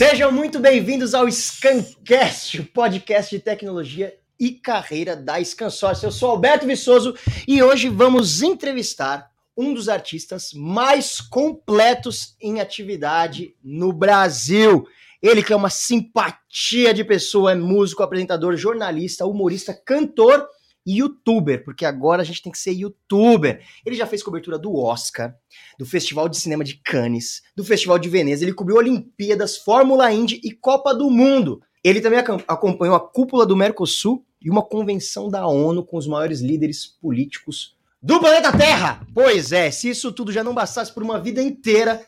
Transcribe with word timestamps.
Sejam 0.00 0.32
muito 0.32 0.58
bem-vindos 0.58 1.12
ao 1.12 1.30
Scancast, 1.30 2.58
o 2.58 2.64
podcast 2.64 3.36
de 3.36 3.42
tecnologia 3.42 4.16
e 4.40 4.50
carreira 4.50 5.14
da 5.14 5.44
Scansource. 5.44 6.02
Eu 6.02 6.10
sou 6.10 6.30
Alberto 6.30 6.66
Viçoso 6.66 7.14
e 7.46 7.62
hoje 7.62 7.90
vamos 7.90 8.40
entrevistar 8.40 9.30
um 9.54 9.74
dos 9.74 9.90
artistas 9.90 10.54
mais 10.54 11.20
completos 11.20 12.34
em 12.40 12.62
atividade 12.62 13.54
no 13.62 13.92
Brasil. 13.92 14.88
Ele 15.20 15.42
que 15.42 15.52
é 15.52 15.56
uma 15.56 15.68
simpatia 15.68 16.94
de 16.94 17.04
pessoa, 17.04 17.52
é 17.52 17.54
músico, 17.54 18.02
apresentador, 18.02 18.56
jornalista, 18.56 19.26
humorista, 19.26 19.74
cantor 19.74 20.48
youtuber, 20.86 21.64
porque 21.64 21.84
agora 21.84 22.22
a 22.22 22.24
gente 22.24 22.42
tem 22.42 22.52
que 22.52 22.58
ser 22.58 22.72
youtuber. 22.72 23.62
Ele 23.84 23.96
já 23.96 24.06
fez 24.06 24.22
cobertura 24.22 24.58
do 24.58 24.74
Oscar, 24.76 25.34
do 25.78 25.86
Festival 25.86 26.28
de 26.28 26.38
Cinema 26.38 26.64
de 26.64 26.76
Cannes, 26.76 27.42
do 27.54 27.64
Festival 27.64 27.98
de 27.98 28.08
Veneza, 28.08 28.44
ele 28.44 28.54
cobriu 28.54 28.76
Olimpíadas, 28.76 29.56
Fórmula 29.56 30.12
Indy 30.12 30.40
e 30.42 30.52
Copa 30.52 30.94
do 30.94 31.10
Mundo. 31.10 31.62
Ele 31.82 32.00
também 32.00 32.18
acompanhou 32.46 32.94
a 32.94 33.00
cúpula 33.00 33.46
do 33.46 33.56
Mercosul 33.56 34.24
e 34.42 34.50
uma 34.50 34.62
convenção 34.62 35.28
da 35.28 35.46
ONU 35.46 35.84
com 35.84 35.96
os 35.96 36.06
maiores 36.06 36.40
líderes 36.40 36.86
políticos 36.86 37.76
do 38.02 38.18
planeta 38.18 38.56
Terra. 38.56 39.06
Pois 39.14 39.52
é, 39.52 39.70
se 39.70 39.90
isso 39.90 40.12
tudo 40.12 40.32
já 40.32 40.42
não 40.42 40.54
bastasse 40.54 40.92
por 40.92 41.02
uma 41.02 41.20
vida 41.20 41.42
inteira, 41.42 42.04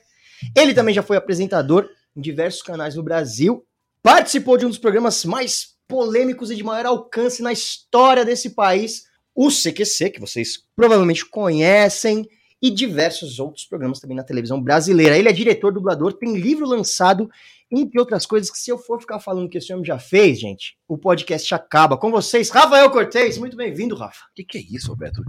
ele 0.56 0.74
também 0.74 0.94
já 0.94 1.02
foi 1.02 1.16
apresentador 1.16 1.88
em 2.16 2.20
diversos 2.20 2.62
canais 2.62 2.94
no 2.94 3.02
Brasil, 3.02 3.64
participou 4.02 4.56
de 4.56 4.66
um 4.66 4.68
dos 4.68 4.78
programas 4.78 5.24
mais 5.24 5.71
polêmicos 5.92 6.50
e 6.50 6.56
de 6.56 6.64
maior 6.64 6.86
alcance 6.86 7.42
na 7.42 7.52
história 7.52 8.24
desse 8.24 8.50
país, 8.50 9.04
o 9.34 9.50
CQC, 9.50 10.08
que 10.08 10.20
vocês 10.20 10.64
provavelmente 10.74 11.26
conhecem, 11.26 12.26
e 12.62 12.70
diversos 12.70 13.38
outros 13.38 13.66
programas 13.66 14.00
também 14.00 14.16
na 14.16 14.22
televisão 14.22 14.62
brasileira. 14.62 15.18
Ele 15.18 15.28
é 15.28 15.32
diretor, 15.32 15.70
dublador, 15.70 16.14
tem 16.14 16.34
livro 16.38 16.64
lançado, 16.64 17.28
entre 17.70 17.98
outras 17.98 18.24
coisas, 18.24 18.50
que 18.50 18.56
se 18.56 18.70
eu 18.70 18.78
for 18.78 19.00
ficar 19.00 19.18
falando 19.18 19.50
que 19.50 19.58
esse 19.58 19.70
homem 19.72 19.84
já 19.84 19.98
fez, 19.98 20.38
gente, 20.38 20.76
o 20.88 20.96
podcast 20.96 21.54
acaba. 21.54 21.98
Com 21.98 22.10
vocês, 22.10 22.48
Rafael 22.48 22.88
Cortez. 22.90 23.36
Muito 23.36 23.56
bem-vindo, 23.56 23.94
Rafa. 23.94 24.24
O 24.30 24.34
que, 24.34 24.44
que, 24.44 24.58
é 24.58 24.62
isso, 24.62 24.88
Roberto? 24.88 25.22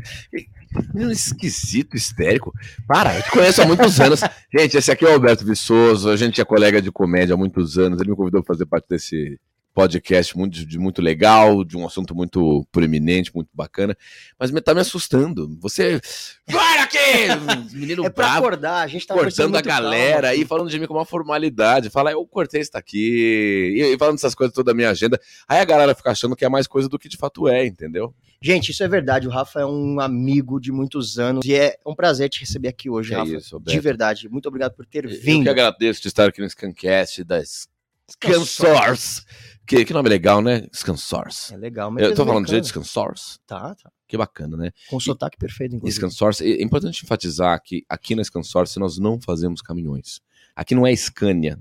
Um 0.95 1.09
esquisito, 1.09 1.97
histérico. 1.97 2.53
Para, 2.87 3.17
eu 3.17 3.23
te 3.23 3.31
conheço 3.31 3.61
há 3.61 3.65
muitos 3.65 3.99
anos. 3.99 4.21
gente, 4.55 4.77
esse 4.77 4.91
aqui 4.91 5.03
é 5.03 5.09
o 5.09 5.13
Alberto 5.13 5.43
Viçoso, 5.43 6.09
a 6.09 6.15
gente 6.15 6.39
é 6.39 6.45
colega 6.45 6.81
de 6.81 6.91
comédia 6.91 7.33
há 7.33 7.37
muitos 7.37 7.77
anos. 7.77 7.99
Ele 7.99 8.11
me 8.11 8.15
convidou 8.15 8.41
para 8.41 8.53
fazer 8.53 8.65
parte 8.65 8.87
desse 8.89 9.37
podcast 9.73 10.37
muito, 10.37 10.65
de 10.65 10.77
muito 10.77 11.01
legal, 11.01 11.63
de 11.63 11.75
um 11.75 11.85
assunto 11.85 12.13
muito 12.13 12.65
proeminente, 12.71 13.33
muito 13.33 13.49
bacana, 13.53 13.97
mas 14.39 14.51
me, 14.51 14.61
tá 14.61 14.73
me 14.73 14.81
assustando. 14.81 15.57
Você. 15.59 15.99
Para 16.45 16.83
aqui! 16.83 16.97
Menino 17.73 18.05
é 18.05 18.09
pra 18.09 18.27
bravo, 18.27 18.45
acordar, 18.45 18.83
a 18.83 18.87
gente 18.87 19.07
tá 19.07 19.13
cortando 19.13 19.55
a 19.55 19.61
galera 19.61 20.27
calma, 20.27 20.35
e 20.35 20.45
falando 20.45 20.69
de 20.69 20.79
mim 20.79 20.85
com 20.85 20.93
uma 20.93 21.05
formalidade. 21.05 21.89
Fala, 21.89 22.11
eu 22.11 22.25
cortei 22.25 22.61
isso 22.61 22.71
aqui, 22.75 23.75
e, 23.75 23.93
e 23.93 23.97
falando 23.97 24.15
essas 24.15 24.35
coisas 24.35 24.53
toda 24.53 24.71
a 24.71 24.75
minha 24.75 24.91
agenda. 24.91 25.19
Aí 25.47 25.59
a 25.59 25.65
galera 25.65 25.95
fica 25.95 26.11
achando 26.11 26.35
que 26.35 26.45
é 26.45 26.49
mais 26.49 26.67
coisa 26.67 26.87
do 26.87 26.99
que 26.99 27.09
de 27.09 27.17
fato 27.17 27.47
é, 27.47 27.65
entendeu? 27.65 28.13
Gente, 28.41 28.71
isso 28.71 28.83
é 28.83 28.87
verdade. 28.87 29.27
O 29.27 29.31
Rafa 29.31 29.61
é 29.61 29.65
um 29.65 29.99
amigo 29.99 30.59
de 30.59 30.71
muitos 30.71 31.17
anos 31.17 31.45
e 31.45 31.55
é 31.55 31.77
um 31.85 31.95
prazer 31.95 32.29
te 32.29 32.41
receber 32.41 32.67
aqui 32.67 32.89
hoje, 32.89 33.13
é 33.13 33.17
Rafa. 33.17 33.37
Isso, 33.37 33.59
de 33.59 33.79
verdade. 33.79 34.29
Muito 34.29 34.47
obrigado 34.47 34.73
por 34.73 34.85
ter 34.85 35.07
vindo. 35.07 35.39
Eu 35.39 35.43
que 35.43 35.61
agradeço 35.61 36.01
de 36.01 36.09
estar 36.09 36.27
aqui 36.27 36.41
no 36.41 36.49
Scancast 36.49 37.23
das 37.23 37.69
Scansource. 38.11 39.23
Que, 39.65 39.85
que 39.85 39.93
nome 39.93 40.09
legal, 40.09 40.41
né? 40.41 40.67
Scansource. 40.75 41.53
É 41.53 41.57
legal, 41.57 41.89
mas. 41.89 42.03
Eu 42.03 42.13
tô 42.13 42.25
falando 42.25 42.45
de 42.45 42.51
jeito 42.51 42.67
Scansource? 42.67 43.39
Tá, 43.47 43.73
tá. 43.75 43.91
Que 44.07 44.17
bacana, 44.17 44.57
né? 44.57 44.71
Com 44.89 44.99
sotaque 44.99 45.37
perfeito, 45.37 45.75
inclusive. 45.75 45.97
Scansource, 45.97 46.43
é 46.43 46.61
importante 46.61 47.03
enfatizar 47.03 47.59
que 47.63 47.83
aqui 47.87 48.15
na 48.15 48.23
Scansource 48.23 48.77
nós 48.77 48.97
não 48.97 49.19
fazemos 49.19 49.61
caminhões. 49.61 50.19
Aqui 50.55 50.75
não 50.75 50.85
é 50.85 50.95
Scania, 50.95 51.57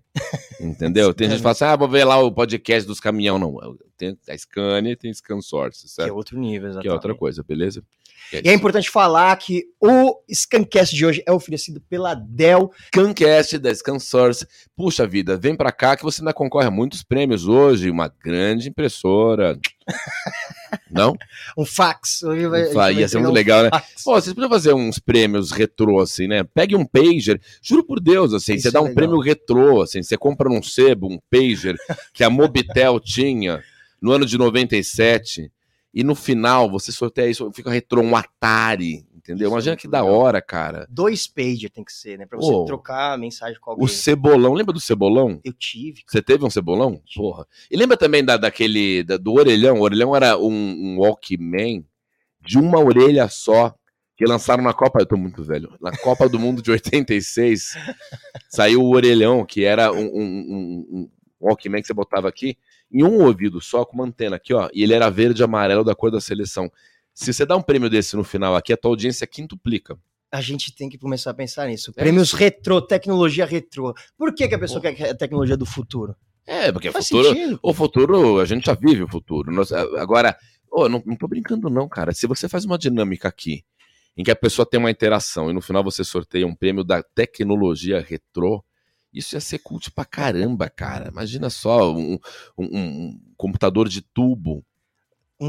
entendeu? 0.61 1.13
Tem 1.15 1.29
gente 1.29 1.39
que 1.39 1.43
fala 1.43 1.53
assim, 1.53 1.65
ah, 1.65 1.77
vou 1.77 1.89
ver 1.89 2.05
lá 2.05 2.19
o 2.19 2.31
podcast 2.31 2.87
dos 2.87 3.01
caminhão. 3.01 3.39
Não, 3.39 3.57
tem 3.97 4.19
a 4.29 4.37
Scania 4.37 4.93
e 4.93 4.97
tem 4.97 5.13
Scansource, 5.13 5.89
certo? 5.89 6.07
Que 6.07 6.11
é 6.11 6.15
outro 6.15 6.39
nível, 6.39 6.69
exatamente. 6.69 6.83
Que 6.83 6.89
é 6.89 6.93
outra 6.93 7.15
coisa, 7.15 7.43
beleza? 7.43 7.83
E 8.33 8.49
é 8.49 8.53
importante 8.53 8.89
falar 8.89 9.37
que 9.37 9.65
o 9.81 10.23
Scancast 10.33 10.95
de 10.95 11.05
hoje 11.05 11.23
é 11.27 11.33
oferecido 11.33 11.81
pela 11.81 12.15
Dell. 12.15 12.71
Scancast 12.95 13.59
da 13.59 13.75
Scansource. 13.75 14.47
Puxa 14.77 15.07
vida, 15.07 15.37
vem 15.37 15.57
pra 15.57 15.73
cá 15.73 15.97
que 15.97 16.03
você 16.03 16.23
ainda 16.23 16.33
concorre 16.33 16.67
a 16.67 16.71
muitos 16.71 17.03
prêmios 17.03 17.47
hoje. 17.47 17.91
Uma 17.91 18.09
grande 18.09 18.69
impressora. 18.69 19.59
Não? 20.91 21.17
um 21.57 21.65
fax. 21.65 22.23
Um 22.23 22.35
ia 22.35 23.09
ser 23.09 23.19
muito 23.19 23.31
um 23.31 23.35
legal, 23.35 23.63
né? 23.63 23.71
Pô, 24.05 24.13
vocês 24.21 24.33
podiam 24.35 24.51
fazer 24.51 24.75
uns 24.75 24.99
prêmios 24.99 25.51
retrô, 25.51 26.01
assim, 26.01 26.27
né? 26.27 26.45
Pegue 26.45 26.77
um 26.77 26.85
pager, 26.85 27.41
juro 27.63 27.85
por 27.85 28.01
Deus, 28.01 28.33
assim, 28.35 28.55
Isso 28.55 28.65
você 28.65 28.71
dá 28.71 28.79
é 28.79 28.83
um 28.83 28.85
legal. 28.87 28.97
prêmio 28.97 29.21
retrô, 29.21 29.83
assim, 29.83 30.03
você 30.03 30.17
compra 30.17 30.49
num 30.49 30.63
sebo 30.63 31.09
um 31.09 31.19
pager 31.31 31.77
que 32.13 32.23
a 32.25 32.31
Mobitel 32.31 33.01
tinha 33.01 33.63
no 34.01 34.13
ano 34.13 34.27
de 34.27 34.37
97 34.37 35.51
e 35.95 36.03
no 36.03 36.15
final 36.15 36.71
você 36.71 36.91
sorteia 36.91 37.31
isso, 37.31 37.51
fica 37.53 37.71
retrô 37.71 38.01
um 38.03 38.17
Atari, 38.17 39.05
entendeu? 39.23 39.49
Imagina 39.49 39.77
que 39.77 39.89
da 39.89 40.05
hora, 40.05 40.43
cara. 40.43 40.87
Dois 40.91 41.27
pager 41.27 41.71
tem 41.71 41.85
que 41.85 41.93
ser, 41.93 42.19
né? 42.19 42.27
Pra 42.27 42.39
você 42.39 42.53
oh, 42.53 42.65
trocar 42.65 43.17
mensagem 43.17 43.59
com 43.61 43.71
alguém. 43.71 43.85
O 43.85 43.89
cebolão, 43.89 44.53
lembra 44.53 44.73
do 44.73 44.81
cebolão? 44.81 45.41
Eu 45.45 45.53
tive. 45.53 46.03
Cara. 46.03 46.07
Você 46.09 46.23
teve 46.23 46.45
um 46.45 46.51
cebolão? 46.51 47.01
Porra. 47.15 47.47
E 47.71 47.77
lembra 47.77 47.97
também 47.97 48.25
da, 48.25 48.37
daquele, 48.37 49.03
da, 49.03 49.17
do 49.17 49.33
orelhão? 49.33 49.79
O 49.79 49.83
orelhão 49.83 50.15
era 50.15 50.37
um, 50.37 50.53
um 50.53 50.99
Walkman 50.99 51.85
de 52.45 52.59
uma 52.59 52.81
orelha 52.81 53.29
só, 53.29 53.75
que 54.17 54.25
lançaram 54.25 54.63
na 54.63 54.75
Copa, 54.75 55.01
eu 55.01 55.07
tô 55.07 55.17
muito 55.17 55.43
velho, 55.43 55.75
na 55.81 55.97
Copa 55.97 56.29
do 56.29 56.39
Mundo 56.39 56.61
de 56.61 56.71
86, 56.71 57.75
saiu 58.51 58.83
o 58.83 58.95
orelhão, 58.95 59.45
que 59.45 59.65
era 59.65 59.93
um, 59.93 60.05
um, 60.05 60.87
um 60.91 61.11
Walkman 61.41 61.81
que 61.81 61.87
você 61.87 61.95
botava 61.95 62.29
aqui, 62.29 62.57
em 62.93 63.03
um 63.03 63.23
ouvido 63.23 63.61
só, 63.61 63.85
com 63.85 63.95
uma 63.95 64.05
antena 64.05 64.37
aqui, 64.37 64.53
ó, 64.53 64.69
e 64.73 64.83
ele 64.83 64.93
era 64.93 65.09
verde 65.09 65.43
e 65.43 65.45
amarelo 65.45 65.85
da 65.85 65.95
cor 65.95 66.11
da 66.11 66.21
seleção. 66.21 66.71
Se 67.15 67.33
você 67.33 67.45
dá 67.45 67.57
um 67.57 67.63
prêmio 67.63 67.91
desse 67.91 68.17
no 68.17 68.25
final 68.25 68.57
aqui, 68.57 68.73
a 68.73 68.77
tua 68.77 68.91
audiência 68.91 69.27
quintuplica. 69.27 69.99
A 70.31 70.41
gente 70.41 70.75
tem 70.75 70.89
que 70.89 70.97
começar 70.97 71.31
a 71.31 71.35
pensar 71.35 71.69
nisso. 71.69 71.93
É 71.97 72.03
Prêmios 72.03 72.29
isso. 72.29 72.37
retrô, 72.37 72.81
tecnologia 72.81 73.45
retrô. 73.45 73.95
Por 74.17 74.35
que, 74.35 74.49
que 74.49 74.55
a 74.55 74.59
pessoa 74.59 74.81
quer 74.81 75.11
a 75.11 75.15
tecnologia 75.15 75.57
do 75.57 75.67
futuro? 75.67 76.17
É, 76.47 76.73
porque 76.73 76.89
o 76.89 76.93
futuro, 76.93 77.29
sentido. 77.29 77.61
o 77.63 77.75
futuro, 77.75 78.41
a 78.41 78.45
gente 78.45 78.65
já 78.65 78.75
vive 78.75 79.03
o 79.03 79.09
futuro. 79.09 79.53
Nós, 79.53 79.71
agora, 79.73 80.37
oh, 80.71 80.89
não, 80.89 81.03
não 81.05 81.17
tô 81.17 81.29
brincando 81.29 81.69
não, 81.69 81.89
cara. 81.89 82.13
Se 82.13 82.27
você 82.27 82.49
faz 82.49 82.65
uma 82.65 82.79
dinâmica 82.79 83.29
aqui, 83.29 83.63
em 84.17 84.25
que 84.25 84.31
a 84.31 84.37
pessoa 84.37 84.67
tem 84.67 84.81
uma 84.81 84.91
interação 84.91 85.51
e 85.51 85.53
no 85.53 85.61
final 85.61 85.85
você 85.85 86.03
sorteia 86.03 86.47
um 86.47 86.55
prêmio 86.55 86.83
da 86.83 87.03
tecnologia 87.03 88.01
retrô, 88.01 88.65
isso 89.13 89.37
ia 89.37 89.41
ser 89.41 89.59
cult 89.59 89.91
pra 89.91 90.05
caramba, 90.05 90.69
cara. 90.71 91.11
Imagina 91.11 91.51
só 91.51 91.93
um, 91.93 92.19
um, 92.59 92.79
um 92.79 93.21
computador 93.37 93.89
de 93.89 94.01
tubo, 94.01 94.65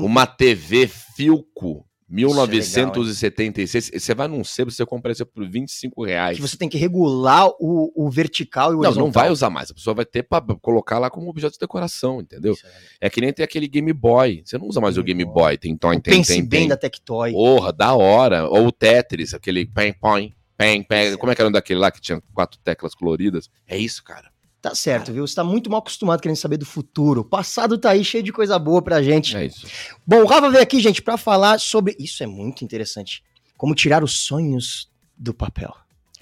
uma 0.01 0.25
TV 0.25 0.87
Filco 0.87 1.85
1976. 2.13 3.91
É 3.91 3.99
você 3.99 4.13
vai 4.13 4.27
num 4.27 4.43
sebo, 4.43 4.69
você 4.69 4.85
compra 4.85 5.11
isso 5.11 5.25
por 5.25 5.47
25 5.49 6.05
reais. 6.05 6.37
Que 6.37 6.41
você 6.41 6.55
tem 6.55 6.69
que 6.69 6.77
regular 6.77 7.49
o, 7.59 7.91
o 7.95 8.09
vertical 8.09 8.71
e 8.71 8.75
o 8.75 8.81
não, 8.81 8.81
horizontal. 8.81 8.99
Não, 8.99 9.05
não 9.07 9.11
vai 9.11 9.31
usar 9.31 9.49
mais. 9.49 9.71
A 9.71 9.73
pessoa 9.73 9.95
vai 9.95 10.05
ter 10.05 10.23
para 10.23 10.43
colocar 10.61 10.99
lá 10.99 11.09
como 11.09 11.29
objeto 11.29 11.53
de 11.53 11.59
decoração, 11.59 12.21
entendeu? 12.21 12.55
É. 13.01 13.07
é. 13.07 13.09
que 13.09 13.19
nem 13.19 13.33
tem 13.33 13.43
aquele 13.43 13.67
Game 13.67 13.91
Boy. 13.91 14.43
Você 14.45 14.57
não 14.57 14.67
usa 14.67 14.79
mais 14.79 14.95
Game 14.95 15.03
o 15.03 15.05
Game 15.05 15.25
Boy. 15.25 15.43
Boy. 15.43 15.57
Tem, 15.57 15.75
tem, 15.75 15.99
tem, 15.99 16.21
tem, 16.21 16.45
bem 16.45 16.67
da 16.67 16.77
Tectoy. 16.77 17.31
Porra, 17.31 17.73
da 17.73 17.93
hora. 17.95 18.47
Ou 18.47 18.67
o 18.67 18.71
Tetris, 18.71 19.33
aquele 19.33 19.65
pem, 19.65 19.93
põe. 19.93 20.33
Pem, 20.55 20.83
pem. 20.83 21.17
Como 21.17 21.31
é 21.31 21.35
que 21.35 21.41
era 21.41 21.49
um 21.49 21.51
daquele 21.51 21.79
lá 21.79 21.91
que 21.91 21.99
tinha 21.99 22.21
quatro 22.33 22.59
teclas 22.63 22.93
coloridas? 22.93 23.49
É 23.67 23.75
isso, 23.75 24.03
cara. 24.03 24.32
Tá 24.63 24.73
certo, 24.73 25.11
viu? 25.11 25.27
Você 25.27 25.35
tá 25.35 25.43
muito 25.43 25.69
mal 25.69 25.79
acostumado 25.79 26.21
querendo 26.21 26.37
saber 26.37 26.55
do 26.55 26.65
futuro. 26.65 27.19
O 27.19 27.25
passado 27.25 27.77
tá 27.77 27.89
aí 27.89 28.01
cheio 28.01 28.23
de 28.23 28.31
coisa 28.31 28.57
boa 28.57 28.81
pra 28.81 29.03
gente. 29.03 29.35
É 29.35 29.47
isso. 29.47 29.67
Bom, 30.07 30.23
o 30.23 30.25
Rafa 30.25 30.49
veio 30.49 30.63
aqui, 30.63 30.79
gente, 30.79 31.01
para 31.01 31.17
falar 31.17 31.59
sobre. 31.59 31.97
Isso 31.99 32.23
é 32.23 32.27
muito 32.27 32.63
interessante. 32.63 33.21
Como 33.57 33.75
tirar 33.75 34.05
os 34.05 34.19
sonhos 34.19 34.89
do 35.17 35.33
papel. 35.33 35.75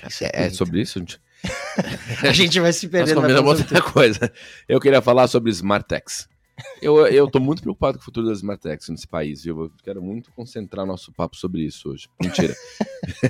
Isso 0.09 0.23
é, 0.23 0.31
é 0.33 0.49
sobre 0.49 0.81
isso, 0.81 0.97
gente? 0.97 1.21
a 2.27 2.31
gente 2.31 2.59
vai 2.59 2.73
se 2.73 2.87
perder. 2.87 3.13
Nós 3.13 3.21
combinamos 3.21 3.59
outra 3.59 3.79
coisa. 3.79 4.33
Eu 4.67 4.79
queria 4.79 5.03
falar 5.03 5.27
sobre 5.27 5.51
Smartex. 5.51 6.27
Eu, 6.81 7.05
eu 7.07 7.29
tô 7.29 7.39
muito 7.39 7.61
preocupado 7.61 7.97
com 7.97 8.01
o 8.01 8.05
futuro 8.05 8.27
das 8.27 8.39
Smartex 8.39 8.89
nesse 8.89 9.07
país, 9.07 9.43
viu? 9.43 9.65
Eu 9.65 9.71
quero 9.83 10.01
muito 10.01 10.31
concentrar 10.31 10.85
nosso 10.85 11.11
papo 11.11 11.37
sobre 11.37 11.61
isso 11.61 11.89
hoje. 11.89 12.07
Mentira. 12.19 12.55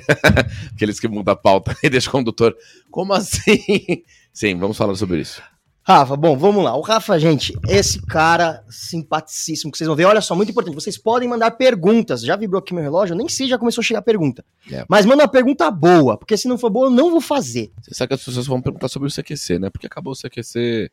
Aqueles 0.74 0.98
que 0.98 1.06
mudam 1.06 1.32
a 1.32 1.36
pauta 1.36 1.76
e 1.82 1.88
deixam 1.90 2.10
o 2.10 2.12
condutor. 2.12 2.56
Como 2.90 3.12
assim? 3.12 4.02
Sim, 4.32 4.56
vamos 4.56 4.76
falar 4.76 4.94
sobre 4.94 5.20
isso. 5.20 5.42
Rafa, 5.84 6.16
bom, 6.16 6.36
vamos 6.36 6.62
lá. 6.62 6.76
O 6.76 6.80
Rafa, 6.80 7.18
gente, 7.18 7.52
esse 7.68 8.00
cara 8.06 8.64
simpaticíssimo 8.70 9.72
que 9.72 9.76
vocês 9.76 9.88
vão 9.88 9.96
ver. 9.96 10.04
Olha 10.04 10.20
só, 10.20 10.34
muito 10.36 10.50
importante. 10.50 10.76
Vocês 10.76 10.96
podem 10.96 11.28
mandar 11.28 11.50
perguntas. 11.52 12.22
Já 12.22 12.36
vibrou 12.36 12.60
aqui 12.60 12.72
meu 12.72 12.84
relógio? 12.84 13.14
Eu 13.14 13.18
nem 13.18 13.28
sei, 13.28 13.48
já 13.48 13.58
começou 13.58 13.82
a 13.82 13.84
chegar 13.84 13.98
a 13.98 14.02
pergunta. 14.02 14.44
É. 14.70 14.84
Mas 14.88 15.04
manda 15.04 15.24
uma 15.24 15.28
pergunta 15.28 15.68
boa, 15.72 16.16
porque 16.16 16.36
se 16.36 16.46
não 16.46 16.56
for 16.56 16.70
boa, 16.70 16.86
eu 16.86 16.90
não 16.90 17.10
vou 17.10 17.20
fazer. 17.20 17.72
Você 17.82 17.94
sabe 17.94 18.08
que 18.08 18.14
as 18.14 18.24
pessoas 18.24 18.46
vão 18.46 18.62
perguntar 18.62 18.86
sobre 18.86 19.08
o 19.08 19.10
CQC, 19.10 19.58
né? 19.58 19.70
Porque 19.70 19.88
acabou 19.88 20.12
o 20.12 20.16
CQC. 20.16 20.88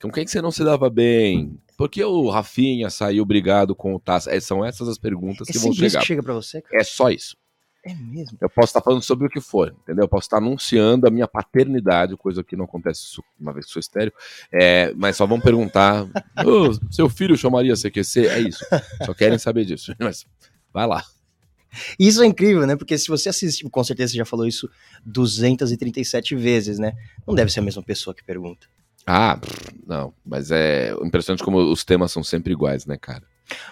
Com 0.00 0.12
quem 0.12 0.24
que 0.24 0.30
você 0.30 0.40
não 0.40 0.52
se 0.52 0.62
dava 0.62 0.88
bem? 0.88 1.58
Por 1.76 1.88
que 1.88 2.04
o 2.04 2.30
Rafinha 2.30 2.88
saiu 2.90 3.24
brigado 3.24 3.74
com 3.74 3.92
o 3.92 3.98
Taça? 3.98 4.30
É, 4.30 4.38
são 4.38 4.64
essas 4.64 4.88
as 4.88 4.98
perguntas 4.98 5.48
é 5.48 5.52
que 5.52 5.58
vão 5.58 5.72
chegar. 5.72 5.98
que 5.98 6.06
chega 6.06 6.22
para 6.22 6.34
você? 6.34 6.62
Cara? 6.62 6.80
É 6.80 6.84
só 6.84 7.10
isso. 7.10 7.36
É 7.88 7.94
mesmo? 7.94 8.36
Eu 8.38 8.50
posso 8.50 8.66
estar 8.66 8.82
falando 8.82 9.02
sobre 9.02 9.26
o 9.26 9.30
que 9.30 9.40
for, 9.40 9.74
entendeu? 9.82 10.04
Eu 10.04 10.08
posso 10.08 10.26
estar 10.26 10.36
anunciando 10.36 11.08
a 11.08 11.10
minha 11.10 11.26
paternidade, 11.26 12.14
coisa 12.18 12.44
que 12.44 12.54
não 12.54 12.66
acontece 12.66 13.18
uma 13.40 13.50
vez 13.50 13.64
que 13.64 13.72
sou 13.72 13.80
estéreo. 13.80 14.12
É, 14.52 14.92
mas 14.94 15.16
só 15.16 15.26
vão 15.26 15.40
perguntar: 15.40 16.06
oh, 16.44 16.92
seu 16.92 17.08
filho 17.08 17.34
chamaria 17.34 17.72
CQC? 17.74 18.26
É 18.26 18.40
isso. 18.40 18.62
Só 19.06 19.14
querem 19.14 19.38
saber 19.38 19.64
disso. 19.64 19.94
Mas 19.98 20.26
vai 20.70 20.86
lá. 20.86 21.02
Isso 21.98 22.22
é 22.22 22.26
incrível, 22.26 22.66
né? 22.66 22.76
Porque 22.76 22.98
se 22.98 23.08
você 23.08 23.30
assistir, 23.30 23.68
com 23.70 23.84
certeza 23.84 24.12
você 24.12 24.18
já 24.18 24.24
falou 24.24 24.46
isso 24.46 24.68
237 25.06 26.34
vezes, 26.34 26.78
né? 26.78 26.92
Não 27.26 27.34
deve 27.34 27.50
ser 27.50 27.60
a 27.60 27.62
mesma 27.62 27.82
pessoa 27.82 28.14
que 28.14 28.22
pergunta. 28.22 28.66
Ah, 29.06 29.40
não. 29.86 30.12
Mas 30.24 30.50
é 30.50 30.92
impressionante 31.02 31.42
como 31.42 31.58
os 31.58 31.84
temas 31.84 32.12
são 32.12 32.22
sempre 32.22 32.52
iguais, 32.52 32.84
né, 32.84 32.98
cara? 32.98 33.24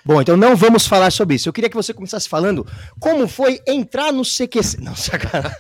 Bom, 0.05 0.21
então 0.21 0.37
não 0.37 0.57
vamos 0.57 0.87
falar 0.87 1.11
sobre 1.11 1.37
isso. 1.37 1.49
Eu 1.49 1.53
queria 1.53 1.71
que 1.71 1.77
você 1.77 1.93
começasse 1.93 2.29
falando 2.29 2.67
como 2.99 3.27
foi 3.29 3.61
entrar 3.67 4.13
no 4.13 4.23
CQC. 4.23 4.81
Não, 4.81 4.95
sacanagem. 4.97 5.57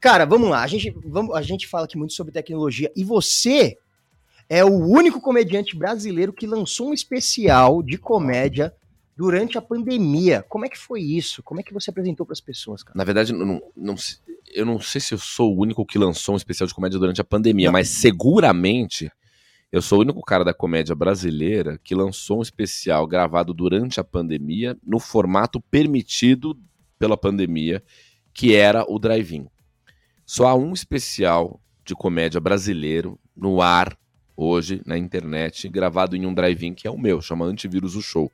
Cara, 0.00 0.24
vamos 0.24 0.48
lá. 0.48 0.62
A 0.62 0.66
gente, 0.66 0.94
vamos, 1.04 1.34
a 1.34 1.42
gente 1.42 1.66
fala 1.66 1.84
aqui 1.84 1.96
muito 1.96 2.12
sobre 2.12 2.32
tecnologia 2.32 2.90
e 2.94 3.02
você 3.02 3.76
é 4.48 4.64
o 4.64 4.72
único 4.72 5.20
comediante 5.20 5.76
brasileiro 5.76 6.32
que 6.32 6.46
lançou 6.46 6.90
um 6.90 6.94
especial 6.94 7.82
de 7.82 7.98
comédia 7.98 8.72
durante 9.16 9.58
a 9.58 9.62
pandemia. 9.62 10.44
Como 10.48 10.64
é 10.64 10.68
que 10.68 10.78
foi 10.78 11.02
isso? 11.02 11.42
Como 11.42 11.60
é 11.60 11.62
que 11.62 11.74
você 11.74 11.90
apresentou 11.90 12.24
para 12.24 12.32
as 12.32 12.40
pessoas, 12.40 12.82
cara? 12.82 12.96
Na 12.96 13.04
verdade, 13.04 13.32
não, 13.32 13.60
não, 13.76 13.94
eu 14.54 14.64
não 14.64 14.80
sei 14.80 15.00
se 15.00 15.12
eu 15.12 15.18
sou 15.18 15.54
o 15.54 15.60
único 15.60 15.84
que 15.84 15.98
lançou 15.98 16.34
um 16.34 16.38
especial 16.38 16.66
de 16.66 16.74
comédia 16.74 16.98
durante 16.98 17.20
a 17.20 17.24
pandemia, 17.24 17.66
não. 17.66 17.72
mas 17.72 17.88
seguramente 17.88 19.10
eu 19.70 19.82
sou 19.82 19.98
o 19.98 20.02
único 20.02 20.22
cara 20.22 20.44
da 20.44 20.54
comédia 20.54 20.94
brasileira 20.94 21.78
que 21.84 21.94
lançou 21.94 22.38
um 22.38 22.42
especial 22.42 23.06
gravado 23.06 23.52
durante 23.52 24.00
a 24.00 24.04
pandemia 24.04 24.76
no 24.82 24.98
formato 24.98 25.60
permitido 25.60 26.58
pela 26.98 27.16
pandemia, 27.16 27.82
que 28.32 28.54
era 28.54 28.84
o 28.88 28.98
drive-in. 28.98 29.46
Só 30.24 30.48
há 30.48 30.54
um 30.54 30.72
especial 30.72 31.60
de 31.84 31.94
comédia 31.94 32.40
brasileiro 32.40 33.18
no 33.36 33.60
ar 33.60 33.96
hoje 34.36 34.80
na 34.86 34.96
internet, 34.96 35.68
gravado 35.68 36.16
em 36.16 36.24
um 36.24 36.32
drive-in 36.32 36.72
que 36.72 36.86
é 36.86 36.90
o 36.90 36.98
meu, 36.98 37.20
chama 37.20 37.44
Antivírus 37.44 37.94
o 37.94 38.02
Show. 38.02 38.32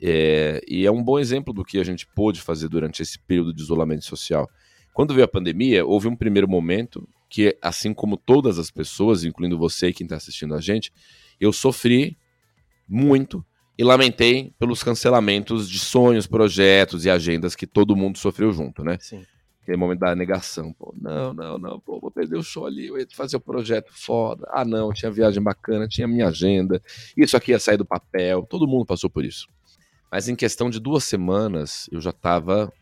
É, 0.00 0.60
e 0.68 0.86
é 0.86 0.90
um 0.90 1.02
bom 1.02 1.18
exemplo 1.18 1.52
do 1.52 1.64
que 1.64 1.78
a 1.78 1.84
gente 1.84 2.06
pôde 2.06 2.40
fazer 2.40 2.68
durante 2.68 3.02
esse 3.02 3.18
período 3.18 3.52
de 3.52 3.62
isolamento 3.62 4.04
social. 4.04 4.48
Quando 4.92 5.14
veio 5.14 5.24
a 5.24 5.28
pandemia, 5.28 5.84
houve 5.84 6.06
um 6.06 6.14
primeiro 6.14 6.48
momento 6.48 7.08
que, 7.36 7.54
assim 7.60 7.92
como 7.92 8.16
todas 8.16 8.58
as 8.58 8.70
pessoas, 8.70 9.22
incluindo 9.22 9.58
você 9.58 9.88
e 9.88 9.92
quem 9.92 10.06
está 10.06 10.16
assistindo 10.16 10.54
a 10.54 10.60
gente, 10.62 10.90
eu 11.38 11.52
sofri 11.52 12.16
muito 12.88 13.44
e 13.76 13.84
lamentei 13.84 14.54
pelos 14.58 14.82
cancelamentos 14.82 15.68
de 15.68 15.78
sonhos, 15.78 16.26
projetos 16.26 17.04
e 17.04 17.10
agendas 17.10 17.54
que 17.54 17.66
todo 17.66 17.94
mundo 17.94 18.16
sofreu 18.16 18.54
junto, 18.54 18.82
né? 18.82 18.96
Sim. 18.98 19.22
Aquele 19.60 19.76
momento 19.76 19.98
da 19.98 20.16
negação. 20.16 20.72
Pô, 20.72 20.94
não, 20.98 21.34
não, 21.34 21.58
não, 21.58 21.78
pô, 21.78 22.00
vou 22.00 22.10
perder 22.10 22.38
o 22.38 22.42
show 22.42 22.64
ali, 22.64 22.86
eu 22.86 22.96
ia 22.96 23.06
fazer 23.12 23.36
o 23.36 23.40
projeto 23.40 23.92
foda. 23.92 24.48
Ah, 24.50 24.64
não, 24.64 24.90
tinha 24.90 25.10
viagem 25.10 25.42
bacana, 25.42 25.86
tinha 25.86 26.08
minha 26.08 26.28
agenda, 26.28 26.80
isso 27.14 27.36
aqui 27.36 27.50
ia 27.50 27.58
sair 27.58 27.76
do 27.76 27.84
papel, 27.84 28.46
todo 28.48 28.66
mundo 28.66 28.86
passou 28.86 29.10
por 29.10 29.26
isso. 29.26 29.46
Mas 30.10 30.26
em 30.26 30.34
questão 30.34 30.70
de 30.70 30.80
duas 30.80 31.04
semanas, 31.04 31.86
eu 31.92 32.00
já 32.00 32.10
estava 32.10 32.72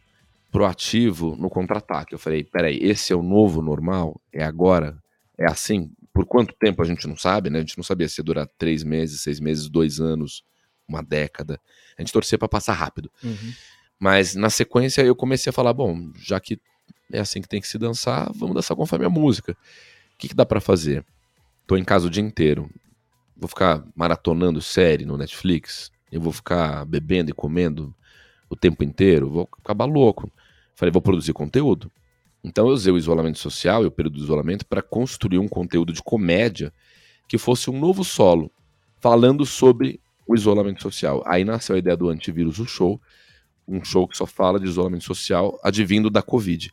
proativo 0.55 1.35
no 1.35 1.51
contra-ataque. 1.51 2.15
Eu 2.15 2.19
falei, 2.19 2.45
peraí, 2.45 2.79
esse 2.81 3.13
é 3.13 3.17
o 3.17 3.25
novo 3.25 3.61
normal? 3.61 4.21
É 4.33 4.45
agora? 4.45 4.97
É 5.37 5.51
assim? 5.51 5.91
Por 6.13 6.25
quanto 6.25 6.55
tempo 6.55 6.81
a 6.81 6.85
gente 6.85 7.09
não 7.09 7.17
sabe, 7.17 7.51
né? 7.51 7.59
A 7.59 7.63
gente 7.63 7.77
não 7.77 7.83
sabia 7.83 8.09
se 8.09 8.21
ia 8.21 8.25
durar 8.25 8.47
três 8.57 8.85
meses, 8.85 9.21
seis 9.21 9.41
meses, 9.41 9.69
dois 9.69 9.99
anos, 9.99 10.45
uma 10.87 11.03
década. 11.03 11.61
A 11.99 12.03
gente 12.03 12.13
torcia 12.13 12.39
para 12.39 12.47
passar 12.47 12.75
rápido. 12.75 13.11
Uhum. 13.25 13.53
Mas 13.99 14.37
na 14.37 14.49
sequência 14.49 15.03
eu 15.03 15.17
comecei 15.17 15.51
a 15.51 15.53
falar, 15.53 15.73
bom, 15.73 16.13
já 16.15 16.39
que 16.39 16.61
é 17.13 17.19
assim 17.19 17.43
que 17.43 17.49
tem 17.49 17.61
que 17.61 17.67
se 17.67 17.77
dançar, 17.77 18.31
vamos 18.33 18.55
dançar 18.55 18.77
conforme 18.77 19.07
a 19.07 19.11
música. 19.11 19.57
O 20.15 20.19
que, 20.19 20.29
que 20.29 20.37
dá 20.37 20.47
para 20.47 20.61
fazer? 20.61 21.05
Tô 21.67 21.77
em 21.77 21.83
casa 21.83 22.07
o 22.07 22.11
dia 22.11 22.23
inteiro. 22.23 22.71
Vou 23.37 23.49
ficar 23.49 23.85
maratonando 23.93 24.63
série 24.63 25.05
no 25.05 25.19
Netflix? 25.19 25.91
Eu 26.13 26.21
vou 26.21 26.33
ficar 26.33 26.85
bebendo 26.85 27.33
e 27.33 27.35
comendo 27.35 27.93
o 28.49 28.55
tempo 28.55 28.85
inteiro? 28.85 29.29
Vou 29.29 29.49
acabar 29.61 29.87
louco. 29.87 30.31
Falei, 30.75 30.93
vou 30.93 31.03
produzir 31.03 31.33
conteúdo. 31.33 31.91
Então 32.43 32.69
eu 32.69 32.75
usei 32.75 32.93
o 32.93 32.99
isolamento 32.99 33.39
social 33.39 33.85
e 33.85 33.87
o 33.87 33.91
período 33.91 34.19
de 34.19 34.25
isolamento 34.25 34.67
para 34.67 34.83
construir 34.83 35.39
um 35.39 35.49
conteúdo 35.49 35.93
de 35.93 36.03
comédia 36.03 36.73
que 37.27 37.39
fosse 37.39 37.71
um 37.71 37.79
novo 37.79 38.05
solo, 38.05 38.53
falando 39.01 39.47
sobre 39.47 40.01
o 40.27 40.35
isolamento 40.35 40.83
social. 40.83 41.23
Aí 41.27 41.45
nasceu 41.45 41.75
a 41.75 41.79
ideia 41.79 41.97
do 41.97 42.09
Antivírus 42.09 42.59
o 42.59 42.67
Show, 42.67 43.01
um 43.67 43.83
show 43.83 44.07
que 44.07 44.17
só 44.17 44.27
fala 44.27 44.61
de 44.61 44.67
isolamento 44.67 45.05
social 45.05 45.59
advindo 45.63 46.11
da 46.11 46.23
Covid. 46.23 46.71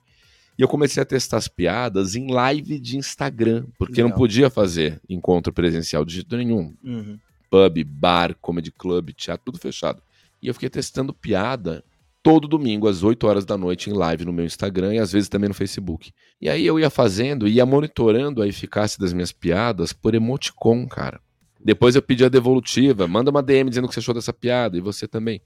E 0.58 0.62
eu 0.62 0.68
comecei 0.68 1.02
a 1.02 1.06
testar 1.06 1.38
as 1.38 1.48
piadas 1.48 2.16
em 2.16 2.30
live 2.30 2.78
de 2.80 2.98
Instagram, 2.98 3.66
porque 3.78 3.96
Legal. 3.96 4.10
não 4.10 4.18
podia 4.18 4.50
fazer 4.50 5.02
encontro 5.08 5.54
presencial 5.54 6.04
de 6.04 6.16
jeito 6.16 6.36
nenhum. 6.36 6.76
Uhum. 6.84 7.18
Pub, 7.50 7.84
bar, 7.86 8.36
comedy 8.42 8.72
club, 8.72 9.12
teatro, 9.14 9.46
tudo 9.46 9.58
fechado. 9.58 10.04
E 10.42 10.48
eu 10.48 10.54
fiquei 10.54 10.70
testando 10.70 11.14
piada 11.14 11.84
todo 12.24 12.48
domingo, 12.48 12.88
às 12.88 13.04
8 13.04 13.26
horas 13.26 13.46
da 13.46 13.58
noite, 13.58 13.90
em 13.90 13.94
live 13.94 14.26
no 14.26 14.34
meu 14.34 14.46
Instagram 14.46 14.96
e 14.96 15.00
às 15.00 15.12
vezes 15.12 15.28
também 15.28 15.48
no 15.48 15.56
Facebook. 15.56 16.12
E 16.40 16.50
aí 16.50 16.66
eu 16.66 16.80
ia 16.80 16.90
fazendo, 16.90 17.48
ia 17.48 17.66
monitorando 17.66 18.42
a 18.42 18.48
eficácia 18.48 19.00
das 19.00 19.14
minhas 19.14 19.32
piadas 19.32 19.92
por 19.92 20.14
emoticon, 20.14 20.88
cara. 20.88 21.20
Depois 21.64 21.96
eu 21.96 22.02
pedi 22.02 22.26
a 22.26 22.30
devolutiva, 22.30 23.08
manda 23.08 23.30
uma 23.30 23.44
DM 23.44 23.70
dizendo 23.70 23.86
o 23.86 23.88
que 23.88 23.94
você 23.94 24.00
achou 24.00 24.14
dessa 24.14 24.34
piada, 24.34 24.78
e 24.78 24.82
você 24.82 25.08
também. 25.08 25.42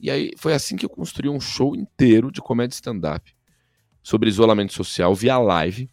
E 0.00 0.10
aí 0.10 0.32
foi 0.36 0.52
assim 0.52 0.76
que 0.76 0.84
eu 0.84 0.90
construí 0.90 1.28
um 1.28 1.40
show 1.40 1.74
inteiro 1.74 2.30
de 2.30 2.40
comédia 2.40 2.74
stand-up 2.74 3.34
sobre 4.02 4.28
isolamento 4.28 4.72
social 4.72 5.14
via 5.14 5.38
live. 5.38 5.88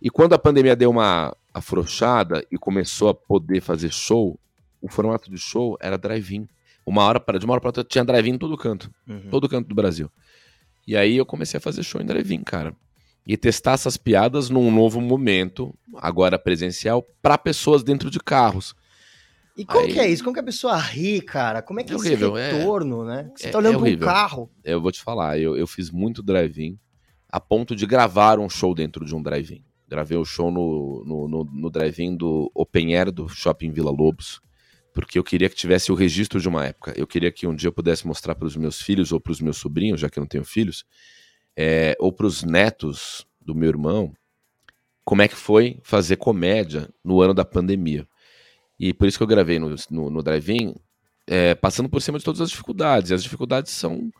E 0.00 0.10
quando 0.10 0.34
a 0.34 0.38
pandemia 0.38 0.76
deu 0.76 0.90
uma 0.90 1.34
afrouxada 1.52 2.44
e 2.50 2.58
começou 2.58 3.08
a 3.08 3.14
poder 3.14 3.60
fazer 3.60 3.92
show, 3.92 4.38
o 4.80 4.88
formato 4.88 5.30
de 5.30 5.38
show 5.38 5.78
era 5.80 5.96
drive-in. 5.96 6.46
Uma 6.86 7.04
hora 7.04 7.18
para 7.18 7.38
de 7.38 7.44
uma 7.44 7.54
hora 7.54 7.60
para 7.60 7.68
outra 7.68 7.84
tinha 7.84 8.04
drive-in 8.04 8.34
em 8.34 8.38
todo 8.38 8.56
canto, 8.56 8.90
uhum. 9.08 9.30
todo 9.30 9.48
canto 9.48 9.68
do 9.68 9.74
Brasil. 9.74 10.10
E 10.86 10.96
aí 10.96 11.16
eu 11.16 11.24
comecei 11.24 11.58
a 11.58 11.60
fazer 11.60 11.82
show 11.82 12.00
em 12.00 12.04
drive-in, 12.04 12.42
cara. 12.42 12.74
E 13.26 13.36
testar 13.38 13.72
essas 13.72 13.96
piadas 13.96 14.50
num 14.50 14.70
novo 14.70 15.00
momento, 15.00 15.74
agora 15.96 16.38
presencial, 16.38 17.02
para 17.22 17.38
pessoas 17.38 17.82
dentro 17.82 18.10
de 18.10 18.20
carros. 18.20 18.74
E 19.56 19.64
como 19.64 19.86
aí... 19.86 19.92
que 19.94 20.00
é 20.00 20.08
isso? 20.08 20.22
Como 20.22 20.34
que 20.34 20.40
a 20.40 20.44
pessoa 20.44 20.76
ri, 20.76 21.22
cara? 21.22 21.62
Como 21.62 21.80
é 21.80 21.84
que 21.84 21.92
é 21.92 21.96
horrível, 21.96 22.36
esse 22.36 22.56
retorno, 22.56 23.08
é... 23.08 23.16
né? 23.22 23.30
Você 23.34 23.48
é, 23.48 23.50
tá 23.50 23.58
olhando 23.58 23.86
é 23.86 23.90
um 23.90 23.98
carro. 23.98 24.50
Eu 24.62 24.80
vou 24.80 24.92
te 24.92 25.00
falar, 25.00 25.38
eu, 25.38 25.56
eu 25.56 25.66
fiz 25.66 25.90
muito 25.90 26.22
drive-in 26.22 26.78
a 27.30 27.40
ponto 27.40 27.74
de 27.74 27.86
gravar 27.86 28.38
um 28.38 28.48
show 28.48 28.74
dentro 28.74 29.04
de 29.06 29.14
um 29.14 29.22
drive-in. 29.22 29.64
Gravei 29.88 30.18
o 30.18 30.24
show 30.24 30.50
no, 30.50 31.02
no, 31.06 31.28
no, 31.28 31.44
no 31.44 31.70
drive-in 31.70 32.16
do 32.16 32.50
Open 32.54 32.94
Air 32.94 33.10
do 33.10 33.28
Shopping 33.28 33.72
Vila 33.72 33.90
Lobos 33.90 34.40
porque 34.94 35.18
eu 35.18 35.24
queria 35.24 35.50
que 35.50 35.56
tivesse 35.56 35.90
o 35.90 35.94
registro 35.94 36.40
de 36.40 36.48
uma 36.48 36.64
época. 36.64 36.94
Eu 36.96 37.06
queria 37.06 37.32
que 37.32 37.46
um 37.46 37.54
dia 37.54 37.68
eu 37.68 37.72
pudesse 37.72 38.06
mostrar 38.06 38.36
para 38.36 38.46
os 38.46 38.56
meus 38.56 38.80
filhos 38.80 39.10
ou 39.10 39.20
para 39.20 39.32
os 39.32 39.40
meus 39.40 39.56
sobrinhos, 39.56 40.00
já 40.00 40.08
que 40.08 40.18
eu 40.18 40.22
não 40.22 40.28
tenho 40.28 40.44
filhos, 40.44 40.84
é, 41.56 41.96
ou 41.98 42.12
para 42.12 42.26
os 42.26 42.44
netos 42.44 43.26
do 43.40 43.54
meu 43.54 43.68
irmão, 43.68 44.14
como 45.04 45.20
é 45.20 45.28
que 45.28 45.34
foi 45.34 45.80
fazer 45.82 46.16
comédia 46.16 46.88
no 47.04 47.20
ano 47.20 47.34
da 47.34 47.44
pandemia. 47.44 48.06
E 48.78 48.94
por 48.94 49.08
isso 49.08 49.18
que 49.18 49.24
eu 49.24 49.28
gravei 49.28 49.58
no, 49.58 49.74
no, 49.90 50.10
no 50.10 50.22
Drive-In, 50.22 50.74
é, 51.26 51.54
passando 51.54 51.88
por 51.88 52.00
cima 52.00 52.18
de 52.18 52.24
todas 52.24 52.40
as 52.40 52.50
dificuldades. 52.50 53.10
E 53.10 53.14
as 53.14 53.22
dificuldades 53.22 53.72
são 53.72 54.12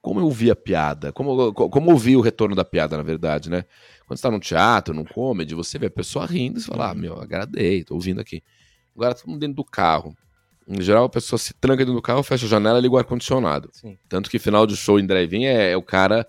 como 0.00 0.20
eu 0.20 0.30
vi 0.30 0.50
a 0.50 0.56
piada, 0.56 1.12
como, 1.12 1.52
como 1.52 1.90
ouvir 1.90 2.16
o 2.16 2.20
retorno 2.20 2.54
da 2.54 2.64
piada, 2.64 2.96
na 2.96 3.02
verdade, 3.02 3.48
né? 3.48 3.64
Quando 4.06 4.18
você 4.18 4.20
está 4.20 4.30
no 4.30 4.38
teatro, 4.38 4.94
num 4.94 5.04
comedy, 5.04 5.54
você 5.54 5.78
vê 5.78 5.86
a 5.86 5.90
pessoa 5.90 6.26
rindo 6.26 6.58
e 6.58 6.62
você 6.62 6.68
fala, 6.68 6.90
ah, 6.90 6.94
meu, 6.94 7.18
agradei, 7.18 7.82
tô 7.82 7.94
ouvindo 7.94 8.20
aqui. 8.20 8.42
Agora 8.94 9.14
todo 9.14 9.28
mundo 9.28 9.40
dentro 9.40 9.56
do 9.56 9.64
carro. 9.64 10.16
Em 10.66 10.80
geral, 10.80 11.04
a 11.04 11.08
pessoa 11.08 11.38
se 11.38 11.52
tranca 11.54 11.78
dentro 11.78 11.94
do 11.94 12.02
carro, 12.02 12.22
fecha 12.22 12.46
a 12.46 12.48
janela 12.48 12.78
e 12.78 12.82
liga 12.82 12.94
o 12.94 12.98
ar-condicionado. 12.98 13.70
Tanto 14.08 14.30
que 14.30 14.38
final 14.38 14.66
de 14.66 14.76
show 14.76 14.98
em 14.98 15.06
drive-in 15.06 15.44
é, 15.44 15.72
é, 15.72 15.76
o 15.76 15.82
cara 15.82 16.26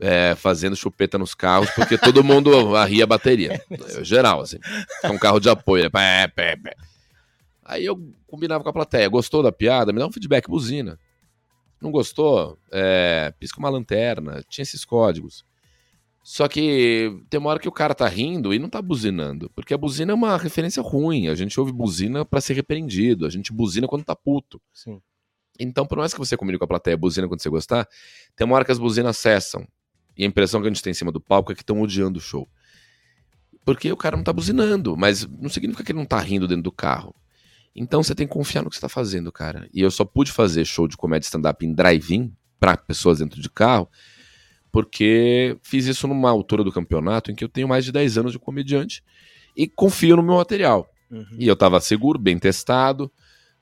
é, 0.00 0.34
fazendo 0.34 0.74
chupeta 0.74 1.16
nos 1.18 1.34
carros, 1.34 1.70
porque 1.70 1.96
todo 1.96 2.24
mundo 2.24 2.50
arria 2.74 3.04
a 3.04 3.06
bateria. 3.06 3.62
É, 3.70 4.04
geral, 4.04 4.40
assim. 4.40 4.58
É 5.02 5.10
um 5.10 5.18
carro 5.18 5.38
de 5.38 5.48
apoio. 5.48 5.84
Né? 5.84 5.90
Pé, 5.90 6.28
pé, 6.28 6.56
pé. 6.56 6.74
Aí 7.64 7.84
eu 7.84 7.96
combinava 8.26 8.64
com 8.64 8.70
a 8.70 8.72
plateia. 8.72 9.08
Gostou 9.08 9.42
da 9.42 9.52
piada? 9.52 9.92
Me 9.92 9.98
dá 9.98 10.06
um 10.06 10.12
feedback, 10.12 10.48
buzina. 10.48 10.98
Não 11.80 11.92
gostou? 11.92 12.58
É, 12.72 13.32
pisca 13.38 13.60
uma 13.60 13.70
lanterna. 13.70 14.42
Tinha 14.48 14.62
esses 14.62 14.84
códigos. 14.84 15.44
Só 16.30 16.46
que 16.46 17.24
tem 17.28 17.40
uma 17.40 17.50
hora 17.50 17.58
que 17.58 17.68
o 17.68 17.72
cara 17.72 17.92
tá 17.92 18.06
rindo 18.06 18.54
e 18.54 18.58
não 18.60 18.68
tá 18.68 18.80
buzinando. 18.80 19.50
Porque 19.50 19.74
a 19.74 19.76
buzina 19.76 20.12
é 20.12 20.14
uma 20.14 20.36
referência 20.36 20.80
ruim. 20.80 21.26
A 21.26 21.34
gente 21.34 21.58
ouve 21.58 21.72
buzina 21.72 22.24
para 22.24 22.40
ser 22.40 22.54
repreendido. 22.54 23.26
A 23.26 23.28
gente 23.28 23.52
buzina 23.52 23.88
quando 23.88 24.04
tá 24.04 24.14
puto. 24.14 24.62
Sim. 24.72 25.02
Então, 25.58 25.84
por 25.84 25.98
mais 25.98 26.14
que 26.14 26.20
você 26.20 26.36
comunique 26.36 26.60
com 26.60 26.66
a 26.66 26.68
plateia 26.68 26.96
buzina 26.96 27.26
quando 27.26 27.42
você 27.42 27.50
gostar, 27.50 27.84
tem 28.36 28.46
uma 28.46 28.54
hora 28.54 28.64
que 28.64 28.70
as 28.70 28.78
buzinas 28.78 29.18
cessam. 29.18 29.66
E 30.16 30.22
a 30.22 30.26
impressão 30.28 30.60
que 30.60 30.68
a 30.68 30.70
gente 30.70 30.80
tem 30.80 30.92
em 30.92 30.94
cima 30.94 31.10
do 31.10 31.20
palco 31.20 31.50
é 31.50 31.54
que 31.56 31.62
estão 31.62 31.82
odiando 31.82 32.20
o 32.20 32.22
show. 32.22 32.48
Porque 33.64 33.90
o 33.90 33.96
cara 33.96 34.16
não 34.16 34.22
tá 34.22 34.32
buzinando, 34.32 34.96
mas 34.96 35.26
não 35.26 35.48
significa 35.48 35.82
que 35.82 35.90
ele 35.90 35.98
não 35.98 36.06
tá 36.06 36.20
rindo 36.20 36.46
dentro 36.46 36.62
do 36.62 36.70
carro. 36.70 37.12
Então 37.74 38.04
você 38.04 38.14
tem 38.14 38.28
que 38.28 38.32
confiar 38.32 38.62
no 38.62 38.70
que 38.70 38.76
você 38.76 38.82
tá 38.82 38.88
fazendo, 38.88 39.32
cara. 39.32 39.68
E 39.74 39.80
eu 39.80 39.90
só 39.90 40.04
pude 40.04 40.30
fazer 40.30 40.64
show 40.64 40.86
de 40.86 40.96
comédia 40.96 41.26
stand-up 41.26 41.66
em 41.66 41.74
drive-in 41.74 42.32
para 42.60 42.76
pessoas 42.76 43.18
dentro 43.18 43.42
de 43.42 43.50
carro 43.50 43.88
porque 44.70 45.56
fiz 45.62 45.86
isso 45.86 46.06
numa 46.06 46.30
altura 46.30 46.62
do 46.62 46.72
campeonato 46.72 47.30
em 47.30 47.34
que 47.34 47.44
eu 47.44 47.48
tenho 47.48 47.68
mais 47.68 47.84
de 47.84 47.92
10 47.92 48.18
anos 48.18 48.32
de 48.32 48.38
comediante 48.38 49.02
e 49.56 49.66
confio 49.66 50.16
no 50.16 50.22
meu 50.22 50.36
material. 50.36 50.88
Uhum. 51.10 51.26
E 51.38 51.46
eu 51.46 51.54
estava 51.54 51.80
seguro, 51.80 52.18
bem 52.18 52.38
testado, 52.38 53.10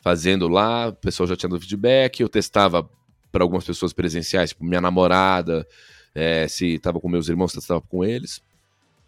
fazendo 0.01 0.49
lá, 0.49 0.89
o 0.89 0.93
pessoal 0.93 1.27
já 1.27 1.37
tinha 1.37 1.49
dado 1.49 1.61
feedback, 1.61 2.21
eu 2.21 2.29
testava 2.29 2.89
para 3.33 3.43
algumas 3.43 3.65
pessoas 3.65 3.93
presenciais, 3.93 4.51
tipo 4.51 4.65
minha 4.65 4.81
namorada, 4.81 5.67
é, 6.15 6.47
se 6.49 6.75
estava 6.75 7.01
com 7.01 7.09
meus 7.09 7.29
irmãos, 7.29 7.53
se 7.53 7.59
estava 7.59 7.81
com 7.81 8.05
eles. 8.05 8.43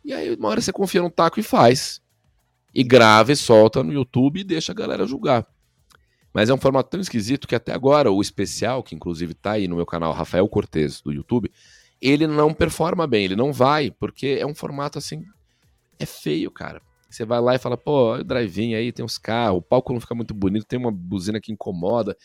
E 0.04 0.12
aí, 0.12 0.35
uma 0.35 0.49
hora 0.49 0.61
você 0.61 0.73
confia 0.73 1.02
no 1.02 1.11
taco 1.11 1.38
e 1.38 1.42
faz. 1.42 2.00
E 2.75 2.83
grava 2.83 3.33
e 3.33 3.37
solta 3.37 3.83
no 3.83 3.92
YouTube 3.92 4.40
e 4.40 4.45
deixa 4.45 4.73
a 4.73 4.75
galera 4.75 5.07
julgar. 5.07 5.47
Mas 6.33 6.49
é 6.49 6.54
um 6.54 6.59
formato 6.59 6.90
tão 6.90 7.00
esquisito 7.00 7.49
que 7.49 7.54
até 7.54 7.73
agora 7.73 8.11
o 8.11 8.23
especial, 8.23 8.83
que 8.83 8.95
inclusive 8.95 9.35
tá 9.35 9.52
aí 9.52 9.66
no 9.66 9.76
meu 9.76 9.87
canal 9.87 10.12
Rafael 10.12 10.49
Cortez 10.49 11.00
do 11.00 11.12
YouTube, 11.12 11.50
ele 12.00 12.26
não 12.26 12.54
performa 12.54 13.07
bem, 13.07 13.25
ele 13.25 13.37
não 13.37 13.52
vai, 13.52 13.90
porque 13.90 14.38
é 14.40 14.47
um 14.47 14.54
formato 14.54 14.99
assim. 14.99 15.25
É 15.99 16.07
feio, 16.07 16.50
cara. 16.50 16.80
Você 17.11 17.25
vai 17.25 17.40
lá 17.40 17.54
e 17.54 17.59
fala, 17.59 17.76
pô, 17.76 18.14
o 18.14 18.25
drive-in 18.25 18.75
aí, 18.75 18.92
tem 18.92 19.04
uns 19.04 19.19
carros, 19.19 19.59
o 19.59 19.62
palco 19.62 19.92
não 19.92 20.00
fica 20.00 20.14
muito 20.14 20.33
bonito, 20.33 20.64
tem 20.64 20.78
uma 20.78 20.92
buzina 20.92 21.40
que 21.40 21.52
incomoda. 21.52 22.16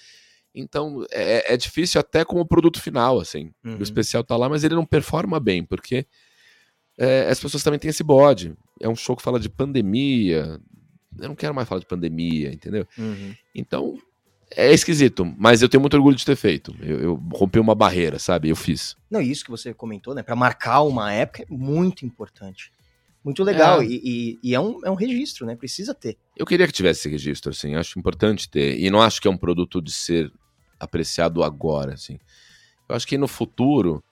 Então, 0.53 1.05
é, 1.12 1.53
é 1.53 1.58
difícil 1.58 2.00
até 2.00 2.24
como 2.24 2.46
produto 2.46 2.79
final, 2.79 3.20
assim. 3.20 3.51
Uhum. 3.63 3.77
O 3.77 3.84
especial 3.84 4.24
tá 4.24 4.38
lá, 4.38 4.48
mas 4.48 4.63
ele 4.63 4.75
não 4.75 4.86
performa 4.86 5.39
bem, 5.39 5.65
porque 5.65 6.05
é, 6.98 7.27
as 7.29 7.39
pessoas 7.39 7.63
também 7.63 7.79
têm 7.79 7.89
esse 7.89 8.03
bode. 8.03 8.55
É 8.79 8.88
um 8.88 8.96
show 8.96 9.15
que 9.15 9.24
fala 9.24 9.39
de 9.39 9.50
pandemia. 9.50 10.60
Eu 11.20 11.29
não 11.29 11.36
quero 11.36 11.53
mais 11.53 11.67
falar 11.67 11.79
de 11.79 11.88
pandemia, 11.88 12.53
entendeu? 12.53 12.88
Uhum. 12.98 13.34
Então, 13.53 13.98
é 14.55 14.74
esquisito, 14.74 15.25
mas 15.38 15.62
eu 15.62 15.69
tenho 15.69 15.81
muito 15.81 15.95
orgulho 15.95 16.15
de 16.15 16.25
ter 16.25 16.35
feito. 16.35 16.75
Eu, 16.79 17.00
eu, 17.00 17.24
rompi 17.33 17.59
uma 17.59 17.75
barreira, 17.75 18.17
sabe? 18.17 18.50
Eu 18.50 18.55
fiz. 18.55 18.95
Não, 19.09 19.21
isso 19.21 19.43
que 19.43 19.51
você 19.51 19.74
comentou, 19.74 20.15
né? 20.15 20.24
Para 20.24 20.35
marcar 20.35 20.81
uma 20.81 21.12
época 21.12 21.43
é 21.43 21.45
muito 21.50 22.05
importante. 22.05 22.71
Muito 23.24 23.43
legal. 23.43 23.81
É. 23.81 23.85
E, 23.85 24.01
e, 24.03 24.39
e, 24.43 24.55
é, 24.55 24.59
um, 24.59 24.79
é 24.85 24.89
um 24.89 24.95
registro, 24.95 25.45
né? 25.45 25.55
Precisa 25.55 25.93
ter. 25.93 26.17
Eu 26.38 26.45
queria 26.45 26.67
que 26.67 26.74
tivesse 26.74 27.01
esse 27.01 27.09
registro, 27.09 27.51
assim. 27.51 27.75
Acho 27.75 27.97
importante 28.00 28.50
ter. 28.50 28.79
E 28.79 28.89
não 28.89 29.01
acho 29.01 29.21
que 29.21 29.27
é 29.27 29.31
um 29.31 29.38
produto 29.38 29.81
de 29.81 29.91
ser 29.91 30.31
apreciado 30.79 31.43
agora, 31.43 31.95
assim. 31.95 32.19
Eu 32.88 32.95
acho 32.95 33.07
que 33.07 33.17
no 33.17 33.27
futuro 33.27 34.03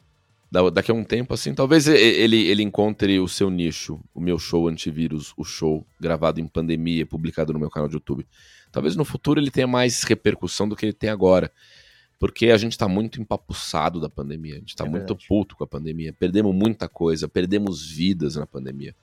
daqui 0.71 0.91
a 0.91 0.93
um 0.93 1.03
tempo, 1.03 1.33
assim, 1.33 1.53
talvez 1.53 1.88
ele, 1.88 2.45
ele 2.45 2.62
encontre 2.62 3.19
o 3.19 3.27
seu 3.27 3.50
nicho, 3.50 4.00
o 4.13 4.21
meu 4.21 4.38
show 4.38 4.67
antivírus, 4.67 5.33
o 5.35 5.43
show 5.43 5.85
gravado 6.00 6.39
em 6.39 6.47
pandemia, 6.47 7.07
publicado 7.07 7.51
no 7.51 7.59
meu 7.59 7.71
canal 7.71 7.88
de 7.88 7.95
YouTube. 7.95 8.27
Talvez 8.73 8.95
no 8.95 9.05
futuro 9.05 9.39
ele 9.39 9.51
tenha 9.51 9.67
mais 9.67 10.01
repercussão 10.03 10.67
do 10.67 10.75
que 10.75 10.85
ele 10.85 10.93
tem 10.93 11.09
agora. 11.09 11.51
Porque 12.19 12.49
a 12.49 12.57
gente 12.57 12.77
tá 12.77 12.87
muito 12.87 13.21
empapuçado 13.21 14.01
da 14.01 14.09
pandemia, 14.09 14.55
a 14.55 14.59
gente 14.59 14.75
tá 14.75 14.85
é 14.85 14.89
muito 14.89 15.15
puto 15.27 15.55
com 15.55 15.63
a 15.63 15.67
pandemia. 15.67 16.11
Perdemos 16.11 16.53
muita 16.55 16.89
coisa, 16.89 17.27
perdemos 17.27 17.85
vidas 17.85 18.35
na 18.35 18.47
pandemia. 18.47 18.95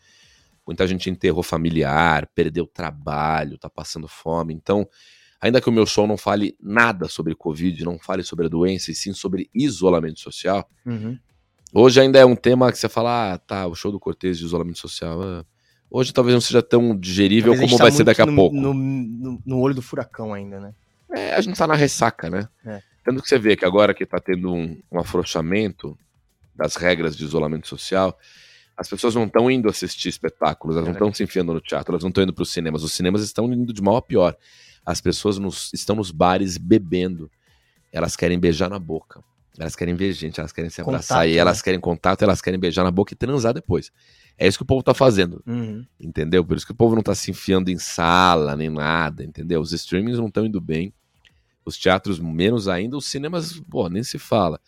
Muita 0.67 0.87
gente 0.87 1.09
enterrou 1.09 1.43
familiar, 1.43 2.29
perdeu 2.35 2.67
trabalho, 2.67 3.59
tá 3.59 3.71
passando 3.71 4.09
fome. 4.09 4.53
Então, 4.53 4.89
ainda 5.41 5.61
que 5.61 5.69
o 5.69 5.73
meu 5.73 5.87
show 5.87 6.07
não 6.07 6.17
fale 6.17 6.57
nada 6.61 7.07
sobre 7.07 7.35
Covid, 7.35 7.85
não 7.85 7.99
fale 7.99 8.25
sobre 8.25 8.47
a 8.47 8.49
doença, 8.49 8.91
e 8.91 8.95
sim 8.95 9.13
sobre 9.13 9.49
isolamento 9.55 10.19
social, 10.19 10.69
uhum. 10.85 11.17
Hoje 11.73 12.01
ainda 12.01 12.19
é 12.19 12.25
um 12.25 12.35
tema 12.35 12.73
que 12.73 12.79
você 12.79 12.89
fala, 12.89 13.35
ah, 13.35 13.39
tá, 13.39 13.67
o 13.69 13.77
show 13.77 13.93
do 13.93 14.01
Cortez 14.01 14.39
de 14.39 14.45
isolamento 14.45 14.81
social. 14.81 15.23
Ah, 15.23 15.45
hoje 15.91 16.13
talvez 16.13 16.35
não 16.35 16.41
seja 16.41 16.63
tão 16.63 16.97
digerível 16.97 17.55
como 17.57 17.77
tá 17.77 17.85
vai 17.85 17.91
ser 17.91 18.05
daqui 18.05 18.23
a 18.23 18.27
no, 18.27 18.35
pouco. 18.35 18.55
No, 18.55 18.73
no, 18.73 19.43
no, 19.45 19.59
olho 19.59 19.75
do 19.75 19.83
furacão 19.83 20.33
ainda, 20.33 20.61
né? 20.61 20.75
É, 21.13 21.35
a 21.35 21.41
gente 21.41 21.57
tá 21.57 21.67
na 21.67 21.75
ressaca, 21.75 22.31
né? 22.31 22.49
É. 22.65 22.81
Tanto 23.05 23.23
que 23.23 23.29
você 23.29 23.39
vê 23.39 23.57
que 23.57 23.65
agora 23.65 23.93
que 23.93 24.07
tá 24.07 24.21
tendo 24.21 24.53
um, 24.53 24.81
um 24.93 25.01
afrouxamento 25.01 25.99
das 26.55 26.77
regras 26.77 27.17
de 27.17 27.25
isolamento 27.25 27.67
social, 27.67 28.17
as 28.77 28.89
pessoas 28.89 29.15
não 29.15 29.25
estão 29.25 29.51
indo 29.51 29.69
assistir 29.69 30.09
espetáculos, 30.09 30.77
elas 30.77 30.87
não 30.87 30.93
estão 30.93 31.13
se 31.13 31.23
enfiando 31.23 31.53
no 31.53 31.61
teatro, 31.61 31.93
elas 31.93 32.03
não 32.03 32.11
estão 32.11 32.23
indo 32.23 32.33
para 32.33 32.43
os 32.43 32.53
cinemas. 32.53 32.83
Os 32.83 32.93
cinemas 32.93 33.23
estão 33.23 33.53
indo 33.53 33.73
de 33.73 33.83
mal 33.83 33.97
a 33.97 34.03
pior. 34.03 34.37
As 34.85 35.01
pessoas 35.01 35.39
nos, 35.39 35.73
estão 35.73 35.97
nos 35.97 36.11
bares 36.11 36.57
bebendo. 36.57 37.31
Elas 37.93 38.17
querem 38.17 38.39
beijar 38.39 38.71
na 38.71 38.79
boca. 38.79 39.23
Elas 39.59 39.77
querem 39.77 39.95
ver 39.95 40.13
gente, 40.13 40.41
elas 40.41 40.53
querem 40.53 40.71
se 40.71 40.81
abraçar 40.81 41.19
contato, 41.19 41.29
e 41.29 41.37
elas 41.37 41.59
né? 41.59 41.65
querem 41.65 41.81
contato, 41.81 42.23
elas 42.23 42.41
querem 42.41 42.59
beijar 42.59 42.85
na 42.85 42.91
boca 42.91 43.13
e 43.13 43.17
transar 43.17 43.53
depois. 43.53 43.93
É 44.41 44.49
isso 44.49 44.57
que 44.57 44.63
o 44.63 44.67
povo 44.67 44.83
tá 44.83 44.95
fazendo. 44.95 45.43
Uhum. 45.47 45.85
Entendeu? 46.01 46.43
Por 46.43 46.57
isso 46.57 46.65
que 46.65 46.73
o 46.73 46.75
povo 46.75 46.95
não 46.95 47.03
tá 47.03 47.15
se 47.15 47.31
enfiando 47.31 47.69
em 47.71 47.77
sala 47.77 48.57
nem 48.57 48.71
nada, 48.71 49.23
entendeu? 49.23 49.61
Os 49.61 49.71
streamings 49.73 50.19
não 50.19 50.29
estão 50.29 50.47
indo 50.47 50.59
bem. 50.59 50.95
Os 51.63 51.77
teatros 51.77 52.19
menos 52.19 52.67
ainda, 52.67 52.97
os 52.97 53.05
cinemas, 53.05 53.61
pô, 53.71 53.87
nem 53.91 54.03
se 54.03 54.19
fala. 54.19 54.59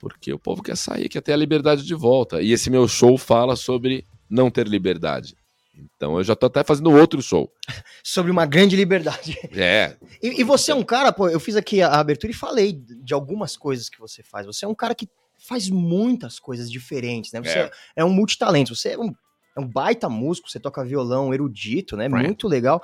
Porque 0.00 0.32
o 0.32 0.38
povo 0.38 0.64
quer 0.64 0.76
sair, 0.76 1.08
quer 1.08 1.20
ter 1.20 1.32
a 1.32 1.36
liberdade 1.36 1.84
de 1.84 1.94
volta. 1.94 2.42
E 2.42 2.50
esse 2.50 2.68
meu 2.68 2.88
show 2.88 3.16
fala 3.16 3.54
sobre 3.54 4.04
não 4.28 4.50
ter 4.50 4.66
liberdade. 4.66 5.36
Então 5.76 6.16
eu 6.16 6.24
já 6.24 6.34
tô 6.34 6.46
até 6.46 6.64
fazendo 6.64 6.90
outro 6.90 7.22
show. 7.22 7.52
Sobre 8.02 8.30
uma 8.30 8.46
grande 8.46 8.76
liberdade. 8.76 9.36
É. 9.52 9.96
E, 10.22 10.40
e, 10.40 10.44
você 10.44 10.70
é 10.70 10.74
um 10.74 10.84
cara, 10.84 11.12
pô, 11.12 11.28
eu 11.28 11.40
fiz 11.40 11.56
aqui 11.56 11.82
a 11.82 11.98
abertura 11.98 12.30
e 12.30 12.34
falei 12.34 12.72
de 12.72 13.12
algumas 13.12 13.56
coisas 13.56 13.88
que 13.88 13.98
você 13.98 14.22
faz. 14.22 14.46
Você 14.46 14.64
é 14.64 14.68
um 14.68 14.74
cara 14.74 14.94
que 14.94 15.08
faz 15.46 15.68
muitas 15.68 16.38
coisas 16.38 16.70
diferentes, 16.70 17.30
né? 17.32 17.42
Você 17.42 17.58
é, 17.58 17.70
é 17.96 18.04
um 18.04 18.10
multitalento, 18.10 18.74
você 18.74 18.90
é 18.90 18.98
um, 18.98 19.14
é 19.54 19.60
um, 19.60 19.68
baita 19.68 20.08
músico, 20.08 20.50
você 20.50 20.58
toca 20.58 20.84
violão 20.84 21.34
erudito, 21.34 21.96
né? 21.96 22.08
Muito 22.08 22.48
legal. 22.48 22.82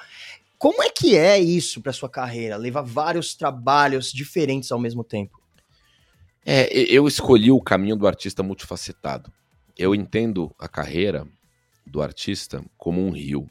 Como 0.58 0.82
é 0.82 0.90
que 0.90 1.16
é 1.16 1.38
isso 1.38 1.80
para 1.80 1.92
sua 1.92 2.08
carreira? 2.10 2.58
Levar 2.58 2.82
vários 2.82 3.34
trabalhos 3.34 4.12
diferentes 4.12 4.70
ao 4.70 4.78
mesmo 4.78 5.02
tempo? 5.02 5.40
É, 6.44 6.70
eu 6.72 7.08
escolhi 7.08 7.50
o 7.50 7.62
caminho 7.62 7.96
do 7.96 8.06
artista 8.06 8.42
multifacetado. 8.42 9.32
Eu 9.78 9.94
entendo 9.94 10.54
a 10.58 10.68
carreira 10.68 11.26
do 11.86 12.02
artista 12.02 12.62
como 12.76 13.00
um 13.00 13.10
rio, 13.10 13.48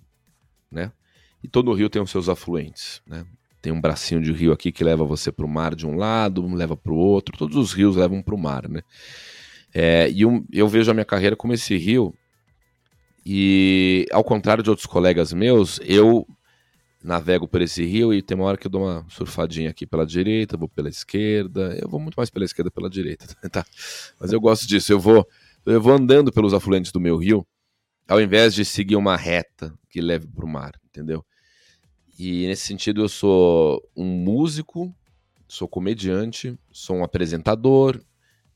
né? 0.70 0.92
E 1.42 1.48
todo 1.48 1.74
rio 1.74 1.90
tem 1.90 2.02
os 2.02 2.12
seus 2.12 2.30
afluentes, 2.30 3.02
né? 3.08 3.26
Tem 3.62 3.74
um 3.74 3.82
bracinho 3.82 4.22
de 4.22 4.32
rio 4.32 4.52
aqui 4.52 4.72
que 4.72 4.84
leva 4.84 5.04
você 5.04 5.32
para 5.32 5.46
o 5.46 5.50
mar 5.50 5.76
de 5.76 5.86
um 5.86 5.96
lado, 5.96 6.46
leva 6.54 6.78
para 6.78 6.94
o 6.94 6.96
outro. 6.96 7.38
Todos 7.38 7.58
os 7.58 7.74
rios 7.74 7.96
levam 7.96 8.22
para 8.22 8.36
o 8.36 8.38
mar, 8.38 8.70
né? 8.70 8.82
É, 9.74 10.10
e 10.10 10.26
um, 10.26 10.46
eu 10.52 10.68
vejo 10.68 10.90
a 10.90 10.94
minha 10.94 11.06
carreira 11.06 11.36
como 11.36 11.54
esse 11.54 11.78
rio. 11.78 12.14
E 13.26 14.08
ao 14.12 14.24
contrário 14.24 14.64
de 14.64 14.70
outros 14.70 14.86
colegas 14.86 15.34
meus, 15.34 15.80
eu 15.84 16.26
navego 17.04 17.48
por 17.48 17.62
esse 17.62 17.86
rio 17.86 18.14
e 18.14 18.22
tem 18.22 18.36
uma 18.36 18.46
hora 18.46 18.58
que 18.58 18.68
eu 18.68 18.72
dou 18.72 18.84
uma 18.84 19.06
surfadinha 19.10 19.70
aqui 19.70 19.86
pela 19.86 20.06
direita, 20.06 20.58
vou 20.58 20.70
pela 20.70 20.90
esquerda. 20.90 21.78
Eu 21.82 21.90
vou 21.90 22.00
muito 22.00 22.16
mais 22.16 22.30
pela 22.30 22.46
esquerda 22.46 22.72
pela 22.72 22.90
direita, 22.90 23.26
tá? 23.52 23.66
Mas 24.20 24.32
eu 24.32 24.40
gosto 24.40 24.68
disso. 24.68 24.92
Eu 24.92 25.00
vou, 25.00 25.28
eu 25.66 25.82
vou 25.82 25.94
andando 25.94 26.32
pelos 26.32 26.54
afluentes 26.54 26.92
do 26.92 27.00
meu 27.00 27.18
rio 27.18 27.46
ao 28.10 28.20
invés 28.20 28.56
de 28.56 28.66
seguir 28.66 28.96
uma 28.96 29.16
reta 29.16 29.72
que 29.88 30.02
leve 30.02 30.28
para 30.28 30.44
o 30.44 30.48
mar, 30.48 30.72
entendeu? 30.84 31.24
E 32.20 32.46
nesse 32.48 32.68
sentido 32.68 33.02
eu 33.02 33.08
sou 33.08 33.82
um 33.96 34.04
músico, 34.04 34.94
sou 35.48 35.70
comediante, 35.70 36.60
sou 36.70 36.98
um 36.98 37.04
apresentador, 37.06 37.98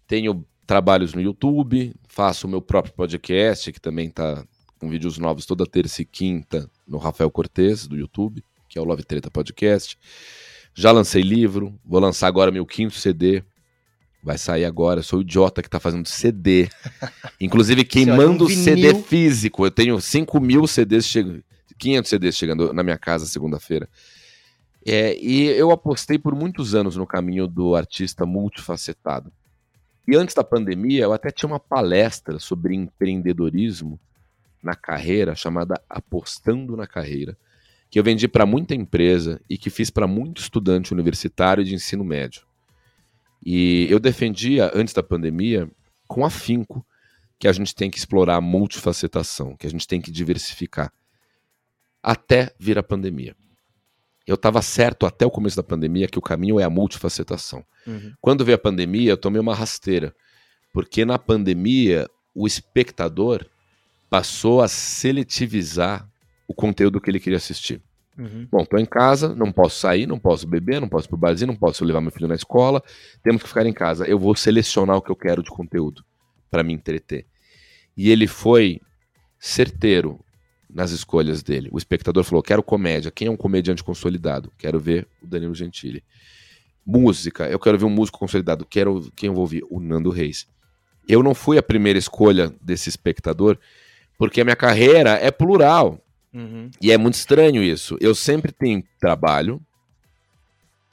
tenho 0.06 0.46
trabalhos 0.68 1.14
no 1.14 1.22
YouTube, 1.22 1.96
faço 2.06 2.46
o 2.46 2.50
meu 2.50 2.62
próprio 2.62 2.94
podcast, 2.94 3.72
que 3.72 3.80
também 3.80 4.10
está 4.10 4.46
com 4.78 4.90
vídeos 4.90 5.18
novos 5.18 5.46
toda 5.46 5.66
terça 5.66 6.02
e 6.02 6.06
quinta 6.06 6.70
no 6.86 6.98
Rafael 6.98 7.32
Cortez, 7.32 7.88
do 7.88 7.96
YouTube, 7.96 8.44
que 8.68 8.78
é 8.78 8.82
o 8.82 8.84
Love 8.84 9.06
Treta 9.06 9.32
Podcast. 9.32 9.98
Já 10.76 10.92
lancei 10.92 11.22
livro, 11.22 11.80
vou 11.86 12.02
lançar 12.02 12.28
agora 12.28 12.52
meu 12.52 12.66
quinto 12.66 12.96
CD, 12.96 13.44
Vai 14.24 14.38
sair 14.38 14.64
agora. 14.64 15.02
Eu 15.02 15.04
sou 15.04 15.20
o 15.20 15.22
idiota 15.22 15.62
que 15.62 15.70
tá 15.70 15.82
fazendo 15.82 16.08
CD. 16.08 16.70
Inclusive, 17.42 17.84
queimando 17.84 18.46
um 18.46 18.50
CD 18.50 18.96
físico. 18.96 19.66
Eu 19.66 19.72
tenho 19.72 20.00
5 20.00 20.40
mil 20.40 20.66
CDs 20.66 21.06
chegando. 21.06 21.44
500 21.78 22.10
CDs 22.10 22.38
chegando 22.38 22.74
na 22.74 22.84
minha 22.84 22.98
casa 22.98 23.26
segunda-feira. 23.26 23.90
É, 24.86 25.18
e 25.18 25.46
eu 25.48 25.72
apostei 25.72 26.18
por 26.18 26.36
muitos 26.36 26.76
anos 26.76 26.98
no 26.98 27.08
caminho 27.08 27.48
do 27.48 27.76
artista 27.76 28.26
multifacetado. 28.26 29.32
E 30.08 30.16
antes 30.16 30.36
da 30.36 30.44
pandemia, 30.44 31.04
eu 31.04 31.14
até 31.14 31.32
tinha 31.32 31.48
uma 31.48 31.60
palestra 31.60 32.38
sobre 32.38 32.76
empreendedorismo 32.76 33.98
na 34.62 34.76
carreira, 34.76 35.36
chamada 35.36 35.82
Apostando 35.90 36.76
na 36.76 36.86
Carreira, 36.86 37.38
que 37.90 38.00
eu 38.00 38.04
vendi 38.04 38.28
para 38.28 38.46
muita 38.46 38.76
empresa 38.76 39.40
e 39.50 39.58
que 39.58 39.70
fiz 39.70 39.90
para 39.90 40.08
muito 40.08 40.42
estudante 40.42 40.94
universitário 40.94 41.64
de 41.64 41.74
ensino 41.74 42.04
médio. 42.04 42.42
E 43.46 43.88
eu 43.90 44.00
defendia, 44.00 44.72
antes 44.74 44.94
da 44.94 45.04
pandemia, 45.04 45.70
com 46.08 46.26
afinco, 46.26 46.86
que 47.38 47.48
a 47.48 47.52
gente 47.52 47.76
tem 47.76 47.90
que 47.90 47.98
explorar 47.98 48.38
a 48.38 48.42
multifacetação, 48.42 49.56
que 49.56 49.68
a 49.68 49.70
gente 49.70 49.88
tem 49.88 50.02
que 50.02 50.12
diversificar, 50.12 50.92
até 52.04 52.54
vir 52.60 52.78
a 52.78 52.84
pandemia. 52.84 53.34
Eu 54.28 54.36
estava 54.36 54.62
certo 54.62 55.06
até 55.06 55.26
o 55.26 55.32
começo 55.32 55.56
da 55.56 55.64
pandemia 55.64 56.08
que 56.08 56.20
o 56.20 56.22
caminho 56.22 56.60
é 56.60 56.64
a 56.64 56.70
multifacetação. 56.70 57.66
Uhum. 57.88 58.14
Quando 58.22 58.46
veio 58.46 58.56
a 58.56 58.60
pandemia, 58.60 59.12
eu 59.12 59.18
tomei 59.18 59.40
uma 59.40 59.56
rasteira, 59.56 60.14
porque 60.74 61.06
na 61.06 61.18
pandemia 61.18 62.08
o 62.36 62.46
espectador 62.48 63.46
passou 64.10 64.62
a 64.62 64.68
seletivizar 64.68 66.08
o 66.48 66.54
conteúdo 66.54 67.02
que 67.02 67.10
ele 67.10 67.20
queria 67.20 67.38
assistir. 67.38 67.82
Uhum. 68.18 68.48
Bom, 68.52 68.64
tô 68.64 68.78
em 68.78 68.86
casa, 68.86 69.34
não 69.34 69.52
posso 69.52 69.80
sair, 69.80 70.06
não 70.06 70.20
posso 70.20 70.48
beber, 70.48 70.80
não 70.80 70.88
posso 70.88 71.08
ir 71.08 71.10
pro 71.10 71.18
barzinho, 71.18 71.48
não 71.48 71.56
posso 71.56 71.84
levar 71.84 72.00
meu 72.00 72.12
filho 72.12 72.28
na 72.28 72.36
escola, 72.36 72.82
temos 73.24 73.42
que 73.42 73.50
ficar 73.50 73.66
em 73.66 73.74
casa. 73.74 74.06
Eu 74.06 74.20
vou 74.20 74.36
selecionar 74.36 74.98
o 74.98 75.02
que 75.02 75.10
eu 75.10 75.16
quero 75.16 75.42
de 75.42 75.50
conteúdo 75.50 76.04
para 76.50 76.64
me 76.64 76.74
entreter. 76.74 77.26
E 77.98 78.10
ele 78.10 78.28
foi 78.28 78.80
certeiro 79.40 80.24
nas 80.74 80.92
escolhas 80.92 81.44
dele. 81.44 81.70
O 81.72 81.78
espectador 81.78 82.24
falou: 82.24 82.42
quero 82.42 82.64
comédia. 82.64 83.12
Quem 83.12 83.28
é 83.28 83.32
um 83.32 83.38
comediante 83.38 83.84
consolidado? 83.84 84.52
Quero 84.58 84.80
ver 84.80 85.08
o 85.22 85.28
Danilo 85.28 85.54
Gentili. 85.54 86.04
Música, 86.86 87.48
eu 87.48 87.60
quero 87.60 87.78
ver 87.78 87.86
um 87.86 87.90
músico 87.90 88.20
consolidado. 88.20 88.66
Quero 88.66 89.12
quem 89.16 89.28
eu 89.28 89.34
vou 89.34 89.42
ouvir? 89.42 89.64
O 89.70 89.80
Nando 89.80 90.10
Reis. 90.10 90.48
Eu 91.08 91.22
não 91.22 91.34
fui 91.34 91.58
a 91.58 91.64
primeira 91.64 92.00
escolha 92.00 92.54
desse 92.62 92.90
espectador, 92.90 93.58
porque 94.18 94.42
a 94.42 94.44
minha 94.44 94.56
carreira 94.56 95.12
é 95.12 95.32
plural. 95.32 96.00
Uhum. 96.34 96.72
E 96.82 96.92
é 96.92 96.98
muito 96.98 97.16
estranho 97.16 97.62
isso. 97.62 97.98
Eu 98.02 98.16
sempre 98.16 98.52
tenho 98.52 98.84
trabalho, 99.00 99.62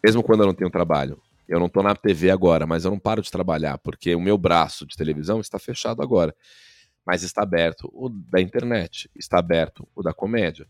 mesmo 0.05 0.23
quando 0.23 0.41
eu 0.41 0.47
não 0.47 0.55
tenho 0.55 0.71
trabalho. 0.71 1.21
Eu 1.49 1.59
não 1.59 1.67
estou 1.67 1.83
na 1.83 1.97
TV 1.97 2.31
agora, 2.31 2.67
mas 2.67 2.85
eu 2.85 2.91
não 2.93 2.99
paro 2.99 3.23
de 3.23 3.31
trabalhar, 3.31 3.79
porque 3.79 4.15
o 4.15 4.21
meu 4.21 4.39
braço 4.39 4.87
de 4.87 4.97
televisão 4.97 5.41
está 5.41 5.59
fechado 5.59 6.01
agora. 6.01 6.35
Mas 7.11 7.25
está 7.25 7.43
aberto 7.43 7.91
o 7.93 8.09
da 8.09 8.41
internet, 8.41 9.11
está 9.17 9.41
aberto 9.41 9.89
o 9.97 10.01
da 10.01 10.15
comédia. 10.15 10.65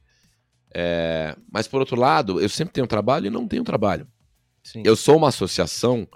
É... 0.74 1.36
Mas, 1.52 1.68
por 1.68 1.80
outro 1.80 2.00
lado, 2.00 2.40
eu 2.40 2.48
sempre 2.48 2.72
tenho 2.72 2.86
trabalho 2.86 3.26
e 3.26 3.30
não 3.30 3.46
tenho 3.46 3.62
trabalho. 3.62 4.08
Sim. 4.64 4.82
Eu 4.82 4.96
sou 4.96 5.18
uma 5.18 5.28
associação 5.28 6.08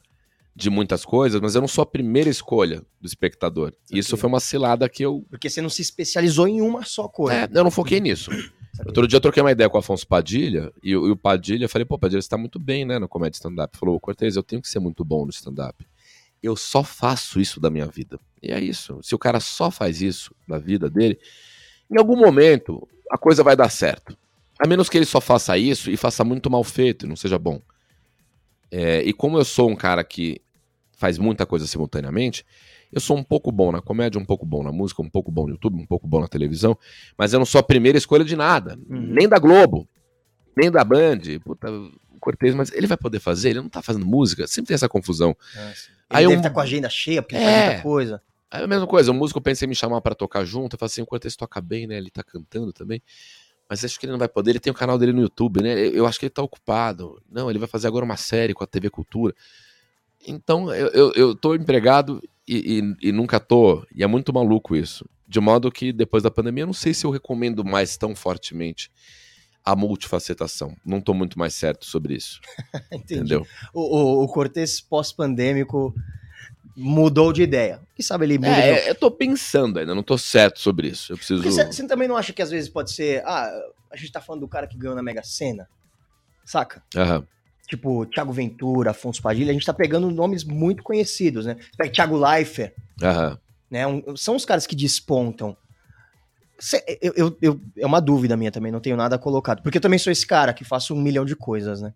de 0.56 0.70
muitas 0.70 1.04
coisas, 1.04 1.38
mas 1.42 1.54
eu 1.54 1.60
não 1.60 1.68
sou 1.68 1.82
a 1.82 1.86
primeira 1.86 2.30
escolha 2.30 2.80
do 2.98 3.06
espectador. 3.06 3.74
Okay. 3.84 3.98
Isso 3.98 4.16
foi 4.16 4.26
uma 4.26 4.40
cilada 4.40 4.88
que 4.88 5.02
eu. 5.02 5.26
Porque 5.28 5.50
você 5.50 5.60
não 5.60 5.68
se 5.68 5.82
especializou 5.82 6.48
em 6.48 6.62
uma 6.62 6.86
só 6.86 7.06
coisa. 7.06 7.40
É, 7.40 7.48
eu 7.52 7.62
não 7.62 7.70
foquei 7.70 8.00
nisso. 8.00 8.30
Outro 8.86 9.06
dia 9.06 9.18
eu 9.18 9.20
troquei 9.20 9.42
uma 9.42 9.52
ideia 9.52 9.68
com 9.68 9.76
o 9.76 9.80
Afonso 9.80 10.06
Padilha, 10.06 10.72
e, 10.82 10.92
e 10.92 10.96
o 10.96 11.16
Padilha, 11.16 11.66
eu 11.66 11.68
falei, 11.68 11.84
pô, 11.84 11.98
Padilha, 11.98 12.22
você 12.22 12.30
tá 12.30 12.38
muito 12.38 12.58
bem, 12.58 12.86
né, 12.86 12.98
no 12.98 13.06
comédia 13.06 13.36
stand-up. 13.36 13.76
Falou, 13.76 14.00
Cortez, 14.00 14.36
eu 14.36 14.42
tenho 14.42 14.62
que 14.62 14.68
ser 14.70 14.78
muito 14.78 15.04
bom 15.04 15.26
no 15.26 15.30
stand-up. 15.30 15.86
Eu 16.42 16.56
só 16.56 16.82
faço 16.82 17.38
isso 17.38 17.60
da 17.60 17.68
minha 17.68 17.86
vida. 17.86 18.18
E 18.44 18.52
é 18.52 18.60
isso. 18.60 19.00
Se 19.02 19.14
o 19.14 19.18
cara 19.18 19.40
só 19.40 19.70
faz 19.70 20.02
isso 20.02 20.34
da 20.46 20.58
vida 20.58 20.90
dele, 20.90 21.18
em 21.90 21.98
algum 21.98 22.16
momento 22.16 22.86
a 23.10 23.16
coisa 23.16 23.42
vai 23.42 23.56
dar 23.56 23.70
certo. 23.70 24.16
A 24.58 24.66
menos 24.66 24.88
que 24.88 24.96
ele 24.96 25.06
só 25.06 25.20
faça 25.20 25.56
isso 25.58 25.90
e 25.90 25.96
faça 25.96 26.24
muito 26.24 26.50
mal 26.50 26.62
feito 26.62 27.06
e 27.06 27.08
não 27.08 27.16
seja 27.16 27.38
bom. 27.38 27.60
É, 28.70 29.02
e 29.02 29.12
como 29.12 29.38
eu 29.38 29.44
sou 29.44 29.70
um 29.70 29.76
cara 29.76 30.02
que 30.04 30.40
faz 30.96 31.18
muita 31.18 31.44
coisa 31.44 31.66
simultaneamente, 31.66 32.44
eu 32.92 33.00
sou 33.00 33.16
um 33.16 33.22
pouco 33.22 33.50
bom 33.50 33.72
na 33.72 33.80
comédia, 33.80 34.20
um 34.20 34.24
pouco 34.24 34.46
bom 34.46 34.62
na 34.62 34.70
música, 34.70 35.02
um 35.02 35.10
pouco 35.10 35.30
bom 35.30 35.46
no 35.46 35.52
YouTube, 35.52 35.80
um 35.80 35.86
pouco 35.86 36.06
bom 36.06 36.20
na 36.20 36.28
televisão, 36.28 36.78
mas 37.18 37.32
eu 37.32 37.38
não 37.38 37.46
sou 37.46 37.58
a 37.58 37.62
primeira 37.62 37.98
escolha 37.98 38.24
de 38.24 38.36
nada. 38.36 38.78
Uhum. 38.88 39.00
Nem 39.00 39.28
da 39.28 39.38
Globo, 39.38 39.88
nem 40.56 40.70
da 40.70 40.84
Band. 40.84 41.20
Puta, 41.44 41.68
Cortez, 42.20 42.54
mas 42.54 42.72
ele 42.72 42.86
vai 42.86 42.96
poder 42.96 43.18
fazer? 43.18 43.50
Ele 43.50 43.60
não 43.60 43.68
tá 43.68 43.82
fazendo 43.82 44.06
música? 44.06 44.46
Sempre 44.46 44.68
tem 44.68 44.74
essa 44.76 44.88
confusão. 44.88 45.36
É, 45.56 45.60
ele 45.60 45.74
Aí 46.08 46.24
deve 46.24 46.36
estar 46.36 46.48
tá 46.48 46.54
com 46.54 46.60
a 46.60 46.62
agenda 46.62 46.88
cheia, 46.88 47.20
porque 47.20 47.36
é, 47.36 47.40
faz 47.40 47.66
muita 47.66 47.82
coisa. 47.82 48.22
É 48.54 48.62
a 48.62 48.66
mesma 48.68 48.86
coisa, 48.86 49.10
o 49.10 49.14
músico 49.14 49.40
pensa 49.40 49.64
em 49.64 49.68
me 49.68 49.74
chamar 49.74 50.00
para 50.00 50.14
tocar 50.14 50.44
junto, 50.44 50.74
eu 50.74 50.78
falo 50.78 50.86
assim, 50.86 51.02
o 51.02 51.06
Cortez 51.06 51.34
toca 51.34 51.60
bem, 51.60 51.88
né? 51.88 51.96
Ele 51.96 52.10
tá 52.10 52.22
cantando 52.22 52.72
também. 52.72 53.02
Mas 53.68 53.84
acho 53.84 53.98
que 53.98 54.06
ele 54.06 54.12
não 54.12 54.18
vai 54.18 54.28
poder, 54.28 54.50
ele 54.50 54.60
tem 54.60 54.70
o 54.70 54.76
canal 54.76 54.96
dele 54.96 55.12
no 55.12 55.22
YouTube, 55.22 55.60
né? 55.60 55.88
Eu 55.88 56.06
acho 56.06 56.20
que 56.20 56.26
ele 56.26 56.30
tá 56.30 56.42
ocupado. 56.42 57.20
Não, 57.28 57.50
ele 57.50 57.58
vai 57.58 57.66
fazer 57.66 57.88
agora 57.88 58.04
uma 58.04 58.16
série 58.16 58.54
com 58.54 58.62
a 58.62 58.66
TV 58.66 58.90
Cultura. 58.90 59.34
Então, 60.26 60.72
eu, 60.72 60.88
eu, 60.88 61.12
eu 61.14 61.34
tô 61.34 61.54
empregado 61.54 62.22
e, 62.46 62.78
e, 63.02 63.08
e, 63.08 63.12
nunca 63.12 63.40
tô, 63.40 63.84
e 63.92 64.04
é 64.04 64.06
muito 64.06 64.32
maluco 64.32 64.76
isso. 64.76 65.04
De 65.26 65.40
modo 65.40 65.72
que 65.72 65.92
depois 65.92 66.22
da 66.22 66.30
pandemia, 66.30 66.62
eu 66.62 66.66
não 66.68 66.74
sei 66.74 66.94
se 66.94 67.04
eu 67.04 67.10
recomendo 67.10 67.64
mais 67.64 67.96
tão 67.96 68.14
fortemente 68.14 68.90
a 69.64 69.74
multifacetação. 69.74 70.76
Não 70.84 71.00
tô 71.00 71.14
muito 71.14 71.38
mais 71.38 71.54
certo 71.54 71.86
sobre 71.86 72.14
isso. 72.14 72.40
Entendeu? 72.92 73.46
O, 73.72 73.80
o, 73.80 74.24
o 74.24 74.28
Cortez 74.28 74.80
pós-pandêmico 74.80 75.94
mudou 76.76 77.32
de 77.32 77.42
ideia. 77.42 77.80
Quem 77.94 78.04
sabe 78.04 78.26
ele 78.26 78.38
muda. 78.38 78.48
É, 78.48 78.82
de... 78.82 78.88
eu 78.88 78.94
tô 78.94 79.10
pensando 79.10 79.78
ainda, 79.78 79.94
não 79.94 80.02
tô 80.02 80.18
certo 80.18 80.60
sobre 80.60 80.88
isso. 80.88 81.12
Eu 81.12 81.16
preciso. 81.16 81.42
Você, 81.42 81.64
você 81.66 81.86
também 81.86 82.08
não 82.08 82.16
acha 82.16 82.32
que 82.32 82.42
às 82.42 82.50
vezes 82.50 82.68
pode 82.68 82.92
ser. 82.92 83.22
Ah, 83.24 83.50
a 83.90 83.96
gente 83.96 84.12
tá 84.12 84.20
falando 84.20 84.40
do 84.40 84.48
cara 84.48 84.66
que 84.66 84.76
ganhou 84.76 84.96
na 84.96 85.02
Mega 85.02 85.22
Sena? 85.22 85.68
Saca? 86.44 86.82
Aham. 86.96 87.18
Uhum 87.18 87.34
tipo 87.66 88.04
Thiago 88.06 88.32
Ventura, 88.32 88.90
Afonso 88.90 89.22
Padilha, 89.22 89.50
a 89.50 89.52
gente 89.52 89.66
tá 89.66 89.72
pegando 89.72 90.10
nomes 90.10 90.44
muito 90.44 90.82
conhecidos, 90.82 91.46
né? 91.46 91.56
Pega 91.76 91.92
Thiago 91.92 92.16
Leifert, 92.16 92.74
uhum. 93.02 93.36
né? 93.70 93.86
Um, 93.86 94.16
são 94.16 94.36
os 94.36 94.44
caras 94.44 94.66
que 94.66 94.76
despontam. 94.76 95.56
Cê, 96.58 96.84
eu, 97.00 97.12
eu, 97.16 97.38
eu, 97.42 97.60
é 97.78 97.86
uma 97.86 98.00
dúvida 98.00 98.36
minha 98.36 98.52
também, 98.52 98.70
não 98.70 98.80
tenho 98.80 98.96
nada 98.96 99.18
colocado. 99.18 99.62
Porque 99.62 99.78
eu 99.78 99.82
também 99.82 99.98
sou 99.98 100.12
esse 100.12 100.26
cara 100.26 100.52
que 100.52 100.64
faço 100.64 100.94
um 100.94 101.00
milhão 101.00 101.24
de 101.24 101.34
coisas, 101.34 101.80
né? 101.80 101.92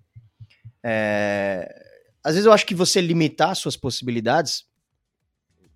É... 0.83 1.85
Às 2.25 2.35
vezes 2.35 2.47
eu 2.47 2.53
acho 2.53 2.67
que 2.67 2.75
você 2.75 3.01
limitar 3.01 3.55
suas 3.55 3.77
possibilidades 3.77 4.65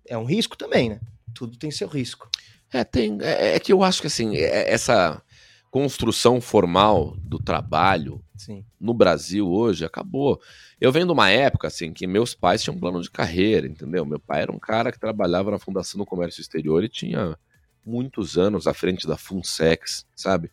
é 0.07 0.17
um 0.17 0.25
risco 0.25 0.57
também, 0.57 0.89
né? 0.89 0.99
Tudo 1.33 1.57
tem 1.57 1.71
seu 1.71 1.87
risco. 1.87 2.29
É, 2.71 2.83
tem. 2.83 3.17
É, 3.21 3.55
é 3.55 3.59
que 3.59 3.71
eu 3.71 3.83
acho 3.83 4.01
que 4.01 4.07
assim, 4.07 4.35
é, 4.35 4.71
essa 4.71 5.21
construção 5.69 6.39
formal 6.39 7.15
do 7.17 7.39
trabalho 7.39 8.23
Sim. 8.35 8.63
no 8.79 8.93
Brasil 8.93 9.49
hoje 9.49 9.83
acabou. 9.83 10.39
Eu 10.79 10.91
venho 10.91 11.07
de 11.07 11.11
uma 11.11 11.29
época 11.29 11.67
assim 11.67 11.91
que 11.91 12.05
meus 12.05 12.35
pais 12.35 12.61
tinham 12.61 12.75
um 12.75 12.79
plano 12.79 13.01
de 13.01 13.09
carreira, 13.09 13.67
entendeu? 13.67 14.05
Meu 14.05 14.19
pai 14.19 14.43
era 14.43 14.51
um 14.51 14.59
cara 14.59 14.91
que 14.91 14.99
trabalhava 14.99 15.49
na 15.49 15.57
Fundação 15.57 15.97
do 15.97 16.05
Comércio 16.05 16.41
Exterior 16.41 16.83
e 16.83 16.89
tinha 16.89 17.37
muitos 17.85 18.37
anos 18.37 18.67
à 18.67 18.73
frente 18.73 19.07
da 19.07 19.17
Funsex, 19.17 20.05
sabe? 20.15 20.51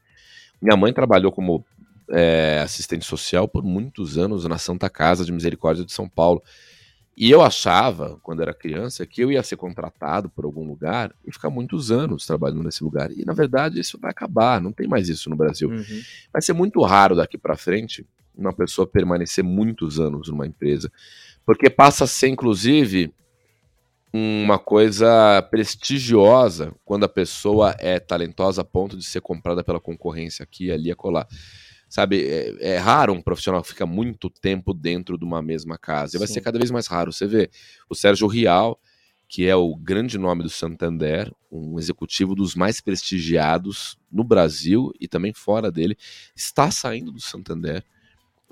Minha 0.60 0.76
mãe 0.76 0.92
trabalhou 0.92 1.30
como 1.30 1.64
é, 2.10 2.60
assistente 2.62 3.04
social 3.04 3.46
por 3.46 3.62
muitos 3.62 4.18
anos 4.18 4.44
na 4.44 4.58
Santa 4.58 4.90
Casa 4.90 5.24
de 5.24 5.32
Misericórdia 5.32 5.84
de 5.84 5.92
São 5.92 6.08
Paulo. 6.08 6.42
E 7.16 7.30
eu 7.30 7.42
achava, 7.42 8.18
quando 8.22 8.40
era 8.40 8.54
criança, 8.54 9.04
que 9.04 9.22
eu 9.22 9.30
ia 9.30 9.42
ser 9.42 9.56
contratado 9.56 10.30
por 10.30 10.44
algum 10.44 10.66
lugar 10.66 11.14
e 11.26 11.32
ficar 11.32 11.50
muitos 11.50 11.90
anos 11.90 12.24
trabalhando 12.24 12.62
nesse 12.62 12.82
lugar. 12.82 13.10
E 13.10 13.24
na 13.24 13.32
verdade 13.32 13.78
isso 13.78 13.98
vai 14.00 14.10
acabar, 14.10 14.60
não 14.60 14.72
tem 14.72 14.88
mais 14.88 15.08
isso 15.08 15.28
no 15.28 15.36
Brasil. 15.36 15.68
Uhum. 15.68 16.02
Vai 16.32 16.40
ser 16.40 16.52
muito 16.52 16.80
raro 16.82 17.14
daqui 17.14 17.36
para 17.36 17.56
frente 17.56 18.06
uma 18.34 18.52
pessoa 18.52 18.86
permanecer 18.86 19.44
muitos 19.44 20.00
anos 20.00 20.28
numa 20.28 20.46
empresa, 20.46 20.90
porque 21.44 21.68
passa 21.68 22.04
a 22.04 22.06
ser 22.06 22.28
inclusive 22.28 23.12
uma 24.12 24.58
coisa 24.58 25.42
prestigiosa 25.50 26.74
quando 26.84 27.04
a 27.04 27.08
pessoa 27.08 27.74
é 27.78 28.00
talentosa 28.00 28.62
a 28.62 28.64
ponto 28.64 28.96
de 28.96 29.04
ser 29.04 29.20
comprada 29.20 29.62
pela 29.62 29.78
concorrência 29.78 30.42
aqui, 30.42 30.70
ali, 30.70 30.90
acolá. 30.90 31.26
Sabe, 31.90 32.24
é, 32.24 32.74
é, 32.74 32.78
raro 32.78 33.12
um 33.12 33.20
profissional 33.20 33.60
que 33.62 33.70
fica 33.70 33.84
muito 33.84 34.30
tempo 34.30 34.72
dentro 34.72 35.18
de 35.18 35.24
uma 35.24 35.42
mesma 35.42 35.76
casa. 35.76 36.16
E 36.16 36.20
vai 36.20 36.28
ser 36.28 36.40
cada 36.40 36.56
vez 36.56 36.70
mais 36.70 36.86
raro. 36.86 37.12
Você 37.12 37.26
vê 37.26 37.50
o 37.88 37.96
Sérgio 37.96 38.28
Rial, 38.28 38.78
que 39.28 39.48
é 39.48 39.56
o 39.56 39.74
grande 39.74 40.16
nome 40.16 40.44
do 40.44 40.48
Santander, 40.48 41.32
um 41.50 41.80
executivo 41.80 42.36
dos 42.36 42.54
mais 42.54 42.80
prestigiados 42.80 43.98
no 44.10 44.22
Brasil 44.22 44.92
e 45.00 45.08
também 45.08 45.32
fora 45.32 45.68
dele, 45.68 45.98
está 46.34 46.70
saindo 46.70 47.10
do 47.10 47.20
Santander 47.20 47.84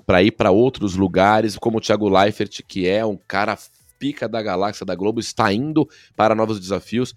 para 0.05 0.21
ir 0.21 0.31
para 0.31 0.51
outros 0.51 0.95
lugares, 0.95 1.57
como 1.57 1.77
o 1.77 1.81
Thiago 1.81 2.09
Leifert, 2.09 2.61
que 2.67 2.89
é 2.89 3.05
um 3.05 3.15
cara 3.15 3.57
pica 3.97 4.27
da 4.27 4.41
galáxia 4.41 4.85
da 4.85 4.95
Globo, 4.95 5.21
está 5.21 5.53
indo 5.53 5.87
para 6.13 6.35
novos 6.35 6.59
desafios. 6.59 7.15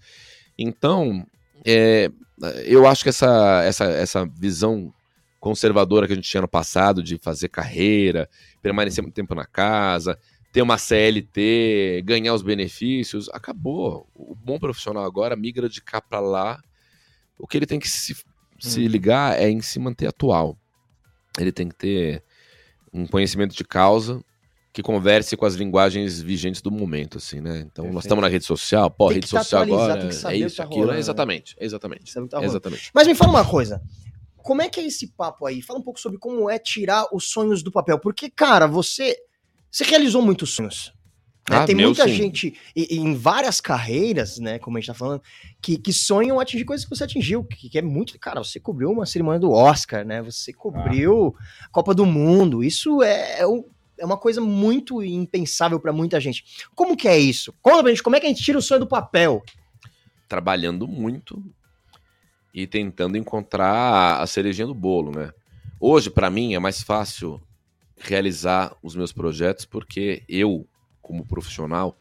Então, 0.57 1.25
é, 1.65 2.09
eu 2.63 2.87
acho 2.87 3.03
que 3.03 3.09
essa, 3.09 3.61
essa, 3.65 3.85
essa 3.85 4.25
visão 4.25 4.93
conservadora 5.43 6.07
que 6.07 6.13
a 6.13 6.15
gente 6.15 6.29
tinha 6.29 6.39
no 6.39 6.47
passado 6.47 7.03
de 7.03 7.17
fazer 7.17 7.49
carreira, 7.49 8.29
permanecer 8.61 9.03
muito 9.03 9.13
tempo 9.13 9.35
na 9.35 9.45
casa, 9.45 10.17
ter 10.53 10.61
uma 10.61 10.77
CLT, 10.77 12.01
ganhar 12.05 12.33
os 12.33 12.41
benefícios, 12.41 13.27
acabou. 13.27 14.07
O 14.15 14.33
bom 14.33 14.57
profissional 14.57 15.03
agora 15.03 15.35
migra 15.35 15.67
de 15.67 15.81
cá 15.81 15.99
para 15.99 16.21
lá. 16.21 16.63
O 17.37 17.45
que 17.45 17.57
ele 17.57 17.65
tem 17.65 17.77
que 17.77 17.89
se, 17.89 18.15
se 18.57 18.79
hum. 18.79 18.87
ligar 18.87 19.37
é 19.37 19.49
em 19.49 19.59
se 19.59 19.79
manter 19.79 20.07
atual. 20.07 20.57
Ele 21.37 21.51
tem 21.51 21.67
que 21.67 21.75
ter 21.75 22.23
um 22.93 23.05
conhecimento 23.05 23.53
de 23.53 23.65
causa 23.65 24.23
que 24.71 24.81
converse 24.81 25.35
com 25.35 25.45
as 25.45 25.55
linguagens 25.55 26.21
vigentes 26.21 26.61
do 26.61 26.71
momento, 26.71 27.17
assim, 27.17 27.41
né? 27.41 27.57
Então, 27.57 27.83
Perfeito. 27.83 27.93
nós 27.93 28.05
estamos 28.05 28.21
na 28.21 28.29
rede 28.29 28.45
social, 28.45 28.89
pô, 28.89 29.09
rede 29.09 29.29
tá 29.29 29.43
social 29.43 29.63
agora 29.63 30.05
é 30.05 30.07
isso, 30.07 30.57
tá 30.57 30.63
aquilo, 30.63 30.91
é 30.91 30.97
exatamente, 30.97 31.55
exatamente, 31.59 32.13
tá 32.29 32.41
exatamente. 32.41 32.91
Mas 32.93 33.07
me 33.07 33.13
fala 33.13 33.31
uma 33.31 33.45
coisa, 33.45 33.81
como 34.43 34.61
é 34.61 34.69
que 34.69 34.79
é 34.79 34.85
esse 34.85 35.07
papo 35.07 35.45
aí? 35.45 35.61
Fala 35.61 35.79
um 35.79 35.83
pouco 35.83 35.99
sobre 35.99 36.19
como 36.19 36.49
é 36.49 36.59
tirar 36.59 37.07
os 37.11 37.31
sonhos 37.31 37.63
do 37.63 37.71
papel. 37.71 37.97
Porque, 37.97 38.29
cara, 38.29 38.67
você, 38.67 39.17
você 39.71 39.83
realizou 39.85 40.21
muitos 40.21 40.53
sonhos. 40.53 40.93
Né? 41.49 41.57
Ah, 41.57 41.65
Tem 41.65 41.75
muita 41.75 42.03
sim. 42.03 42.13
gente 42.13 42.57
e, 42.75 42.95
e 42.95 42.99
em 42.99 43.15
várias 43.15 43.59
carreiras, 43.59 44.39
né, 44.39 44.59
como 44.59 44.77
a 44.77 44.79
gente 44.79 44.87
tá 44.87 44.93
falando, 44.93 45.21
que, 45.61 45.77
que 45.77 45.91
sonham 45.91 46.39
atingir 46.39 46.63
coisas 46.63 46.85
que 46.85 46.95
você 46.95 47.03
atingiu, 47.03 47.43
que, 47.43 47.69
que, 47.69 47.77
é 47.77 47.81
muito. 47.81 48.17
Cara, 48.19 48.41
você 48.43 48.59
cobriu 48.59 48.91
uma 48.91 49.05
cerimônia 49.05 49.39
do 49.39 49.51
Oscar, 49.51 50.05
né? 50.05 50.21
Você 50.21 50.53
cobriu 50.53 51.35
ah. 51.37 51.65
a 51.65 51.69
Copa 51.69 51.93
do 51.93 52.05
Mundo. 52.05 52.63
Isso 52.63 53.01
é, 53.03 53.41
é, 53.41 53.45
é 53.97 54.05
uma 54.05 54.17
coisa 54.17 54.39
muito 54.39 55.03
impensável 55.03 55.79
para 55.79 55.91
muita 55.91 56.19
gente. 56.19 56.45
Como 56.75 56.95
que 56.95 57.07
é 57.07 57.17
isso? 57.17 57.53
Conta 57.61 57.81
pra 57.81 57.91
gente, 57.91 58.03
como 58.03 58.15
é 58.15 58.19
que 58.19 58.25
a 58.25 58.29
gente 58.29 58.43
tira 58.43 58.57
o 58.57 58.61
sonho 58.61 58.81
do 58.81 58.87
papel? 58.87 59.43
Trabalhando 60.29 60.87
muito, 60.87 61.43
e 62.53 62.67
tentando 62.67 63.17
encontrar 63.17 64.21
a 64.21 64.27
cerejinha 64.27 64.67
do 64.67 64.73
bolo, 64.73 65.11
né? 65.11 65.31
Hoje, 65.79 66.09
para 66.09 66.29
mim, 66.29 66.53
é 66.53 66.59
mais 66.59 66.81
fácil 66.81 67.41
realizar 67.97 68.75
os 68.81 68.95
meus 68.95 69.11
projetos 69.11 69.65
porque 69.65 70.23
eu, 70.29 70.67
como 71.01 71.25
profissional, 71.25 71.97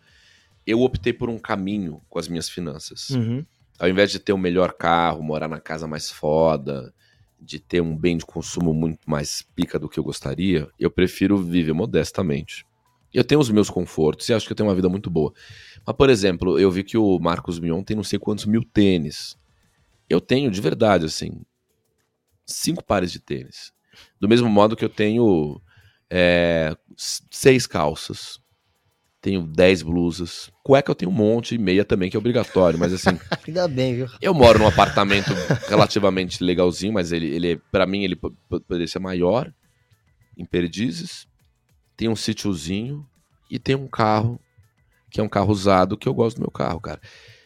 eu 0.67 0.81
optei 0.81 1.13
por 1.13 1.29
um 1.29 1.39
caminho 1.39 2.01
com 2.09 2.19
as 2.19 2.29
minhas 2.29 2.49
finanças. 2.49 3.11
Uhum. 3.11 3.45
Ao 3.79 3.89
invés 3.89 4.11
de 4.11 4.19
ter 4.19 4.33
o 4.33 4.37
um 4.37 4.39
melhor 4.39 4.73
carro, 4.75 5.23
morar 5.23 5.49
na 5.49 5.59
casa 5.59 5.87
mais 5.87 6.11
foda, 6.11 6.93
de 7.41 7.59
ter 7.59 7.81
um 7.81 7.97
bem 7.97 8.17
de 8.17 8.25
consumo 8.25 8.73
muito 8.73 9.11
mais 9.11 9.43
pica 9.57 9.79
do 9.79 9.89
que 9.89 9.99
eu 9.99 10.05
gostaria, 10.05 10.69
eu 10.79 10.91
prefiro 10.91 11.37
viver 11.37 11.73
modestamente. 11.73 12.65
Eu 13.13 13.25
tenho 13.25 13.41
os 13.41 13.51
meus 13.51 13.69
confortos 13.69 14.29
e 14.29 14.33
acho 14.33 14.47
que 14.47 14.53
eu 14.53 14.57
tenho 14.57 14.69
uma 14.69 14.75
vida 14.75 14.89
muito 14.89 15.11
boa. 15.11 15.33
Mas, 15.85 15.97
por 15.97 16.09
exemplo, 16.09 16.59
eu 16.59 16.71
vi 16.71 16.85
que 16.85 16.97
o 16.97 17.19
Marcos 17.19 17.59
Mion 17.59 17.83
tem 17.83 17.97
não 17.97 18.05
sei 18.05 18.19
quantos 18.19 18.47
mil 18.47 18.63
tênis. 18.65 19.37
Eu 20.09 20.21
tenho, 20.21 20.51
de 20.51 20.61
verdade, 20.61 21.07
assim, 21.07 21.43
cinco 22.47 22.85
pares 22.85 23.13
de 23.13 23.21
tênis. 23.21 23.73
Do 24.21 24.29
mesmo 24.29 24.49
modo 24.49 24.77
que 24.77 24.85
eu 24.85 24.89
tenho 24.89 25.61
é, 26.11 26.77
seis 27.31 27.67
calças, 27.67 28.39
tenho 29.23 29.47
dez 29.47 29.83
blusas. 29.83 30.51
Cueca 30.65 30.91
eu 30.91 30.95
tenho 30.95 31.11
um 31.11 31.15
monte, 31.15 31.55
e 31.55 31.59
meia 31.59 31.85
também, 31.85 32.11
que 32.11 32.17
é 32.17 32.19
obrigatório, 32.19 32.79
mas 32.79 32.93
assim. 32.93 33.19
Ainda 33.47 33.69
bem, 33.69 33.95
viu? 33.95 34.09
Eu 34.21 34.35
moro 34.35 34.59
num 34.59 34.67
apartamento 34.67 35.31
relativamente 35.69 36.43
legalzinho, 36.43 36.93
mas 36.93 37.13
ele, 37.13 37.29
ele 37.29 37.57
para 37.71 37.87
mim, 37.87 38.03
ele 38.03 38.17
poderia 38.17 38.87
ser 38.89 38.99
maior, 38.99 39.53
em 40.37 40.45
Perdizes. 40.45 41.27
Tem 41.97 42.09
um 42.09 42.17
sítiozinho 42.17 43.07
e 43.49 43.59
tem 43.59 43.77
um 43.77 43.87
carro, 43.87 44.41
que 45.11 45.21
é 45.21 45.23
um 45.23 45.29
carro 45.29 45.53
usado, 45.53 45.97
que 45.97 46.09
eu 46.09 46.15
gosto 46.15 46.37
do 46.37 46.43
meu 46.43 46.51
carro, 46.51 46.81
cara. 46.81 47.01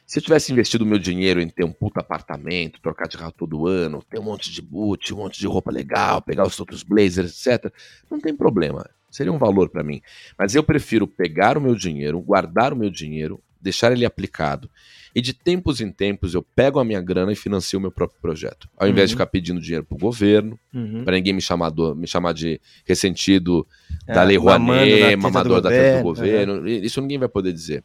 Se 0.07 0.21
eu 0.21 0.23
tivesse 0.23 0.53
investido 0.53 0.85
o 0.85 0.87
meu 0.87 1.01
dinheiro 1.01 1.41
em 1.41 1.49
ter 1.49 1.65
um 1.65 1.73
puta 1.73 1.99
apartamento, 1.99 2.81
trocar 2.81 3.09
de 3.09 3.19
carro 3.19 3.33
todo 3.33 3.67
ano, 3.67 4.05
ter 4.09 4.21
um 4.21 4.23
monte 4.23 4.53
de 4.53 4.63
boot, 4.63 5.13
um 5.13 5.17
monte 5.17 5.41
de 5.41 5.49
roupa 5.49 5.73
legal, 5.73 6.23
pegar 6.23 6.47
os 6.47 6.59
outros 6.61 6.85
blazers, 6.85 7.45
etc., 7.45 7.73
não 8.09 8.21
tem 8.21 8.35
problema. 8.35 8.89
Seria 9.11 9.33
um 9.33 9.39
valor 9.39 9.69
para 9.69 9.83
mim. 9.83 10.01
Mas 10.39 10.55
eu 10.55 10.63
prefiro 10.63 11.09
pegar 11.09 11.59
o 11.59 11.61
meu 11.61 11.75
dinheiro, 11.75 12.21
guardar 12.21 12.73
o 12.73 12.77
meu 12.77 12.89
dinheiro, 12.89 13.43
deixar 13.61 13.91
ele 13.91 14.05
aplicado. 14.05 14.71
E 15.13 15.21
de 15.21 15.33
tempos 15.33 15.81
em 15.81 15.91
tempos 15.91 16.35
eu 16.35 16.43
pego 16.43 16.79
a 16.79 16.85
minha 16.85 17.01
grana 17.01 17.33
e 17.33 17.37
financio 17.37 17.79
o 17.79 17.83
meu 17.83 17.91
próprio 17.91 18.21
projeto. 18.21 18.69
Ao 18.77 18.87
invés 18.87 19.05
uhum. 19.05 19.07
de 19.07 19.15
ficar 19.15 19.27
pedindo 19.27 19.61
dinheiro 19.61 19.85
pro 19.85 19.99
governo, 19.99 20.57
uhum. 20.73 21.03
para 21.05 21.17
ninguém 21.17 21.33
me 21.33 21.41
chamar, 21.41 21.71
do, 21.71 21.97
me 21.97 22.07
chamar 22.07 22.33
de 22.33 22.61
ressentido 22.85 23.67
é, 24.07 24.15
da 24.15 24.23
Lei 24.23 24.37
Rouanet, 24.37 25.17
mamador 25.17 25.61
da 25.61 25.71
teta 25.71 25.99
do 25.99 26.05
governo. 26.05 26.61
Uhum. 26.61 26.67
Isso 26.67 27.01
ninguém 27.01 27.19
vai 27.19 27.29
poder 27.29 27.53
dizer. 27.53 27.83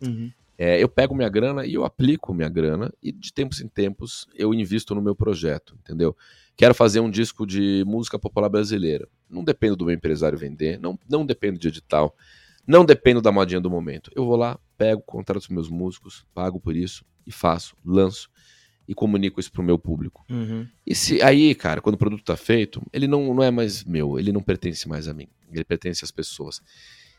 Uhum. 0.00 0.30
É, 0.58 0.82
eu 0.82 0.88
pego 0.88 1.14
minha 1.14 1.28
grana 1.28 1.66
e 1.66 1.74
eu 1.74 1.84
aplico 1.84 2.32
minha 2.32 2.48
grana 2.48 2.92
e 3.02 3.12
de 3.12 3.32
tempos 3.32 3.60
em 3.60 3.68
tempos 3.68 4.26
eu 4.34 4.54
invisto 4.54 4.94
no 4.94 5.02
meu 5.02 5.14
projeto, 5.14 5.76
entendeu? 5.80 6.16
Quero 6.56 6.74
fazer 6.74 7.00
um 7.00 7.10
disco 7.10 7.46
de 7.46 7.84
música 7.86 8.18
popular 8.18 8.48
brasileira. 8.48 9.06
Não 9.28 9.44
dependo 9.44 9.76
do 9.76 9.84
meu 9.84 9.94
empresário 9.94 10.38
vender, 10.38 10.80
não, 10.80 10.98
não 11.08 11.26
dependo 11.26 11.58
de 11.58 11.68
edital, 11.68 12.16
não 12.66 12.84
dependo 12.84 13.20
da 13.20 13.30
modinha 13.30 13.60
do 13.60 13.70
momento. 13.70 14.10
Eu 14.14 14.24
vou 14.24 14.36
lá, 14.36 14.58
pego, 14.78 15.02
contrato 15.02 15.42
os 15.42 15.48
meus 15.48 15.68
músicos, 15.68 16.24
pago 16.32 16.58
por 16.58 16.74
isso 16.74 17.04
e 17.26 17.32
faço, 17.32 17.76
lanço 17.84 18.30
e 18.88 18.94
comunico 18.94 19.40
isso 19.40 19.52
pro 19.52 19.62
meu 19.62 19.78
público. 19.78 20.24
Uhum. 20.30 20.66
E 20.86 20.94
se 20.94 21.20
aí, 21.20 21.54
cara, 21.54 21.82
quando 21.82 21.96
o 21.96 21.98
produto 21.98 22.24
tá 22.24 22.36
feito, 22.36 22.80
ele 22.92 23.06
não, 23.06 23.34
não 23.34 23.42
é 23.42 23.50
mais 23.50 23.84
meu, 23.84 24.18
ele 24.18 24.32
não 24.32 24.40
pertence 24.40 24.88
mais 24.88 25.08
a 25.08 25.12
mim, 25.12 25.28
ele 25.52 25.64
pertence 25.64 26.04
às 26.04 26.10
pessoas. 26.10 26.62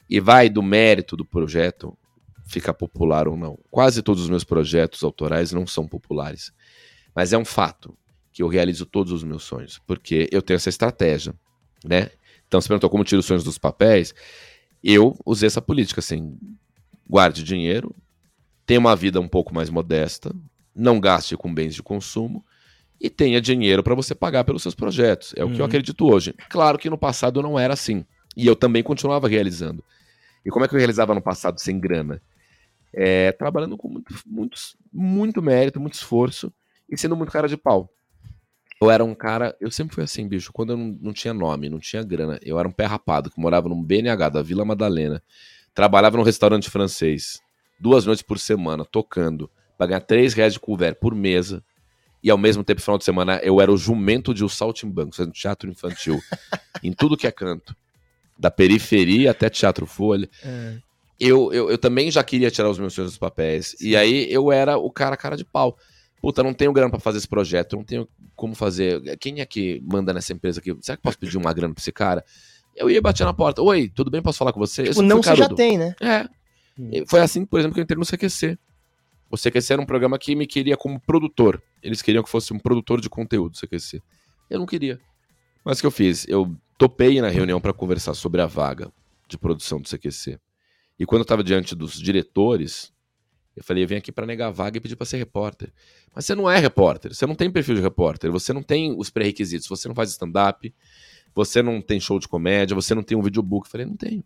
E 0.10 0.20
vai 0.20 0.50
do 0.50 0.64
mérito 0.64 1.18
do 1.18 1.26
projeto 1.26 1.96
ficar 2.48 2.74
popular 2.74 3.28
ou 3.28 3.38
não. 3.38 3.60
Quase 3.70 4.02
todos 4.02 4.24
os 4.24 4.30
meus 4.30 4.44
projetos 4.44 5.04
autorais 5.04 5.52
não 5.52 5.68
são 5.68 5.88
populares. 5.88 6.52
Mas 7.14 7.34
é 7.34 7.38
um 7.38 7.46
fato 7.46 7.96
que 8.32 8.42
eu 8.42 8.48
realizo 8.48 8.86
todos 8.86 9.12
os 9.12 9.24
meus 9.24 9.44
sonhos, 9.44 9.80
porque 9.86 10.30
eu 10.32 10.42
tenho 10.42 10.56
essa 10.56 10.70
estratégia, 10.70 11.34
né? 11.84 12.12
Então, 12.48 12.62
você 12.62 12.68
perguntou 12.68 12.90
como 12.90 13.04
tiro 13.04 13.20
os 13.20 13.26
sonhos 13.26 13.44
dos 13.44 13.58
papéis. 13.58 14.14
Eu 14.84 15.18
usei 15.26 15.48
essa 15.48 15.62
política, 15.62 16.00
assim, 16.00 16.38
guarde 17.10 17.44
dinheiro, 17.44 17.94
tenha 18.66 18.80
uma 18.80 18.96
vida 18.96 19.20
um 19.20 19.28
pouco 19.28 19.54
mais 19.54 19.70
modesta, 19.70 20.34
não 20.76 21.00
gaste 21.00 21.36
com 21.36 21.54
bens 21.54 21.76
de 21.76 21.84
consumo 21.84 22.46
e 23.02 23.10
tenha 23.10 23.42
dinheiro 23.42 23.84
para 23.84 23.96
você 23.96 24.16
pagar 24.16 24.44
pelos 24.44 24.62
seus 24.62 24.76
projetos. 24.76 25.34
É 25.36 25.44
o 25.44 25.48
uhum. 25.48 25.54
que 25.54 25.60
eu 25.60 25.64
uhum. 25.64 25.68
acredito 25.68 26.06
hoje. 26.06 26.34
Claro 26.50 26.78
que 26.78 26.90
no 26.90 26.98
passado 26.98 27.42
não 27.42 27.58
era 27.58 27.74
assim. 27.74 28.06
E 28.36 28.46
eu 28.46 28.56
também 28.56 28.84
continuava 28.84 29.28
realizando. 29.28 29.84
E 30.46 30.50
como 30.50 30.64
é 30.64 30.68
que 30.68 30.76
eu 30.76 30.78
realizava 30.78 31.14
no 31.14 31.22
passado 31.22 31.60
sem 31.60 31.80
grana? 31.80 32.22
É, 33.00 33.32
trabalhando 33.32 33.78
com 33.78 33.88
muito, 33.88 34.16
muito, 34.26 34.58
muito 34.92 35.40
mérito, 35.40 35.80
muito 35.80 35.94
esforço 35.94 36.52
e 36.90 36.98
sendo 36.98 37.16
muito 37.16 37.32
cara 37.32 37.48
de 37.48 37.56
pau. 37.56 37.88
Eu 38.82 38.90
era 38.90 39.04
um 39.04 39.14
cara, 39.14 39.56
eu 39.62 39.70
sempre 39.70 39.94
fui 39.94 40.04
assim, 40.04 40.28
bicho, 40.28 40.52
quando 40.52 40.74
eu 40.74 40.78
não, 40.78 40.98
não 41.00 41.14
tinha 41.14 41.34
nome, 41.34 41.70
não 41.70 41.80
tinha 41.80 42.02
grana, 42.02 42.40
eu 42.42 42.60
era 42.60 42.68
um 42.68 42.72
pé 42.72 42.86
rapado 42.86 43.30
que 43.30 43.40
morava 43.40 43.70
num 43.70 43.82
BNH 43.82 44.30
da 44.30 44.42
Vila 44.42 44.66
Madalena, 44.66 45.22
trabalhava 45.76 46.18
num 46.18 46.24
restaurante 46.24 46.72
francês, 46.72 47.40
duas 47.80 48.04
noites 48.06 48.24
por 48.24 48.40
semana, 48.40 48.84
tocando, 48.84 49.50
pra 49.78 49.88
ganhar 49.88 50.02
três 50.02 50.34
reais 50.34 50.54
de 50.54 50.60
couvert 50.60 50.96
por 50.96 51.14
mesa, 51.14 51.64
e 52.24 52.32
ao 52.32 52.38
mesmo 52.38 52.64
tempo, 52.64 52.82
final 52.82 52.98
de 52.98 53.06
semana, 53.06 53.40
eu 53.44 53.62
era 53.62 53.72
o 53.72 53.78
jumento 53.78 54.34
de 54.34 54.44
um 54.44 54.50
saltimbanco, 54.50 55.16
fazendo 55.16 55.34
teatro 55.34 55.70
infantil, 55.70 56.20
em 56.84 56.92
tudo 56.92 57.16
que 57.16 57.28
é 57.28 57.32
canto. 57.32 57.76
Da 58.40 58.52
periferia 58.52 59.32
até 59.32 59.50
teatro 59.50 59.86
folha. 59.86 60.30
É 60.44 60.87
eu, 61.20 61.52
eu, 61.52 61.72
eu 61.72 61.78
também 61.78 62.12
já 62.12 62.24
queria 62.24 62.52
tirar 62.52 62.70
os 62.70 62.80
meus 62.80 62.94
sonhos 62.94 63.12
dos 63.12 63.18
papéis. 63.18 63.76
Sim. 63.78 63.90
E 63.90 63.96
aí 63.96 64.32
eu 64.32 64.52
era 64.52 64.78
o 64.78 64.92
cara 64.92 65.18
cara 65.18 65.36
de 65.36 65.46
pau. 65.46 65.78
Puta, 66.22 66.44
não 66.44 66.54
tenho 66.54 66.74
grana 66.74 66.90
para 66.90 67.00
fazer 67.00 67.20
esse 67.20 67.28
projeto, 67.28 67.76
não 67.76 67.84
tenho 67.84 68.08
como 68.36 68.56
fazer. 68.56 69.18
Quem 69.18 69.40
é 69.40 69.46
que 69.46 69.82
manda 69.86 70.14
nessa 70.14 70.34
empresa 70.34 70.60
aqui? 70.60 70.76
Será 70.82 70.98
que 70.98 71.04
posso 71.04 71.18
pedir 71.18 71.38
uma 71.38 71.54
grana 71.54 71.74
pra 71.74 71.82
esse 71.82 71.92
cara? 71.92 72.24
Eu 72.76 72.90
ia 72.90 73.02
bater 73.02 73.24
na 73.24 73.34
porta. 73.34 73.62
Oi, 73.62 73.90
tudo 73.90 74.12
bem? 74.12 74.22
Posso 74.22 74.38
falar 74.38 74.54
com 74.54 74.60
você? 74.60 74.84
Tipo, 74.84 75.02
não 75.02 75.22
você 75.22 75.36
já 75.36 75.50
tem, 75.50 75.78
né? 75.78 75.96
É. 76.00 76.28
Hum. 76.80 77.04
Foi 77.08 77.20
assim, 77.22 77.46
por 77.46 77.60
exemplo, 77.60 77.74
que 77.74 77.80
eu 77.80 77.84
entrei 77.84 77.98
no 77.98 78.06
CQC. 78.06 78.58
O 79.30 79.38
CQC 79.38 79.74
era 79.74 79.82
um 79.82 79.86
programa 79.86 80.18
que 80.18 80.36
me 80.36 80.46
queria 80.48 80.78
como 80.78 81.00
produtor. 81.00 81.62
Eles 81.82 82.02
queriam 82.02 82.24
que 82.24 82.30
fosse 82.30 82.54
um 82.54 82.60
produtor 82.60 83.02
de 83.02 83.10
conteúdo 83.10 83.54
do 83.54 83.58
CQC. 83.58 84.02
Eu 84.50 84.60
não 84.60 84.66
queria. 84.66 85.00
Mas 85.66 85.80
o 85.80 85.82
que 85.82 85.88
eu 85.88 85.92
fiz? 85.92 86.26
Eu 86.28 86.56
topei 86.78 87.20
na 87.20 87.28
reunião 87.28 87.60
para 87.60 87.74
conversar 87.74 88.14
sobre 88.14 88.42
a 88.42 88.46
vaga 88.46 88.92
de 89.28 89.38
produção 89.38 89.82
do 89.82 89.90
CQC. 89.90 90.40
E 91.00 91.06
quando 91.06 91.20
eu 91.20 91.24
estava 91.24 91.44
diante 91.44 91.76
dos 91.76 91.94
diretores, 91.94 92.92
eu 93.56 93.64
falei, 93.64 93.84
eu 93.84 93.88
vim 93.88 93.96
aqui 93.96 94.12
para 94.12 94.26
negar 94.26 94.52
vaga 94.52 94.78
e 94.78 94.80
pedir 94.80 94.96
para 94.96 95.06
ser 95.06 95.18
repórter. 95.18 95.72
Mas 96.14 96.26
você 96.26 96.36
não 96.36 96.50
é 96.50 96.60
repórter, 96.60 97.14
você 97.14 97.26
não 97.26 97.36
tem 97.36 97.50
perfil 97.50 97.76
de 97.76 97.82
repórter, 97.82 98.32
você 98.32 98.54
não 98.54 98.62
tem 98.62 98.96
os 98.98 99.10
pré-requisitos, 99.10 99.68
você 99.68 99.88
não 99.88 99.96
faz 99.96 100.12
stand-up, 100.12 100.74
você 101.34 101.62
não 101.62 101.82
tem 101.82 102.00
show 102.00 102.20
de 102.20 102.28
comédia, 102.28 102.76
você 102.76 102.94
não 102.94 103.04
tem 103.04 103.18
um 103.18 103.22
videobook. 103.22 103.68
Eu 103.68 103.72
falei, 103.72 103.86
não 103.86 103.96
tenho. 103.96 104.24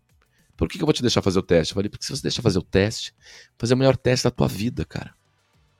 Por 0.55 0.67
que, 0.67 0.77
que 0.77 0.83
eu 0.83 0.85
vou 0.85 0.93
te 0.93 1.01
deixar 1.01 1.21
fazer 1.21 1.39
o 1.39 1.41
teste? 1.41 1.73
Eu 1.73 1.75
falei, 1.75 1.89
porque 1.89 2.05
se 2.05 2.11
você 2.11 2.21
deixa 2.21 2.41
fazer 2.41 2.59
o 2.59 2.61
teste, 2.61 3.13
fazer 3.57 3.73
o 3.73 3.77
melhor 3.77 3.97
teste 3.97 4.25
da 4.25 4.31
tua 4.31 4.47
vida, 4.47 4.85
cara. 4.85 5.13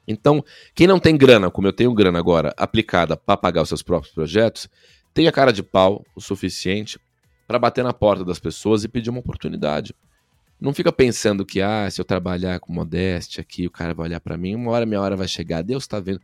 Então, 0.08 0.44
quem 0.74 0.88
não 0.88 1.00
tem 1.00 1.16
grana, 1.16 1.52
como 1.52 1.68
eu 1.68 1.74
tenho 1.74 1.94
grana 1.94 2.20
agora, 2.20 2.54
aplicada 2.58 3.16
para 3.16 3.38
pagar 3.38 3.62
os 3.62 3.70
seus 3.70 3.84
próprios 3.84 4.14
projetos, 4.14 4.68
tenha 5.14 5.32
cara 5.32 5.52
de 5.52 5.62
pau 5.62 6.06
o 6.16 6.22
suficiente 6.22 7.00
para 7.48 7.60
bater 7.60 7.84
na 7.84 7.94
porta 7.94 8.26
das 8.26 8.40
pessoas 8.40 8.84
e 8.84 8.88
pedir 8.88 9.10
uma 9.10 9.20
oportunidade. 9.20 9.94
Não 10.62 10.76
fica 10.76 10.92
pensando 10.92 11.44
que, 11.44 11.60
ah, 11.60 11.90
se 11.90 12.00
eu 12.00 12.06
trabalhar 12.06 12.60
com 12.60 12.72
modéstia 12.72 13.42
aqui, 13.42 13.66
o 13.66 13.72
cara 13.72 13.96
vai 13.96 14.08
olhar 14.08 14.20
para 14.20 14.38
mim, 14.38 14.54
uma 14.54 14.70
hora 14.70 14.86
minha 14.86 15.02
hora 15.02 15.16
vai 15.18 15.28
chegar, 15.28 15.64
Deus 15.64 15.88
tá 15.88 16.00
vendo. 16.00 16.22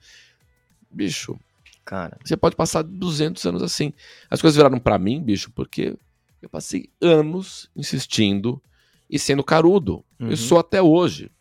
Bicho, 0.92 1.36
cara, 1.84 2.20
você 2.24 2.38
pode 2.38 2.56
passar 2.56 2.84
200 2.84 3.44
anos 3.46 3.64
assim. 3.64 3.92
As 4.30 4.40
coisas 4.40 4.56
viraram 4.56 4.78
para 4.78 5.00
mim, 5.00 5.20
bicho, 5.20 5.52
porque 5.52 5.98
eu 6.40 6.48
passei 6.50 6.88
anos 7.02 7.68
insistindo 7.76 8.62
e 9.10 9.18
sendo 9.18 9.44
carudo. 9.44 10.06
Uhum. 10.20 10.30
Eu 10.30 10.38
sou 10.38 10.60
até 10.60 10.80
hoje. 10.80 11.32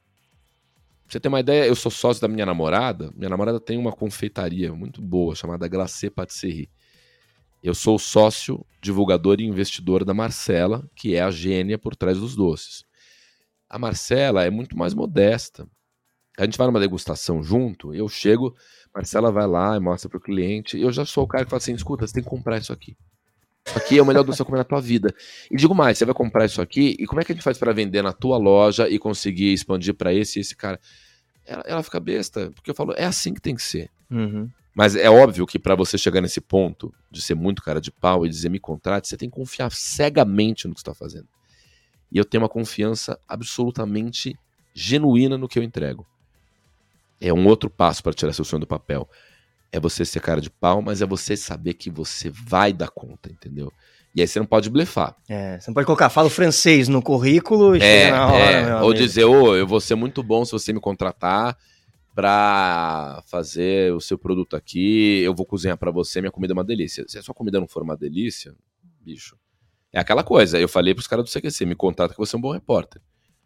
Pra 1.04 1.12
você 1.12 1.20
ter 1.20 1.28
uma 1.28 1.40
ideia, 1.40 1.66
eu 1.66 1.76
sou 1.76 1.90
sócio 1.90 2.22
da 2.22 2.28
minha 2.28 2.46
namorada. 2.46 3.12
Minha 3.14 3.28
namorada 3.28 3.60
tem 3.60 3.76
uma 3.76 3.92
confeitaria 3.92 4.72
muito 4.72 5.02
boa 5.02 5.34
chamada 5.34 5.68
Glacé 5.68 6.08
Patisserie. 6.08 6.70
Eu 7.62 7.74
sou 7.74 7.98
sócio, 7.98 8.64
divulgador 8.80 9.38
e 9.38 9.44
investidor 9.44 10.02
da 10.02 10.14
Marcela, 10.14 10.88
que 10.94 11.14
é 11.14 11.20
a 11.20 11.30
gênia 11.30 11.76
por 11.76 11.94
trás 11.94 12.18
dos 12.18 12.34
doces. 12.34 12.85
A 13.68 13.78
Marcela 13.78 14.44
é 14.44 14.50
muito 14.50 14.76
mais 14.76 14.94
modesta. 14.94 15.66
A 16.38 16.44
gente 16.44 16.58
vai 16.58 16.66
numa 16.66 16.80
degustação 16.80 17.42
junto, 17.42 17.94
eu 17.94 18.08
chego, 18.08 18.54
Marcela 18.94 19.32
vai 19.32 19.46
lá 19.46 19.76
e 19.76 19.80
mostra 19.80 20.08
para 20.08 20.18
o 20.18 20.20
cliente. 20.20 20.78
Eu 20.78 20.92
já 20.92 21.04
sou 21.04 21.24
o 21.24 21.26
cara 21.26 21.44
que 21.44 21.50
fala 21.50 21.58
assim: 21.58 21.74
escuta, 21.74 22.06
você 22.06 22.14
tem 22.14 22.22
que 22.22 22.28
comprar 22.28 22.58
isso 22.58 22.72
aqui. 22.72 22.96
Isso 23.66 23.78
aqui 23.78 23.98
é 23.98 24.02
o 24.02 24.06
melhor 24.06 24.22
doce 24.22 24.38
que 24.38 24.44
comer 24.44 24.58
na 24.58 24.64
tua 24.64 24.80
vida. 24.80 25.12
E 25.50 25.56
digo 25.56 25.74
mais: 25.74 25.98
você 25.98 26.04
vai 26.04 26.14
comprar 26.14 26.44
isso 26.44 26.62
aqui, 26.62 26.96
e 26.98 27.06
como 27.06 27.20
é 27.20 27.24
que 27.24 27.32
a 27.32 27.34
gente 27.34 27.44
faz 27.44 27.58
para 27.58 27.72
vender 27.72 28.02
na 28.02 28.12
tua 28.12 28.36
loja 28.36 28.88
e 28.88 28.98
conseguir 28.98 29.52
expandir 29.52 29.94
para 29.94 30.14
esse 30.14 30.38
e 30.38 30.40
esse 30.40 30.54
cara? 30.54 30.78
Ela, 31.44 31.62
ela, 31.66 31.82
fica 31.82 31.98
besta, 31.98 32.50
porque 32.54 32.70
eu 32.70 32.74
falo: 32.74 32.92
é 32.96 33.04
assim 33.04 33.34
que 33.34 33.40
tem 33.40 33.54
que 33.54 33.62
ser. 33.62 33.90
Uhum. 34.10 34.48
Mas 34.74 34.94
é 34.94 35.08
óbvio 35.08 35.46
que 35.46 35.58
para 35.58 35.74
você 35.74 35.96
chegar 35.96 36.20
nesse 36.20 36.40
ponto 36.40 36.92
de 37.10 37.22
ser 37.22 37.34
muito 37.34 37.62
cara 37.62 37.80
de 37.80 37.90
pau 37.90 38.26
e 38.26 38.28
dizer 38.28 38.50
me 38.50 38.60
contrate, 38.60 39.08
você 39.08 39.16
tem 39.16 39.30
que 39.30 39.34
confiar 39.34 39.72
cegamente 39.72 40.68
no 40.68 40.74
que 40.74 40.80
está 40.80 40.94
fazendo. 40.94 41.26
E 42.10 42.18
eu 42.18 42.24
tenho 42.24 42.42
uma 42.42 42.48
confiança 42.48 43.18
absolutamente 43.28 44.38
genuína 44.74 45.36
no 45.38 45.48
que 45.48 45.58
eu 45.58 45.62
entrego. 45.62 46.06
É 47.20 47.32
um 47.32 47.46
outro 47.46 47.70
passo 47.70 48.02
para 48.02 48.12
tirar 48.12 48.32
seu 48.32 48.44
sonho 48.44 48.60
do 48.60 48.66
papel. 48.66 49.08
É 49.72 49.80
você 49.80 50.04
ser 50.04 50.20
cara 50.20 50.40
de 50.40 50.50
pau, 50.50 50.80
mas 50.82 51.02
é 51.02 51.06
você 51.06 51.36
saber 51.36 51.74
que 51.74 51.90
você 51.90 52.30
vai 52.30 52.72
dar 52.72 52.88
conta, 52.88 53.30
entendeu? 53.30 53.72
E 54.14 54.20
aí 54.20 54.26
você 54.26 54.38
não 54.38 54.46
pode 54.46 54.70
blefar. 54.70 55.14
É, 55.28 55.58
você 55.58 55.70
não 55.70 55.74
pode 55.74 55.86
colocar, 55.86 56.08
fala 56.08 56.30
francês 56.30 56.88
no 56.88 57.02
currículo 57.02 57.76
e 57.76 57.82
é, 57.82 58.10
na 58.10 58.26
hora, 58.26 58.50
é. 58.50 58.82
Ou 58.82 58.94
dizer, 58.94 59.24
ô, 59.24 59.50
oh, 59.50 59.56
eu 59.56 59.66
vou 59.66 59.80
ser 59.80 59.94
muito 59.94 60.22
bom 60.22 60.44
se 60.44 60.52
você 60.52 60.72
me 60.72 60.80
contratar 60.80 61.56
para 62.14 63.22
fazer 63.26 63.92
o 63.92 64.00
seu 64.00 64.16
produto 64.16 64.56
aqui, 64.56 65.20
eu 65.22 65.34
vou 65.34 65.44
cozinhar 65.44 65.76
para 65.76 65.90
você, 65.90 66.22
minha 66.22 66.30
comida 66.30 66.54
é 66.54 66.56
uma 66.56 66.64
delícia. 66.64 67.04
Se 67.06 67.18
a 67.18 67.22
sua 67.22 67.34
comida 67.34 67.60
não 67.60 67.68
for 67.68 67.82
uma 67.82 67.94
delícia, 67.94 68.54
bicho, 69.02 69.36
é 69.96 70.00
aquela 70.00 70.22
coisa. 70.22 70.60
Eu 70.60 70.68
falei 70.68 70.94
pros 70.94 71.06
caras 71.06 71.24
do 71.24 71.30
CQC, 71.32 71.64
me 71.64 71.74
contrata 71.74 72.12
que 72.12 72.18
você 72.18 72.36
é 72.36 72.38
um 72.38 72.42
bom 72.42 72.52
repórter. 72.52 73.00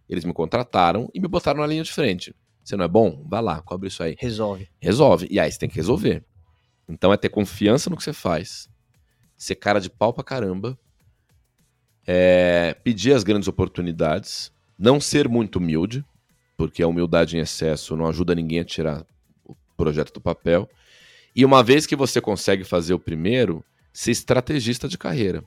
Eles 0.08 0.24
me 0.24 0.32
contrataram 0.32 1.08
e 1.14 1.20
me 1.20 1.28
botaram 1.28 1.60
na 1.60 1.66
linha 1.66 1.84
de 1.84 1.92
frente. 1.92 2.34
Você 2.64 2.76
não 2.76 2.84
é 2.84 2.88
bom? 2.88 3.24
Vai 3.24 3.40
lá, 3.40 3.62
cobre 3.62 3.86
isso 3.86 4.02
aí. 4.02 4.16
Resolve. 4.18 4.68
Resolve. 4.80 5.28
E 5.30 5.38
aí 5.38 5.50
você 5.50 5.60
tem 5.60 5.68
que 5.68 5.76
resolver. 5.76 6.24
Então 6.88 7.12
é 7.12 7.16
ter 7.16 7.28
confiança 7.28 7.88
no 7.88 7.96
que 7.96 8.02
você 8.02 8.12
faz, 8.12 8.68
ser 9.36 9.54
cara 9.54 9.78
de 9.78 9.88
pau 9.88 10.12
pra 10.12 10.24
caramba, 10.24 10.76
é, 12.04 12.74
pedir 12.82 13.12
as 13.12 13.22
grandes 13.22 13.46
oportunidades, 13.46 14.52
não 14.76 15.00
ser 15.00 15.28
muito 15.28 15.60
humilde, 15.60 16.04
porque 16.56 16.82
a 16.82 16.88
humildade 16.88 17.36
em 17.36 17.40
excesso 17.40 17.96
não 17.96 18.08
ajuda 18.08 18.34
ninguém 18.34 18.58
a 18.58 18.64
tirar 18.64 19.06
o 19.44 19.54
projeto 19.76 20.12
do 20.12 20.20
papel. 20.20 20.68
E 21.32 21.44
uma 21.44 21.62
vez 21.62 21.86
que 21.86 21.94
você 21.94 22.20
consegue 22.20 22.64
fazer 22.64 22.92
o 22.92 22.98
primeiro, 22.98 23.64
ser 23.92 24.10
estrategista 24.10 24.88
de 24.88 24.98
carreira. 24.98 25.44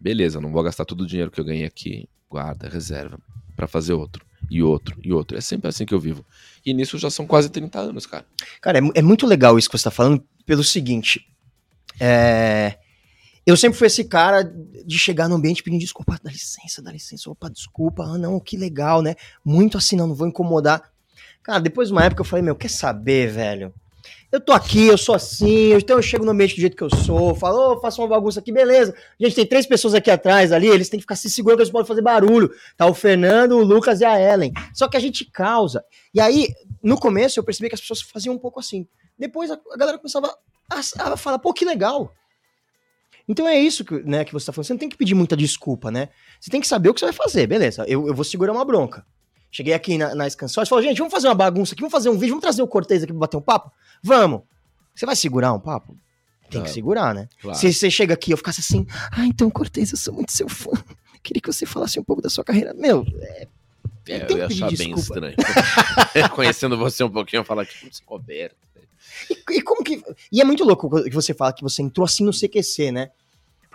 Beleza, 0.00 0.40
não 0.40 0.50
vou 0.50 0.62
gastar 0.62 0.84
todo 0.84 1.02
o 1.02 1.06
dinheiro 1.06 1.30
que 1.30 1.40
eu 1.40 1.44
ganhei 1.44 1.66
aqui, 1.66 2.08
guarda, 2.28 2.68
reserva, 2.68 3.18
para 3.54 3.66
fazer 3.66 3.92
outro, 3.92 4.24
e 4.50 4.62
outro, 4.62 4.98
e 5.02 5.12
outro. 5.12 5.36
É 5.36 5.40
sempre 5.40 5.68
assim 5.68 5.84
que 5.84 5.92
eu 5.92 6.00
vivo. 6.00 6.24
E 6.64 6.72
nisso 6.72 6.98
já 6.98 7.10
são 7.10 7.26
quase 7.26 7.50
30 7.50 7.78
anos, 7.78 8.06
cara. 8.06 8.24
Cara, 8.60 8.78
é, 8.78 8.82
é 8.94 9.02
muito 9.02 9.26
legal 9.26 9.58
isso 9.58 9.68
que 9.68 9.76
você 9.76 9.84
tá 9.84 9.90
falando, 9.90 10.24
pelo 10.46 10.64
seguinte. 10.64 11.26
É, 12.00 12.78
eu 13.44 13.56
sempre 13.56 13.78
fui 13.78 13.88
esse 13.88 14.04
cara 14.04 14.42
de 14.42 14.98
chegar 14.98 15.28
no 15.28 15.34
ambiente 15.34 15.62
pedindo 15.62 15.80
desculpa, 15.80 16.18
dá 16.22 16.30
licença, 16.30 16.80
dá 16.80 16.92
licença, 16.92 17.30
opa, 17.30 17.50
desculpa, 17.50 18.04
ah 18.04 18.16
não, 18.16 18.40
que 18.40 18.56
legal, 18.56 19.02
né? 19.02 19.16
Muito 19.44 19.76
assim, 19.76 19.96
não, 19.96 20.06
não 20.06 20.14
vou 20.14 20.26
incomodar. 20.26 20.90
Cara, 21.42 21.58
depois 21.58 21.88
de 21.88 21.92
uma 21.92 22.04
época 22.04 22.22
eu 22.22 22.26
falei, 22.26 22.42
meu, 22.42 22.54
quer 22.54 22.70
saber, 22.70 23.30
velho? 23.30 23.74
Eu 24.32 24.40
tô 24.40 24.52
aqui, 24.52 24.86
eu 24.86 24.96
sou 24.96 25.14
assim, 25.14 25.72
então 25.72 25.96
eu 25.96 26.02
chego 26.02 26.24
no 26.24 26.30
ambiente 26.30 26.54
do 26.54 26.60
jeito 26.60 26.76
que 26.76 26.84
eu 26.84 26.88
sou, 26.88 27.34
falo, 27.34 27.72
oh, 27.72 27.80
faço 27.80 28.00
uma 28.00 28.06
bagunça 28.06 28.38
aqui, 28.38 28.52
beleza. 28.52 28.94
Gente, 29.18 29.34
tem 29.34 29.44
três 29.44 29.66
pessoas 29.66 29.92
aqui 29.92 30.08
atrás 30.08 30.52
ali, 30.52 30.68
eles 30.68 30.88
têm 30.88 30.98
que 30.98 31.02
ficar 31.02 31.16
se 31.16 31.28
segurando, 31.28 31.60
eles 31.60 31.70
podem 31.70 31.86
fazer 31.86 32.00
barulho. 32.00 32.48
Tá 32.76 32.86
o 32.86 32.94
Fernando, 32.94 33.56
o 33.56 33.64
Lucas 33.64 34.00
e 34.00 34.04
a 34.04 34.20
Ellen. 34.20 34.52
Só 34.72 34.86
que 34.86 34.96
a 34.96 35.00
gente 35.00 35.24
causa. 35.24 35.84
E 36.14 36.20
aí, 36.20 36.46
no 36.80 36.96
começo, 36.96 37.40
eu 37.40 37.44
percebi 37.44 37.68
que 37.68 37.74
as 37.74 37.80
pessoas 37.80 38.02
faziam 38.02 38.32
um 38.32 38.38
pouco 38.38 38.60
assim. 38.60 38.86
Depois 39.18 39.50
a, 39.50 39.58
a 39.72 39.76
galera 39.76 39.98
começava 39.98 40.32
a, 40.70 41.12
a 41.12 41.16
falar, 41.16 41.40
pô, 41.40 41.52
que 41.52 41.64
legal. 41.64 42.12
Então 43.26 43.48
é 43.48 43.58
isso 43.58 43.84
que, 43.84 43.94
né, 44.04 44.24
que 44.24 44.32
você 44.32 44.46
tá 44.46 44.52
falando. 44.52 44.66
Você 44.66 44.72
não 44.72 44.78
tem 44.78 44.88
que 44.88 44.96
pedir 44.96 45.14
muita 45.14 45.36
desculpa, 45.36 45.90
né? 45.90 46.08
Você 46.40 46.50
tem 46.50 46.60
que 46.60 46.68
saber 46.68 46.88
o 46.88 46.94
que 46.94 47.00
você 47.00 47.06
vai 47.06 47.12
fazer. 47.12 47.48
Beleza, 47.48 47.84
eu, 47.88 48.06
eu 48.06 48.14
vou 48.14 48.24
segurar 48.24 48.52
uma 48.52 48.64
bronca. 48.64 49.04
Cheguei 49.50 49.74
aqui 49.74 49.98
na, 49.98 50.14
na 50.14 50.26
e 50.28 50.30
falei, 50.68 50.88
gente, 50.88 50.98
vamos 50.98 51.12
fazer 51.12 51.28
uma 51.28 51.34
bagunça 51.34 51.74
aqui, 51.74 51.80
vamos 51.80 51.92
fazer 51.92 52.08
um 52.08 52.14
vídeo, 52.14 52.30
vamos 52.30 52.42
trazer 52.42 52.62
o 52.62 52.68
Cortez 52.68 53.02
aqui 53.02 53.12
pra 53.12 53.20
bater 53.20 53.36
um 53.36 53.42
papo? 53.42 53.72
Vamos. 54.02 54.42
Você 54.94 55.04
vai 55.04 55.16
segurar 55.16 55.52
um 55.52 55.58
papo? 55.58 55.96
Tem 56.50 56.62
que 56.62 56.70
segurar, 56.70 57.14
né? 57.14 57.28
Claro. 57.40 57.56
Se 57.58 57.72
você 57.72 57.90
chega 57.90 58.14
aqui 58.14 58.30
e 58.30 58.32
eu 58.32 58.36
ficasse 58.36 58.60
assim, 58.60 58.86
ah, 59.12 59.24
então, 59.24 59.48
Cortez, 59.50 59.92
eu 59.92 59.98
sou 59.98 60.12
muito 60.12 60.32
seu 60.32 60.48
fã. 60.48 60.70
Queria 61.22 61.40
que 61.40 61.52
você 61.52 61.64
falasse 61.64 61.98
um 61.98 62.04
pouco 62.04 62.20
da 62.20 62.30
sua 62.30 62.42
carreira. 62.42 62.74
Meu, 62.74 63.06
é, 63.20 63.46
é, 64.08 64.26
eu 64.28 64.38
ia 64.38 64.46
achar 64.46 64.76
bem 64.76 64.92
estranho. 64.92 65.36
Conhecendo 66.34 66.76
você 66.76 67.04
um 67.04 67.10
pouquinho, 67.10 67.40
eu 67.40 67.44
falar 67.44 67.66
que 67.66 67.92
você 67.92 68.02
coberto. 68.04 68.56
E, 69.30 69.56
e, 69.56 69.62
como 69.62 69.84
que. 69.84 70.02
E 70.32 70.40
é 70.40 70.44
muito 70.44 70.64
louco 70.64 71.02
que 71.04 71.14
você 71.14 71.34
fala 71.34 71.52
que 71.52 71.62
você 71.62 71.82
entrou 71.82 72.04
assim 72.04 72.24
no 72.24 72.32
CQC, 72.32 72.90
né? 72.90 73.10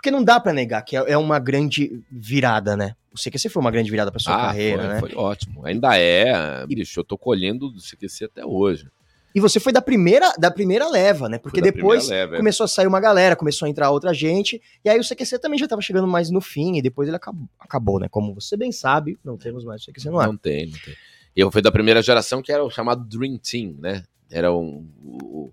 Porque 0.06 0.10
não 0.12 0.22
dá 0.22 0.38
para 0.38 0.52
negar 0.52 0.82
que 0.82 0.96
é, 0.96 1.02
é 1.08 1.18
uma 1.18 1.36
grande 1.40 2.00
virada, 2.08 2.76
né? 2.76 2.94
O 3.12 3.18
CQC 3.18 3.48
foi 3.48 3.60
uma 3.60 3.72
grande 3.72 3.90
virada 3.90 4.12
para 4.12 4.20
sua 4.20 4.36
ah, 4.36 4.46
carreira, 4.46 4.82
foi, 4.82 4.88
né? 4.88 5.00
Foi 5.00 5.14
ótimo. 5.16 5.66
Ainda 5.66 5.98
é, 5.98 6.64
bicho, 6.64 7.00
eu 7.00 7.02
tô 7.02 7.18
colhendo 7.18 7.68
do 7.68 7.80
CQC 7.80 8.26
até 8.26 8.46
hoje. 8.46 8.88
E 9.34 9.40
você 9.40 9.58
foi 9.58 9.72
da 9.72 9.82
primeira, 9.82 10.32
da 10.38 10.48
primeira 10.48 10.88
leva, 10.88 11.28
né? 11.28 11.38
Porque 11.38 11.60
depois 11.60 12.08
leva, 12.08 12.36
é. 12.36 12.38
começou 12.38 12.62
é. 12.62 12.66
a 12.66 12.68
sair 12.68 12.86
uma 12.86 13.00
galera, 13.00 13.34
começou 13.34 13.66
a 13.66 13.68
entrar 13.68 13.90
outra 13.90 14.14
gente, 14.14 14.62
e 14.84 14.88
aí 14.88 14.96
o 15.00 15.02
CQC 15.02 15.40
também 15.40 15.58
já 15.58 15.66
tava 15.66 15.82
chegando 15.82 16.06
mais 16.06 16.30
no 16.30 16.40
fim, 16.40 16.76
e 16.76 16.82
depois 16.82 17.08
ele 17.08 17.16
acabou, 17.16 17.48
acabou 17.58 17.98
né? 17.98 18.06
Como 18.08 18.32
você 18.32 18.56
bem 18.56 18.70
sabe, 18.70 19.18
não 19.24 19.36
temos 19.36 19.64
mais 19.64 19.82
o 19.82 19.86
CQC 19.86 20.08
no 20.08 20.20
ar. 20.20 20.28
Não 20.28 20.36
tem, 20.36 20.66
não 20.66 20.78
tem. 20.78 20.94
Eu 21.34 21.50
fui 21.50 21.60
da 21.60 21.72
primeira 21.72 22.00
geração 22.00 22.40
que 22.40 22.52
era 22.52 22.62
o 22.62 22.70
chamado 22.70 23.04
Dream 23.04 23.38
Team, 23.38 23.74
né? 23.80 24.04
Era 24.30 24.54
um, 24.54 24.88
um, 25.02 25.50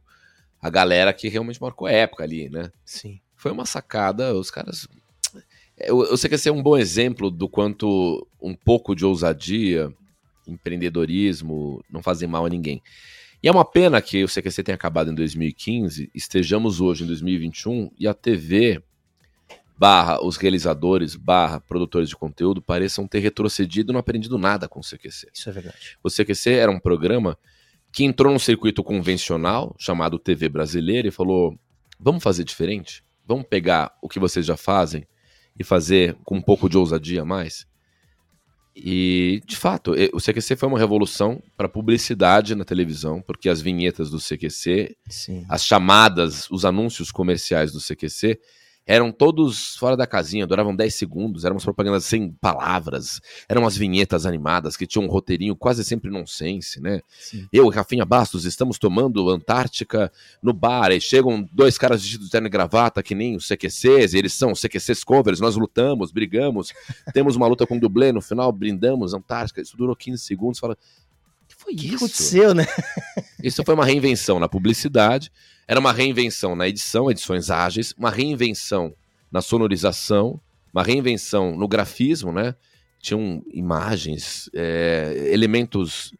a 0.62 0.70
galera 0.70 1.12
que 1.12 1.28
realmente 1.28 1.60
marcou 1.60 1.88
a 1.88 1.92
época 1.92 2.24
ali, 2.24 2.52
né? 2.52 2.70
Sim. 2.86 3.20
Foi 3.44 3.52
uma 3.52 3.66
sacada, 3.66 4.34
os 4.34 4.50
caras. 4.50 4.88
Eu, 5.78 6.02
eu 6.06 6.16
sei 6.16 6.30
que 6.30 6.36
esse 6.36 6.48
é 6.48 6.52
um 6.52 6.64
bom 6.64 6.78
exemplo 6.78 7.30
do 7.30 7.50
quanto 7.50 8.26
um 8.42 8.56
pouco 8.56 8.96
de 8.96 9.04
ousadia, 9.04 9.94
empreendedorismo 10.48 11.84
não 11.90 12.02
fazem 12.02 12.26
mal 12.26 12.46
a 12.46 12.50
ninguém. 12.50 12.82
E 13.44 13.50
é 13.50 13.52
uma 13.52 13.66
pena 13.66 14.02
que 14.02 14.24
o 14.24 14.30
CQC 14.30 14.64
tenha 14.64 14.76
acabado 14.76 15.12
em 15.12 15.14
2015, 15.14 16.10
estejamos 16.16 16.80
hoje 16.80 17.04
em 17.04 17.08
2021 17.08 17.92
e 18.00 18.08
a 18.08 18.14
TV 18.14 18.82
barra 19.78 20.24
os 20.24 20.38
realizadores 20.38 21.18
barra 21.18 21.60
produtores 21.60 22.08
de 22.08 22.16
conteúdo 22.16 22.62
pareçam 22.62 23.06
ter 23.06 23.20
retrocedido 23.20 23.92
e 23.92 23.94
não 23.94 24.00
aprendido 24.00 24.38
nada 24.38 24.70
com 24.70 24.80
o 24.80 24.84
CQC. 24.84 25.28
Isso 25.34 25.50
é 25.50 25.52
verdade. 25.52 25.98
O 26.02 26.10
CQC 26.10 26.50
era 26.50 26.72
um 26.72 26.80
programa 26.80 27.38
que 27.92 28.06
entrou 28.06 28.32
num 28.32 28.40
circuito 28.40 28.82
convencional 28.82 29.76
chamado 29.78 30.18
TV 30.18 30.48
Brasileira 30.48 31.10
e 31.10 31.12
falou: 31.12 31.60
vamos 32.00 32.24
fazer 32.24 32.46
diferente? 32.46 33.04
Vamos 33.26 33.46
pegar 33.48 33.98
o 34.02 34.10
que 34.10 34.20
vocês 34.20 34.46
já 34.46 34.58
fazem 34.58 35.08
e 35.58 35.64
fazer 35.64 36.18
com 36.24 36.36
um 36.36 36.42
pouco 36.42 36.70
de 36.70 36.78
ousadia 36.78 37.22
a 37.22 37.26
mais? 37.26 37.66
E, 38.76 39.42
de 39.46 39.56
fato, 39.56 39.92
o 40.14 40.20
CQC 40.20 40.56
foi 40.56 40.68
uma 40.68 40.80
revolução 40.80 41.42
para 41.56 41.70
publicidade 41.70 42.56
na 42.56 42.66
televisão, 42.66 43.22
porque 43.22 43.48
as 43.48 43.62
vinhetas 43.62 44.10
do 44.10 44.18
CQC, 44.18 44.98
Sim. 45.08 45.46
as 45.48 45.64
chamadas, 45.64 46.50
os 46.50 46.66
anúncios 46.66 47.12
comerciais 47.12 47.72
do 47.72 47.80
CQC 47.80 48.40
eram 48.86 49.12
todos 49.12 49.76
fora 49.78 49.96
da 49.96 50.06
casinha, 50.06 50.46
duravam 50.46 50.76
10 50.76 50.94
segundos, 50.94 51.46
eram 51.46 51.56
umas 51.56 51.64
propagandas 51.64 52.06
sem 52.06 52.32
palavras, 52.32 53.22
eram 53.48 53.62
umas 53.62 53.78
vinhetas 53.78 54.26
animadas 54.26 54.76
que 54.76 54.86
tinham 54.86 55.06
um 55.06 55.10
roteirinho 55.10 55.56
quase 55.56 55.84
sempre 55.84 56.12
nonsense, 56.12 56.82
né? 56.82 57.02
Sim. 57.08 57.48
Eu 57.52 57.72
e 57.72 57.76
Rafinha 57.76 58.06
Bastos 58.06 58.46
estamos 58.46 58.78
tomando 58.78 59.30
Antártica 59.30 60.12
no 60.42 60.54
bar, 60.54 60.92
e 60.92 61.00
chegam 61.00 61.48
dois 61.52 61.78
caras 61.78 62.02
vestidos 62.02 62.28
de 62.28 62.32
terno 62.32 62.48
e 62.48 62.50
gravata, 62.50 63.02
que 63.02 63.16
nem 63.16 63.36
os 63.36 63.48
CQCs, 63.48 64.14
eles 64.14 64.34
são 64.34 64.54
CQCs 64.54 65.04
covers, 65.04 65.40
nós 65.40 65.56
lutamos, 65.56 66.12
brigamos, 66.12 66.74
temos 67.14 67.36
uma 67.36 67.48
luta 67.48 67.66
com 67.66 67.80
dublê, 67.80 68.12
no 68.12 68.22
final 68.22 68.52
brindamos 68.52 69.14
Antártica, 69.14 69.62
isso 69.62 69.78
durou 69.78 69.96
15 69.96 70.22
segundos, 70.24 70.60
fala, 70.60 70.78
foi 71.64 71.74
isso? 71.74 71.86
O 71.86 71.90
que 71.90 71.96
aconteceu, 71.96 72.54
né? 72.54 72.66
isso 73.44 73.64
foi 73.64 73.74
uma 73.74 73.86
reinvenção 73.86 74.40
na 74.40 74.50
publicidade, 74.50 75.32
era 75.68 75.80
uma 75.80 75.94
reinvenção 75.94 76.56
na 76.56 76.68
edição, 76.68 77.10
edições 77.10 77.50
ágeis, 77.50 77.94
uma 77.98 78.10
reinvenção 78.10 78.94
na 79.32 79.42
sonorização, 79.42 80.40
uma 80.74 80.84
reinvenção 80.84 81.56
no 81.56 81.68
grafismo, 81.68 82.32
né? 82.32 82.56
Tinham 83.00 83.42
imagens, 83.52 84.50
é, 84.54 85.30
elementos 85.32 86.14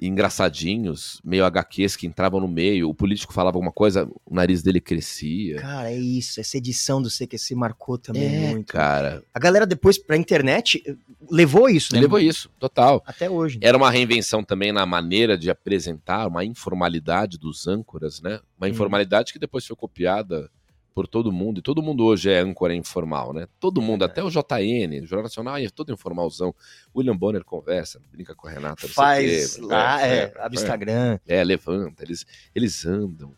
engraçadinhos, 0.00 1.20
meio 1.22 1.44
HQs 1.44 1.96
que 1.96 2.06
entravam 2.06 2.40
no 2.40 2.48
meio. 2.48 2.88
O 2.88 2.94
político 2.94 3.32
falava 3.32 3.56
alguma 3.56 3.72
coisa, 3.72 4.08
o 4.24 4.34
nariz 4.34 4.62
dele 4.62 4.80
crescia. 4.80 5.56
Cara, 5.56 5.90
é 5.90 5.98
isso. 5.98 6.40
Essa 6.40 6.56
edição 6.56 7.02
do 7.02 7.08
CQC 7.08 7.54
marcou 7.54 7.98
também 7.98 8.24
é, 8.24 8.50
muito. 8.50 8.72
Cara. 8.72 9.22
A 9.34 9.38
galera 9.38 9.66
depois 9.66 9.98
pra 9.98 10.16
internet 10.16 10.82
levou 11.30 11.68
isso, 11.68 11.94
né? 11.94 12.00
Levou 12.00 12.18
isso, 12.18 12.50
total. 12.58 13.02
Até 13.06 13.28
hoje. 13.28 13.58
Né? 13.58 13.66
Era 13.66 13.76
uma 13.76 13.90
reinvenção 13.90 14.42
também 14.42 14.72
na 14.72 14.86
maneira 14.86 15.36
de 15.36 15.50
apresentar, 15.50 16.26
uma 16.26 16.44
informalidade 16.44 17.38
dos 17.38 17.66
âncoras, 17.66 18.20
né? 18.20 18.40
Uma 18.58 18.66
hum. 18.66 18.70
informalidade 18.70 19.32
que 19.32 19.38
depois 19.38 19.66
foi 19.66 19.76
copiada 19.76 20.50
por 20.94 21.06
todo 21.06 21.30
mundo, 21.30 21.58
e 21.58 21.62
todo 21.62 21.82
mundo 21.82 22.04
hoje 22.04 22.30
é 22.30 22.40
âncora 22.40 22.74
informal, 22.74 23.32
né? 23.32 23.46
Todo 23.58 23.80
mundo, 23.80 24.02
é. 24.02 24.06
até 24.06 24.22
o 24.22 24.30
JN, 24.30 25.02
o 25.02 25.06
Jornal 25.06 25.22
Nacional, 25.24 25.56
é 25.56 25.68
todo 25.68 25.92
informalzão. 25.92 26.54
William 26.94 27.16
Bonner 27.16 27.44
conversa, 27.44 28.00
brinca 28.10 28.34
com 28.34 28.48
a 28.48 28.50
Renata. 28.50 28.88
Faz 28.88 29.56
lá, 29.58 30.04
é, 30.06 30.24
é, 30.24 30.32
abre 30.38 30.58
Instagram. 30.58 31.18
É, 31.26 31.42
levanta, 31.44 32.02
eles, 32.02 32.26
eles 32.54 32.84
andam. 32.84 33.34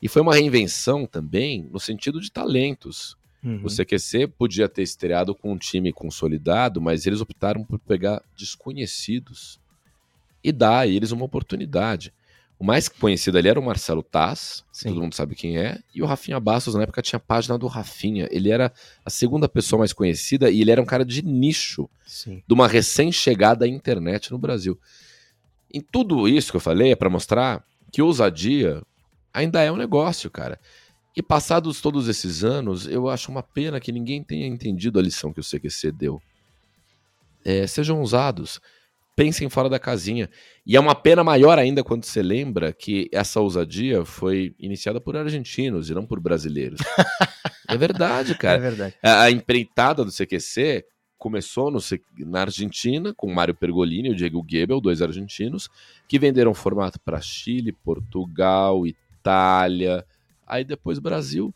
E 0.00 0.08
foi 0.08 0.22
uma 0.22 0.34
reinvenção 0.34 1.06
também 1.06 1.68
no 1.70 1.80
sentido 1.80 2.20
de 2.20 2.30
talentos. 2.30 3.16
Uhum. 3.42 3.62
O 3.64 3.68
CQC 3.68 4.26
podia 4.26 4.68
ter 4.68 4.82
estreado 4.82 5.34
com 5.34 5.52
um 5.52 5.58
time 5.58 5.92
consolidado, 5.92 6.80
mas 6.80 7.06
eles 7.06 7.20
optaram 7.20 7.64
por 7.64 7.78
pegar 7.78 8.22
desconhecidos 8.36 9.60
e 10.42 10.52
dar 10.52 10.80
a 10.80 10.86
eles 10.86 11.10
uma 11.10 11.24
oportunidade. 11.24 12.12
O 12.58 12.64
mais 12.64 12.88
conhecido 12.88 13.38
ali 13.38 13.48
era 13.48 13.60
o 13.60 13.62
Marcelo 13.62 14.02
Taz, 14.02 14.64
todo 14.82 15.00
mundo 15.00 15.14
sabe 15.14 15.36
quem 15.36 15.58
é, 15.58 15.78
e 15.94 16.02
o 16.02 16.06
Rafinha 16.06 16.40
Bastos, 16.40 16.74
na 16.74 16.82
época, 16.82 17.00
tinha 17.00 17.16
a 17.18 17.20
página 17.20 17.56
do 17.56 17.68
Rafinha. 17.68 18.26
Ele 18.32 18.50
era 18.50 18.72
a 19.04 19.10
segunda 19.10 19.48
pessoa 19.48 19.78
mais 19.78 19.92
conhecida 19.92 20.50
e 20.50 20.60
ele 20.60 20.72
era 20.72 20.82
um 20.82 20.86
cara 20.86 21.04
de 21.04 21.24
nicho, 21.24 21.88
Sim. 22.04 22.42
de 22.46 22.54
uma 22.54 22.66
recém-chegada 22.66 23.64
à 23.64 23.68
internet 23.68 24.32
no 24.32 24.38
Brasil. 24.38 24.76
Em 25.72 25.80
tudo 25.80 26.26
isso 26.26 26.50
que 26.50 26.56
eu 26.56 26.60
falei 26.60 26.90
é 26.90 26.96
para 26.96 27.08
mostrar 27.08 27.64
que 27.92 28.02
ousadia 28.02 28.82
ainda 29.32 29.62
é 29.62 29.70
um 29.70 29.76
negócio, 29.76 30.28
cara. 30.28 30.58
E 31.14 31.22
passados 31.22 31.80
todos 31.80 32.08
esses 32.08 32.42
anos, 32.42 32.88
eu 32.88 33.08
acho 33.08 33.30
uma 33.30 33.42
pena 33.42 33.78
que 33.78 33.92
ninguém 33.92 34.22
tenha 34.22 34.46
entendido 34.46 34.98
a 34.98 35.02
lição 35.02 35.32
que 35.32 35.40
o 35.40 35.44
CQC 35.44 35.92
deu. 35.92 36.20
É, 37.44 37.66
sejam 37.66 38.00
ousados, 38.00 38.60
pensem 39.18 39.48
fora 39.48 39.68
da 39.68 39.80
casinha. 39.80 40.30
E 40.64 40.76
é 40.76 40.80
uma 40.80 40.94
pena 40.94 41.24
maior 41.24 41.58
ainda 41.58 41.82
quando 41.82 42.04
você 42.04 42.22
lembra 42.22 42.72
que 42.72 43.08
essa 43.12 43.40
ousadia 43.40 44.04
foi 44.04 44.54
iniciada 44.60 45.00
por 45.00 45.16
argentinos 45.16 45.90
e 45.90 45.94
não 45.94 46.06
por 46.06 46.20
brasileiros. 46.20 46.78
é 47.68 47.76
verdade, 47.76 48.36
cara. 48.36 48.58
É 48.58 48.60
verdade. 48.60 48.94
A, 49.02 49.22
a 49.22 49.30
empreitada 49.32 50.04
do 50.04 50.12
CQC 50.12 50.84
começou 51.18 51.68
no, 51.68 51.80
na 52.18 52.42
Argentina 52.42 53.12
com 53.12 53.34
Mário 53.34 53.56
Pergolini 53.56 54.10
e 54.10 54.12
o 54.12 54.14
Diego 54.14 54.46
Gebel, 54.48 54.80
dois 54.80 55.02
argentinos, 55.02 55.68
que 56.08 56.16
venderam 56.16 56.54
formato 56.54 57.00
para 57.00 57.20
Chile, 57.20 57.72
Portugal, 57.72 58.86
Itália, 58.86 60.06
aí 60.46 60.62
depois 60.62 61.00
Brasil. 61.00 61.52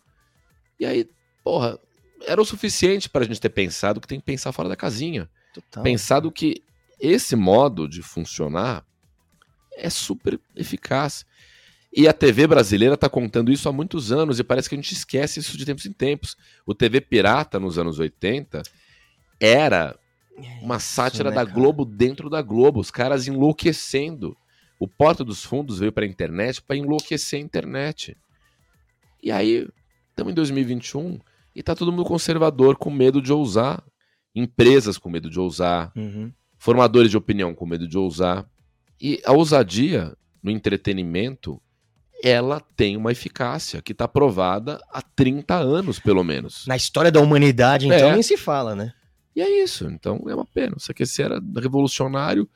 E 0.81 0.85
aí, 0.85 1.09
porra, 1.45 1.79
era 2.27 2.43
o 2.43 2.45
suficiente 2.45 3.09
para 3.09 3.23
a 3.23 3.27
gente 3.29 3.41
ter 3.41 3.51
pensado 3.51 4.01
que 4.01 4.09
tem 4.09 4.19
que 4.19 4.27
pensar 4.27 4.51
fora 4.51 4.69
da 4.69 4.75
casinha. 4.75 5.31
Total. 5.55 5.85
Pensado 5.85 6.33
que 6.33 6.65
esse 7.03 7.35
modo 7.35 7.89
de 7.89 8.01
funcionar 8.01 8.87
é 9.77 9.91
super 9.91 10.39
eficaz. 10.55 11.27
E 11.93 12.07
a 12.07 12.13
TV 12.13 12.47
brasileira 12.47 12.95
está 12.95 13.09
contando 13.09 13.51
isso 13.51 13.69
há 13.69 13.73
muitos 13.73 14.13
anos 14.13 14.39
e 14.39 14.45
parece 14.45 14.69
que 14.69 14.77
a 14.77 14.79
gente 14.79 14.93
esquece 14.93 15.41
isso 15.41 15.59
de 15.59 15.67
tempos 15.67 15.85
em 15.85 15.93
tempos. 15.93 16.37
O 16.65 16.75
TV 16.75 17.01
Pirata 17.01 17.59
nos 17.59 17.77
anos 17.77 17.99
80 17.99 18.63
era 19.41 19.99
uma 20.63 20.79
sátira 20.79 21.29
isso, 21.29 21.37
né, 21.39 21.45
da 21.45 21.51
Globo 21.51 21.85
dentro 21.85 22.31
da 22.31 22.41
Globo, 22.41 22.81
os 22.81 22.91
caras 22.91 23.27
enlouquecendo. 23.27 24.37
O 24.79 24.87
Porta 24.89 25.25
dos 25.25 25.45
Fundos 25.45 25.81
veio 25.81 25.93
para 25.93 26.05
a 26.05 26.09
internet 26.09 26.63
para 26.63 26.77
enlouquecer 26.77 27.39
a 27.39 27.43
internet. 27.43 28.17
E 29.23 29.31
aí, 29.31 29.69
estamos 30.11 30.33
em 30.33 30.35
2021 30.35 31.21
e 31.55 31.63
tá 31.63 31.75
todo 31.75 31.93
mundo 31.93 32.05
conservador, 32.05 32.77
com 32.77 32.91
medo 32.91 33.21
de 33.21 33.33
ousar. 33.33 33.83
Empresas 34.35 34.97
com 34.97 35.11
medo 35.11 35.29
de 35.29 35.39
ousar. 35.39 35.93
Uhum. 35.95 36.33
Formadores 36.63 37.11
de 37.11 37.17
opinião 37.17 37.55
com 37.55 37.67
medo 37.67 37.89
de 37.89 37.99
ousar. 37.99 38.47
E 39.01 39.21
a 39.25 39.33
ousadia 39.33 40.17
no 40.41 40.49
entretenimento, 40.49 41.61
ela 42.23 42.61
tem 42.77 42.97
uma 42.97 43.11
eficácia 43.11 43.83
que 43.83 43.91
está 43.91 44.07
provada 44.07 44.81
há 44.93 45.03
30 45.03 45.57
anos, 45.57 45.99
pelo 45.99 46.23
menos. 46.23 46.65
Na 46.69 46.77
história 46.77 47.11
da 47.11 47.21
humanidade, 47.21 47.87
então, 47.87 48.11
é. 48.11 48.13
nem 48.13 48.23
se 48.23 48.37
fala, 48.37 48.77
né? 48.77 48.93
E 49.35 49.43
é 49.43 49.65
isso. 49.65 49.87
Então 49.87 50.23
é 50.29 50.35
uma 50.35 50.47
pena. 50.47 50.77
Isso 50.79 50.93
aqui 50.93 51.03
era 51.21 51.43
revolucionário 51.61 52.49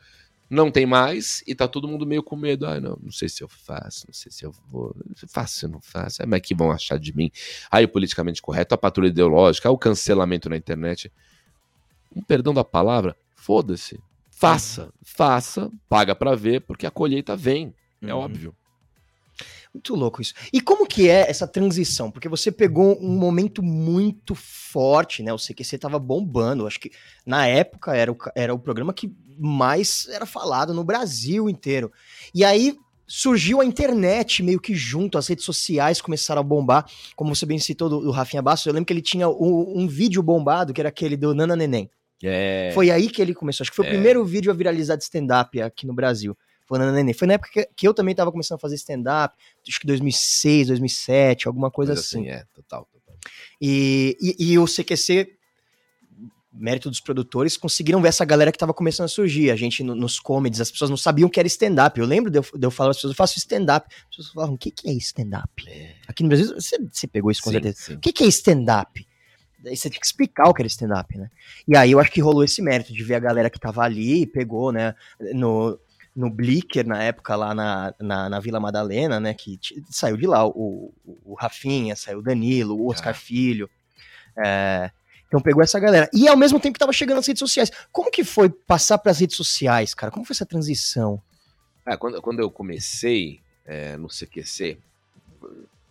não 0.48 0.70
tem 0.70 0.86
mais 0.86 1.42
e 1.44 1.56
tá 1.56 1.66
todo 1.66 1.88
mundo 1.88 2.06
meio 2.06 2.22
com 2.22 2.36
medo. 2.36 2.66
Ah, 2.66 2.80
não, 2.80 2.96
não 3.02 3.10
sei 3.10 3.28
se 3.28 3.42
eu 3.42 3.48
faço, 3.48 4.06
não 4.06 4.14
sei 4.14 4.30
se 4.30 4.44
eu 4.44 4.52
vou. 4.70 4.94
Faço, 5.28 5.66
não 5.66 5.80
faço. 5.80 6.22
É, 6.22 6.26
mas 6.26 6.40
que 6.40 6.54
vão 6.54 6.70
achar 6.70 6.98
de 6.98 7.12
mim? 7.14 7.30
Aí 7.70 7.84
o 7.84 7.88
politicamente 7.88 8.40
correto, 8.40 8.72
a 8.72 8.78
patrulha 8.78 9.08
ideológica, 9.08 9.68
o 9.68 9.76
cancelamento 9.76 10.48
na 10.48 10.56
internet. 10.56 11.12
Um 12.14 12.22
perdão 12.22 12.54
da 12.54 12.62
palavra, 12.62 13.16
foda-se. 13.46 14.00
Faça, 14.28 14.92
faça, 15.02 15.70
paga 15.88 16.14
para 16.16 16.34
ver, 16.34 16.62
porque 16.62 16.84
a 16.84 16.90
colheita 16.90 17.36
vem. 17.36 17.72
É 18.02 18.12
uhum. 18.12 18.20
óbvio. 18.20 18.54
Muito 19.72 19.94
louco 19.94 20.20
isso. 20.20 20.34
E 20.52 20.60
como 20.60 20.86
que 20.86 21.08
é 21.08 21.30
essa 21.30 21.46
transição? 21.46 22.10
Porque 22.10 22.28
você 22.28 22.50
pegou 22.50 22.98
um 23.00 23.16
momento 23.16 23.62
muito 23.62 24.34
forte, 24.34 25.22
né? 25.22 25.32
O 25.32 25.38
CQC 25.38 25.78
tava 25.78 25.98
bombando. 25.98 26.66
Acho 26.66 26.80
que 26.80 26.90
na 27.24 27.46
época 27.46 27.94
era 27.94 28.10
o, 28.10 28.16
era 28.34 28.52
o 28.52 28.58
programa 28.58 28.92
que 28.92 29.14
mais 29.38 30.08
era 30.08 30.26
falado 30.26 30.74
no 30.74 30.82
Brasil 30.82 31.48
inteiro. 31.48 31.92
E 32.34 32.44
aí 32.44 32.76
surgiu 33.06 33.60
a 33.60 33.64
internet 33.64 34.42
meio 34.42 34.58
que 34.58 34.74
junto, 34.74 35.16
as 35.16 35.28
redes 35.28 35.44
sociais 35.44 36.00
começaram 36.00 36.40
a 36.40 36.44
bombar. 36.44 36.84
Como 37.14 37.34
você 37.34 37.46
bem 37.46 37.58
citou 37.58 37.88
do, 37.88 38.00
do 38.00 38.10
Rafinha 38.10 38.42
Bastos, 38.42 38.66
eu 38.66 38.72
lembro 38.72 38.86
que 38.86 38.92
ele 38.92 39.02
tinha 39.02 39.28
um, 39.28 39.82
um 39.82 39.86
vídeo 39.86 40.22
bombado, 40.22 40.72
que 40.72 40.80
era 40.80 40.88
aquele 40.88 41.16
do 41.16 41.34
Nana 41.34 41.54
Neném. 41.54 41.90
É. 42.22 42.70
Foi 42.74 42.90
aí 42.90 43.08
que 43.08 43.20
ele 43.20 43.34
começou. 43.34 43.64
Acho 43.64 43.70
que 43.70 43.76
foi 43.76 43.86
é. 43.86 43.88
o 43.88 43.92
primeiro 43.92 44.24
vídeo 44.24 44.50
a 44.50 44.54
viralizar 44.54 44.96
de 44.96 45.04
stand-up 45.04 45.60
aqui 45.60 45.86
no 45.86 45.94
Brasil. 45.94 46.36
Foi 46.66 46.78
na 46.78 46.90
Nenê. 46.90 47.12
Foi 47.12 47.28
na 47.28 47.34
época 47.34 47.50
que, 47.52 47.68
que 47.76 47.88
eu 47.88 47.94
também 47.94 48.14
tava 48.14 48.32
começando 48.32 48.56
a 48.56 48.60
fazer 48.60 48.74
stand-up, 48.74 49.36
acho 49.66 49.80
que 49.80 49.86
2006, 49.86 50.68
2007, 50.68 51.46
alguma 51.46 51.70
coisa 51.70 51.92
assim. 51.92 52.28
assim. 52.28 52.28
É, 52.28 52.44
total, 52.54 52.88
total. 52.92 53.16
E, 53.60 54.16
e, 54.20 54.52
e 54.52 54.58
o 54.58 54.66
CQC 54.66 55.36
mérito 56.58 56.88
dos 56.88 57.00
produtores, 57.00 57.56
conseguiram 57.56 58.00
ver 58.00 58.08
essa 58.08 58.24
galera 58.24 58.50
que 58.50 58.58
tava 58.58 58.72
começando 58.72 59.04
a 59.04 59.08
surgir. 59.08 59.50
A 59.50 59.56
gente 59.56 59.82
no, 59.82 59.94
nos 59.94 60.18
comedies, 60.18 60.60
as 60.60 60.70
pessoas 60.70 60.90
não 60.90 60.96
sabiam 60.96 61.28
que 61.28 61.38
era 61.38 61.46
stand-up. 61.46 61.98
Eu 61.98 62.06
lembro 62.06 62.30
de 62.30 62.38
eu, 62.38 62.42
de 62.42 62.66
eu 62.66 62.70
falar 62.70 62.90
as 62.90 62.96
pessoas, 62.96 63.12
eu 63.12 63.16
faço 63.16 63.38
stand-up. 63.38 63.86
As 63.94 64.16
pessoas 64.16 64.28
falavam, 64.32 64.54
o 64.54 64.58
que, 64.58 64.70
que 64.70 64.88
é 64.88 64.92
stand-up? 64.94 65.68
É. 65.68 65.96
Aqui 66.08 66.22
no 66.22 66.28
Brasil, 66.28 66.46
você, 66.54 66.78
você 66.78 67.06
pegou 67.06 67.30
isso 67.30 67.42
com 67.42 67.50
sim, 67.50 67.54
certeza. 67.54 67.76
Sim. 67.78 67.94
O 67.94 68.00
que, 68.00 68.12
que 68.12 68.24
é 68.24 68.26
stand-up? 68.28 69.06
Daí 69.66 69.76
você 69.76 69.90
tinha 69.90 69.98
que 69.98 70.06
explicar 70.06 70.48
o 70.48 70.54
que 70.54 70.62
era 70.62 70.68
stand-up, 70.68 71.18
né? 71.18 71.28
E 71.66 71.76
aí 71.76 71.90
eu 71.90 71.98
acho 71.98 72.12
que 72.12 72.20
rolou 72.20 72.44
esse 72.44 72.62
mérito 72.62 72.92
de 72.92 73.02
ver 73.02 73.16
a 73.16 73.18
galera 73.18 73.50
que 73.50 73.58
tava 73.58 73.82
ali, 73.82 74.24
pegou, 74.24 74.70
né? 74.70 74.94
No, 75.34 75.76
no 76.14 76.30
Blicker, 76.30 76.86
na 76.86 77.02
época, 77.02 77.34
lá 77.34 77.52
na, 77.52 77.92
na, 77.98 78.28
na 78.28 78.38
Vila 78.38 78.60
Madalena, 78.60 79.18
né? 79.18 79.34
Que 79.34 79.58
saiu 79.90 80.16
de 80.16 80.24
lá 80.24 80.46
o, 80.46 80.94
o, 81.04 81.18
o 81.24 81.34
Rafinha, 81.34 81.96
saiu 81.96 82.20
o 82.20 82.22
Danilo, 82.22 82.76
o 82.76 82.88
Oscar 82.88 83.10
ah. 83.10 83.14
Filho. 83.14 83.68
É, 84.38 84.88
então 85.26 85.40
pegou 85.40 85.64
essa 85.64 85.80
galera. 85.80 86.08
E 86.12 86.28
ao 86.28 86.36
mesmo 86.36 86.60
tempo 86.60 86.74
que 86.74 86.78
tava 86.78 86.92
chegando 86.92 87.16
nas 87.16 87.26
redes 87.26 87.40
sociais. 87.40 87.72
Como 87.90 88.08
que 88.08 88.22
foi 88.22 88.48
passar 88.48 88.98
para 88.98 89.10
as 89.10 89.18
redes 89.18 89.36
sociais, 89.36 89.94
cara? 89.94 90.12
Como 90.12 90.24
foi 90.24 90.32
essa 90.32 90.46
transição? 90.46 91.20
Ah, 91.84 91.96
quando, 91.96 92.22
quando 92.22 92.38
eu 92.38 92.52
comecei 92.52 93.40
é, 93.64 93.96
no 93.96 94.06
CQC, 94.06 94.78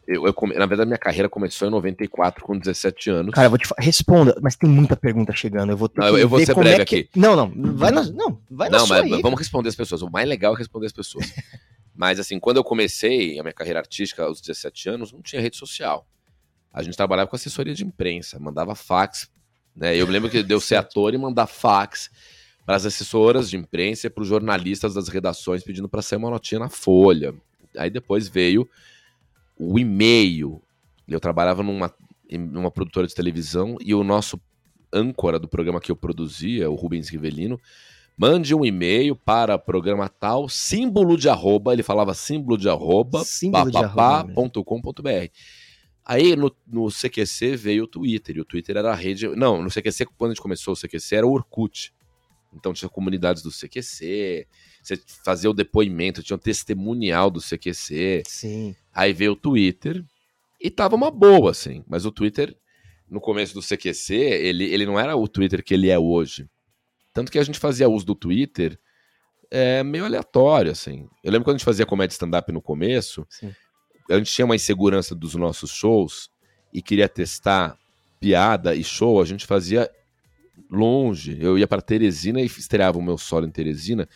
eu, 0.07 0.25
eu. 0.27 0.35
Na 0.55 0.65
verdade, 0.65 0.87
minha 0.87 0.97
carreira 0.97 1.27
começou 1.27 1.67
em 1.67 1.71
94, 1.71 2.43
com 2.43 2.57
17 2.57 3.09
anos. 3.09 3.33
Cara, 3.33 3.47
eu 3.47 3.49
vou 3.49 3.57
te 3.57 3.67
responda, 3.79 4.37
mas 4.41 4.55
tem 4.55 4.69
muita 4.69 4.95
pergunta 4.95 5.33
chegando. 5.33 5.71
Eu 5.71 5.77
vou 5.77 5.89
ter 5.89 6.01
não, 6.01 6.13
que 6.13 6.21
eu 6.21 6.29
vou 6.29 6.39
ser 6.45 6.53
breve 6.53 6.81
é 6.81 6.85
que... 6.85 6.95
aqui. 6.95 7.09
Não, 7.15 7.35
não, 7.35 7.51
vai 7.75 7.91
na, 7.91 8.03
não, 8.03 8.39
vai 8.49 8.69
não, 8.69 8.85
mas 8.87 9.03
aí, 9.03 9.21
vamos 9.21 9.39
responder 9.39 9.69
as 9.69 9.75
pessoas. 9.75 10.01
O 10.01 10.09
mais 10.09 10.27
legal 10.27 10.53
é 10.53 10.57
responder 10.57 10.85
as 10.85 10.93
pessoas. 10.93 11.33
mas 11.95 12.19
assim, 12.19 12.39
quando 12.39 12.57
eu 12.57 12.63
comecei 12.63 13.39
a 13.39 13.43
minha 13.43 13.53
carreira 13.53 13.79
artística 13.79 14.23
aos 14.23 14.39
17 14.41 14.89
anos, 14.89 15.11
não 15.11 15.21
tinha 15.21 15.41
rede 15.41 15.57
social. 15.57 16.07
A 16.71 16.83
gente 16.83 16.95
trabalhava 16.95 17.29
com 17.29 17.35
assessoria 17.35 17.73
de 17.73 17.83
imprensa, 17.83 18.37
mandava 18.37 18.75
fax. 18.75 19.29
Né? 19.75 19.95
Eu 19.95 20.05
lembro 20.05 20.29
que 20.29 20.43
deu 20.43 20.59
ser 20.59 20.75
ator 20.77 21.13
e 21.13 21.17
mandar 21.17 21.47
fax 21.47 22.11
para 22.65 22.75
as 22.75 22.85
assessoras 22.85 23.49
de 23.49 23.57
imprensa 23.57 24.07
e 24.07 24.09
para 24.09 24.21
os 24.21 24.27
jornalistas 24.27 24.93
das 24.93 25.07
redações 25.07 25.63
pedindo 25.63 25.89
para 25.89 26.01
sair 26.01 26.17
uma 26.17 26.29
notinha 26.29 26.59
na 26.59 26.69
Folha. 26.69 27.33
Aí 27.77 27.89
depois 27.89 28.27
veio 28.27 28.69
o 29.57 29.79
e-mail. 29.79 30.61
Eu 31.07 31.19
trabalhava 31.19 31.63
numa, 31.63 31.93
numa 32.31 32.71
produtora 32.71 33.07
de 33.07 33.15
televisão 33.15 33.77
e 33.79 33.93
o 33.93 34.03
nosso 34.03 34.39
âncora 34.91 35.37
do 35.39 35.47
programa 35.47 35.79
que 35.79 35.91
eu 35.91 35.95
produzia, 35.95 36.69
o 36.69 36.75
Rubens 36.75 37.09
Rivelino, 37.09 37.59
mande 38.17 38.55
um 38.55 38.65
e-mail 38.65 39.15
para 39.15 39.57
programa 39.57 40.07
tal, 40.07 40.47
símbolo 40.47 41.17
de 41.17 41.27
arroba, 41.27 41.73
ele 41.73 41.83
falava 41.83 42.13
símbolo 42.13 42.57
de 42.57 42.69
arroba, 42.69 43.23
papapá.com.br. 43.51 45.29
Aí 46.05 46.35
no, 46.35 46.55
no 46.67 46.87
CQC 46.89 47.55
veio 47.55 47.85
o 47.85 47.87
Twitter, 47.87 48.37
e 48.37 48.41
o 48.41 48.45
Twitter 48.45 48.77
era 48.77 48.91
a 48.91 48.95
rede. 48.95 49.27
Não, 49.29 49.63
no 49.63 49.69
CQC, 49.69 50.05
quando 50.17 50.31
a 50.31 50.33
gente 50.35 50.41
começou 50.41 50.73
o 50.73 50.77
CQC, 50.77 51.15
era 51.15 51.27
o 51.27 51.31
Orkut. 51.31 51.93
Então 52.55 52.73
tinha 52.73 52.89
comunidades 52.89 53.43
do 53.43 53.51
CQC, 53.51 54.47
você 54.81 54.99
fazia 55.23 55.49
o 55.49 55.53
depoimento, 55.53 56.23
tinha 56.23 56.35
um 56.35 56.39
testemunial 56.39 57.29
do 57.29 57.41
CQC. 57.41 58.23
Sim. 58.25 58.75
Aí 58.93 59.11
veio 59.13 59.33
o 59.33 59.35
Twitter 59.35 60.03
e 60.61 60.71
tava 60.71 60.95
uma 60.95 61.11
boa, 61.11 61.51
assim. 61.51 61.83
Mas 61.87 62.05
o 62.05 62.11
Twitter, 62.11 62.55
no 63.09 63.19
começo 63.19 63.53
do 63.53 63.61
CQC, 63.61 64.15
ele, 64.15 64.63
ele 64.65 64.85
não 64.85 64.99
era 64.99 65.15
o 65.15 65.27
Twitter 65.27 65.63
que 65.63 65.73
ele 65.73 65.89
é 65.89 65.99
hoje. 65.99 66.49
Tanto 67.13 67.31
que 67.31 67.39
a 67.39 67.43
gente 67.43 67.59
fazia 67.59 67.89
uso 67.89 68.05
do 68.05 68.15
Twitter 68.15 68.79
é, 69.51 69.83
meio 69.83 70.05
aleatório, 70.05 70.71
assim. 70.71 71.07
Eu 71.23 71.31
lembro 71.31 71.45
quando 71.45 71.55
a 71.55 71.57
gente 71.57 71.65
fazia 71.65 71.85
comédia 71.85 72.13
stand-up 72.13 72.51
no 72.51 72.61
começo, 72.61 73.25
Sim. 73.29 73.53
a 74.09 74.17
gente 74.17 74.31
tinha 74.31 74.45
uma 74.45 74.55
insegurança 74.55 75.13
dos 75.13 75.35
nossos 75.35 75.71
shows 75.71 76.29
e 76.73 76.81
queria 76.81 77.07
testar 77.07 77.77
piada 78.19 78.75
e 78.75 78.83
show, 78.83 79.21
a 79.21 79.25
gente 79.25 79.45
fazia 79.45 79.89
longe. 80.69 81.37
Eu 81.39 81.57
ia 81.57 81.67
para 81.67 81.81
Teresina 81.81 82.41
e 82.41 82.45
estreava 82.45 82.97
o 82.97 83.01
meu 83.01 83.17
solo 83.17 83.45
em 83.45 83.51
Teresina, 83.51 84.07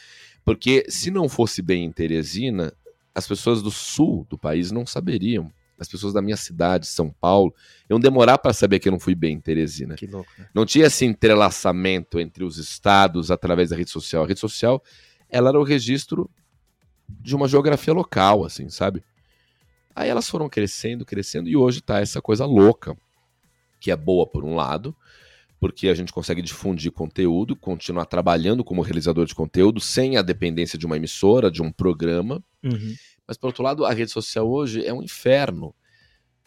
porque 0.43 0.85
se 0.89 1.11
não 1.11 1.29
fosse 1.29 1.61
bem 1.61 1.85
em 1.85 1.91
Teresina, 1.91 2.73
as 3.13 3.27
pessoas 3.27 3.61
do 3.61 3.71
sul 3.71 4.25
do 4.29 4.37
país 4.37 4.71
não 4.71 4.85
saberiam. 4.85 5.51
As 5.77 5.87
pessoas 5.87 6.13
da 6.13 6.21
minha 6.21 6.35
cidade, 6.35 6.87
São 6.87 7.09
Paulo, 7.09 7.55
iam 7.89 7.99
demorar 7.99 8.37
para 8.37 8.51
saber 8.51 8.79
que 8.79 8.89
eu 8.89 8.91
não 8.91 8.99
fui 8.99 9.15
bem 9.15 9.35
em 9.35 9.39
Teresina. 9.39 9.95
Que 9.95 10.07
louco, 10.07 10.29
né? 10.37 10.47
Não 10.53 10.65
tinha 10.65 10.87
esse 10.87 11.05
entrelaçamento 11.05 12.19
entre 12.19 12.43
os 12.43 12.57
estados 12.57 13.31
através 13.31 13.69
da 13.69 13.77
rede 13.77 13.89
social. 13.89 14.25
A 14.25 14.27
rede 14.27 14.41
social, 14.41 14.83
ela 15.29 15.49
era 15.49 15.59
o 15.59 15.63
registro 15.63 16.29
de 17.07 17.33
uma 17.33 17.47
geografia 17.47 17.93
local, 17.93 18.43
assim, 18.43 18.69
sabe? 18.69 19.01
Aí 19.95 20.09
elas 20.09 20.29
foram 20.29 20.49
crescendo, 20.49 21.05
crescendo, 21.05 21.49
e 21.49 21.55
hoje 21.55 21.81
tá 21.81 21.99
essa 21.99 22.21
coisa 22.21 22.45
louca, 22.45 22.95
que 23.79 23.89
é 23.89 23.95
boa 23.95 24.27
por 24.27 24.43
um 24.43 24.55
lado, 24.55 24.95
porque 25.59 25.89
a 25.89 25.93
gente 25.93 26.13
consegue 26.13 26.41
difundir 26.41 26.91
conteúdo, 26.91 27.55
continuar 27.55 28.05
trabalhando 28.05 28.63
como 28.63 28.81
realizador 28.81 29.25
de 29.25 29.35
conteúdo 29.35 29.79
sem 29.81 30.15
a 30.17 30.21
dependência 30.21 30.79
de 30.79 30.85
uma 30.85 30.95
emissora, 30.97 31.51
de 31.51 31.61
um 31.61 31.71
programa. 31.71 32.41
Uhum. 32.63 32.95
Mas, 33.27 33.37
por 33.37 33.47
outro 33.47 33.63
lado, 33.63 33.85
a 33.85 33.93
rede 33.93 34.11
social 34.11 34.49
hoje 34.49 34.85
é 34.85 34.93
um 34.93 35.03
inferno. 35.03 35.75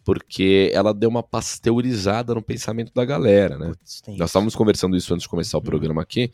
porque 0.04 0.70
ela 0.74 0.92
deu 0.92 1.08
uma 1.08 1.22
pasteurizada 1.22 2.34
no 2.34 2.42
pensamento 2.42 2.92
da 2.92 3.04
galera, 3.04 3.58
né? 3.58 3.68
Putz, 3.68 4.02
Nós 4.18 4.30
estávamos 4.30 4.54
conversando 4.54 4.96
isso 4.96 5.12
antes 5.14 5.22
de 5.22 5.28
começar 5.28 5.56
o 5.56 5.60
uhum. 5.60 5.64
programa 5.64 6.02
aqui, 6.02 6.30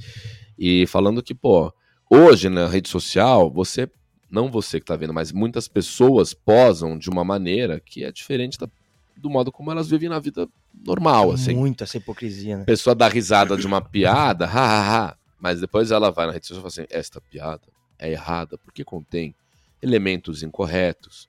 e 0.58 0.86
falando 0.86 1.22
que, 1.22 1.34
pô, 1.34 1.72
hoje 2.10 2.48
na 2.48 2.66
rede 2.66 2.88
social, 2.88 3.50
você, 3.50 3.88
não 4.30 4.50
você 4.50 4.80
que 4.80 4.86
tá 4.86 4.96
vendo, 4.96 5.12
mas 5.12 5.32
muitas 5.32 5.68
pessoas 5.68 6.32
posam 6.32 6.98
de 6.98 7.10
uma 7.10 7.24
maneira 7.24 7.80
que 7.80 8.04
é 8.04 8.10
diferente 8.10 8.58
da, 8.58 8.68
do 9.16 9.28
modo 9.28 9.52
como 9.52 9.70
elas 9.70 9.88
vivem 9.88 10.08
na 10.08 10.18
vida 10.18 10.48
normal, 10.84 11.32
assim. 11.32 11.54
Muito 11.54 11.84
essa 11.84 11.96
hipocrisia, 11.96 12.56
né? 12.58 12.62
A 12.62 12.66
pessoa 12.66 12.94
dá 12.94 13.08
risada 13.08 13.56
de 13.56 13.66
uma 13.66 13.80
piada, 13.80 14.46
ha, 14.46 14.50
ha, 14.50 15.06
ha, 15.08 15.16
mas 15.38 15.60
depois 15.60 15.90
ela 15.90 16.10
vai 16.10 16.26
na 16.26 16.32
rede 16.32 16.46
social 16.46 16.66
e 16.66 16.70
fala 16.70 16.84
assim, 16.86 16.96
esta 16.96 17.20
piada 17.20 17.62
é 17.98 18.10
errada 18.10 18.58
porque 18.58 18.84
contém 18.84 19.34
elementos 19.82 20.42
incorretos, 20.42 21.28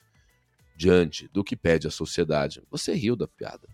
diante 0.80 1.28
do 1.34 1.44
que 1.44 1.58
pede 1.58 1.88
a 1.88 1.92
sociedade. 1.92 2.62
Você 2.72 2.94
riu 2.94 3.14
da 3.14 3.28
piada. 3.28 3.68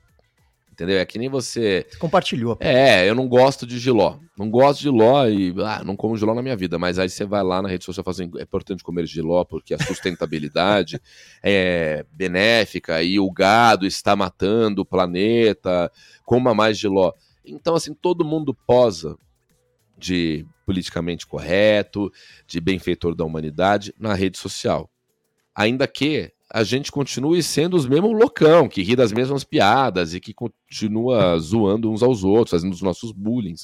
Entendeu? 0.76 1.00
É 1.00 1.06
que 1.06 1.18
nem 1.18 1.30
você. 1.30 1.88
Você 1.90 1.98
compartilhou. 1.98 2.58
É, 2.60 3.10
eu 3.10 3.16
não 3.16 3.30
gosto 3.30 3.66
de 3.66 3.80
giló. 3.80 4.18
Não 4.38 4.50
gosto 4.50 4.80
de 4.80 4.84
giló 4.84 5.26
e 5.26 5.56
ah, 5.64 5.82
não 5.86 5.96
como 5.96 6.18
giló 6.18 6.36
na 6.36 6.42
minha 6.42 6.58
vida. 6.58 6.78
Mas 6.78 7.00
aí 7.00 7.10
você 7.10 7.24
vai 7.24 7.42
lá 7.42 7.62
na 7.62 7.70
rede 7.70 7.86
social 7.86 8.02
e 8.02 8.04
fala 8.04 8.14
assim: 8.14 8.38
é 8.38 8.44
importante 8.44 8.84
comer 8.84 9.06
giló 9.06 9.46
porque 9.46 9.74
a 9.74 9.80
sustentabilidade 9.80 11.02
é 11.42 12.06
benéfica 12.12 13.02
e 13.02 13.18
o 13.18 13.32
gado 13.32 13.88
está 13.88 14.18
matando 14.18 14.82
o 14.82 14.86
planeta. 14.86 15.90
Coma 16.26 16.54
mais 16.54 16.78
giló. 16.78 17.14
Então, 17.46 17.74
assim, 17.74 17.94
todo 17.94 18.26
mundo 18.26 18.54
posa 18.54 19.18
de 19.98 20.46
politicamente 20.66 21.26
correto, 21.26 22.12
de 22.46 22.60
benfeitor 22.60 23.16
da 23.16 23.24
humanidade 23.24 23.94
na 23.98 24.14
rede 24.14 24.38
social. 24.38 24.90
Ainda 25.56 25.88
que 25.88 26.34
a 26.56 26.64
gente 26.64 26.90
continue 26.90 27.44
sendo 27.44 27.76
os 27.76 27.86
mesmos 27.86 28.14
loucão, 28.14 28.70
que 28.70 28.82
ri 28.82 28.96
das 28.96 29.12
mesmas 29.12 29.44
piadas 29.44 30.14
e 30.14 30.22
que 30.22 30.34
continua 30.34 31.38
zoando 31.38 31.92
uns 31.92 32.02
aos 32.02 32.24
outros, 32.24 32.52
fazendo 32.52 32.72
os 32.72 32.82
nossos 32.82 33.12
bullying. 33.12 33.56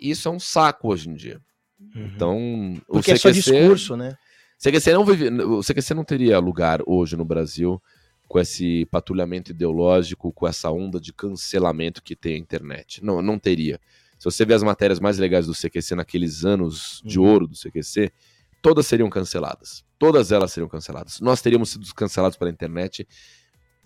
Isso 0.00 0.28
é 0.28 0.30
um 0.30 0.38
saco 0.38 0.86
hoje 0.86 1.10
em 1.10 1.14
dia. 1.14 1.40
Uhum. 1.80 2.06
Então, 2.06 2.80
Porque 2.86 3.10
o 3.10 3.14
CQC, 3.14 3.14
é 3.14 3.18
só 3.18 3.30
discurso, 3.32 3.96
né? 3.96 4.16
CQC 4.56 4.92
não 4.92 5.04
vive, 5.04 5.28
o 5.30 5.60
CQC 5.62 5.94
não 5.94 6.04
teria 6.04 6.38
lugar 6.38 6.78
hoje 6.86 7.16
no 7.16 7.24
Brasil 7.24 7.82
com 8.28 8.38
esse 8.38 8.86
patrulhamento 8.86 9.50
ideológico, 9.50 10.32
com 10.32 10.46
essa 10.46 10.70
onda 10.70 11.00
de 11.00 11.12
cancelamento 11.12 12.00
que 12.00 12.14
tem 12.14 12.36
a 12.36 12.38
internet. 12.38 13.04
Não, 13.04 13.20
não 13.20 13.36
teria. 13.36 13.80
Se 14.16 14.26
você 14.26 14.44
ver 14.44 14.54
as 14.54 14.62
matérias 14.62 15.00
mais 15.00 15.18
legais 15.18 15.46
do 15.46 15.52
CQC 15.52 15.96
naqueles 15.96 16.44
anos 16.44 17.02
de 17.04 17.18
uhum. 17.18 17.26
ouro 17.26 17.48
do 17.48 17.56
CQC, 17.56 18.12
todas 18.62 18.86
seriam 18.86 19.10
canceladas. 19.10 19.84
Todas 19.98 20.32
elas 20.32 20.52
seriam 20.52 20.68
canceladas. 20.68 21.20
Nós 21.20 21.40
teríamos 21.40 21.70
sido 21.70 21.86
cancelados 21.94 22.36
pela 22.36 22.50
internet 22.50 23.06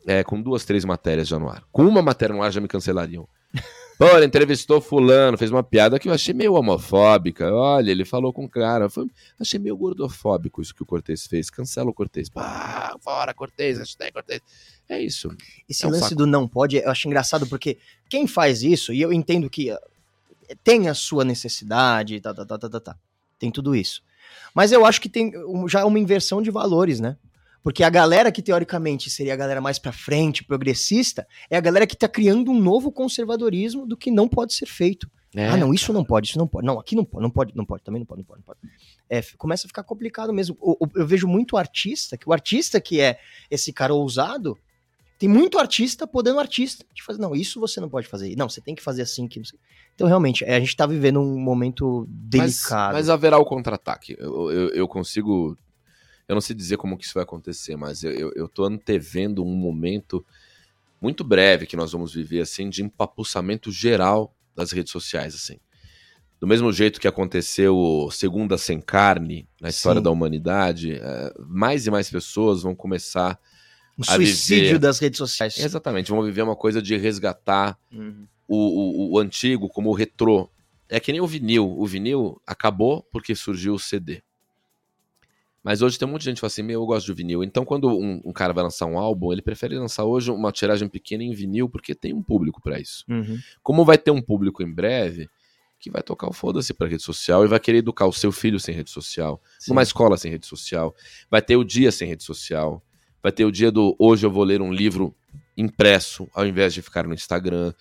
é, 0.06 0.24
com 0.24 0.40
duas, 0.40 0.64
três 0.64 0.84
matérias 0.84 1.28
já 1.28 1.38
no 1.38 1.48
ar. 1.48 1.62
Com 1.70 1.86
uma 1.86 2.02
matéria 2.02 2.34
no 2.34 2.42
ar 2.42 2.50
já 2.50 2.60
me 2.60 2.68
cancelariam. 2.68 3.28
Pô, 3.98 4.06
ele 4.16 4.24
entrevistou 4.24 4.80
fulano, 4.80 5.36
fez 5.36 5.50
uma 5.50 5.62
piada 5.62 5.98
que 5.98 6.08
eu 6.08 6.12
achei 6.14 6.32
meio 6.32 6.54
homofóbica. 6.54 7.52
Olha, 7.52 7.90
ele 7.90 8.06
falou 8.06 8.32
com 8.32 8.46
o 8.46 8.48
cara. 8.48 8.88
Foi, 8.88 9.06
achei 9.38 9.60
meio 9.60 9.76
gordofóbico 9.76 10.62
isso 10.62 10.74
que 10.74 10.82
o 10.82 10.86
Cortez 10.86 11.26
fez. 11.26 11.50
Cancela 11.50 11.90
o 11.90 11.92
Cortez. 11.92 12.30
Pá, 12.30 12.96
fora 13.02 13.34
Cortez, 13.34 13.78
hashtag 13.78 14.10
Cortez. 14.10 14.40
É 14.88 14.98
isso. 14.98 15.28
Esse 15.68 15.84
é 15.84 15.88
um 15.88 15.90
lance 15.90 16.04
saco. 16.04 16.16
do 16.16 16.26
não 16.26 16.48
pode, 16.48 16.78
eu 16.78 16.90
acho 16.90 17.06
engraçado 17.08 17.46
porque 17.46 17.76
quem 18.08 18.26
faz 18.26 18.62
isso, 18.62 18.90
e 18.90 19.02
eu 19.02 19.12
entendo 19.12 19.50
que 19.50 19.70
tem 20.64 20.88
a 20.88 20.94
sua 20.94 21.22
necessidade, 21.22 22.20
tá, 22.20 22.32
tá, 22.32 22.46
tá, 22.46 22.58
tá, 22.58 22.68
tá, 22.70 22.80
tá. 22.80 22.96
Tem 23.38 23.50
tudo 23.50 23.76
isso. 23.76 24.02
Mas 24.54 24.72
eu 24.72 24.84
acho 24.84 25.00
que 25.00 25.08
tem 25.08 25.32
já 25.68 25.84
uma 25.84 25.98
inversão 25.98 26.42
de 26.42 26.50
valores, 26.50 27.00
né? 27.00 27.16
Porque 27.62 27.84
a 27.84 27.90
galera 27.90 28.32
que 28.32 28.40
teoricamente 28.40 29.10
seria 29.10 29.34
a 29.34 29.36
galera 29.36 29.60
mais 29.60 29.78
para 29.78 29.92
frente, 29.92 30.42
progressista, 30.42 31.26
é 31.50 31.56
a 31.56 31.60
galera 31.60 31.86
que 31.86 31.96
tá 31.96 32.08
criando 32.08 32.50
um 32.50 32.58
novo 32.58 32.90
conservadorismo 32.90 33.86
do 33.86 33.96
que 33.96 34.10
não 34.10 34.26
pode 34.28 34.54
ser 34.54 34.66
feito. 34.66 35.10
É, 35.34 35.46
ah, 35.48 35.56
não, 35.56 35.72
isso 35.72 35.92
não 35.92 36.04
pode, 36.04 36.28
isso 36.28 36.38
não 36.38 36.46
pode. 36.46 36.66
Não, 36.66 36.78
aqui 36.78 36.96
não 36.96 37.04
pode, 37.04 37.22
não 37.22 37.30
pode, 37.30 37.56
não 37.56 37.64
pode, 37.64 37.84
também 37.84 38.00
não 38.00 38.06
pode, 38.06 38.20
não 38.20 38.24
pode, 38.24 38.40
não 38.40 38.44
pode. 38.44 38.58
É, 39.08 39.22
começa 39.36 39.66
a 39.66 39.68
ficar 39.68 39.84
complicado 39.84 40.32
mesmo. 40.32 40.56
Eu, 40.60 40.78
eu, 40.80 40.90
eu 41.02 41.06
vejo 41.06 41.28
muito 41.28 41.56
artista, 41.56 42.16
que 42.16 42.28
o 42.28 42.32
artista 42.32 42.80
que 42.80 43.00
é 43.00 43.18
esse 43.50 43.72
cara 43.72 43.94
ousado, 43.94 44.58
tem 45.20 45.28
muito 45.28 45.58
artista 45.58 46.06
podendo 46.06 46.40
artista 46.40 46.82
de 46.94 47.02
fazer, 47.02 47.20
não, 47.20 47.36
isso 47.36 47.60
você 47.60 47.78
não 47.78 47.90
pode 47.90 48.08
fazer. 48.08 48.34
Não, 48.36 48.48
você 48.48 48.58
tem 48.58 48.74
que 48.74 48.82
fazer 48.82 49.02
assim 49.02 49.28
que 49.28 49.42
Então, 49.94 50.08
realmente, 50.08 50.42
é, 50.44 50.56
a 50.56 50.60
gente 50.60 50.74
tá 50.74 50.86
vivendo 50.86 51.20
um 51.20 51.38
momento 51.38 52.06
delicado. 52.08 52.94
Mas, 52.94 52.94
mas 52.94 53.10
haverá 53.10 53.36
o 53.36 53.44
contra-ataque. 53.44 54.16
Eu, 54.18 54.50
eu, 54.50 54.68
eu, 54.70 54.88
consigo. 54.88 55.54
Eu 56.26 56.34
não 56.34 56.40
sei 56.40 56.56
dizer 56.56 56.78
como 56.78 56.96
que 56.96 57.04
isso 57.04 57.12
vai 57.12 57.22
acontecer, 57.22 57.76
mas 57.76 58.02
eu, 58.02 58.12
eu, 58.12 58.32
eu 58.34 58.48
tô 58.48 58.64
antevendo 58.64 59.44
um 59.44 59.54
momento 59.54 60.24
muito 60.98 61.22
breve 61.22 61.66
que 61.66 61.76
nós 61.76 61.92
vamos 61.92 62.14
viver, 62.14 62.40
assim, 62.40 62.70
de 62.70 62.82
empapuçamento 62.82 63.70
geral 63.70 64.34
das 64.56 64.72
redes 64.72 64.90
sociais, 64.90 65.34
assim. 65.34 65.58
Do 66.40 66.46
mesmo 66.46 66.72
jeito 66.72 66.98
que 66.98 67.06
aconteceu 67.06 68.08
Segunda 68.10 68.56
Sem 68.56 68.80
Carne 68.80 69.46
na 69.60 69.68
história 69.68 69.98
Sim. 69.98 70.04
da 70.04 70.10
humanidade, 70.10 70.94
é, 70.94 71.34
mais 71.46 71.86
e 71.86 71.90
mais 71.90 72.08
pessoas 72.08 72.62
vão 72.62 72.74
começar 72.74 73.38
um 74.00 74.04
suicídio 74.04 74.64
viver... 74.64 74.78
das 74.78 74.98
redes 74.98 75.18
sociais. 75.18 75.58
Exatamente, 75.58 76.10
vamos 76.10 76.26
viver 76.26 76.42
uma 76.42 76.56
coisa 76.56 76.80
de 76.80 76.96
resgatar 76.96 77.78
uhum. 77.92 78.26
o, 78.48 78.56
o, 78.56 79.12
o, 79.12 79.18
antigo 79.18 79.68
como 79.68 79.90
o 79.90 79.94
retrô. 79.94 80.48
É 80.88 80.98
que 80.98 81.12
nem 81.12 81.20
o 81.20 81.26
vinil. 81.26 81.78
O 81.78 81.86
vinil 81.86 82.40
acabou 82.46 83.06
porque 83.12 83.34
surgiu 83.34 83.74
o 83.74 83.78
CD. 83.78 84.22
Mas 85.62 85.82
hoje 85.82 85.98
tem 85.98 86.08
um 86.08 86.10
monte 86.10 86.22
de 86.22 86.24
gente 86.26 86.36
que 86.36 86.40
fala 86.40 86.48
assim, 86.48 86.62
meu, 86.62 86.80
eu 86.80 86.86
gosto 86.86 87.06
de 87.06 87.12
vinil. 87.12 87.44
Então, 87.44 87.64
quando 87.66 87.88
um, 87.88 88.20
um, 88.24 88.32
cara 88.32 88.52
vai 88.52 88.64
lançar 88.64 88.86
um 88.86 88.98
álbum, 88.98 89.30
ele 89.30 89.42
prefere 89.42 89.78
lançar 89.78 90.04
hoje 90.04 90.30
uma 90.30 90.50
tiragem 90.50 90.88
pequena 90.88 91.22
em 91.22 91.32
vinil, 91.32 91.68
porque 91.68 91.94
tem 91.94 92.14
um 92.14 92.22
público 92.22 92.62
para 92.62 92.80
isso. 92.80 93.04
Uhum. 93.08 93.38
Como 93.62 93.84
vai 93.84 93.98
ter 93.98 94.10
um 94.10 94.22
público 94.22 94.62
em 94.62 94.72
breve, 94.72 95.28
que 95.80 95.90
vai 95.90 96.02
tocar 96.02 96.28
o 96.28 96.32
foda-se 96.32 96.72
pra 96.74 96.86
rede 96.86 97.02
social 97.02 97.44
e 97.44 97.48
vai 97.48 97.58
querer 97.58 97.78
educar 97.78 98.06
o 98.06 98.12
seu 98.12 98.30
filho 98.32 98.60
sem 98.60 98.74
rede 98.74 98.90
social, 98.90 99.40
Sim. 99.58 99.72
numa 99.72 99.82
escola 99.82 100.16
sem 100.16 100.30
rede 100.30 100.46
social, 100.46 100.94
vai 101.30 101.42
ter 101.42 101.56
o 101.56 101.64
dia 101.64 101.90
sem 101.90 102.06
rede 102.06 102.22
social, 102.22 102.82
Vai 103.22 103.32
ter 103.32 103.44
o 103.44 103.52
dia 103.52 103.70
do 103.70 103.94
hoje 103.98 104.26
eu 104.26 104.30
vou 104.30 104.44
ler 104.44 104.62
um 104.62 104.72
livro 104.72 105.14
impresso 105.56 106.28
ao 106.34 106.46
invés 106.46 106.72
de 106.72 106.82
ficar 106.82 107.06
no 107.06 107.14
Instagram. 107.14 107.74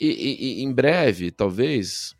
E, 0.00 0.06
e, 0.06 0.60
e 0.60 0.62
em 0.62 0.72
breve, 0.72 1.30
talvez, 1.30 2.16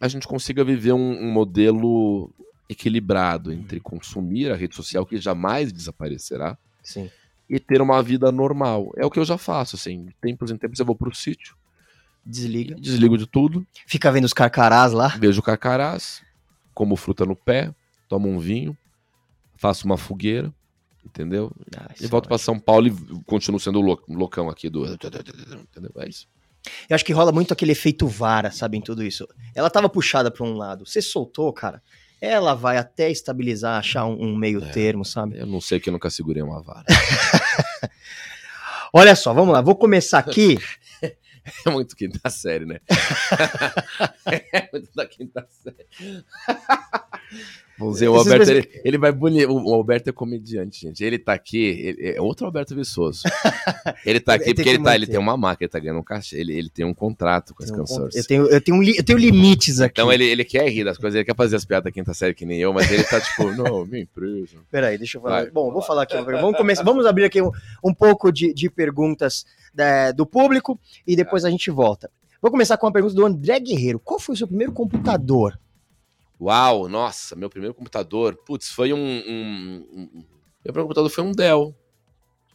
a 0.00 0.06
gente 0.06 0.26
consiga 0.26 0.62
viver 0.64 0.92
um, 0.92 1.24
um, 1.24 1.32
modelo 1.32 2.30
equilibrado 2.68 3.52
entre 3.52 3.80
consumir 3.80 4.50
a 4.50 4.56
rede 4.56 4.74
social, 4.74 5.06
que 5.06 5.16
jamais 5.18 5.72
desaparecerá, 5.72 6.56
Sim. 6.82 7.10
e 7.48 7.58
ter 7.58 7.80
uma 7.80 8.02
vida 8.02 8.30
normal. 8.30 8.92
É 8.96 9.04
o 9.04 9.10
que 9.10 9.18
eu 9.18 9.24
já 9.24 9.38
faço, 9.38 9.76
assim. 9.76 10.04
De 10.04 10.14
tempos 10.20 10.50
em 10.50 10.56
tempos 10.56 10.78
eu 10.78 10.86
vou 10.86 10.94
pro 10.94 11.14
sítio. 11.14 11.56
Desliga. 12.24 12.74
Desligo 12.74 13.16
de 13.16 13.26
tudo. 13.26 13.66
Fica 13.86 14.10
vendo 14.12 14.24
os 14.24 14.32
carcarás 14.32 14.92
lá. 14.92 15.08
Vejo 15.08 15.40
carcarás, 15.42 16.22
como 16.74 16.96
fruta 16.96 17.24
no 17.24 17.36
pé, 17.36 17.72
tomo 18.08 18.28
um 18.28 18.38
vinho, 18.38 18.76
faço 19.56 19.86
uma 19.86 19.96
fogueira 19.96 20.52
entendeu? 21.06 21.52
Ah, 21.76 21.90
e 22.00 22.06
volto 22.06 22.28
para 22.28 22.38
São 22.38 22.58
Paulo 22.58 22.88
e 22.88 23.24
continuo 23.24 23.60
sendo 23.60 23.80
o 23.80 23.98
loucão 24.08 24.48
aqui 24.48 24.68
do. 24.68 24.86
Entendeu? 24.86 25.92
É 25.96 26.08
isso. 26.08 26.26
Eu 26.88 26.94
acho 26.94 27.04
que 27.04 27.12
rola 27.12 27.32
muito 27.32 27.52
aquele 27.52 27.72
efeito 27.72 28.08
vara, 28.08 28.50
sabe, 28.50 28.76
em 28.76 28.80
tudo 28.80 29.04
isso. 29.04 29.26
Ela 29.54 29.70
tava 29.70 29.88
puxada 29.88 30.30
para 30.30 30.44
um 30.44 30.54
lado, 30.54 30.84
você 30.84 31.00
soltou, 31.00 31.52
cara. 31.52 31.82
Ela 32.20 32.54
vai 32.54 32.78
até 32.78 33.10
estabilizar, 33.10 33.78
achar 33.78 34.06
um, 34.06 34.30
um 34.30 34.36
meio 34.36 34.64
é, 34.64 34.70
termo, 34.70 35.04
sabe? 35.04 35.38
Eu 35.38 35.46
não 35.46 35.60
sei 35.60 35.78
que 35.78 35.88
eu 35.88 35.92
nunca 35.92 36.10
segurei 36.10 36.42
uma 36.42 36.62
vara. 36.62 36.84
Olha 38.92 39.14
só, 39.14 39.34
vamos 39.34 39.52
lá, 39.52 39.60
vou 39.60 39.76
começar 39.76 40.18
aqui. 40.18 40.58
É 41.64 41.70
muito 41.70 41.94
quinta 41.94 42.28
série, 42.28 42.66
né? 42.66 42.80
é 44.52 44.68
muito 44.72 44.90
da 44.96 45.06
quinta 45.06 45.46
série. 45.48 45.86
Vamos 47.78 47.94
dizer, 47.94 48.08
o 48.08 48.14
Alberto, 48.14 48.50
ele, 48.50 48.80
ele, 48.84 48.98
vai 48.98 49.12
bonito. 49.12 49.50
O 49.52 49.74
Alberto 49.74 50.08
é 50.08 50.12
comediante, 50.12 50.80
gente. 50.80 51.04
Ele 51.04 51.18
tá 51.18 51.34
aqui, 51.34 51.58
ele, 51.58 52.08
é 52.16 52.20
outro 52.20 52.46
Alberto 52.46 52.74
Viçoso. 52.74 53.22
Ele 54.04 54.18
tá 54.18 54.34
aqui 54.34 54.54
porque 54.54 54.68
ele, 54.68 54.82
tá, 54.82 54.94
ele 54.94 55.06
tem 55.06 55.18
uma 55.18 55.36
marca, 55.36 55.64
ele 55.64 55.68
tá 55.70 55.78
ganhando 55.78 56.00
um 56.00 56.02
cachê, 56.02 56.38
ele, 56.38 56.56
ele 56.56 56.70
tem 56.70 56.84
um 56.84 56.94
contrato 56.94 57.54
com 57.54 57.62
as 57.62 57.70
um 57.70 58.08
Eu 58.14 58.26
tenho, 58.26 58.46
eu, 58.46 58.60
tenho, 58.60 58.82
eu 58.82 59.04
tenho 59.04 59.18
limites 59.18 59.80
aqui. 59.80 59.92
Então 60.00 60.12
ele, 60.12 60.24
ele 60.24 60.44
quer 60.44 60.68
rir 60.68 60.84
das 60.84 60.96
coisas, 60.96 61.16
ele 61.16 61.24
quer 61.24 61.36
fazer 61.36 61.56
as 61.56 61.64
piadas 61.64 61.84
da 61.84 61.90
quinta 61.90 62.14
série 62.14 62.34
que 62.34 62.46
nem 62.46 62.58
eu, 62.58 62.72
mas 62.72 62.90
ele 62.90 63.04
tá 63.04 63.20
tipo, 63.20 63.50
não, 63.52 63.84
minha 63.84 64.02
empresa. 64.02 64.56
Peraí, 64.70 64.96
deixa 64.96 65.18
eu 65.18 65.22
falar. 65.22 65.42
Vai, 65.42 65.50
Bom, 65.50 65.70
vou 65.70 65.82
falar 65.82 66.02
aqui. 66.02 66.16
Vamos, 66.16 66.56
começar, 66.56 66.82
vamos 66.82 67.06
abrir 67.06 67.24
aqui 67.24 67.42
um, 67.42 67.50
um 67.84 67.92
pouco 67.92 68.32
de, 68.32 68.54
de 68.54 68.70
perguntas 68.70 69.44
da, 69.74 69.84
né, 69.84 70.12
do 70.12 70.24
público 70.24 70.78
e 71.06 71.14
depois 71.14 71.44
a 71.44 71.50
gente 71.50 71.70
volta. 71.70 72.10
Vou 72.40 72.50
começar 72.50 72.76
com 72.76 72.86
uma 72.86 72.92
pergunta 72.92 73.14
do 73.14 73.24
André 73.24 73.58
Guerreiro. 73.60 73.98
Qual 73.98 74.20
foi 74.20 74.34
o 74.34 74.38
seu 74.38 74.46
primeiro 74.46 74.72
computador? 74.72 75.58
Uau, 76.40 76.88
nossa, 76.88 77.34
meu 77.34 77.48
primeiro 77.48 77.74
computador. 77.74 78.36
Putz, 78.44 78.70
foi 78.70 78.92
um, 78.92 78.98
um, 78.98 79.86
um, 79.92 80.08
Meu 80.64 80.72
primeiro 80.72 80.82
computador 80.82 81.10
foi 81.10 81.24
um 81.24 81.32
Dell. 81.32 81.74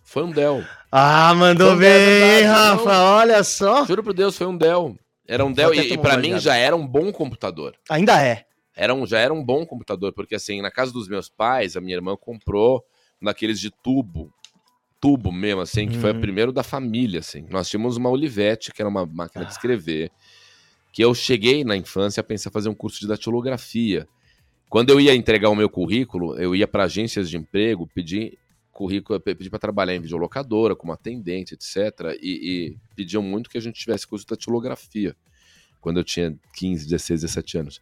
Foi 0.04 0.24
um 0.24 0.32
Dell. 0.32 0.64
Ah, 0.92 1.34
mandou 1.34 1.74
um 1.74 1.78
bem, 1.78 2.44
Rafa, 2.44 2.92
não. 2.92 3.06
olha 3.16 3.44
só. 3.44 3.86
Juro 3.86 4.04
por 4.04 4.14
Deus, 4.14 4.38
foi 4.38 4.48
um 4.48 4.58
Dell. 4.58 4.98
Era 5.28 5.46
um 5.46 5.52
Dell 5.52 5.74
e, 5.74 5.94
e 5.94 5.98
para 5.98 6.18
mim 6.18 6.38
já 6.40 6.56
era 6.56 6.76
um 6.76 6.86
bom 6.86 7.12
computador. 7.12 7.76
Ainda 7.90 8.22
é. 8.22 8.46
Era 8.76 8.94
um, 8.94 9.06
já 9.06 9.20
era 9.20 9.34
um 9.34 9.44
bom 9.44 9.66
computador, 9.66 10.14
porque 10.14 10.36
assim, 10.36 10.62
na 10.62 10.72
casa 10.72 10.92
dos 10.92 11.08
meus 11.08 11.30
pais, 11.30 11.76
a 11.76 11.82
minha 11.82 11.96
irmã 11.96 12.16
comprou 12.16 12.84
naqueles 13.20 13.60
de 13.60 13.72
tubo 13.72 14.34
tubo 15.02 15.32
mesmo, 15.32 15.62
assim, 15.62 15.88
que 15.88 15.96
uhum. 15.96 16.02
foi 16.02 16.12
o 16.12 16.22
primeiro 16.22 16.54
da 16.54 16.62
família, 16.62 17.20
assim. 17.20 17.48
Nós 17.50 17.68
tínhamos 17.68 17.98
uma 17.98 18.10
Olivetti, 18.10 18.72
que 18.72 18.82
era 18.82 18.88
uma 18.88 19.04
máquina 19.04 19.44
ah. 19.44 19.48
de 19.48 19.52
escrever, 19.52 20.12
que 20.92 21.04
eu 21.04 21.14
cheguei 21.14 21.64
na 21.64 21.76
infância 21.78 22.22
a 22.22 22.24
pensar 22.24 22.52
fazer 22.52 22.70
um 22.70 22.76
curso 22.76 23.00
de 23.00 23.08
datilografia. 23.08 24.08
Quando 24.70 24.89
eu 24.89 25.00
ia 25.00 25.16
entregar 25.16 25.50
o 25.50 25.56
meu 25.56 25.70
currículo, 25.70 26.38
eu 26.38 26.56
ia 26.56 26.68
para 26.68 26.84
agências 26.84 27.30
de 27.30 27.38
emprego 27.38 27.88
pedir 27.88 28.38
currículo, 28.72 29.20
pedir 29.20 29.50
para 29.50 29.60
trabalhar 29.60 29.96
em 29.96 30.02
videolocadora, 30.02 30.76
como 30.76 30.94
atendente, 30.94 31.54
etc. 31.54 32.18
E, 32.22 32.30
e, 32.32 32.78
pediam 32.96 33.22
muito 33.22 33.50
que 33.50 33.58
a 33.58 33.62
gente 33.62 33.80
tivesse 33.80 34.08
curso 34.08 34.26
de 34.26 34.30
datilografia, 34.32 35.16
quando 35.80 36.00
eu 36.00 36.04
tinha 36.04 36.36
15, 36.56 36.86
16, 36.88 37.22
17 37.22 37.58
anos. 37.58 37.82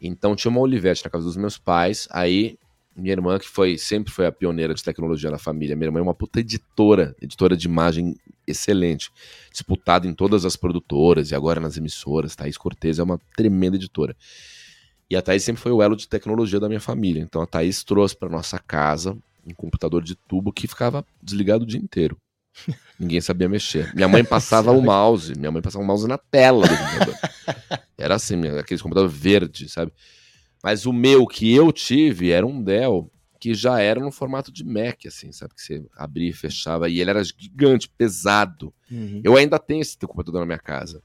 Então 0.00 0.36
tinha 0.36 0.50
uma 0.50 0.60
Olivetti 0.60 1.04
na 1.04 1.10
casa 1.10 1.24
dos 1.24 1.36
meus 1.36 1.56
pais, 1.56 2.08
aí 2.10 2.58
minha 2.98 3.12
irmã, 3.12 3.38
que 3.38 3.48
foi 3.48 3.78
sempre 3.78 4.12
foi 4.12 4.26
a 4.26 4.32
pioneira 4.32 4.74
de 4.74 4.82
tecnologia 4.82 5.30
na 5.30 5.38
família, 5.38 5.76
minha 5.76 5.86
irmã 5.86 6.00
é 6.00 6.02
uma 6.02 6.14
puta 6.14 6.40
editora, 6.40 7.14
editora 7.22 7.56
de 7.56 7.66
imagem 7.66 8.16
excelente, 8.46 9.10
disputada 9.52 10.06
em 10.06 10.12
todas 10.12 10.44
as 10.44 10.56
produtoras 10.56 11.30
e 11.30 11.34
agora 11.34 11.60
nas 11.60 11.76
emissoras. 11.76 12.34
Thaís 12.34 12.56
Cortez 12.56 12.98
é 12.98 13.02
uma 13.02 13.20
tremenda 13.36 13.76
editora. 13.76 14.16
E 15.08 15.16
a 15.16 15.22
Thaís 15.22 15.44
sempre 15.44 15.62
foi 15.62 15.72
o 15.72 15.82
elo 15.82 15.96
de 15.96 16.08
tecnologia 16.08 16.58
da 16.58 16.68
minha 16.68 16.80
família. 16.80 17.20
Então 17.20 17.40
a 17.40 17.46
Thaís 17.46 17.84
trouxe 17.84 18.16
para 18.16 18.28
nossa 18.28 18.58
casa 18.58 19.16
um 19.46 19.54
computador 19.54 20.02
de 20.02 20.14
tubo 20.14 20.52
que 20.52 20.66
ficava 20.66 21.04
desligado 21.22 21.64
o 21.64 21.66
dia 21.66 21.80
inteiro. 21.80 22.16
Ninguém 22.98 23.20
sabia 23.20 23.48
mexer. 23.48 23.94
Minha 23.94 24.08
mãe 24.08 24.24
passava 24.24 24.72
o 24.72 24.82
mouse, 24.82 25.34
minha 25.38 25.50
mãe 25.50 25.62
passava 25.62 25.84
o 25.84 25.86
mouse 25.86 26.06
na 26.06 26.18
tela 26.18 26.66
do 26.66 26.76
computador. 26.76 27.14
Era 27.96 28.16
assim, 28.16 28.46
aquele 28.58 28.80
computador 28.80 29.08
verde, 29.08 29.68
sabe? 29.68 29.92
Mas 30.62 30.86
o 30.86 30.92
meu 30.92 31.26
que 31.26 31.54
eu 31.54 31.72
tive 31.72 32.30
era 32.30 32.46
um 32.46 32.62
Dell 32.62 33.10
que 33.38 33.54
já 33.54 33.80
era 33.80 34.00
no 34.00 34.10
formato 34.10 34.50
de 34.50 34.64
Mac, 34.64 35.06
assim, 35.06 35.30
sabe? 35.32 35.54
Que 35.54 35.62
você 35.62 35.86
abria 35.96 36.30
e 36.30 36.32
fechava. 36.32 36.88
E 36.88 37.00
ele 37.00 37.10
era 37.10 37.22
gigante, 37.22 37.88
pesado. 37.88 38.74
Uhum. 38.90 39.20
Eu 39.22 39.36
ainda 39.36 39.58
tenho 39.58 39.80
esse 39.80 39.96
computador 39.98 40.40
na 40.40 40.46
minha 40.46 40.58
casa. 40.58 41.02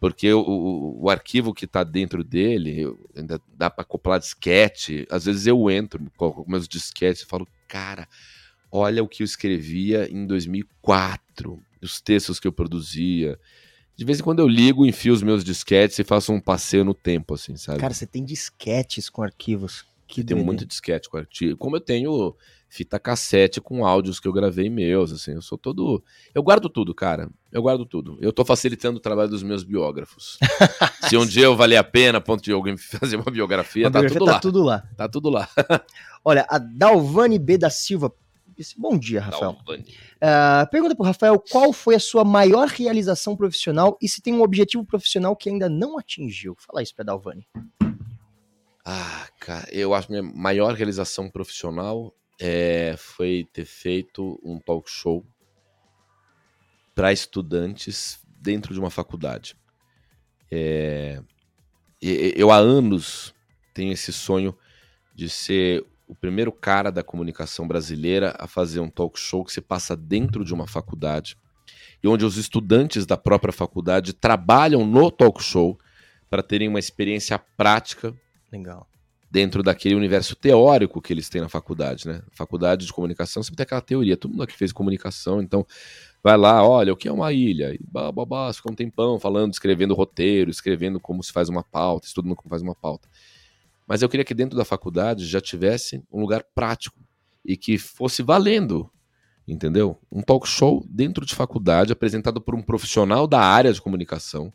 Porque 0.00 0.32
o, 0.32 0.40
o, 0.40 1.04
o 1.04 1.10
arquivo 1.10 1.52
que 1.52 1.64
está 1.64 1.84
dentro 1.84 2.22
dele, 2.24 2.90
ainda 3.14 3.40
dá 3.54 3.68
para 3.68 3.82
acoplar 3.82 4.18
disquete. 4.18 5.06
Às 5.10 5.24
vezes 5.26 5.46
eu 5.46 5.70
entro, 5.70 6.00
coloco 6.16 6.48
meus 6.48 6.66
disquetes 6.66 7.22
e 7.22 7.26
falo, 7.26 7.46
cara, 7.66 8.08
olha 8.70 9.02
o 9.02 9.08
que 9.08 9.22
eu 9.22 9.26
escrevia 9.26 10.08
em 10.10 10.26
2004, 10.26 11.60
os 11.82 12.00
textos 12.00 12.40
que 12.40 12.46
eu 12.46 12.52
produzia. 12.52 13.38
De 13.98 14.04
vez 14.04 14.20
em 14.20 14.22
quando 14.22 14.38
eu 14.38 14.46
ligo, 14.46 14.86
enfio 14.86 15.12
os 15.12 15.24
meus 15.24 15.42
disquetes 15.42 15.98
e 15.98 16.04
faço 16.04 16.32
um 16.32 16.40
passeio 16.40 16.84
no 16.84 16.94
tempo, 16.94 17.34
assim, 17.34 17.56
sabe? 17.56 17.80
Cara, 17.80 17.92
você 17.92 18.06
tem 18.06 18.24
disquetes 18.24 19.10
com 19.10 19.24
arquivos. 19.24 19.84
Que 20.06 20.22
tem 20.22 20.36
muito 20.36 20.64
disquete 20.64 21.10
com 21.10 21.16
arquivo. 21.16 21.56
Como 21.56 21.74
eu 21.74 21.80
tenho 21.80 22.36
fita 22.68 22.96
cassete 22.96 23.60
com 23.60 23.84
áudios 23.84 24.20
que 24.20 24.28
eu 24.28 24.32
gravei 24.32 24.70
meus, 24.70 25.10
assim, 25.10 25.32
eu 25.32 25.42
sou 25.42 25.58
todo. 25.58 26.00
Eu 26.32 26.44
guardo 26.44 26.68
tudo, 26.68 26.94
cara. 26.94 27.28
Eu 27.50 27.60
guardo 27.60 27.84
tudo. 27.84 28.16
Eu 28.20 28.32
tô 28.32 28.44
facilitando 28.44 28.98
o 28.98 29.02
trabalho 29.02 29.30
dos 29.30 29.42
meus 29.42 29.64
biógrafos. 29.64 30.38
Se 31.10 31.16
um 31.16 31.26
dia 31.26 31.46
eu 31.46 31.56
valer 31.56 31.76
a 31.76 31.84
pena, 31.84 32.20
ponto 32.20 32.40
de 32.40 32.52
alguém 32.52 32.76
fazer 32.78 33.16
uma 33.16 33.32
biografia, 33.32 33.86
uma 33.86 33.90
tá, 33.90 33.98
biografia 33.98 34.20
tudo 34.20 34.32
tá, 34.32 34.38
tudo 34.38 34.62
lá. 34.62 34.88
Tá 34.96 35.08
tudo 35.08 35.28
lá. 35.28 35.48
Olha, 36.24 36.46
a 36.48 36.58
Dalvani 36.58 37.38
B 37.38 37.58
da 37.58 37.68
Silva 37.68 38.14
Bom 38.76 38.98
dia, 38.98 39.20
Rafael. 39.20 39.56
Uh, 39.68 40.70
pergunta 40.70 40.94
para 40.96 41.02
o 41.02 41.06
Rafael 41.06 41.38
qual 41.38 41.72
foi 41.72 41.94
a 41.94 42.00
sua 42.00 42.24
maior 42.24 42.66
realização 42.66 43.36
profissional 43.36 43.96
e 44.02 44.08
se 44.08 44.20
tem 44.20 44.34
um 44.34 44.42
objetivo 44.42 44.84
profissional 44.84 45.36
que 45.36 45.48
ainda 45.48 45.68
não 45.68 45.96
atingiu. 45.96 46.56
Fala 46.58 46.82
isso 46.82 46.94
para 46.94 47.04
Dalvani. 47.04 47.46
Ah, 48.84 49.28
cara, 49.38 49.68
eu 49.70 49.94
acho 49.94 50.08
que 50.08 50.20
minha 50.20 50.34
maior 50.34 50.74
realização 50.74 51.30
profissional 51.30 52.12
é, 52.40 52.94
foi 52.96 53.46
ter 53.52 53.64
feito 53.64 54.40
um 54.42 54.58
talk 54.58 54.90
show 54.90 55.24
para 56.94 57.12
estudantes 57.12 58.18
dentro 58.40 58.74
de 58.74 58.80
uma 58.80 58.90
faculdade. 58.90 59.56
É, 60.50 61.22
eu 62.00 62.50
há 62.50 62.56
anos 62.56 63.34
tenho 63.74 63.92
esse 63.92 64.12
sonho 64.12 64.56
de 65.14 65.28
ser 65.28 65.84
o 66.08 66.14
primeiro 66.14 66.50
cara 66.50 66.90
da 66.90 67.04
comunicação 67.04 67.68
brasileira 67.68 68.34
a 68.38 68.48
fazer 68.48 68.80
um 68.80 68.88
talk 68.88 69.20
show 69.20 69.44
que 69.44 69.52
se 69.52 69.60
passa 69.60 69.94
dentro 69.94 70.42
de 70.44 70.54
uma 70.54 70.66
faculdade 70.66 71.36
e 72.02 72.08
onde 72.08 72.24
os 72.24 72.36
estudantes 72.36 73.04
da 73.04 73.16
própria 73.16 73.52
faculdade 73.52 74.14
trabalham 74.14 74.86
no 74.86 75.10
talk 75.10 75.42
show 75.42 75.78
para 76.30 76.42
terem 76.42 76.68
uma 76.68 76.78
experiência 76.78 77.38
prática 77.38 78.14
Legal. 78.50 78.88
dentro 79.30 79.62
daquele 79.62 79.94
universo 79.94 80.34
teórico 80.34 81.02
que 81.02 81.12
eles 81.12 81.28
têm 81.28 81.42
na 81.42 81.48
faculdade, 81.48 82.08
né? 82.08 82.22
Faculdade 82.30 82.86
de 82.86 82.92
comunicação 82.92 83.42
sempre 83.42 83.56
tem 83.56 83.64
aquela 83.64 83.80
teoria, 83.80 84.16
todo 84.16 84.30
mundo 84.30 84.42
aqui 84.44 84.56
fez 84.56 84.72
comunicação, 84.72 85.42
então 85.42 85.66
vai 86.22 86.36
lá, 86.36 86.66
olha, 86.66 86.92
o 86.92 86.96
que 86.96 87.08
é 87.08 87.12
uma 87.12 87.32
ilha? 87.32 87.74
E 87.74 87.80
babá, 87.82 88.52
fica 88.52 88.70
um 88.70 88.74
tempão 88.74 89.18
falando, 89.18 89.52
escrevendo 89.52 89.94
roteiro, 89.94 90.50
escrevendo 90.50 90.98
como 90.98 91.22
se 91.22 91.32
faz 91.32 91.48
uma 91.48 91.62
pauta, 91.62 92.06
estudando 92.06 92.36
como 92.36 92.48
faz 92.48 92.62
uma 92.62 92.74
pauta. 92.74 93.08
Mas 93.88 94.02
eu 94.02 94.08
queria 94.08 94.24
que 94.24 94.34
dentro 94.34 94.54
da 94.54 94.66
faculdade 94.66 95.24
já 95.24 95.40
tivesse 95.40 96.04
um 96.12 96.20
lugar 96.20 96.44
prático 96.54 97.00
e 97.42 97.56
que 97.56 97.78
fosse 97.78 98.22
valendo, 98.22 98.90
entendeu? 99.46 99.98
Um 100.12 100.20
talk 100.20 100.46
show 100.46 100.86
dentro 100.90 101.24
de 101.24 101.34
faculdade, 101.34 101.90
apresentado 101.90 102.38
por 102.38 102.54
um 102.54 102.60
profissional 102.60 103.26
da 103.26 103.40
área 103.40 103.72
de 103.72 103.80
comunicação 103.80 104.52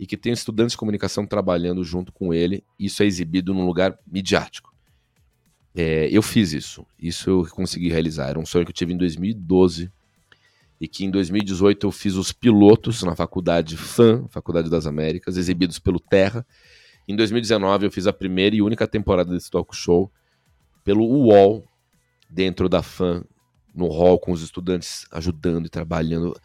e 0.00 0.06
que 0.06 0.16
tem 0.16 0.32
estudantes 0.32 0.72
de 0.72 0.78
comunicação 0.78 1.26
trabalhando 1.26 1.84
junto 1.84 2.10
com 2.10 2.32
ele. 2.32 2.64
Isso 2.78 3.02
é 3.02 3.06
exibido 3.06 3.52
num 3.52 3.66
lugar 3.66 3.98
midiático. 4.06 4.74
É, 5.74 6.08
eu 6.10 6.22
fiz 6.22 6.54
isso, 6.54 6.86
isso 6.98 7.28
eu 7.28 7.46
consegui 7.50 7.90
realizar. 7.90 8.30
Era 8.30 8.38
um 8.38 8.46
sonho 8.46 8.64
que 8.64 8.70
eu 8.70 8.74
tive 8.74 8.94
em 8.94 8.96
2012 8.96 9.92
e 10.80 10.88
que 10.88 11.04
em 11.04 11.10
2018 11.10 11.86
eu 11.86 11.92
fiz 11.92 12.14
os 12.14 12.32
pilotos 12.32 13.02
na 13.02 13.14
faculdade 13.14 13.76
FAM, 13.76 14.26
Faculdade 14.28 14.70
das 14.70 14.86
Américas, 14.86 15.36
exibidos 15.36 15.78
pelo 15.78 16.00
Terra 16.00 16.46
em 17.06 17.16
2019, 17.16 17.86
eu 17.86 17.90
fiz 17.90 18.06
a 18.06 18.12
primeira 18.12 18.56
e 18.56 18.62
única 18.62 18.86
temporada 18.86 19.32
desse 19.32 19.50
talk 19.50 19.74
show 19.76 20.10
pelo 20.82 21.04
UOL, 21.04 21.64
dentro 22.28 22.68
da 22.68 22.82
FAM, 22.82 23.24
no 23.74 23.88
hall, 23.88 24.18
com 24.18 24.32
os 24.32 24.42
estudantes 24.42 25.06
ajudando 25.10 25.66
e 25.66 25.70
trabalhando. 25.70 26.38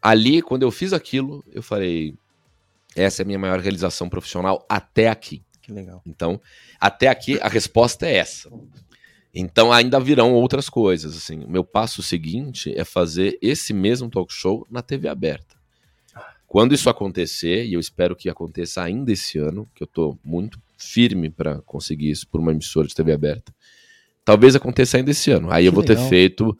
Ali, 0.00 0.42
quando 0.42 0.62
eu 0.62 0.70
fiz 0.70 0.92
aquilo, 0.92 1.44
eu 1.52 1.62
falei: 1.62 2.14
essa 2.94 3.22
é 3.22 3.24
a 3.24 3.26
minha 3.26 3.38
maior 3.38 3.58
realização 3.60 4.08
profissional 4.08 4.64
até 4.68 5.08
aqui. 5.08 5.42
Que 5.60 5.72
legal. 5.72 6.00
Então, 6.06 6.40
até 6.80 7.08
aqui, 7.08 7.40
a 7.40 7.48
resposta 7.48 8.06
é 8.06 8.16
essa. 8.16 8.50
Então, 9.34 9.72
ainda 9.72 9.98
virão 9.98 10.32
outras 10.32 10.68
coisas. 10.68 11.16
Assim, 11.16 11.44
o 11.44 11.50
meu 11.50 11.64
passo 11.64 12.02
seguinte 12.02 12.72
é 12.76 12.84
fazer 12.84 13.36
esse 13.42 13.74
mesmo 13.74 14.08
talk 14.08 14.32
show 14.32 14.66
na 14.70 14.80
TV 14.80 15.08
aberta. 15.08 15.55
Quando 16.46 16.74
isso 16.74 16.88
acontecer, 16.88 17.66
e 17.66 17.74
eu 17.74 17.80
espero 17.80 18.14
que 18.14 18.28
aconteça 18.28 18.82
ainda 18.82 19.12
esse 19.12 19.38
ano, 19.38 19.68
que 19.74 19.82
eu 19.82 19.86
estou 19.86 20.18
muito 20.24 20.60
firme 20.78 21.30
para 21.30 21.60
conseguir 21.62 22.10
isso 22.10 22.28
por 22.28 22.40
uma 22.40 22.52
emissora 22.52 22.86
de 22.86 22.94
TV 22.94 23.12
aberta, 23.12 23.52
talvez 24.24 24.54
aconteça 24.54 24.96
ainda 24.96 25.10
esse 25.10 25.30
ano. 25.30 25.50
Aí 25.50 25.64
que 25.64 25.68
eu 25.68 25.72
vou 25.72 25.82
legal. 25.82 25.96
ter 25.96 26.08
feito 26.08 26.56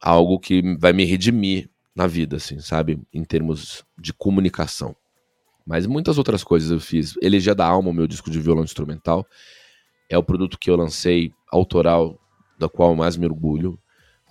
algo 0.00 0.38
que 0.38 0.76
vai 0.78 0.92
me 0.92 1.04
redimir 1.04 1.68
na 1.94 2.06
vida, 2.06 2.36
assim, 2.36 2.58
sabe? 2.60 3.00
Em 3.12 3.24
termos 3.24 3.84
de 3.98 4.12
comunicação. 4.12 4.96
Mas 5.66 5.86
muitas 5.86 6.18
outras 6.18 6.42
coisas 6.42 6.70
eu 6.70 6.80
fiz. 6.80 7.14
Elegia 7.20 7.54
da 7.54 7.66
Alma, 7.66 7.90
o 7.90 7.94
meu 7.94 8.06
disco 8.06 8.30
de 8.30 8.40
violão 8.40 8.64
instrumental, 8.64 9.26
é 10.08 10.18
o 10.18 10.22
produto 10.22 10.58
que 10.58 10.70
eu 10.70 10.76
lancei 10.76 11.32
autoral, 11.50 12.18
da 12.58 12.68
qual 12.68 12.90
eu 12.90 12.96
mais 12.96 13.16
me 13.16 13.26
orgulho 13.26 13.78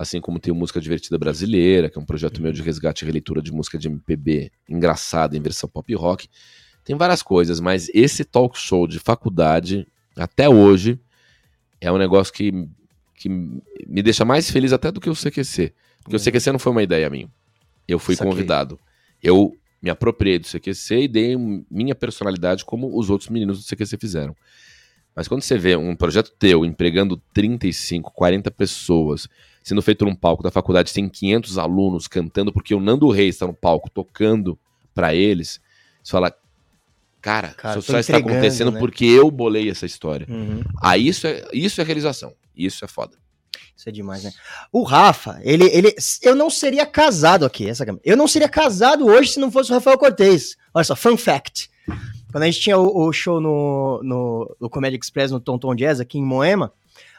assim 0.01 0.19
como 0.19 0.39
tem 0.39 0.51
o 0.51 0.55
Música 0.55 0.81
Divertida 0.81 1.17
Brasileira, 1.17 1.89
que 1.89 1.97
é 1.97 2.01
um 2.01 2.05
projeto 2.05 2.41
meu 2.41 2.51
de 2.51 2.61
resgate 2.61 3.03
e 3.03 3.05
releitura 3.05 3.41
de 3.41 3.51
música 3.51 3.77
de 3.77 3.87
MPB 3.87 4.51
engraçada 4.67 5.37
em 5.37 5.41
versão 5.41 5.69
pop 5.69 5.93
rock. 5.93 6.27
Tem 6.83 6.95
várias 6.95 7.21
coisas, 7.21 7.59
mas 7.59 7.87
esse 7.93 8.25
talk 8.25 8.57
show 8.57 8.87
de 8.87 8.97
faculdade, 8.97 9.87
até 10.17 10.49
hoje, 10.49 10.99
é 11.79 11.91
um 11.91 11.99
negócio 11.99 12.33
que, 12.33 12.51
que 13.15 13.29
me 13.29 14.01
deixa 14.01 14.25
mais 14.25 14.49
feliz 14.49 14.73
até 14.73 14.91
do 14.91 14.99
que 14.99 15.09
o 15.09 15.13
CQC. 15.13 15.71
Porque 16.03 16.15
é. 16.15 16.17
o 16.17 16.19
CQC 16.19 16.51
não 16.51 16.59
foi 16.59 16.71
uma 16.71 16.81
ideia 16.81 17.07
minha. 17.07 17.29
Eu 17.87 17.99
fui 17.99 18.15
Saquei. 18.15 18.31
convidado. 18.31 18.79
Eu 19.21 19.55
me 19.79 19.91
apropriei 19.91 20.39
do 20.39 20.47
CQC 20.47 21.03
e 21.03 21.07
dei 21.07 21.37
minha 21.69 21.93
personalidade 21.93 22.65
como 22.65 22.97
os 22.97 23.11
outros 23.11 23.29
meninos 23.29 23.59
do 23.59 23.65
CQC 23.65 23.97
fizeram. 23.99 24.35
Mas 25.15 25.27
quando 25.27 25.43
você 25.43 25.57
vê 25.57 25.75
um 25.75 25.95
projeto 25.95 26.31
teu 26.39 26.65
empregando 26.65 27.21
35, 27.33 28.11
40 28.11 28.49
pessoas, 28.49 29.27
sendo 29.63 29.81
feito 29.81 30.05
num 30.05 30.15
palco 30.15 30.43
da 30.43 30.51
faculdade, 30.51 30.93
tem 30.93 31.07
500 31.07 31.57
alunos 31.57 32.07
cantando, 32.07 32.51
porque 32.51 32.73
o 32.73 32.79
Nando 32.79 33.09
Reis 33.09 33.35
está 33.35 33.47
no 33.47 33.53
palco 33.53 33.89
tocando 33.89 34.57
para 34.93 35.13
eles, 35.13 35.61
você 36.03 36.11
fala, 36.11 36.33
cara, 37.21 37.49
cara 37.49 37.79
isso 37.79 37.91
só 37.91 37.99
está 37.99 38.17
acontecendo 38.17 38.71
né? 38.71 38.79
porque 38.79 39.05
eu 39.05 39.29
bolei 39.29 39.69
essa 39.69 39.85
história. 39.85 40.25
Uhum. 40.29 40.61
Aí 40.81 41.07
isso 41.07 41.27
é, 41.27 41.47
isso 41.53 41.79
é 41.79 41.83
realização, 41.83 42.33
isso 42.55 42.83
é 42.83 42.87
foda. 42.87 43.21
Isso 43.75 43.89
é 43.89 43.91
demais, 43.91 44.23
né? 44.23 44.31
O 44.71 44.83
Rafa, 44.83 45.39
ele, 45.41 45.65
ele, 45.65 45.95
eu 46.21 46.35
não 46.35 46.51
seria 46.51 46.85
casado 46.85 47.45
aqui, 47.45 47.67
essa 47.67 47.83
Eu 48.03 48.15
não 48.15 48.27
seria 48.27 48.47
casado 48.47 49.07
hoje 49.07 49.33
se 49.33 49.39
não 49.39 49.51
fosse 49.51 49.71
o 49.71 49.73
Rafael 49.73 49.97
Cortez. 49.97 50.55
Olha 50.71 50.83
só, 50.83 50.95
fun 50.95 51.17
fact. 51.17 51.67
Quando 52.31 52.43
a 52.43 52.45
gente 52.45 52.61
tinha 52.61 52.77
o, 52.77 53.07
o 53.07 53.11
show 53.11 53.41
no, 53.41 53.99
no, 54.03 54.55
no 54.59 54.69
Comedy 54.69 54.99
Express, 55.01 55.31
no 55.31 55.39
Tom 55.39 55.57
Tom 55.57 55.73
Jazz, 55.73 55.99
aqui 55.99 56.19
em 56.19 56.23
Moema, 56.23 56.71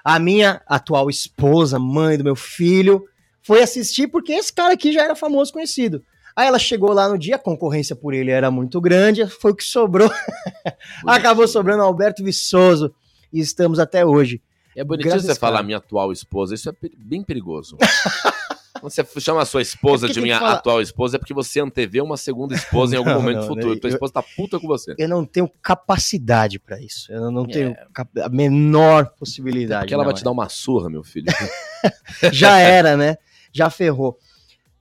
a 0.05 0.18
minha 0.18 0.61
atual 0.66 1.09
esposa, 1.09 1.78
mãe 1.78 2.18
do 2.18 2.24
meu 2.24 2.36
filho, 2.36 3.05
foi 3.42 3.62
assistir 3.62 4.09
porque 4.09 4.32
esse 4.32 4.53
cara 4.53 4.74
aqui 4.74 4.92
já 4.92 5.03
era 5.03 5.14
famoso, 5.14 5.53
conhecido. 5.53 6.03
Aí 6.34 6.46
ela 6.46 6.59
chegou 6.59 6.92
lá 6.92 7.09
no 7.09 7.18
dia, 7.18 7.36
a 7.36 7.38
concorrência 7.38 7.94
por 7.94 8.14
ele 8.14 8.30
era 8.30 8.50
muito 8.50 8.80
grande, 8.80 9.26
foi 9.26 9.53
o 9.53 9.55
que 9.55 9.64
sobrou. 9.64 10.11
Acabou 11.07 11.46
sobrando 11.46 11.82
Alberto 11.82 12.24
Viçoso 12.24 12.94
e 13.32 13.40
estamos 13.40 13.78
até 13.78 14.05
hoje. 14.05 14.40
É 14.74 14.82
bonitinho 14.82 15.20
você 15.20 15.34
falar 15.34 15.62
minha 15.62 15.76
atual 15.76 16.11
esposa, 16.11 16.55
isso 16.55 16.70
é 16.70 16.74
bem 16.96 17.22
perigoso. 17.22 17.76
Quando 18.83 18.91
você 18.91 19.20
chama 19.20 19.43
a 19.43 19.45
sua 19.45 19.62
esposa 19.62 20.09
é 20.09 20.11
de 20.11 20.20
minha 20.20 20.39
atual 20.39 20.83
esposa, 20.83 21.16
é 21.16 21.18
porque 21.20 21.33
você 21.33 21.61
antevê 21.61 22.01
uma 22.01 22.16
segunda 22.16 22.53
esposa 22.53 22.97
em 22.97 22.99
algum 22.99 23.11
não, 23.14 23.22
momento 23.22 23.43
não, 23.43 23.47
futuro. 23.47 23.74
Eu, 23.74 23.80
Tua 23.80 23.91
esposa 23.91 24.12
tá 24.12 24.24
puta 24.24 24.59
com 24.59 24.66
você. 24.66 24.93
Eu 24.99 25.09
não 25.09 25.24
tenho 25.24 25.49
capacidade 25.62 26.59
para 26.59 26.80
isso. 26.80 27.12
Eu 27.12 27.30
não 27.30 27.47
tenho 27.47 27.70
é. 27.70 28.22
a 28.24 28.28
menor 28.28 29.14
possibilidade. 29.16 29.76
É 29.76 29.80
porque 29.83 29.95
ela 29.95 30.03
vai 30.03 30.12
te 30.12 30.24
dar 30.24 30.33
uma 30.33 30.49
surra, 30.49 30.91
meu 30.91 31.05
filho. 31.05 31.26
Já 32.33 32.59
era, 32.59 32.97
né? 32.97 33.18
Já 33.53 33.70
ferrou. 33.70 34.18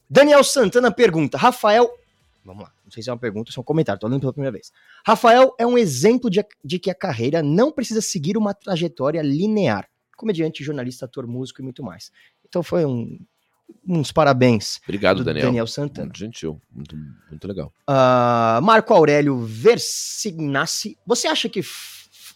Daniel 0.09 0.43
Santana 0.43 0.91
pergunta: 0.91 1.37
Rafael. 1.37 1.87
Vamos 2.43 2.63
lá, 2.63 2.71
não 2.83 2.91
sei 2.91 3.03
se 3.03 3.09
é 3.11 3.13
uma 3.13 3.19
pergunta 3.19 3.49
ou 3.49 3.53
se 3.53 3.59
é 3.59 3.61
um 3.61 3.63
comentário, 3.63 3.99
tô 3.99 4.07
lendo 4.07 4.21
pela 4.21 4.33
primeira 4.33 4.51
vez. 4.51 4.71
Rafael 5.05 5.53
é 5.59 5.67
um 5.67 5.77
exemplo 5.77 6.27
de, 6.27 6.43
de 6.65 6.79
que 6.79 6.89
a 6.89 6.95
carreira 6.95 7.43
não 7.43 7.71
precisa 7.71 8.01
seguir 8.01 8.35
uma 8.35 8.51
trajetória 8.51 9.21
linear. 9.21 9.87
Comediante, 10.17 10.63
jornalista, 10.63 11.05
ator, 11.05 11.27
músico 11.27 11.61
e 11.61 11.63
muito 11.63 11.83
mais. 11.83 12.11
Então 12.43 12.63
foi 12.63 12.83
um, 12.83 13.19
uns 13.87 14.11
parabéns. 14.11 14.79
Obrigado, 14.83 15.23
Daniel. 15.23 15.47
Daniel 15.47 15.67
Santana. 15.67 16.05
Muito 16.05 16.19
gentil, 16.19 16.61
muito, 16.71 16.95
muito 17.29 17.47
legal. 17.47 17.73
Uh, 17.89 18.61
Marco 18.61 18.93
Aurélio 18.93 19.39
Versignassi, 19.39 20.97
você 21.05 21.27
acha 21.27 21.49
que, 21.49 21.61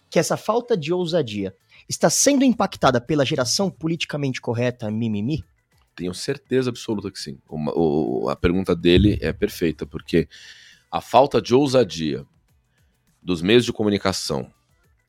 que 0.09 0.19
essa 0.19 0.37
falta 0.37 0.75
de 0.75 0.93
ousadia 0.93 1.55
está 1.87 2.09
sendo 2.09 2.43
impactada 2.43 2.99
pela 2.99 3.25
geração 3.25 3.69
politicamente 3.69 4.41
correta 4.41 4.89
mimimi? 4.89 5.43
Tenho 5.95 6.13
certeza 6.13 6.69
absoluta 6.69 7.09
que 7.11 7.19
sim. 7.19 7.39
Uma, 7.49 7.71
o, 7.73 8.27
a 8.29 8.35
pergunta 8.35 8.75
dele 8.75 9.17
é 9.21 9.31
perfeita, 9.31 9.85
porque 9.85 10.27
a 10.91 10.99
falta 10.99 11.41
de 11.41 11.53
ousadia 11.53 12.25
dos 13.21 13.41
meios 13.41 13.65
de 13.65 13.73
comunicação, 13.73 14.51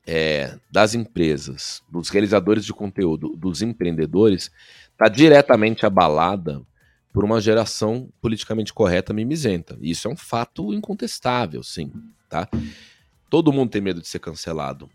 é, 0.07 0.59
das 0.71 0.95
empresas, 0.95 1.83
dos 1.91 2.09
realizadores 2.09 2.65
de 2.65 2.73
conteúdo, 2.73 3.37
dos 3.37 3.61
empreendedores, 3.61 4.51
está 4.97 5.09
diretamente 5.09 5.85
abalada 5.85 6.63
por 7.13 7.23
uma 7.23 7.41
geração 7.41 8.09
politicamente 8.21 8.73
correta 8.73 9.13
mimizenta. 9.13 9.79
Isso 9.81 10.09
é 10.09 10.11
um 10.11 10.17
fato 10.17 10.73
incontestável, 10.73 11.63
sim. 11.63 11.93
Tá? 12.29 12.49
Todo 13.29 13.53
mundo 13.53 13.71
tem 13.71 13.83
medo 13.83 14.01
de 14.01 14.09
ser 14.09 14.19
cancelado. 14.19 14.91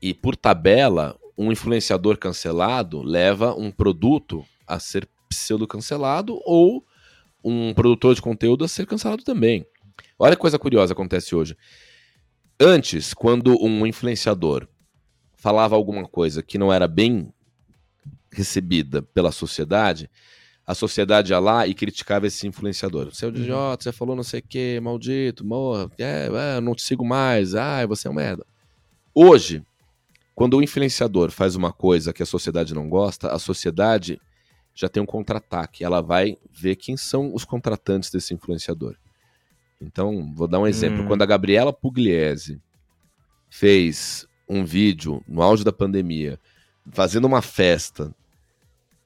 E, 0.00 0.14
por 0.14 0.36
tabela, 0.36 1.18
um 1.36 1.52
influenciador 1.52 2.16
cancelado 2.18 3.02
leva 3.02 3.54
um 3.54 3.70
produto 3.70 4.44
a 4.66 4.78
ser 4.78 5.08
pseudo-cancelado 5.28 6.40
ou 6.44 6.84
um 7.44 7.74
produtor 7.74 8.14
de 8.14 8.22
conteúdo 8.22 8.64
a 8.64 8.68
ser 8.68 8.86
cancelado 8.86 9.22
também. 9.22 9.66
Olha 10.18 10.34
que 10.34 10.40
coisa 10.40 10.58
curiosa 10.58 10.92
acontece 10.92 11.34
hoje. 11.34 11.56
Antes, 12.58 13.12
quando 13.12 13.56
um 13.62 13.86
influenciador 13.86 14.68
falava 15.36 15.74
alguma 15.74 16.06
coisa 16.06 16.42
que 16.42 16.58
não 16.58 16.72
era 16.72 16.86
bem 16.86 17.32
recebida 18.32 19.02
pela 19.02 19.30
sociedade, 19.30 20.10
a 20.66 20.74
sociedade 20.74 21.32
ia 21.32 21.38
lá 21.38 21.66
e 21.66 21.74
criticava 21.74 22.26
esse 22.26 22.46
influenciador. 22.46 23.12
Você 23.12 23.24
é 23.24 23.28
um 23.28 23.32
uhum. 23.32 23.38
idiota, 23.38 23.84
você 23.84 23.92
falou 23.92 24.16
não 24.16 24.22
sei 24.22 24.40
o 24.40 24.42
que, 24.42 24.80
maldito, 24.80 25.44
morra, 25.44 25.90
é, 25.98 26.28
é, 26.56 26.60
não 26.60 26.74
te 26.74 26.82
sigo 26.82 27.04
mais, 27.04 27.54
ai, 27.54 27.86
você 27.86 28.08
é 28.08 28.10
um 28.10 28.14
merda. 28.14 28.46
Hoje, 29.14 29.62
quando 30.34 30.56
o 30.56 30.62
influenciador 30.62 31.30
faz 31.30 31.54
uma 31.54 31.72
coisa 31.72 32.12
que 32.12 32.22
a 32.22 32.26
sociedade 32.26 32.74
não 32.74 32.88
gosta, 32.88 33.28
a 33.28 33.38
sociedade 33.38 34.18
já 34.74 34.88
tem 34.88 35.02
um 35.02 35.06
contra-ataque. 35.06 35.84
Ela 35.84 36.00
vai 36.00 36.36
ver 36.50 36.76
quem 36.76 36.96
são 36.96 37.34
os 37.34 37.44
contratantes 37.44 38.10
desse 38.10 38.32
influenciador. 38.32 38.96
Então, 39.80 40.32
vou 40.34 40.48
dar 40.48 40.60
um 40.60 40.66
exemplo. 40.66 41.02
Hum. 41.02 41.06
Quando 41.06 41.22
a 41.22 41.26
Gabriela 41.26 41.72
Pugliese 41.72 42.60
fez 43.50 44.26
um 44.48 44.64
vídeo 44.64 45.22
no 45.28 45.42
auge 45.42 45.64
da 45.64 45.72
pandemia, 45.72 46.38
fazendo 46.90 47.26
uma 47.26 47.42
festa 47.42 48.14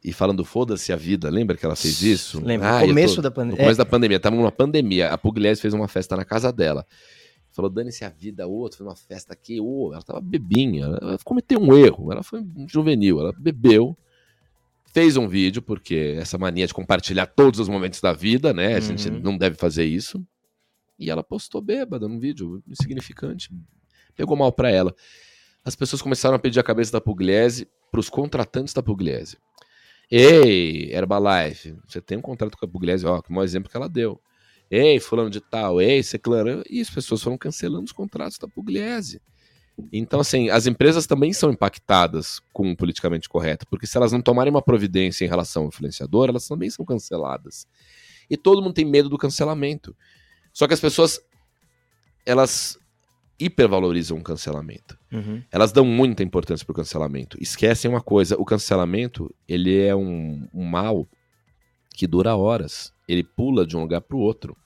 e 0.07 0.13
falando 0.13 0.45
foda-se 0.45 0.93
a 0.93 0.97
vida, 0.97 1.29
lembra 1.29 1.57
que 1.57 1.67
ela 1.67 1.75
fez 1.75 2.01
isso? 2.01 2.41
Lembra, 2.41 2.77
ah, 2.77 2.81
no 2.81 2.87
começo 2.87 3.17
tô... 3.17 3.23
da 3.23 3.31
pandemia. 3.31 3.57
No 3.57 3.57
começo 3.57 3.81
é. 3.81 3.85
da 3.85 3.91
pandemia, 3.91 4.21
tava 4.21 4.37
numa 4.37 4.53
pandemia, 4.53 5.11
a 5.11 5.19
Pugliese 5.19 5.61
fez 5.61 5.75
uma 5.75 5.89
festa 5.89 6.17
na 6.17 6.25
casa 6.25 6.53
dela. 6.53 6.87
Falou, 7.51 7.69
dane-se 7.69 8.05
a 8.05 8.09
vida, 8.09 8.47
outro, 8.47 8.79
fez 8.79 8.89
uma 8.89 8.95
festa 8.95 9.33
aqui, 9.33 9.61
oh, 9.61 9.91
ela 9.93 10.03
tava 10.03 10.21
bebinha, 10.21 10.85
ela 10.85 11.19
cometeu 11.25 11.61
um 11.61 11.77
erro, 11.77 12.13
ela 12.13 12.23
foi 12.23 12.41
juvenil, 12.69 13.19
ela 13.19 13.33
bebeu, 13.37 13.99
fez 14.95 15.17
um 15.17 15.27
vídeo, 15.27 15.61
porque 15.61 16.15
essa 16.17 16.39
mania 16.39 16.69
de 16.69 16.73
compartilhar 16.73 17.27
todos 17.27 17.59
os 17.59 17.69
momentos 17.69 18.01
da 18.01 18.13
vida, 18.13 18.55
né? 18.55 18.77
A 18.77 18.81
gente 18.81 19.09
uhum. 19.09 19.19
não 19.19 19.37
deve 19.37 19.57
fazer 19.57 19.87
isso. 19.87 20.25
E 20.97 21.11
ela 21.11 21.25
postou 21.25 21.61
bêbada 21.61 22.07
num 22.07 22.21
vídeo 22.21 22.63
insignificante. 22.69 23.51
Pegou 24.15 24.37
mal 24.37 24.53
para 24.53 24.71
ela. 24.71 24.95
As 25.65 25.75
pessoas 25.75 26.01
começaram 26.01 26.37
a 26.37 26.39
pedir 26.39 26.61
a 26.61 26.63
cabeça 26.63 26.93
da 26.93 27.01
Pugliese 27.01 27.67
para 27.91 27.99
os 27.99 28.09
contratantes 28.09 28.73
da 28.73 28.85
Pugliese. 28.85 29.37
Ei, 30.11 30.93
Herbalife, 30.93 31.77
você 31.87 32.01
tem 32.01 32.19
um 32.19 32.23
contrato 32.23 32.57
com 32.57 32.65
a 32.65 32.69
Pugliese, 32.69 33.05
ó, 33.07 33.21
que 33.21 33.33
é 33.33 33.37
o 33.37 33.43
exemplo 33.43 33.71
que 33.71 33.77
ela 33.77 33.89
deu. 33.89 34.21
Ei, 34.71 35.01
fulano 35.01 35.31
de 35.31 35.41
tal, 35.41 35.81
ei, 35.81 36.03
Seclano. 36.03 36.63
E 36.69 36.81
as 36.81 36.91
pessoas 36.91 37.23
foram 37.23 37.37
cancelando 37.37 37.85
os 37.85 37.93
contratos 37.93 38.39
da 38.39 38.49
Pugliese. 38.49 39.21
Então, 39.93 40.21
assim, 40.21 40.49
as 40.49 40.67
empresas 40.67 41.07
também 41.07 41.33
são 41.33 41.51
impactadas 41.51 42.41
com 42.53 42.71
o 42.71 42.77
politicamente 42.77 43.29
correto, 43.29 43.67
porque 43.69 43.87
se 43.87 43.97
elas 43.97 44.11
não 44.13 44.23
tomarem 44.23 44.51
uma 44.51 44.63
providência 44.63 45.25
em 45.25 45.29
relação 45.29 45.63
ao 45.63 45.69
influenciador, 45.69 46.29
elas 46.29 46.49
também 46.49 46.71
são 46.71 46.85
canceladas. 46.85 47.67
E 48.31 48.37
todo 48.37 48.63
mundo 48.63 48.75
tem 48.75 48.85
medo 48.85 49.09
do 49.09 49.19
cancelamento. 49.19 49.95
Só 50.53 50.67
que 50.67 50.75
as 50.75 50.81
pessoas, 50.81 51.21
elas 52.25 52.79
hipervalorizam 53.39 54.19
o 54.19 54.23
cancelamento. 54.23 54.99
Uhum. 55.13 55.43
Elas 55.51 55.73
dão 55.73 55.85
muita 55.85 56.23
importância 56.23 56.65
para 56.65 56.73
o 56.73 56.77
cancelamento. 56.77 57.37
Esquecem 57.41 57.91
uma 57.91 58.01
coisa, 58.01 58.37
o 58.39 58.45
cancelamento, 58.45 59.35
ele 59.49 59.79
é 59.79 59.95
um, 59.95 60.49
um 60.53 60.65
mal 60.65 61.07
que 61.95 62.07
dura 62.07 62.37
horas. 62.37 62.93
Ele 63.09 63.23
pula 63.23 63.67
de 63.67 63.77
um 63.77 63.81
lugar 63.81 64.01
para 64.01 64.17
o 64.17 64.21
outro. 64.21 64.57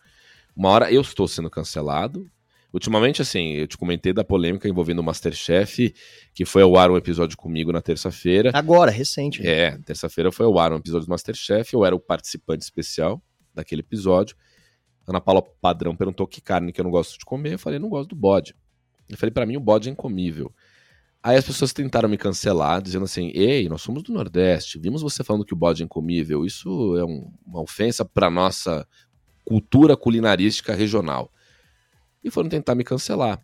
Uma 0.56 0.70
hora 0.70 0.92
eu 0.92 1.00
estou 1.00 1.26
sendo 1.28 1.50
cancelado, 1.50 2.30
Ultimamente, 2.72 3.20
assim, 3.20 3.54
eu 3.54 3.66
te 3.66 3.76
comentei 3.76 4.12
da 4.12 4.22
polêmica 4.22 4.68
envolvendo 4.68 5.00
o 5.00 5.02
Masterchef, 5.02 5.92
que 6.32 6.44
foi 6.44 6.62
ao 6.62 6.76
ar 6.76 6.90
um 6.90 6.96
episódio 6.96 7.36
comigo 7.36 7.72
na 7.72 7.82
terça-feira. 7.82 8.52
Agora, 8.54 8.92
recente. 8.92 9.42
Né? 9.42 9.50
É, 9.50 9.78
terça-feira 9.78 10.30
foi 10.30 10.46
ao 10.46 10.56
ar 10.58 10.72
um 10.72 10.76
episódio 10.76 11.06
do 11.06 11.10
Masterchef, 11.10 11.74
eu 11.74 11.84
era 11.84 11.96
o 11.96 12.00
participante 12.00 12.62
especial 12.62 13.20
daquele 13.52 13.80
episódio. 13.80 14.36
Ana 15.06 15.20
Paula 15.20 15.42
Padrão 15.42 15.96
perguntou 15.96 16.26
que 16.26 16.40
carne 16.40 16.72
que 16.72 16.80
eu 16.80 16.84
não 16.84 16.90
gosto 16.90 17.18
de 17.18 17.24
comer, 17.24 17.54
eu 17.54 17.58
falei, 17.58 17.78
não 17.78 17.88
gosto 17.88 18.10
do 18.10 18.16
bode. 18.16 18.54
Eu 19.08 19.16
falei, 19.16 19.32
para 19.32 19.46
mim 19.46 19.56
o 19.56 19.60
bode 19.60 19.88
é 19.88 19.92
incomível. 19.92 20.52
Aí 21.22 21.36
as 21.36 21.44
pessoas 21.44 21.72
tentaram 21.72 22.08
me 22.08 22.16
cancelar, 22.16 22.80
dizendo 22.80 23.04
assim: 23.04 23.30
Ei, 23.34 23.68
nós 23.68 23.82
somos 23.82 24.02
do 24.02 24.12
Nordeste, 24.12 24.78
vimos 24.78 25.02
você 25.02 25.22
falando 25.22 25.44
que 25.44 25.52
o 25.52 25.56
bode 25.56 25.82
é 25.82 25.84
incomível. 25.84 26.46
Isso 26.46 26.96
é 26.96 27.04
um, 27.04 27.30
uma 27.44 27.60
ofensa 27.60 28.06
para 28.06 28.30
nossa 28.30 28.86
cultura 29.44 29.96
culinarística 29.96 30.74
regional 30.74 31.30
e 32.24 32.30
foram 32.30 32.48
tentar 32.48 32.74
me 32.74 32.84
cancelar. 32.84 33.42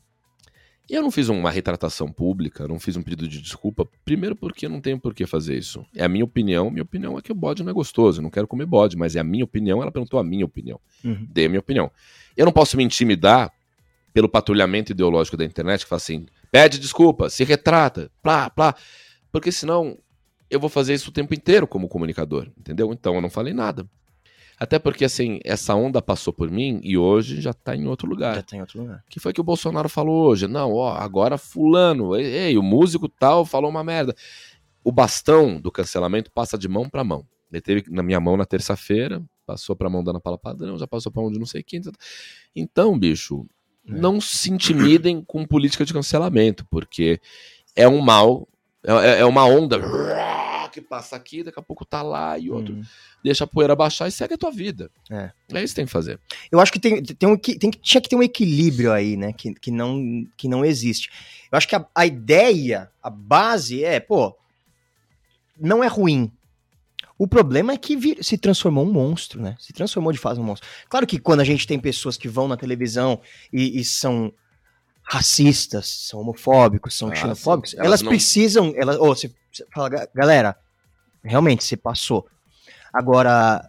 E 0.88 0.94
eu 0.94 1.02
não 1.02 1.10
fiz 1.10 1.28
uma 1.28 1.50
retratação 1.50 2.12
pública, 2.12 2.68
não 2.68 2.78
fiz 2.78 2.96
um 2.96 3.02
pedido 3.02 3.26
de 3.26 3.42
desculpa, 3.42 3.88
primeiro 4.04 4.36
porque 4.36 4.66
eu 4.66 4.70
não 4.70 4.80
tenho 4.80 5.00
por 5.00 5.12
que 5.12 5.26
fazer 5.26 5.58
isso. 5.58 5.84
É 5.94 6.04
a 6.04 6.08
minha 6.08 6.24
opinião, 6.24 6.70
minha 6.70 6.84
opinião 6.84 7.18
é 7.18 7.22
que 7.22 7.32
o 7.32 7.34
bode 7.34 7.64
não 7.64 7.70
é 7.70 7.74
gostoso, 7.74 8.20
eu 8.20 8.22
não 8.22 8.30
quero 8.30 8.46
comer 8.46 8.66
bode, 8.66 8.96
mas 8.96 9.16
é 9.16 9.20
a 9.20 9.24
minha 9.24 9.44
opinião, 9.44 9.82
ela 9.82 9.90
perguntou 9.90 10.20
a 10.20 10.24
minha 10.24 10.44
opinião. 10.44 10.80
Uhum. 11.04 11.26
Dei 11.28 11.46
a 11.46 11.48
minha 11.48 11.58
opinião. 11.58 11.90
Eu 12.36 12.44
não 12.44 12.52
posso 12.52 12.76
me 12.76 12.84
intimidar 12.84 13.52
pelo 14.14 14.28
patrulhamento 14.28 14.92
ideológico 14.92 15.36
da 15.36 15.44
internet 15.44 15.82
que 15.82 15.88
fala 15.88 15.98
assim, 15.98 16.26
pede 16.52 16.78
desculpa, 16.78 17.28
se 17.28 17.42
retrata, 17.42 18.10
plá, 18.22 18.48
plá, 18.48 18.74
porque 19.32 19.50
senão 19.50 19.98
eu 20.48 20.60
vou 20.60 20.70
fazer 20.70 20.94
isso 20.94 21.10
o 21.10 21.12
tempo 21.12 21.34
inteiro 21.34 21.66
como 21.66 21.88
comunicador, 21.88 22.48
entendeu? 22.56 22.92
Então 22.92 23.14
eu 23.16 23.20
não 23.20 23.28
falei 23.28 23.52
nada. 23.52 23.86
Até 24.58 24.78
porque, 24.78 25.04
assim, 25.04 25.38
essa 25.44 25.74
onda 25.74 26.00
passou 26.00 26.32
por 26.32 26.50
mim 26.50 26.80
e 26.82 26.96
hoje 26.96 27.40
já 27.42 27.52
tá 27.52 27.76
em 27.76 27.86
outro 27.86 28.08
lugar. 28.08 28.36
Já 28.36 28.42
tá 28.42 28.56
em 28.56 28.60
outro 28.60 28.80
lugar. 28.80 29.04
Que 29.08 29.20
foi 29.20 29.32
que 29.32 29.40
o 29.40 29.44
Bolsonaro 29.44 29.88
falou 29.88 30.26
hoje? 30.26 30.46
Não, 30.48 30.72
ó, 30.72 30.94
agora 30.94 31.36
fulano, 31.36 32.16
ei, 32.16 32.24
ei, 32.24 32.58
o 32.58 32.62
músico 32.62 33.06
tal 33.06 33.44
falou 33.44 33.68
uma 33.68 33.84
merda. 33.84 34.16
O 34.82 34.90
bastão 34.90 35.60
do 35.60 35.70
cancelamento 35.70 36.30
passa 36.30 36.56
de 36.56 36.68
mão 36.68 36.88
para 36.88 37.04
mão. 37.04 37.26
Ele 37.52 37.60
teve 37.60 37.84
na 37.90 38.02
minha 38.02 38.18
mão 38.18 38.36
na 38.36 38.46
terça-feira, 38.46 39.22
passou 39.44 39.76
pra 39.76 39.90
mão 39.90 40.02
da 40.02 40.10
Ana 40.10 40.20
Paula 40.20 40.38
Padrão, 40.38 40.78
já 40.78 40.86
passou 40.86 41.12
pra 41.12 41.22
mão 41.22 41.30
de 41.30 41.38
não 41.38 41.46
sei 41.46 41.62
quem. 41.62 41.82
Então, 42.54 42.98
bicho, 42.98 43.46
é. 43.86 43.92
não 43.92 44.20
se 44.20 44.50
intimidem 44.50 45.22
com 45.22 45.44
política 45.44 45.84
de 45.84 45.92
cancelamento, 45.92 46.66
porque 46.70 47.20
é 47.74 47.86
um 47.86 48.00
mal, 48.00 48.48
é, 48.82 49.20
é 49.20 49.24
uma 49.24 49.44
onda 49.44 49.78
que 50.76 50.80
passa 50.82 51.16
aqui, 51.16 51.42
daqui 51.42 51.58
a 51.58 51.62
pouco 51.62 51.86
tá 51.86 52.02
lá 52.02 52.38
e 52.38 52.50
outro. 52.50 52.74
Uhum. 52.74 52.82
Deixa 53.26 53.42
a 53.42 53.46
poeira 53.48 53.74
baixar 53.74 54.06
e 54.06 54.12
segue 54.12 54.34
a 54.34 54.38
tua 54.38 54.52
vida. 54.52 54.88
É. 55.10 55.32
É 55.52 55.60
isso 55.60 55.72
que 55.72 55.80
tem 55.80 55.84
que 55.84 55.90
fazer. 55.90 56.20
Eu 56.48 56.60
acho 56.60 56.70
que 56.70 56.78
tem, 56.78 57.02
tem 57.02 57.28
um, 57.28 57.36
tem, 57.36 57.72
tinha 57.72 58.00
que 58.00 58.08
ter 58.08 58.14
um 58.14 58.22
equilíbrio 58.22 58.92
aí, 58.92 59.16
né? 59.16 59.32
Que, 59.32 59.52
que, 59.52 59.72
não, 59.72 60.24
que 60.36 60.46
não 60.46 60.64
existe. 60.64 61.10
Eu 61.50 61.58
acho 61.58 61.66
que 61.66 61.74
a, 61.74 61.84
a 61.92 62.06
ideia, 62.06 62.88
a 63.02 63.10
base 63.10 63.82
é, 63.82 63.98
pô, 63.98 64.32
não 65.58 65.82
é 65.82 65.88
ruim. 65.88 66.30
O 67.18 67.26
problema 67.26 67.72
é 67.72 67.76
que 67.76 67.96
vir, 67.96 68.22
se 68.22 68.38
transformou 68.38 68.86
um 68.86 68.92
monstro, 68.92 69.42
né? 69.42 69.56
Se 69.58 69.72
transformou 69.72 70.12
de 70.12 70.18
fato 70.20 70.40
um 70.40 70.44
monstro. 70.44 70.68
Claro 70.88 71.04
que 71.04 71.18
quando 71.18 71.40
a 71.40 71.44
gente 71.44 71.66
tem 71.66 71.80
pessoas 71.80 72.16
que 72.16 72.28
vão 72.28 72.46
na 72.46 72.56
televisão 72.56 73.20
e, 73.52 73.80
e 73.80 73.84
são 73.84 74.32
racistas, 75.02 75.88
são 75.88 76.20
homofóbicos, 76.20 76.96
são 76.96 77.08
ah, 77.08 77.14
xenofóbicos, 77.16 77.74
elas, 77.74 77.86
elas 77.86 78.02
não... 78.02 78.08
precisam. 78.08 78.72
Elas, 78.76 78.96
oh, 79.00 79.08
você, 79.08 79.34
você 79.50 79.66
fala, 79.74 79.88
galera, 80.14 80.56
realmente 81.24 81.64
você 81.64 81.76
passou. 81.76 82.28
Agora, 82.96 83.62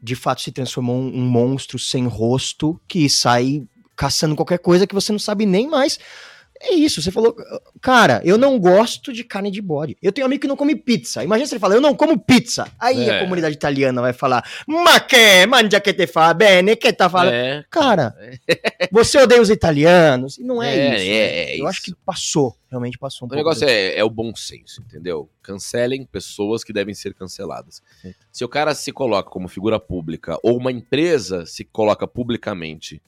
de 0.00 0.14
fato, 0.14 0.42
se 0.42 0.52
transformou 0.52 0.96
um, 0.96 1.20
monstro 1.20 1.76
sem 1.76 2.06
rosto 2.06 2.80
que 2.86 3.10
sai 3.10 3.66
caçando 3.96 4.36
qualquer 4.36 4.60
coisa 4.60 4.86
que 4.86 4.94
você 4.94 5.10
não 5.10 5.18
sabe 5.18 5.44
nem 5.44 5.68
mais 5.68 5.98
é 6.60 6.74
isso, 6.74 7.00
você 7.00 7.10
falou, 7.10 7.36
cara, 7.80 8.20
eu 8.24 8.36
não 8.36 8.58
gosto 8.58 9.12
de 9.12 9.22
carne 9.22 9.50
de 9.50 9.62
bode. 9.62 9.96
Eu 10.02 10.12
tenho 10.12 10.24
um 10.24 10.28
amigo 10.28 10.42
que 10.42 10.48
não 10.48 10.56
come 10.56 10.74
pizza. 10.74 11.22
Imagina 11.22 11.46
se 11.46 11.54
ele 11.54 11.60
fala, 11.60 11.74
eu 11.74 11.80
não 11.80 11.94
como 11.94 12.18
pizza. 12.18 12.70
Aí 12.78 13.08
é. 13.08 13.16
a 13.16 13.20
comunidade 13.20 13.54
italiana 13.54 14.00
vai 14.00 14.12
falar, 14.12 14.44
ma 14.66 14.98
che, 15.08 15.46
mangia 15.46 15.80
che 15.80 15.94
te 15.94 16.06
fa 16.06 16.34
bene, 16.34 16.74
que 16.76 16.92
tá 16.92 17.08
falando. 17.08 17.34
É. 17.34 17.64
Cara, 17.70 18.14
é. 18.18 18.88
você 18.90 19.18
odeia 19.18 19.40
os 19.40 19.50
italianos. 19.50 20.38
E 20.38 20.42
não 20.42 20.62
é, 20.62 20.74
é 20.74 20.94
isso. 20.94 21.04
É, 21.04 21.46
né? 21.46 21.52
eu 21.52 21.54
isso. 21.56 21.66
acho 21.66 21.82
que 21.82 21.94
passou, 22.04 22.56
realmente 22.68 22.98
passou 22.98 23.26
um 23.26 23.26
o 23.26 23.30
pouco. 23.30 23.40
O 23.40 23.44
negócio 23.44 23.68
é, 23.68 23.96
é, 23.96 24.04
o 24.04 24.10
bom 24.10 24.34
senso, 24.34 24.82
entendeu? 24.82 25.30
Cancelem 25.42 26.04
pessoas 26.04 26.64
que 26.64 26.72
devem 26.72 26.94
ser 26.94 27.14
canceladas. 27.14 27.82
Se 28.32 28.44
o 28.44 28.48
cara 28.48 28.74
se 28.74 28.90
coloca 28.90 29.30
como 29.30 29.46
figura 29.48 29.78
pública, 29.78 30.38
ou 30.42 30.56
uma 30.56 30.72
empresa 30.72 31.46
se 31.46 31.64
coloca 31.64 32.06
publicamente 32.06 33.00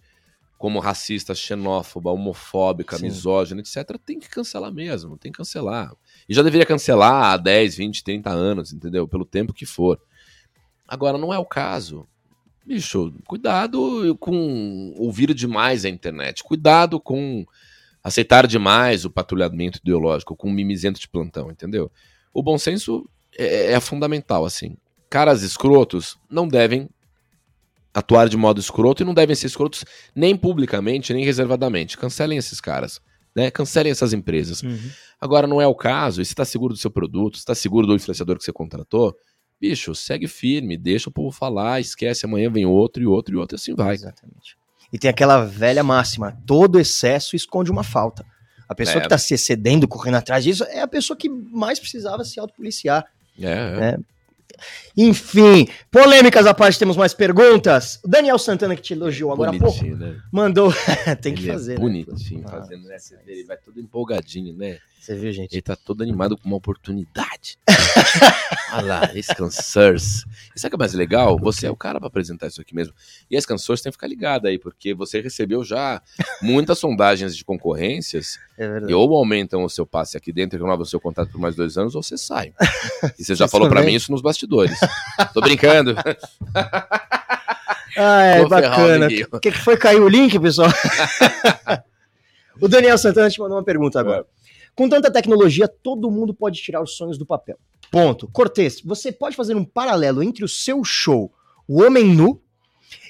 como 0.61 0.79
racista, 0.79 1.35
xenófoba, 1.35 2.11
homofóbica, 2.11 2.99
Sim. 2.99 3.05
misógina, 3.05 3.63
etc., 3.63 3.99
tem 4.05 4.21
que 4.21 4.29
cancelar 4.29 4.71
mesmo, 4.71 5.17
tem 5.17 5.33
que 5.33 5.39
cancelar. 5.39 5.91
E 6.29 6.35
já 6.35 6.43
deveria 6.43 6.67
cancelar 6.67 7.33
há 7.33 7.37
10, 7.39 7.77
20, 7.77 8.05
30 8.05 8.29
anos, 8.29 8.71
entendeu? 8.71 9.09
Pelo 9.09 9.25
tempo 9.25 9.55
que 9.55 9.65
for. 9.65 9.99
Agora, 10.87 11.17
não 11.17 11.33
é 11.33 11.39
o 11.39 11.47
caso. 11.47 12.07
Bicho, 12.63 13.11
cuidado 13.27 14.15
com 14.21 14.93
ouvir 14.99 15.33
demais 15.33 15.87
a 15.87 15.89
internet. 15.89 16.45
Cuidado 16.45 17.01
com 17.01 17.47
aceitar 18.05 18.47
demais 18.47 19.07
o 19.07 19.11
patrulhamento 19.11 19.79
ideológico, 19.83 20.37
com 20.37 20.49
o 20.49 20.53
mimizento 20.53 21.01
de 21.01 21.09
plantão, 21.09 21.51
entendeu? 21.51 21.91
O 22.35 22.43
bom 22.43 22.59
senso 22.59 23.09
é, 23.35 23.73
é 23.73 23.81
fundamental, 23.81 24.45
assim. 24.45 24.77
Caras 25.09 25.41
escrotos 25.41 26.19
não 26.29 26.47
devem 26.47 26.91
atuar 27.93 28.29
de 28.29 28.37
modo 28.37 28.61
escroto 28.61 29.03
e 29.03 29.07
não 29.07 29.15
devem 29.15 29.35
ser 29.35 29.47
escrotos 29.47 29.85
nem 30.15 30.37
publicamente, 30.37 31.13
nem 31.13 31.25
reservadamente. 31.25 31.99
Cancelem 31.99 32.39
esses 32.39 32.61
caras. 32.61 33.01
Né? 33.35 33.51
Cancelem 33.51 33.91
essas 33.93 34.13
empresas. 34.13 34.63
Uhum. 34.63 34.91
Agora, 35.21 35.47
não 35.47 35.61
é 35.61 35.67
o 35.67 35.75
caso, 35.75 36.23
e 36.23 36.25
se 36.25 36.33
está 36.33 36.45
seguro 36.45 36.75
do 36.75 36.81
seu 36.81 36.91
produto, 36.91 37.37
se 37.37 37.41
está 37.41 37.55
seguro 37.55 37.87
do 37.87 37.95
influenciador 37.95 38.39
que 38.39 38.45
você 38.45 38.53
contratou, 38.53 39.15
bicho, 39.61 39.95
segue 39.95 40.27
firme, 40.27 40.77
deixa 40.77 41.11
o 41.11 41.13
povo 41.13 41.31
falar, 41.31 41.81
esquece, 41.81 42.25
amanhã 42.25 42.51
vem 42.51 42.65
outro 42.65 43.03
e 43.03 43.07
outro 43.07 43.35
e 43.35 43.37
outro, 43.37 43.55
e 43.55 43.59
assim 43.59 43.75
vai. 43.75 43.95
Exatamente. 43.95 44.57
E 44.93 44.99
tem 44.99 45.11
aquela 45.11 45.45
velha 45.45 45.85
máxima: 45.85 46.37
todo 46.47 46.81
excesso 46.81 47.37
esconde 47.37 47.71
uma 47.71 47.85
falta. 47.85 48.25
A 48.69 48.75
pessoa 48.75 48.99
é. 48.99 49.01
que 49.01 49.07
está 49.07 49.19
se 49.19 49.35
excedendo, 49.35 49.87
correndo 49.89 50.17
atrás 50.17 50.45
disso, 50.45 50.65
é 50.65 50.81
a 50.81 50.89
pessoa 50.89 51.17
que 51.17 51.29
mais 51.29 51.79
precisava 51.79 52.25
se 52.25 52.39
autopoliciar. 52.39 53.05
É, 53.39 53.47
é. 53.47 53.85
é. 53.85 53.99
Enfim, 54.97 55.69
polêmicas 55.91 56.47
à 56.47 56.55
parte, 56.55 56.79
temos 56.79 56.97
mais 56.97 57.15
perguntas. 57.15 58.01
O 58.05 58.09
Daniel 58.09 58.39
Santana, 58.39 58.77
que 58.77 58.83
te 58.83 58.93
elogiou 58.93 59.33
agora 59.33 59.51
há 59.51 59.59
pouco, 59.59 59.85
né? 59.85 60.17
mandou. 60.33 60.73
Tem 61.21 61.35
que 61.35 61.43
ele 61.43 61.51
é 61.51 61.53
fazer. 61.53 61.75
É 61.75 61.79
bonitinho, 61.79 62.43
né? 62.43 62.49
fazendo 62.49 62.91
essa 62.93 63.17
dele, 63.19 63.45
vai 63.45 63.57
todo 63.57 63.81
empolgadinho, 63.81 64.57
né? 64.57 64.79
Você 65.01 65.17
viu, 65.17 65.33
gente? 65.33 65.55
Ele 65.55 65.63
tá 65.63 65.75
todo 65.75 66.03
animado 66.03 66.37
com 66.37 66.47
uma 66.47 66.59
oportunidade. 66.59 67.57
Olha 68.75 69.01
lá, 69.01 69.11
Scansers. 69.23 70.27
E 70.55 70.61
sabe 70.61 70.69
o 70.69 70.71
que 70.71 70.77
é 70.77 70.79
mais 70.79 70.93
legal? 70.93 71.39
Você 71.39 71.67
é 71.67 71.71
o 71.71 71.77
cara 71.77 71.99
para 71.99 72.07
apresentar 72.07 72.49
isso 72.49 72.61
aqui 72.61 72.75
mesmo. 72.75 72.93
E 73.31 73.37
a 73.37 73.41
Scansers 73.41 73.81
tem 73.81 73.91
que 73.91 73.97
ficar 73.97 74.07
ligado 74.07 74.47
aí, 74.47 74.59
porque 74.59 74.93
você 74.93 75.23
recebeu 75.23 75.65
já 75.65 76.03
muitas 76.43 76.77
sondagens 76.79 77.35
de 77.35 77.43
concorrências 77.43 78.39
é 78.59 78.81
e 78.89 78.93
ou 78.93 79.17
aumentam 79.17 79.65
o 79.65 79.71
seu 79.71 79.87
passe 79.87 80.19
aqui 80.19 80.35
dentro 80.35 80.59
e 80.59 80.61
renovam 80.61 80.83
o 80.83 80.87
seu 80.87 81.01
contrato 81.01 81.33
por 81.33 81.41
mais 81.41 81.57
dois 81.57 81.79
anos, 81.79 81.95
ou 81.95 82.03
você 82.03 82.19
sai. 82.19 82.53
E 83.19 83.25
você 83.25 83.35
já 83.35 83.49
falou 83.49 83.71
para 83.71 83.83
mim 83.83 83.95
isso 83.95 84.13
nos 84.13 84.21
bastidores. 84.21 84.79
Tô 85.33 85.41
brincando. 85.41 85.95
Ah, 87.97 88.23
é, 88.23 88.47
bacana. 88.47 89.09
O 89.33 89.41
que, 89.41 89.51
que 89.51 89.59
foi? 89.59 89.77
Caiu 89.77 90.05
o 90.05 90.09
link, 90.09 90.39
pessoal? 90.39 90.71
o 92.61 92.69
Daniel 92.69 92.97
Santana 92.97 93.29
te 93.29 93.41
mandou 93.41 93.57
uma 93.57 93.65
pergunta 93.65 93.99
agora. 93.99 94.21
É. 94.21 94.40
Com 94.75 94.89
tanta 94.89 95.11
tecnologia, 95.11 95.69
todo 95.69 96.11
mundo 96.11 96.33
pode 96.33 96.61
tirar 96.61 96.83
os 96.83 96.97
sonhos 96.97 97.19
do 97.19 97.27
papel. 97.27 97.59
Ponto. 97.91 98.29
Cortês, 98.29 98.81
você 98.81 99.11
pode 99.11 99.37
fazer 99.37 99.55
um 99.57 99.65
paralelo 99.65 100.23
entre 100.23 100.45
o 100.45 100.49
seu 100.49 100.85
show, 100.85 101.33
o 101.67 101.83
Homem 101.83 102.15
Nu, 102.15 102.41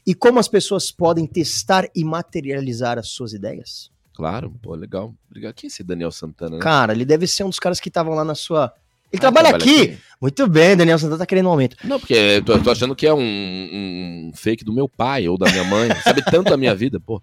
e 0.07 0.15
como 0.15 0.39
as 0.39 0.49
pessoas 0.49 0.91
podem 0.91 1.27
testar 1.27 1.89
e 1.95 2.05
materializar 2.05 2.99
as 2.99 3.09
suas 3.09 3.33
ideias? 3.33 3.91
Claro, 4.15 4.53
pô, 4.63 4.75
legal. 4.75 5.15
Obrigado. 5.31 5.55
Quem 5.55 5.67
é 5.67 5.69
esse 5.69 5.83
Daniel 5.83 6.11
Santana? 6.11 6.57
Né? 6.57 6.63
Cara, 6.63 6.93
ele 6.93 7.05
deve 7.05 7.27
ser 7.27 7.45
um 7.45 7.49
dos 7.49 7.59
caras 7.59 7.81
que 7.81 7.89
estavam 7.89 8.15
lá 8.15 8.25
na 8.25 8.35
sua. 8.35 8.73
Ele 9.13 9.19
ah, 9.19 9.21
trabalha, 9.21 9.49
trabalha 9.51 9.73
aqui. 9.73 9.93
aqui. 9.93 10.03
Muito 10.21 10.47
bem, 10.47 10.77
Daniel 10.77 10.99
Santana 10.99 11.19
tá 11.19 11.27
querendo 11.27 11.47
um 11.47 11.51
aumento. 11.51 11.77
Não, 11.85 11.99
porque 11.99 12.15
eu 12.15 12.45
tô, 12.45 12.53
eu 12.53 12.63
tô 12.63 12.71
achando 12.71 12.95
que 12.95 13.07
é 13.07 13.15
um, 13.15 13.19
um, 13.21 14.33
fake 14.35 14.65
do 14.65 14.73
meu 14.73 14.89
pai 14.89 15.29
ou 15.29 15.39
da 15.39 15.51
minha 15.51 15.65
mãe. 15.65 15.89
Sabe 16.05 16.23
tanto 16.25 16.51
da 16.51 16.57
minha 16.57 16.75
vida, 16.75 17.01
pô. 17.01 17.23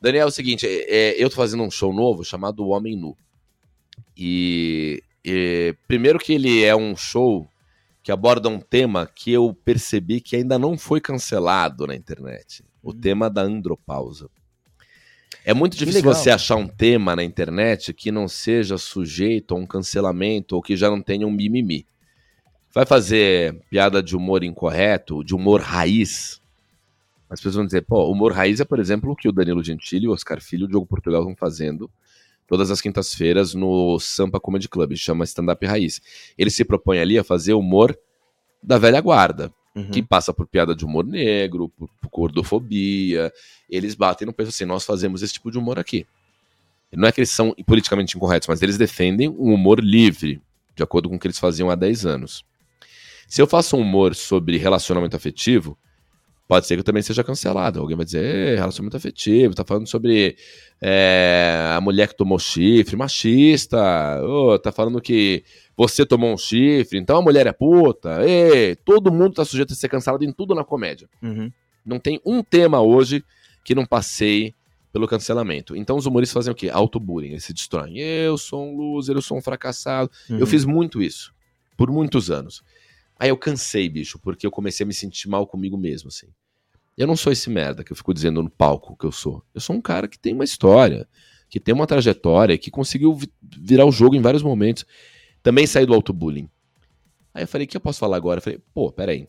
Daniel, 0.00 0.26
é 0.26 0.28
o 0.28 0.30
seguinte, 0.30 0.66
é, 0.66 1.12
é, 1.12 1.22
eu 1.22 1.28
tô 1.28 1.36
fazendo 1.36 1.62
um 1.62 1.70
show 1.70 1.92
novo 1.92 2.24
chamado 2.24 2.64
O 2.64 2.68
Homem 2.68 2.96
Nu. 2.96 3.16
E, 4.18 5.00
e, 5.24 5.76
primeiro 5.86 6.18
que 6.18 6.32
ele 6.32 6.64
é 6.64 6.74
um 6.74 6.96
show 6.96 7.48
que 8.02 8.10
aborda 8.10 8.48
um 8.48 8.58
tema 8.58 9.06
que 9.06 9.30
eu 9.32 9.56
percebi 9.64 10.20
que 10.20 10.34
ainda 10.34 10.58
não 10.58 10.76
foi 10.76 11.00
cancelado 11.00 11.86
na 11.86 11.94
internet. 11.94 12.64
O 12.82 12.90
hum. 12.90 13.00
tema 13.00 13.30
da 13.30 13.42
andropausa. 13.42 14.28
É 15.44 15.54
muito 15.54 15.76
difícil 15.76 16.02
você 16.02 16.30
achar 16.30 16.56
um 16.56 16.66
tema 16.66 17.14
na 17.14 17.22
internet 17.22 17.94
que 17.94 18.10
não 18.10 18.26
seja 18.26 18.76
sujeito 18.76 19.54
a 19.54 19.58
um 19.58 19.66
cancelamento 19.66 20.56
ou 20.56 20.62
que 20.62 20.76
já 20.76 20.90
não 20.90 21.00
tenha 21.00 21.26
um 21.26 21.30
mimimi. 21.30 21.86
Vai 22.74 22.84
fazer 22.84 23.54
piada 23.70 24.02
de 24.02 24.16
humor 24.16 24.42
incorreto, 24.42 25.24
de 25.24 25.34
humor 25.34 25.60
raiz. 25.60 26.40
As 27.30 27.40
pessoas 27.40 27.54
vão 27.54 27.66
dizer, 27.66 27.82
pô, 27.82 28.10
humor 28.10 28.32
raiz 28.32 28.60
é, 28.60 28.64
por 28.64 28.78
exemplo, 28.78 29.10
o 29.10 29.16
que 29.16 29.28
o 29.28 29.32
Danilo 29.32 29.62
Gentili, 29.62 30.08
o 30.08 30.12
Oscar 30.12 30.40
Filho 30.40 30.62
e 30.62 30.64
o 30.64 30.68
Diogo 30.68 30.86
Portugal 30.86 31.22
estão 31.22 31.36
fazendo 31.36 31.90
todas 32.48 32.70
as 32.70 32.80
quintas-feiras 32.80 33.54
no 33.54 34.00
Sampa 34.00 34.40
Comedy 34.40 34.68
Club, 34.68 34.96
chama 34.96 35.24
Stand 35.24 35.52
Up 35.52 35.64
Raiz. 35.64 36.00
Ele 36.36 36.50
se 36.50 36.64
propõe 36.64 36.98
ali 36.98 37.18
a 37.18 37.22
fazer 37.22 37.52
humor 37.52 37.96
da 38.62 38.78
velha 38.78 39.00
guarda, 39.00 39.52
uhum. 39.76 39.90
que 39.90 40.02
passa 40.02 40.32
por 40.32 40.46
piada 40.46 40.74
de 40.74 40.84
humor 40.84 41.06
negro, 41.06 41.68
por, 41.68 41.88
por 42.00 42.10
gordofobia. 42.10 43.30
Eles 43.70 43.94
batem 43.94 44.26
no 44.26 44.32
peso 44.32 44.48
assim, 44.48 44.64
nós 44.64 44.84
fazemos 44.84 45.22
esse 45.22 45.34
tipo 45.34 45.50
de 45.50 45.58
humor 45.58 45.78
aqui. 45.78 46.06
Não 46.90 47.06
é 47.06 47.12
que 47.12 47.20
eles 47.20 47.30
são 47.30 47.54
politicamente 47.66 48.16
incorretos, 48.16 48.48
mas 48.48 48.62
eles 48.62 48.78
defendem 48.78 49.28
um 49.28 49.52
humor 49.52 49.78
livre, 49.78 50.40
de 50.74 50.82
acordo 50.82 51.08
com 51.08 51.16
o 51.16 51.18
que 51.18 51.26
eles 51.26 51.38
faziam 51.38 51.68
há 51.68 51.74
10 51.74 52.06
anos. 52.06 52.44
Se 53.28 53.42
eu 53.42 53.46
faço 53.46 53.76
um 53.76 53.80
humor 53.80 54.14
sobre 54.14 54.56
relacionamento 54.56 55.14
afetivo, 55.14 55.76
pode 56.48 56.66
ser 56.66 56.74
que 56.74 56.80
eu 56.80 56.84
também 56.84 57.02
seja 57.02 57.22
cancelado. 57.22 57.78
Alguém 57.78 57.94
vai 57.94 58.06
dizer, 58.06 58.56
relacionamento 58.56 58.96
afetivo, 58.96 59.54
tá 59.54 59.64
falando 59.64 59.86
sobre 59.86 60.34
é, 60.80 61.70
a 61.76 61.80
mulher 61.80 62.08
que 62.08 62.16
tomou 62.16 62.38
chifre, 62.38 62.96
machista, 62.96 63.78
oh, 64.24 64.58
tá 64.58 64.72
falando 64.72 65.00
que 65.00 65.44
você 65.76 66.06
tomou 66.06 66.32
um 66.32 66.38
chifre, 66.38 66.98
então 66.98 67.18
a 67.18 67.22
mulher 67.22 67.46
é 67.46 67.52
puta, 67.52 68.26
Ei, 68.26 68.74
todo 68.76 69.12
mundo 69.12 69.34
tá 69.34 69.44
sujeito 69.44 69.74
a 69.74 69.76
ser 69.76 69.88
cancelado 69.90 70.24
em 70.24 70.32
tudo 70.32 70.54
na 70.54 70.64
comédia. 70.64 71.08
Uhum. 71.22 71.52
Não 71.84 72.00
tem 72.00 72.18
um 72.24 72.42
tema 72.42 72.80
hoje 72.80 73.22
que 73.62 73.74
não 73.74 73.84
passei 73.84 74.54
pelo 74.90 75.06
cancelamento. 75.06 75.76
Então 75.76 75.98
os 75.98 76.06
humoristas 76.06 76.34
fazem 76.34 76.52
o 76.52 76.56
quê? 76.56 76.70
Auto-bullying, 76.70 77.32
eles 77.32 77.44
se 77.44 77.52
destroem. 77.52 77.98
Eu 77.98 78.38
sou 78.38 78.66
um 78.66 78.74
loser, 78.74 79.14
eu 79.14 79.22
sou 79.22 79.36
um 79.36 79.42
fracassado. 79.42 80.10
Uhum. 80.30 80.38
Eu 80.38 80.46
fiz 80.46 80.64
muito 80.64 81.02
isso, 81.02 81.32
por 81.76 81.90
muitos 81.90 82.30
anos. 82.30 82.62
Aí 83.18 83.30
eu 83.30 83.36
cansei, 83.36 83.88
bicho, 83.88 84.18
porque 84.18 84.46
eu 84.46 84.50
comecei 84.50 84.84
a 84.84 84.86
me 84.86 84.94
sentir 84.94 85.28
mal 85.28 85.46
comigo 85.46 85.76
mesmo, 85.76 86.08
assim. 86.08 86.28
Eu 86.96 87.06
não 87.06 87.16
sou 87.16 87.32
esse 87.32 87.50
merda 87.50 87.82
que 87.82 87.92
eu 87.92 87.96
fico 87.96 88.14
dizendo 88.14 88.42
no 88.42 88.50
palco 88.50 88.96
que 88.96 89.04
eu 89.04 89.12
sou. 89.12 89.44
Eu 89.54 89.60
sou 89.60 89.74
um 89.74 89.80
cara 89.80 90.06
que 90.06 90.18
tem 90.18 90.34
uma 90.34 90.44
história, 90.44 91.08
que 91.48 91.58
tem 91.58 91.74
uma 91.74 91.86
trajetória, 91.86 92.58
que 92.58 92.70
conseguiu 92.70 93.18
virar 93.42 93.86
o 93.86 93.92
jogo 93.92 94.14
em 94.14 94.20
vários 94.20 94.42
momentos. 94.42 94.84
Também 95.42 95.66
saí 95.66 95.86
do 95.86 95.94
auto-bullying. 95.94 96.48
Aí 97.32 97.44
eu 97.44 97.48
falei, 97.48 97.66
o 97.66 97.68
que 97.68 97.76
eu 97.76 97.80
posso 97.80 97.98
falar 97.98 98.16
agora? 98.16 98.38
Eu 98.38 98.42
falei, 98.42 98.60
pô, 98.74 98.92
peraí. 98.92 99.28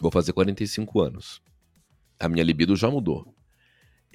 Vou 0.00 0.10
fazer 0.10 0.32
45 0.32 1.00
anos. 1.00 1.42
A 2.18 2.28
minha 2.28 2.44
libido 2.44 2.76
já 2.76 2.90
mudou. 2.90 3.34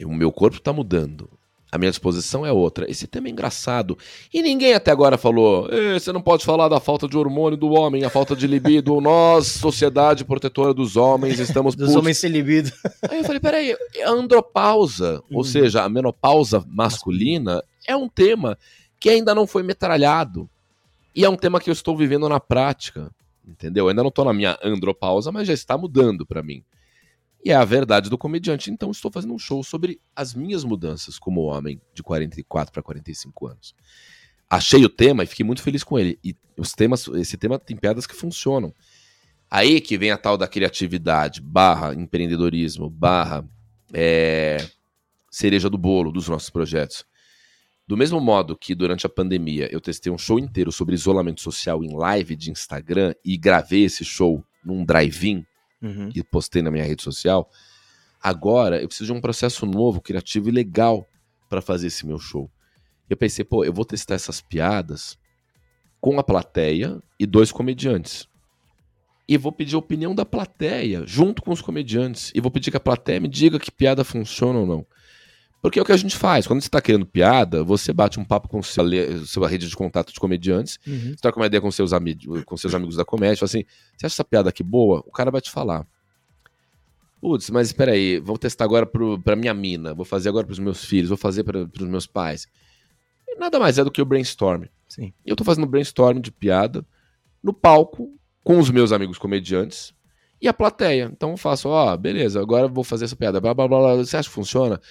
O 0.04 0.14
meu 0.14 0.32
corpo 0.32 0.60
tá 0.60 0.74
mudando 0.74 1.40
a 1.74 1.78
minha 1.80 1.90
disposição 1.90 2.46
é 2.46 2.52
outra. 2.52 2.90
Esse 2.90 3.08
tema 3.08 3.28
é 3.28 3.32
engraçado. 3.32 3.98
E 4.32 4.44
ninguém 4.44 4.76
até 4.76 4.92
agora 4.92 5.18
falou: 5.18 5.68
você 5.94 6.12
não 6.12 6.22
pode 6.22 6.46
falar 6.46 6.70
da 6.70 6.80
falta 6.80 7.08
de 7.08 7.18
hormônio 7.18 7.58
do 7.58 7.72
homem, 7.72 8.04
a 8.04 8.12
falta 8.12 8.36
de 8.36 8.46
libido. 8.46 8.94
Nós, 9.02 9.48
sociedade 9.48 10.24
protetora 10.24 10.72
dos 10.72 10.96
homens, 10.96 11.40
estamos. 11.40 11.74
dos 11.76 11.96
homens 11.96 12.20
sem 12.20 12.30
libido. 12.30 12.72
Aí 13.10 13.18
eu 13.18 13.24
falei: 13.24 13.40
peraí, 13.40 13.76
a 14.06 14.12
andropausa, 14.12 15.24
ou 15.32 15.38
uhum. 15.38 15.44
seja, 15.44 15.82
a 15.82 15.90
menopausa 15.90 16.64
masculina, 16.68 17.64
é 17.88 17.96
um 17.96 18.08
tema 18.08 18.56
que 19.00 19.10
ainda 19.10 19.34
não 19.34 19.48
foi 19.48 19.64
metralhado. 19.64 20.48
E 21.16 21.26
é 21.26 21.30
um 21.30 21.36
tema 21.36 21.60
que 21.60 21.72
eu 21.72 21.74
estou 21.74 21.98
vivendo 21.98 22.30
na 22.30 22.40
prática. 22.40 23.10
entendeu? 23.48 23.86
Eu 23.86 23.90
ainda 23.90 24.04
não 24.04 24.12
tô 24.12 24.24
na 24.24 24.34
minha 24.34 24.60
andropausa, 24.64 25.32
mas 25.32 25.48
já 25.48 25.56
está 25.56 25.76
mudando 25.76 26.24
para 26.24 26.44
mim. 26.44 26.64
E 27.46 27.52
é 27.52 27.56
a 27.56 27.66
verdade 27.66 28.10
do 28.10 28.18
comediante. 28.18 28.72
Então 28.72 28.92
estou 28.92 29.12
fazendo 29.12 29.34
um 29.34 29.40
show 29.40 29.64
sobre 29.64 30.00
as 30.16 30.34
minhas 30.34 30.64
mudanças 30.64 31.20
como 31.20 31.42
homem 31.42 31.82
de 31.94 32.02
44 32.02 32.72
para 32.72 32.82
45 32.82 33.48
anos. 33.48 33.76
Achei 34.50 34.86
o 34.86 34.90
tema 34.90 35.24
e 35.24 35.28
fiquei 35.28 35.46
muito 35.46 35.62
feliz 35.62 35.84
com 35.84 36.00
ele. 36.00 36.18
E 36.24 36.36
os 36.58 36.72
temas, 36.72 37.08
esse 37.10 37.38
tema 37.38 37.60
tem 37.60 37.76
piadas 37.76 38.08
que 38.08 38.16
funcionam. 38.16 38.74
Aí 39.50 39.82
que 39.82 39.98
vem 39.98 40.12
a 40.12 40.18
tal 40.18 40.38
da 40.38 40.48
criatividade, 40.48 41.42
barra 41.42 41.94
empreendedorismo, 41.94 42.90
barra 42.90 43.48
é, 43.94 44.58
cereja 45.30 45.70
do 45.70 45.78
bolo 45.78 46.12
dos 46.12 46.30
nossos 46.30 46.50
projetos. 46.50 47.06
Do 47.86 47.98
mesmo 47.98 48.22
modo 48.22 48.58
que 48.58 48.74
durante 48.74 49.06
a 49.06 49.10
pandemia 49.10 49.68
eu 49.72 49.82
testei 49.82 50.12
um 50.12 50.18
show 50.18 50.40
inteiro 50.40 50.72
sobre 50.72 50.96
isolamento 50.96 51.42
social 51.42 51.84
em 51.84 51.94
live 51.94 52.36
de 52.36 52.50
Instagram 52.50 53.14
e 53.26 53.38
gravei 53.38 53.84
esse 53.84 54.06
show 54.06 54.44
num 54.64 54.86
drive-in 54.86 55.46
uhum. 55.84 56.10
e 56.16 56.24
postei 56.24 56.62
na 56.62 56.72
minha 56.72 56.86
rede 56.86 57.04
social, 57.04 57.50
agora 58.22 58.82
eu 58.82 58.88
preciso 58.88 59.12
de 59.12 59.18
um 59.18 59.22
processo 59.22 59.66
novo, 59.66 60.02
criativo 60.02 60.50
e 60.50 60.52
legal 60.52 61.08
para 61.50 61.62
fazer 61.62 61.88
esse 61.88 62.06
meu 62.06 62.18
show. 62.18 62.50
Eu 63.10 63.18
pensei, 63.18 63.44
pô, 63.46 63.64
eu 63.64 63.74
vou 63.74 63.86
testar 63.86 64.16
essas 64.16 64.42
piadas 64.42 65.18
com 66.02 66.18
a 66.20 66.24
plateia 66.24 67.02
e 67.20 67.26
dois 67.26 67.52
comediantes. 67.52 68.28
E 69.28 69.38
vou 69.38 69.52
pedir 69.52 69.76
a 69.76 69.80
opinião 69.80 70.14
da 70.14 70.26
plateia 70.26 71.04
junto 71.06 71.42
com 71.42 71.52
os 71.52 71.62
comediantes. 71.62 72.32
E 72.36 72.42
vou 72.42 72.52
pedir 72.52 72.72
que 72.72 72.78
a 72.78 72.80
plateia 72.80 73.20
me 73.20 73.28
diga 73.28 73.60
que 73.60 73.72
piada 73.72 74.04
funciona 74.04 74.60
ou 74.60 74.66
não. 74.66 74.86
Porque 75.64 75.80
é 75.80 75.82
o 75.82 75.86
que 75.86 75.94
a 75.94 75.98
gente 75.98 76.18
faz. 76.18 76.46
Quando 76.46 76.60
você 76.60 76.68
está 76.68 76.82
querendo 76.82 77.06
piada, 77.06 77.64
você 77.64 77.94
bate 77.94 78.20
um 78.20 78.26
papo 78.26 78.50
com 78.50 78.62
seu, 78.62 78.84
sua 79.26 79.48
rede 79.48 79.70
de 79.70 79.76
contato 79.78 80.12
de 80.12 80.20
comediantes, 80.20 80.78
uhum. 80.86 81.12
você 81.12 81.22
troca 81.22 81.40
uma 81.40 81.46
ideia 81.46 81.62
com 81.62 81.72
seus, 81.72 81.94
amigos, 81.94 82.44
com 82.44 82.58
seus 82.58 82.76
amigos 82.76 82.98
da 82.98 83.06
comédia, 83.06 83.38
fala 83.38 83.46
assim: 83.46 83.64
você 83.96 84.06
acha 84.06 84.16
essa 84.16 84.26
piada 84.26 84.50
aqui 84.50 84.62
boa? 84.62 85.02
O 85.08 85.12
cara 85.12 85.32
vai 85.32 85.40
te 85.40 85.50
falar. 85.50 85.88
Putz, 87.22 87.50
mas 87.50 87.68
espera 87.68 87.94
aí, 87.94 88.20
vou 88.20 88.38
testar 88.38 88.66
agora 88.66 88.86
para 88.86 89.38
minha 89.38 89.54
mina, 89.54 89.94
vou 89.94 90.04
fazer 90.04 90.28
agora 90.28 90.46
para 90.46 90.52
os 90.52 90.60
meus 90.60 90.84
filhos, 90.84 91.08
vou 91.08 91.18
fazer 91.18 91.46
para 91.46 91.62
os 91.62 91.88
meus 91.88 92.06
pais. 92.06 92.46
E 93.26 93.38
nada 93.38 93.58
mais 93.58 93.78
é 93.78 93.86
do 93.86 93.92
que 93.92 94.02
o 94.02 94.06
brainstorm. 94.06 94.66
Sim. 94.90 95.14
Eu 95.26 95.32
estou 95.32 95.46
fazendo 95.46 95.66
brainstorm 95.66 96.20
de 96.20 96.30
piada 96.30 96.86
no 97.42 97.54
palco 97.54 98.14
com 98.44 98.60
os 98.60 98.70
meus 98.70 98.92
amigos 98.92 99.18
comediantes 99.18 99.94
e 100.42 100.48
a 100.50 100.54
plateia. 100.54 101.10
Então 101.10 101.32
eu 101.32 101.38
faço, 101.38 101.70
ó, 101.70 101.94
oh, 101.94 101.98
beleza, 101.98 102.42
agora 102.42 102.68
vou 102.68 102.84
fazer 102.84 103.06
essa 103.06 103.16
piada, 103.16 103.40
blá 103.40 103.54
blá 103.54 103.66
blá, 103.66 103.96
você 103.96 104.18
acha 104.18 104.28
que 104.28 104.36
funciona? 104.36 104.82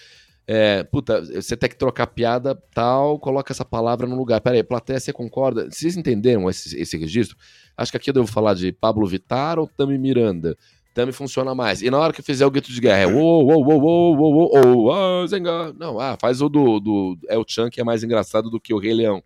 É, 0.47 0.83
puta, 0.83 1.25
você 1.25 1.57
tem 1.57 1.69
que 1.69 1.77
trocar 1.77 2.07
piada, 2.09 2.55
tal, 2.75 3.19
coloca 3.19 3.53
essa 3.53 3.65
palavra 3.65 4.07
no 4.07 4.17
lugar. 4.17 4.41
Pera 4.41 4.57
aí, 4.57 4.63
plateia, 4.63 4.99
você 4.99 5.13
concorda? 5.13 5.71
Vocês 5.71 5.97
entenderam 5.97 6.51
esse, 6.51 6.77
esse 6.79 6.97
registro? 6.97 7.37
Acho 7.77 7.93
que 7.93 7.97
aqui 7.97 8.11
eu 8.11 8.15
devo 8.15 8.27
falar 8.27 8.55
de 8.55 8.73
Pablo 8.73 9.07
Vittar 9.07 9.59
ou 9.59 9.67
Tami 9.67 9.97
Miranda. 9.99 10.57
Tami 10.95 11.13
funciona 11.13 11.55
mais. 11.55 11.81
E 11.81 11.91
na 11.91 11.99
hora 11.99 12.13
que 12.13 12.21
eu 12.21 12.25
fizer 12.25 12.45
o 12.45 12.51
grito 12.51 12.71
de 12.71 12.81
guerra, 12.81 13.03
é 13.03 13.07
uou, 13.07 13.47
uou, 13.47 13.65
uou, 13.65 13.81
uou, 13.81 14.17
uou, 14.17 14.67
uou, 14.67 14.93
ah, 14.93 15.27
Zenga. 15.27 15.73
Não, 15.73 15.99
ah, 15.99 16.17
faz 16.21 16.43
o 16.43 16.49
do, 16.49 16.81
do 16.81 17.19
El 17.29 17.45
Chan, 17.47 17.71
que 17.71 17.81
é 17.81 17.85
mais 17.85 18.03
engraçado 18.03 18.51
do 18.51 18.61
que 18.61 18.75
o 18.75 18.79
Rei 18.79 18.93
Leão. 18.93 19.23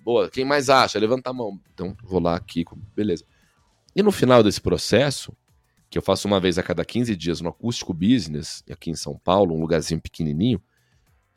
Boa, 0.00 0.30
quem 0.30 0.44
mais 0.44 0.70
acha? 0.70 0.98
Levanta 0.98 1.30
a 1.30 1.32
mão. 1.32 1.60
Então, 1.74 1.94
vou 2.02 2.20
lá 2.20 2.34
aqui, 2.34 2.64
beleza. 2.96 3.24
E 3.94 4.02
no 4.02 4.10
final 4.10 4.42
desse 4.42 4.60
processo, 4.60 5.32
que 5.92 5.98
eu 5.98 6.02
faço 6.02 6.26
uma 6.26 6.40
vez 6.40 6.56
a 6.56 6.62
cada 6.62 6.82
15 6.86 7.14
dias 7.14 7.42
no 7.42 7.50
Acústico 7.50 7.92
Business, 7.92 8.64
aqui 8.70 8.90
em 8.90 8.94
São 8.94 9.20
Paulo, 9.22 9.54
um 9.54 9.60
lugarzinho 9.60 10.00
pequenininho, 10.00 10.58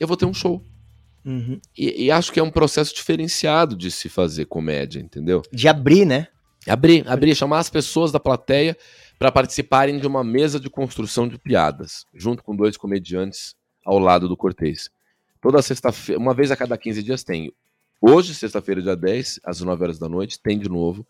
eu 0.00 0.08
vou 0.08 0.16
ter 0.16 0.24
um 0.24 0.32
show. 0.32 0.64
Uhum. 1.22 1.60
E, 1.76 2.06
e, 2.06 2.10
acho 2.10 2.32
que 2.32 2.40
é 2.40 2.42
um 2.42 2.50
processo 2.50 2.94
diferenciado 2.94 3.76
de 3.76 3.90
se 3.90 4.08
fazer 4.08 4.46
comédia, 4.46 4.98
entendeu? 4.98 5.42
De 5.52 5.68
abrir, 5.68 6.06
né? 6.06 6.28
Abrir, 6.66 7.06
abrir, 7.06 7.34
chamar 7.34 7.58
as 7.58 7.68
pessoas 7.68 8.10
da 8.10 8.18
plateia 8.18 8.74
para 9.18 9.30
participarem 9.30 9.98
de 9.98 10.06
uma 10.06 10.24
mesa 10.24 10.58
de 10.58 10.70
construção 10.70 11.28
de 11.28 11.38
piadas, 11.38 12.06
junto 12.14 12.42
com 12.42 12.56
dois 12.56 12.78
comediantes 12.78 13.54
ao 13.84 13.98
lado 13.98 14.26
do 14.26 14.38
Cortez. 14.38 14.88
Toda 15.38 15.60
sexta-feira, 15.60 16.18
uma 16.18 16.32
vez 16.32 16.50
a 16.50 16.56
cada 16.56 16.78
15 16.78 17.02
dias 17.02 17.22
tem. 17.22 17.52
Hoje, 18.00 18.34
sexta-feira, 18.34 18.80
dia 18.80 18.96
10, 18.96 19.40
às 19.44 19.60
9 19.60 19.82
horas 19.82 19.98
da 19.98 20.08
noite, 20.08 20.40
tem 20.40 20.58
de 20.58 20.68
novo. 20.68 21.06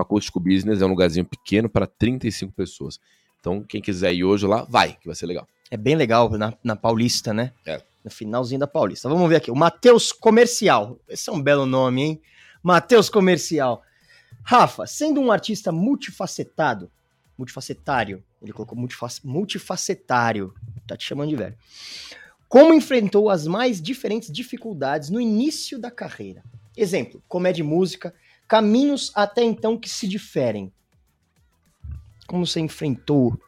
Acústico 0.00 0.40
Business 0.40 0.80
é 0.80 0.84
um 0.84 0.88
lugarzinho 0.88 1.24
pequeno 1.24 1.68
para 1.68 1.86
35 1.86 2.52
pessoas. 2.52 2.98
Então, 3.40 3.62
quem 3.62 3.80
quiser 3.80 4.12
ir 4.12 4.24
hoje 4.24 4.46
lá, 4.46 4.64
vai, 4.68 4.94
que 4.94 5.06
vai 5.06 5.14
ser 5.14 5.26
legal. 5.26 5.46
É 5.70 5.76
bem 5.76 5.94
legal 5.94 6.30
na, 6.30 6.54
na 6.62 6.76
Paulista, 6.76 7.32
né? 7.32 7.52
É. 7.66 7.82
No 8.04 8.10
finalzinho 8.10 8.60
da 8.60 8.66
Paulista. 8.66 9.08
Vamos 9.08 9.28
ver 9.28 9.36
aqui. 9.36 9.50
O 9.50 9.56
Matheus 9.56 10.12
Comercial. 10.12 10.98
Esse 11.08 11.28
é 11.28 11.32
um 11.32 11.42
belo 11.42 11.66
nome, 11.66 12.02
hein? 12.02 12.22
Matheus 12.62 13.08
Comercial. 13.08 13.82
Rafa, 14.42 14.86
sendo 14.86 15.20
um 15.20 15.30
artista 15.30 15.70
multifacetado, 15.70 16.90
multifacetário, 17.36 18.24
ele 18.40 18.52
colocou 18.52 18.78
multifac, 18.78 19.20
multifacetário, 19.24 20.54
tá 20.86 20.96
te 20.96 21.04
chamando 21.04 21.28
de 21.28 21.36
velho. 21.36 21.56
Como 22.48 22.72
enfrentou 22.72 23.28
as 23.28 23.46
mais 23.46 23.80
diferentes 23.80 24.32
dificuldades 24.32 25.10
no 25.10 25.20
início 25.20 25.78
da 25.78 25.90
carreira? 25.90 26.42
Exemplo, 26.76 27.22
comédia 27.28 27.62
e 27.62 27.66
música, 27.66 28.14
caminhos 28.48 29.12
até 29.14 29.42
então 29.42 29.78
que 29.78 29.88
se 29.88 30.08
diferem. 30.08 30.72
Como 32.26 32.46
você 32.46 32.60
enfrentou 32.60 33.38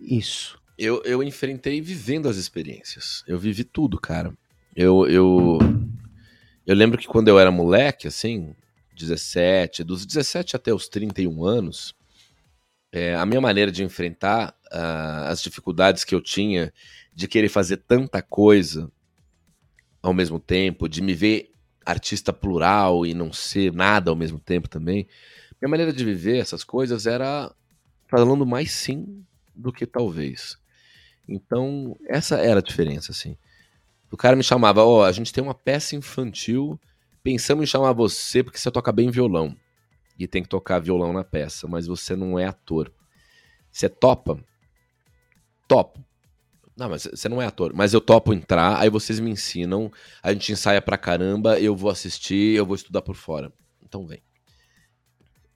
isso? 0.00 0.58
Eu, 0.78 1.02
eu 1.04 1.22
enfrentei 1.22 1.80
vivendo 1.80 2.28
as 2.28 2.36
experiências. 2.36 3.22
Eu 3.26 3.38
vivi 3.38 3.64
tudo, 3.64 4.00
cara. 4.00 4.36
Eu, 4.74 5.06
eu, 5.06 5.58
eu 6.66 6.74
lembro 6.74 6.98
que 6.98 7.06
quando 7.06 7.28
eu 7.28 7.38
era 7.38 7.50
moleque, 7.50 8.08
assim, 8.08 8.54
17, 8.94 9.84
dos 9.84 10.04
17 10.04 10.56
até 10.56 10.72
os 10.72 10.88
31 10.88 11.44
anos, 11.44 11.94
é, 12.92 13.14
a 13.14 13.24
minha 13.26 13.40
maneira 13.40 13.70
de 13.70 13.84
enfrentar 13.84 14.54
uh, 14.72 15.28
as 15.28 15.42
dificuldades 15.42 16.04
que 16.04 16.14
eu 16.14 16.20
tinha 16.20 16.72
de 17.14 17.26
querer 17.26 17.48
fazer 17.48 17.78
tanta 17.78 18.22
coisa 18.22 18.90
ao 20.02 20.12
mesmo 20.12 20.38
tempo, 20.38 20.88
de 20.88 21.02
me 21.02 21.14
ver 21.14 21.50
artista 21.86 22.32
plural 22.32 23.06
e 23.06 23.14
não 23.14 23.32
ser 23.32 23.72
nada 23.72 24.10
ao 24.10 24.16
mesmo 24.16 24.40
tempo 24.40 24.68
também. 24.68 25.06
Minha 25.60 25.70
maneira 25.70 25.92
de 25.92 26.04
viver 26.04 26.38
essas 26.38 26.64
coisas 26.64 27.06
era 27.06 27.54
falando 28.08 28.44
mais 28.44 28.72
sim 28.72 29.24
do 29.54 29.72
que 29.72 29.86
talvez. 29.86 30.58
Então, 31.28 31.96
essa 32.08 32.36
era 32.36 32.60
a 32.60 32.62
diferença, 32.62 33.12
assim. 33.12 33.36
O 34.10 34.16
cara 34.16 34.36
me 34.36 34.42
chamava, 34.42 34.82
ó, 34.84 35.00
oh, 35.00 35.02
a 35.02 35.12
gente 35.12 35.32
tem 35.32 35.42
uma 35.42 35.54
peça 35.54 35.96
infantil, 35.96 36.78
pensamos 37.22 37.64
em 37.64 37.66
chamar 37.66 37.92
você 37.92 38.42
porque 38.42 38.58
você 38.58 38.70
toca 38.70 38.92
bem 38.92 39.10
violão. 39.10 39.56
E 40.18 40.26
tem 40.26 40.42
que 40.42 40.48
tocar 40.48 40.78
violão 40.78 41.12
na 41.12 41.24
peça, 41.24 41.66
mas 41.68 41.86
você 41.86 42.16
não 42.16 42.38
é 42.38 42.46
ator. 42.46 42.92
Você 43.70 43.88
topa? 43.88 44.38
Topo. 45.68 46.02
Não, 46.76 46.90
mas 46.90 47.08
você 47.10 47.28
não 47.28 47.40
é 47.40 47.46
ator. 47.46 47.72
Mas 47.74 47.94
eu 47.94 48.00
topo 48.00 48.34
entrar, 48.34 48.78
aí 48.78 48.90
vocês 48.90 49.18
me 49.18 49.30
ensinam, 49.30 49.90
a 50.22 50.32
gente 50.32 50.52
ensaia 50.52 50.82
pra 50.82 50.98
caramba, 50.98 51.58
eu 51.58 51.74
vou 51.74 51.90
assistir, 51.90 52.54
eu 52.54 52.66
vou 52.66 52.76
estudar 52.76 53.00
por 53.00 53.16
fora. 53.16 53.50
Então 53.82 54.06
vem. 54.06 54.20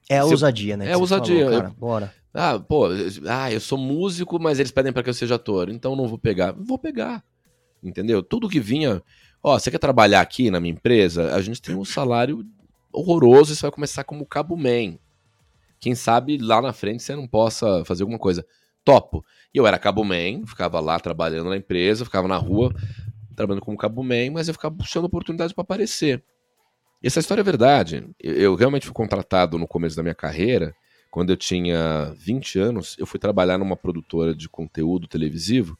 É 0.09 0.17
a 0.17 0.25
ousadia, 0.25 0.75
né? 0.75 0.87
É 0.87 0.93
a 0.93 0.97
ousadia. 0.97 1.45
Falou, 1.45 1.61
cara, 1.61 1.75
bora. 1.77 2.13
Ah, 2.33 2.59
pô, 2.59 2.87
ah, 3.27 3.51
eu 3.51 3.59
sou 3.59 3.77
músico, 3.77 4.39
mas 4.39 4.57
eles 4.59 4.71
pedem 4.71 4.91
para 4.91 5.03
que 5.03 5.09
eu 5.09 5.13
seja 5.13 5.35
ator, 5.35 5.69
então 5.69 5.95
não 5.95 6.07
vou 6.07 6.17
pegar. 6.17 6.53
Vou 6.53 6.79
pegar. 6.79 7.23
Entendeu? 7.83 8.23
Tudo 8.23 8.49
que 8.49 8.59
vinha. 8.59 9.01
Ó, 9.43 9.57
você 9.57 9.69
quer 9.69 9.79
trabalhar 9.79 10.21
aqui 10.21 10.49
na 10.49 10.59
minha 10.59 10.73
empresa? 10.73 11.35
A 11.35 11.41
gente 11.41 11.61
tem 11.61 11.75
um 11.75 11.85
salário 11.85 12.45
horroroso 12.91 13.53
e 13.53 13.55
você 13.55 13.61
vai 13.61 13.71
começar 13.71 14.03
como 14.03 14.25
cabo 14.25 14.55
man. 14.55 14.97
Quem 15.79 15.95
sabe 15.95 16.37
lá 16.37 16.61
na 16.61 16.73
frente 16.73 17.03
você 17.03 17.15
não 17.15 17.27
possa 17.27 17.83
fazer 17.85 18.03
alguma 18.03 18.19
coisa. 18.19 18.45
Topo. 18.83 19.23
E 19.53 19.57
eu 19.57 19.67
era 19.67 19.77
cabo 19.77 20.03
man, 20.03 20.45
ficava 20.45 20.79
lá 20.79 20.99
trabalhando 20.99 21.49
na 21.49 21.57
empresa, 21.57 22.05
ficava 22.05 22.27
na 22.27 22.37
rua 22.37 22.73
trabalhando 23.35 23.63
como 23.63 23.77
cabo 23.77 24.03
man, 24.03 24.31
mas 24.31 24.47
eu 24.47 24.53
ficava 24.53 24.73
buscando 24.73 25.05
oportunidades 25.05 25.53
para 25.53 25.63
aparecer. 25.63 26.23
E 27.01 27.07
essa 27.07 27.19
história 27.19 27.41
é 27.41 27.43
verdade. 27.43 28.07
Eu, 28.19 28.33
eu, 28.33 28.55
realmente 28.55 28.85
fui 28.85 28.93
contratado 28.93 29.57
no 29.57 29.67
começo 29.67 29.95
da 29.95 30.03
minha 30.03 30.15
carreira, 30.15 30.75
quando 31.09 31.31
eu 31.31 31.37
tinha 31.37 32.13
20 32.17 32.59
anos, 32.59 32.95
eu 32.97 33.05
fui 33.05 33.19
trabalhar 33.19 33.57
numa 33.57 33.75
produtora 33.75 34.33
de 34.33 34.47
conteúdo 34.47 35.07
televisivo 35.07 35.77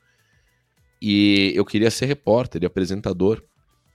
e 1.01 1.53
eu 1.55 1.63
queria 1.63 1.89
ser 1.89 2.05
repórter 2.05 2.61
e 2.61 2.65
apresentador. 2.65 3.43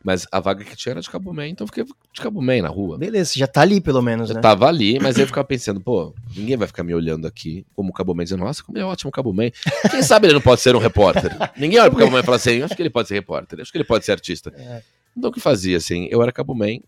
Mas 0.05 0.27
a 0.31 0.39
vaga 0.39 0.63
que 0.63 0.77
tinha 0.77 0.93
era 0.93 1.01
de 1.01 1.11
Cabo 1.11 1.33
Man, 1.33 1.49
então 1.49 1.65
eu 1.65 1.69
fiquei 1.69 1.85
de 1.85 2.21
Cabo 2.21 2.41
Man 2.41 2.63
na 2.63 2.69
rua. 2.69 2.97
Beleza, 2.97 3.33
já 3.37 3.47
tá 3.47 3.63
ali 3.63 3.81
pelo 3.81 4.01
menos, 4.01 4.31
eu 4.31 4.37
né? 4.37 4.41
tava 4.41 4.67
ali, 4.67 5.01
mas 5.01 5.19
eu 5.19 5.27
ficava 5.27 5.45
pensando, 5.45 5.81
pô, 5.81 6.15
ninguém 6.37 6.57
vai 6.57 6.69
ficar 6.69 6.85
me 6.85 6.95
olhando 6.95 7.27
aqui 7.27 7.67
como 7.75 7.93
Cabo 7.93 8.15
Man, 8.15 8.25
dizendo, 8.25 8.45
nossa, 8.45 8.63
como 8.63 8.79
é 8.79 8.85
ótimo 8.85 9.11
Cabo 9.11 9.33
Man. 9.33 9.51
Quem 9.91 10.03
sabe 10.03 10.29
ele 10.29 10.35
não 10.35 10.41
pode 10.41 10.61
ser 10.61 10.77
um 10.77 10.79
repórter? 10.79 11.33
ninguém 11.57 11.81
olha 11.81 11.91
pro 11.91 11.99
Cabo 11.99 12.13
Man 12.13 12.21
e 12.21 12.23
fala 12.23 12.37
assim, 12.37 12.63
acho 12.63 12.77
que 12.77 12.83
ele 12.83 12.91
pode 12.91 13.09
ser 13.09 13.15
repórter, 13.15 13.61
acho 13.61 13.73
que 13.73 13.79
ele 13.79 13.85
pode 13.85 14.05
ser 14.05 14.13
artista. 14.13 14.53
É. 14.57 14.83
Então 15.17 15.31
o 15.31 15.33
que 15.33 15.41
fazia, 15.41 15.77
assim, 15.77 16.07
eu 16.11 16.23
era 16.23 16.31
Cabo 16.31 16.55
Man 16.55 16.79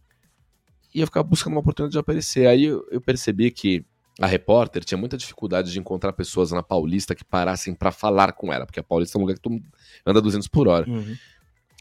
e 0.95 1.01
eu 1.01 1.07
ficava 1.07 1.25
buscando 1.25 1.55
uma 1.55 1.61
oportunidade 1.61 1.93
de 1.93 1.99
aparecer. 1.99 2.47
Aí 2.47 2.65
eu, 2.65 2.87
eu 2.91 3.01
percebi 3.01 3.51
que 3.51 3.85
a 4.21 4.27
repórter 4.27 4.85
tinha 4.85 4.99
muita 4.99 5.17
dificuldade 5.17 5.71
de 5.71 5.79
encontrar 5.79 6.13
pessoas 6.13 6.51
na 6.51 6.63
Paulista 6.63 7.15
que 7.15 7.25
parassem 7.25 7.73
para 7.73 7.93
falar 7.93 8.33
com 8.33 8.53
ela, 8.53 8.67
porque 8.67 8.81
a 8.81 8.83
Paulista 8.83 9.17
é 9.17 9.19
um 9.19 9.23
lugar 9.23 9.35
que 9.35 9.43
tu 9.43 9.61
anda 10.05 10.21
200 10.21 10.49
por 10.49 10.67
hora. 10.67 10.89
Uhum. 10.91 11.17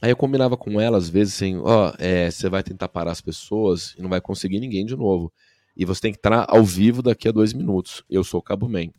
Aí 0.02 0.12
eu 0.12 0.16
combinava 0.18 0.56
com 0.56 0.80
ela, 0.80 0.98
às 0.98 1.10
vezes, 1.10 1.36
assim, 1.36 1.58
ó, 1.58 1.90
oh, 1.90 1.96
é, 1.98 2.30
você 2.30 2.50
vai 2.50 2.62
tentar 2.62 2.88
parar 2.88 3.12
as 3.12 3.22
pessoas 3.22 3.96
e 3.98 4.02
não 4.02 4.10
vai 4.10 4.22
conseguir 4.22 4.60
ninguém 4.60 4.86
de 4.86 4.96
novo. 4.96 5.32
e 5.76 5.86
você 5.86 6.02
tem 6.02 6.12
que 6.12 6.18
estar 6.18 6.46
ao 6.50 6.64
vivo 6.64 7.02
daqui 7.04 7.28
a 7.28 7.32
dois 7.32 7.54
minutos. 7.54 8.04
Eu 8.10 8.24
sou 8.24 8.40
o 8.40 8.44
Cabo 8.44 8.68
Man. 8.68 8.90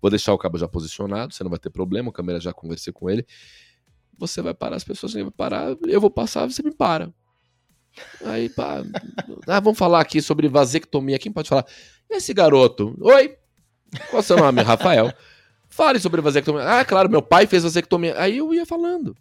Vou 0.00 0.10
deixar 0.10 0.32
o 0.32 0.38
cabo 0.38 0.58
já 0.58 0.68
posicionado, 0.68 1.34
você 1.34 1.42
não 1.42 1.50
vai 1.50 1.58
ter 1.58 1.70
problema, 1.70 2.10
a 2.10 2.12
câmera 2.12 2.40
já 2.40 2.52
conversei 2.52 2.92
com 2.92 3.10
ele. 3.10 3.26
Você 4.16 4.40
vai 4.42 4.54
parar, 4.54 4.76
as 4.76 4.84
pessoas 4.84 5.12
vão 5.12 5.30
parar, 5.30 5.76
eu 5.86 6.00
vou 6.00 6.10
passar, 6.10 6.48
você 6.48 6.62
me 6.62 6.72
para. 6.72 7.12
Aí, 8.24 8.48
pá. 8.48 8.82
Ah, 9.46 9.60
vamos 9.60 9.78
falar 9.78 10.00
aqui 10.00 10.22
sobre 10.22 10.48
vasectomia. 10.48 11.18
Quem 11.18 11.32
pode 11.32 11.48
falar? 11.48 11.66
Esse 12.08 12.32
garoto. 12.32 12.96
Oi! 13.00 13.36
Qual 14.10 14.18
é 14.18 14.18
o 14.18 14.22
seu 14.22 14.36
nome? 14.36 14.62
Rafael. 14.62 15.12
Fale 15.68 15.98
sobre 15.98 16.20
vasectomia. 16.20 16.62
Ah, 16.62 16.84
claro, 16.84 17.10
meu 17.10 17.22
pai 17.22 17.46
fez 17.46 17.64
vasectomia. 17.64 18.14
Aí 18.20 18.38
eu 18.38 18.54
ia 18.54 18.66
falando. 18.66 19.16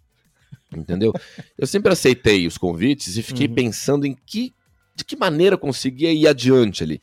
Entendeu? 0.76 1.14
Eu 1.58 1.66
sempre 1.66 1.92
aceitei 1.92 2.46
os 2.46 2.58
convites 2.58 3.16
e 3.16 3.24
fiquei 3.24 3.48
uhum. 3.48 3.56
pensando 3.56 4.06
em 4.06 4.16
que, 4.26 4.54
de 4.96 5.06
que 5.06 5.16
maneira 5.16 5.58
conseguia 5.58 6.12
ir 6.12 6.28
adiante 6.28 6.84
ali. 6.84 7.02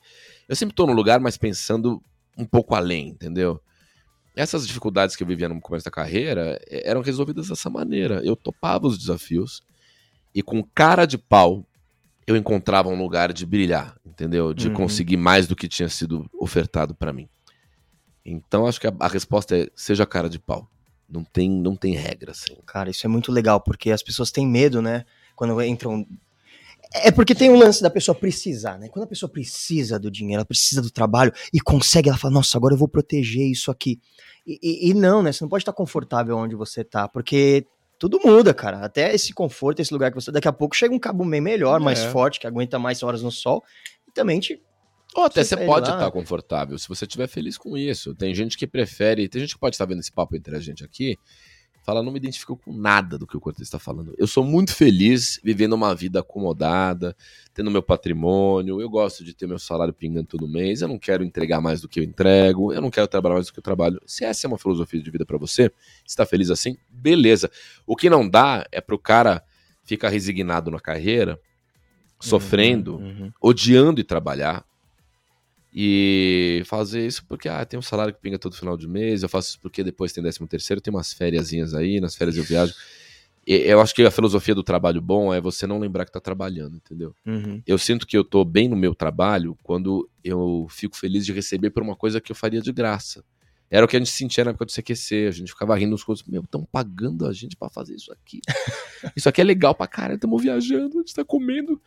Eu 0.49 0.55
sempre 0.55 0.73
estou 0.73 0.87
no 0.87 0.93
lugar, 0.93 1.19
mas 1.21 1.37
pensando 1.39 2.03
um 2.37 2.45
pouco 2.45 2.75
além, 2.75 3.09
entendeu? 3.09 3.61
Essas 4.37 4.67
dificuldades 4.67 5.15
que 5.17 5.23
eu 5.23 5.27
vivia 5.27 5.49
no 5.49 5.61
começo 5.61 5.85
da 5.85 5.91
carreira 5.91 6.61
eh, 6.69 6.83
eram 6.85 7.01
resolvidas 7.01 7.49
dessa 7.49 7.71
maneira. 7.71 8.21
Eu 8.25 8.35
topava 8.35 8.87
os 8.87 8.99
desafios 8.99 9.63
e 10.35 10.43
com 10.43 10.63
cara 10.75 11.07
de 11.07 11.17
pau 11.17 11.65
eu 12.27 12.37
encontrava 12.37 12.89
um 12.89 12.99
lugar 12.99 13.33
de 13.33 13.47
brilhar, 13.47 13.97
entendeu? 14.05 14.53
De 14.55 14.69
uhum. 14.69 14.75
conseguir 14.75 15.17
mais 15.17 15.47
do 15.47 15.55
que 15.55 15.69
tinha 15.69 15.89
sido 15.89 16.29
ofertado 16.39 16.95
para 16.95 17.13
mim. 17.13 17.29
Então 18.25 18.67
acho 18.67 18.81
que 18.81 18.87
a, 18.87 18.95
a, 18.99 19.09
resposta 19.09 19.57
é 19.57 19.69
seja 19.75 20.07
cara 20.07 20.29
de 20.29 20.39
pau. 20.39 20.69
Não 21.09 21.25
tem, 21.25 21.51
não 21.51 21.77
tem 21.77 21.95
regra, 21.95 22.33
assim. 22.33 22.57
Cara, 22.67 22.91
isso 22.91 23.07
é 23.07 23.09
muito 23.09 23.31
legal, 23.31 23.61
porque 23.61 23.91
as 23.91 24.03
pessoas 24.03 24.31
têm 24.31 24.47
medo, 24.47 24.81
né? 24.81 25.05
Quando 25.37 25.61
entram. 25.63 26.07
É 26.93 27.11
porque 27.11 27.35
tem 27.35 27.51
um 27.51 27.57
lance 27.57 27.83
da 27.83 27.91
pessoa 27.91 28.15
precisar, 28.15 28.79
né? 28.79 28.89
Quando 28.89 29.05
a 29.05 29.09
pessoa 29.09 29.31
precisa 29.31 29.99
do 29.99 30.11
dinheiro, 30.11 30.41
ela 30.41 30.45
precisa 30.45 30.81
do 30.81 30.91
trabalho 30.91 31.33
e 31.53 31.61
consegue, 31.61 32.09
ela 32.09 32.19
fala, 32.19 32.35
nossa, 32.35 32.57
agora 32.57 32.75
eu 32.75 32.79
vou 32.79 32.89
proteger 32.89 33.51
isso 33.51 33.71
aqui. 33.71 34.01
E, 34.47 34.59
e, 34.63 34.91
e 34.91 34.95
não, 34.95 35.23
né? 35.23 35.33
Você 35.33 35.43
não 35.43 35.49
pode 35.49 35.63
estar 35.63 35.73
confortável 35.73 36.37
onde 36.37 36.55
você 36.55 36.85
tá, 36.85 37.09
porque 37.09 37.67
tudo 37.99 38.21
muda, 38.25 38.53
cara. 38.53 38.85
Até 38.85 39.15
esse 39.15 39.33
conforto, 39.33 39.81
esse 39.81 39.93
lugar 39.93 40.11
que 40.11 40.17
você. 40.17 40.31
Daqui 40.31 40.49
a 40.49 40.53
pouco 40.53 40.77
chega 40.77 40.95
um 40.95 40.99
cabo 40.99 41.25
bem 41.25 41.41
melhor, 41.41 41.81
é. 41.81 41.85
mais 41.85 42.05
forte, 42.05 42.39
que 42.39 42.47
aguenta 42.47 42.79
mais 42.79 43.03
horas 43.03 43.23
no 43.23 43.31
sol. 43.31 43.63
E 44.07 44.13
também 44.13 44.41
te. 44.41 44.61
Ou 45.15 45.25
até 45.25 45.45
você 45.45 45.57
pode 45.57 45.89
estar 45.89 46.11
confortável, 46.11 46.77
se 46.77 46.89
você 46.89 47.05
estiver 47.05 47.29
feliz 47.29 47.57
com 47.57 47.77
isso. 47.77 48.15
Tem 48.15 48.35
gente 48.35 48.59
que 48.59 48.67
prefere. 48.67 49.29
Tem 49.29 49.41
gente 49.41 49.55
que 49.55 49.61
pode 49.61 49.77
estar 49.77 49.85
vendo 49.85 50.01
esse 50.01 50.13
papo 50.13 50.35
entre 50.37 50.57
a 50.57 50.61
gente 50.61 50.85
aqui 50.85 51.17
fala, 51.85 52.03
não 52.03 52.11
me 52.11 52.19
identifico 52.19 52.57
com 52.57 52.73
nada 52.73 53.19
do 53.19 53.27
que 53.27 53.37
o 53.37 53.41
Cortez 53.41 53.69
está 53.69 53.79
falando. 53.79 54.15
Eu 54.17 54.27
sou 54.27 54.43
muito 54.43 54.75
feliz 54.75 55.39
vivendo 55.45 55.75
uma 55.75 55.95
vida 55.95 56.21
acomodada, 56.21 57.15
tendo 57.53 57.71
meu 57.71 57.83
patrimônio, 57.83 58.81
eu 58.81 58.89
gosto 58.89 59.23
de 59.23 59.35
ter 59.35 59.47
meu 59.47 59.59
salário 59.59 59.93
pingando 59.93 60.27
todo 60.27 60.49
mês, 60.49 60.81
eu 60.81 60.89
não 60.89 60.99
quero 60.99 61.23
entregar 61.23 61.61
mais 61.61 61.83
do 61.83 61.89
que 61.89 62.01
eu 62.01 62.05
entrego, 62.05 62.73
eu 62.73 62.81
não 62.81 62.91
quero 62.91 63.07
trabalhar 63.07 63.35
mais 63.35 63.47
do 63.47 63.53
que 63.53 63.59
eu 63.59 63.63
trabalho. 63.63 64.01
Se 64.07 64.25
essa 64.25 64.47
é 64.47 64.49
uma 64.49 64.57
filosofia 64.57 65.01
de 65.01 65.11
vida 65.11 65.27
para 65.27 65.37
você, 65.37 65.71
está 66.07 66.25
feliz 66.25 66.51
assim, 66.51 66.79
beleza. 66.89 67.51
O 67.87 67.95
que 67.95 68.09
não 68.09 68.27
dá 68.27 68.67
é 68.73 68.81
pro 68.81 68.99
cara 68.99 69.45
ficar 69.85 70.09
resignado 70.09 70.71
na 70.71 70.81
carreira, 70.81 71.39
sofrendo, 72.19 72.97
uhum, 72.97 73.05
uhum. 73.05 73.33
odiando 73.43 74.01
e 74.01 74.05
trabalhar, 74.05 74.65
e 75.75 76.63
fazer 76.67 77.05
isso 77.05 77.25
porque 77.27 77.49
ah, 77.49 77.65
tem 77.65 77.77
um 77.77 77.83
salário 77.83 78.15
que 78.15 78.21
pinga 78.21 78.39
todo 78.39 78.55
final 78.55 78.77
de 78.77 78.87
mês, 78.87 79.25
eu 79.25 79.29
faço 79.29 79.49
isso 79.51 79.61
porque 79.61 79.83
depois 79.83 80.13
tem 80.13 80.23
13 80.23 80.47
terceiro, 80.47 80.81
tem 80.81 80.95
umas 80.95 81.13
férias 81.13 81.53
aí, 81.75 82.01
nas 82.01 82.15
férias 82.15 82.37
eu 82.37 82.45
viajo. 82.45 82.73
E, 83.45 83.55
eu 83.55 83.81
acho 83.81 83.93
que 83.93 84.03
a 84.03 84.11
filosofia 84.11 84.55
do 84.55 84.63
trabalho 84.63 85.01
bom 85.01 85.35
é 85.35 85.41
você 85.41 85.67
não 85.67 85.81
lembrar 85.81 86.05
que 86.05 86.13
tá 86.13 86.21
trabalhando, 86.21 86.77
entendeu? 86.77 87.13
Uhum. 87.27 87.61
Eu 87.67 87.77
sinto 87.77 88.07
que 88.07 88.17
eu 88.17 88.23
tô 88.23 88.45
bem 88.45 88.69
no 88.69 88.77
meu 88.77 88.95
trabalho 88.95 89.59
quando 89.65 90.09
eu 90.23 90.69
fico 90.71 90.97
feliz 90.97 91.27
de 91.27 91.33
receber 91.33 91.71
por 91.71 91.83
uma 91.83 91.97
coisa 91.97 92.21
que 92.21 92.31
eu 92.31 92.37
faria 92.37 92.61
de 92.61 92.73
graça. 92.73 93.25
Era 93.69 93.85
o 93.85 93.89
que 93.89 93.97
a 93.97 93.99
gente 93.99 94.13
sentia 94.13 94.45
na 94.45 94.51
época 94.51 94.67
do 94.67 94.73
CQC, 94.73 95.27
a 95.27 95.31
gente 95.33 95.51
ficava 95.51 95.75
rindo 95.75 95.91
nos 95.91 96.05
coisas, 96.05 96.25
meu, 96.25 96.43
estão 96.43 96.65
pagando 96.71 97.27
a 97.27 97.33
gente 97.33 97.57
para 97.57 97.69
fazer 97.69 97.97
isso 97.97 98.13
aqui. 98.13 98.41
isso 99.17 99.29
aqui 99.29 99.41
é 99.41 99.45
legal 99.45 99.75
pra 99.75 99.89
caralho, 99.89 100.15
estamos 100.15 100.41
viajando, 100.41 100.99
a 100.99 101.01
gente 101.01 101.15
tá 101.15 101.25
comendo 101.25 101.83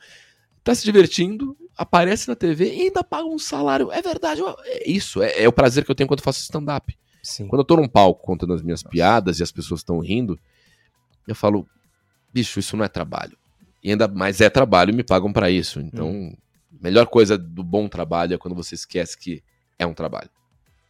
tá 0.68 0.76
se 0.76 0.84
divertindo, 0.84 1.56
aparece 1.78 2.28
na 2.28 2.36
TV 2.36 2.74
e 2.74 2.82
ainda 2.84 3.02
paga 3.02 3.26
um 3.26 3.40
salário. 3.40 3.90
É 3.90 4.02
verdade, 4.02 4.42
é 4.66 4.90
isso, 4.90 5.22
é, 5.22 5.44
é 5.44 5.48
o 5.48 5.54
prazer 5.54 5.86
que 5.86 5.92
eu 5.92 5.96
tenho 5.96 6.08
quando 6.08 6.22
faço 6.22 6.42
stand-up. 6.42 6.98
Quando 7.50 7.62
eu 7.62 7.66
tô 7.66 7.76
num 7.78 7.88
palco 7.88 8.26
contando 8.26 8.54
as 8.54 8.62
minhas 8.62 8.84
Nossa. 8.84 8.92
piadas 8.92 9.40
e 9.40 9.44
as 9.44 9.52
pessoas 9.52 9.80
estão 9.80 10.00
rindo, 10.00 10.40
eu 11.28 11.36
falo, 11.36 11.68
bicho, 12.34 12.60
isso 12.60 12.76
não 12.76 12.84
é 12.84 12.88
trabalho. 12.88 13.38
E 13.84 13.92
ainda 13.92 14.08
mais 14.08 14.42
é 14.42 14.50
trabalho 14.50 14.92
e 14.92 14.96
me 14.96 15.04
pagam 15.04 15.32
para 15.32 15.50
isso. 15.50 15.80
Então, 15.80 16.10
hum. 16.10 16.36
melhor 16.82 17.08
coisa 17.08 17.38
do 17.38 17.64
bom 17.64 17.88
trabalho 17.88 18.34
é 18.34 18.38
quando 18.38 18.56
você 18.56 18.76
esquece 18.76 19.18
que 19.18 19.44
é 19.80 19.86
um 19.86 19.94
trabalho. 19.94 20.30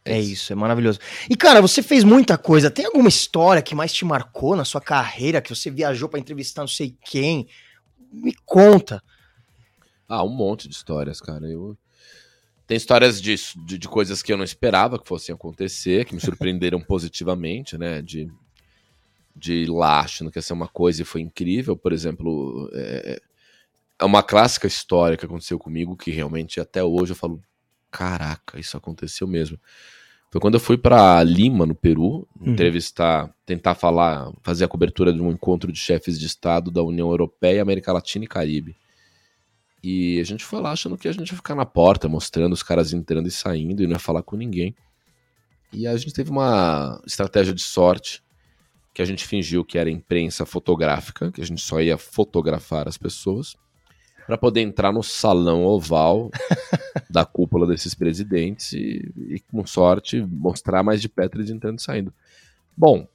É, 0.04 0.14
é 0.14 0.20
isso. 0.20 0.32
isso, 0.32 0.52
é 0.52 0.56
maravilhoso. 0.56 0.98
E 1.28 1.36
cara, 1.36 1.60
você 1.60 1.82
fez 1.82 2.02
muita 2.02 2.36
coisa. 2.36 2.70
Tem 2.70 2.86
alguma 2.86 3.08
história 3.08 3.62
que 3.62 3.74
mais 3.74 3.92
te 3.92 4.04
marcou 4.04 4.56
na 4.56 4.64
sua 4.64 4.80
carreira, 4.80 5.40
que 5.40 5.54
você 5.54 5.70
viajou 5.70 6.08
para 6.08 6.20
entrevistar 6.20 6.62
não 6.62 6.68
sei 6.68 6.96
quem? 7.04 7.48
Me 8.12 8.34
conta. 8.44 9.02
Ah, 10.08 10.24
um 10.24 10.28
monte 10.28 10.68
de 10.68 10.74
histórias, 10.74 11.20
cara. 11.20 11.46
Eu... 11.46 11.76
Tem 12.66 12.76
histórias 12.76 13.20
de, 13.20 13.34
de, 13.64 13.78
de, 13.78 13.88
coisas 13.88 14.22
que 14.22 14.32
eu 14.32 14.36
não 14.36 14.44
esperava 14.44 14.98
que 14.98 15.08
fossem 15.08 15.34
acontecer, 15.34 16.04
que 16.04 16.14
me 16.14 16.20
surpreenderam 16.20 16.80
positivamente, 16.82 17.76
né? 17.76 18.00
De, 18.00 18.30
de 19.36 19.52
ir 19.64 19.70
lá 19.70 20.00
achando 20.00 20.30
que 20.30 20.38
ia 20.38 20.42
ser 20.42 20.54
uma 20.54 20.68
coisa 20.68 21.02
e 21.02 21.04
foi 21.04 21.20
incrível. 21.20 21.76
Por 21.76 21.92
exemplo, 21.92 22.70
é, 22.72 23.20
é 23.98 24.04
uma 24.04 24.22
clássica 24.22 24.66
história 24.66 25.16
que 25.16 25.24
aconteceu 25.26 25.58
comigo 25.58 25.96
que 25.96 26.10
realmente 26.10 26.60
até 26.60 26.82
hoje 26.82 27.12
eu 27.12 27.16
falo: 27.16 27.42
caraca, 27.90 28.58
isso 28.58 28.76
aconteceu 28.76 29.26
mesmo. 29.26 29.58
Foi 30.30 30.40
quando 30.40 30.54
eu 30.54 30.60
fui 30.60 30.76
para 30.76 31.22
Lima, 31.22 31.64
no 31.64 31.74
Peru, 31.74 32.28
uhum. 32.38 32.52
entrevistar, 32.52 33.34
tentar 33.46 33.74
falar, 33.74 34.30
fazer 34.42 34.64
a 34.64 34.68
cobertura 34.68 35.10
de 35.12 35.22
um 35.22 35.32
encontro 35.32 35.72
de 35.72 35.78
chefes 35.78 36.20
de 36.20 36.26
Estado 36.26 36.70
da 36.70 36.82
União 36.82 37.08
Europeia, 37.08 37.62
América 37.62 37.92
Latina 37.92 38.26
e 38.26 38.28
Caribe. 38.28 38.76
E 39.90 40.20
a 40.20 40.24
gente 40.24 40.44
foi 40.44 40.60
lá 40.60 40.72
achando 40.72 40.98
que 40.98 41.08
a 41.08 41.12
gente 41.12 41.30
ia 41.30 41.36
ficar 41.36 41.54
na 41.54 41.64
porta, 41.64 42.10
mostrando 42.10 42.52
os 42.52 42.62
caras 42.62 42.92
entrando 42.92 43.26
e 43.26 43.30
saindo 43.30 43.82
e 43.82 43.86
não 43.86 43.94
ia 43.94 43.98
falar 43.98 44.22
com 44.22 44.36
ninguém. 44.36 44.76
E 45.72 45.86
a 45.86 45.96
gente 45.96 46.12
teve 46.12 46.30
uma 46.30 47.00
estratégia 47.06 47.54
de 47.54 47.62
sorte 47.62 48.22
que 48.92 49.00
a 49.00 49.04
gente 49.06 49.26
fingiu 49.26 49.64
que 49.64 49.78
era 49.78 49.90
imprensa 49.90 50.44
fotográfica, 50.44 51.32
que 51.32 51.40
a 51.40 51.46
gente 51.46 51.62
só 51.62 51.80
ia 51.80 51.96
fotografar 51.96 52.86
as 52.86 52.98
pessoas 52.98 53.56
para 54.26 54.36
poder 54.36 54.60
entrar 54.60 54.92
no 54.92 55.02
salão 55.02 55.64
oval 55.64 56.30
da 57.08 57.24
cúpula 57.24 57.66
desses 57.66 57.94
presidentes 57.94 58.74
e, 58.74 59.10
e, 59.16 59.40
com 59.50 59.66
sorte, 59.66 60.20
mostrar 60.20 60.82
mais 60.82 61.00
de 61.00 61.08
perto 61.08 61.38
eles 61.38 61.48
entrando 61.48 61.78
e 61.78 61.82
saindo. 61.82 62.12
Bom, 62.76 63.08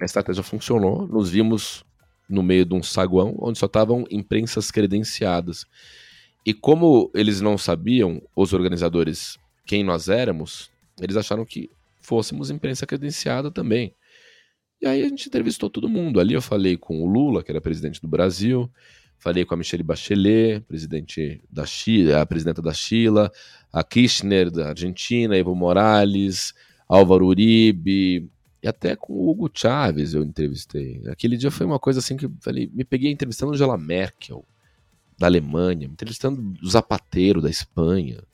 a 0.00 0.04
estratégia 0.04 0.44
funcionou, 0.44 1.04
nos 1.08 1.30
vimos 1.30 1.84
no 2.28 2.44
meio 2.44 2.64
de 2.64 2.74
um 2.74 2.82
saguão 2.82 3.34
onde 3.40 3.58
só 3.58 3.66
estavam 3.66 4.04
imprensas 4.08 4.70
credenciadas. 4.70 5.66
E 6.44 6.52
como 6.52 7.10
eles 7.14 7.40
não 7.40 7.56
sabiam, 7.56 8.20
os 8.34 8.52
organizadores, 8.52 9.38
quem 9.64 9.84
nós 9.84 10.08
éramos, 10.08 10.70
eles 11.00 11.16
acharam 11.16 11.44
que 11.44 11.70
fôssemos 12.00 12.50
imprensa 12.50 12.86
credenciada 12.86 13.50
também. 13.50 13.94
E 14.80 14.86
aí 14.86 15.02
a 15.02 15.08
gente 15.08 15.28
entrevistou 15.28 15.70
todo 15.70 15.88
mundo. 15.88 16.18
Ali 16.18 16.34
eu 16.34 16.42
falei 16.42 16.76
com 16.76 17.00
o 17.00 17.06
Lula, 17.06 17.44
que 17.44 17.52
era 17.52 17.60
presidente 17.60 18.00
do 18.00 18.08
Brasil, 18.08 18.68
falei 19.16 19.44
com 19.44 19.54
a 19.54 19.56
Michelle 19.56 19.84
Bachelet, 19.84 20.60
presidente 20.66 21.40
da 21.48 21.64
Chile, 21.64 22.12
a 22.12 22.26
presidenta 22.26 22.60
da 22.60 22.74
Chile, 22.74 23.30
a 23.72 23.84
Kirchner 23.84 24.50
da 24.50 24.70
Argentina, 24.70 25.36
Evo 25.36 25.54
Morales, 25.54 26.52
Álvaro 26.88 27.26
Uribe, 27.26 28.28
e 28.60 28.68
até 28.68 28.96
com 28.96 29.12
o 29.12 29.30
Hugo 29.30 29.48
Chávez 29.54 30.14
eu 30.14 30.24
entrevistei. 30.24 31.00
Aquele 31.06 31.36
dia 31.36 31.52
foi 31.52 31.64
uma 31.64 31.78
coisa 31.78 32.00
assim 32.00 32.16
que 32.16 32.28
falei, 32.40 32.68
me 32.74 32.84
peguei 32.84 33.12
entrevistando 33.12 33.52
Angela 33.52 33.78
Merkel, 33.78 34.44
da 35.22 35.28
Alemanha, 35.28 35.86
entrevistando 35.86 36.52
o 36.60 36.68
Zapateiro 36.68 37.40
da 37.40 37.48
Espanha. 37.48 38.24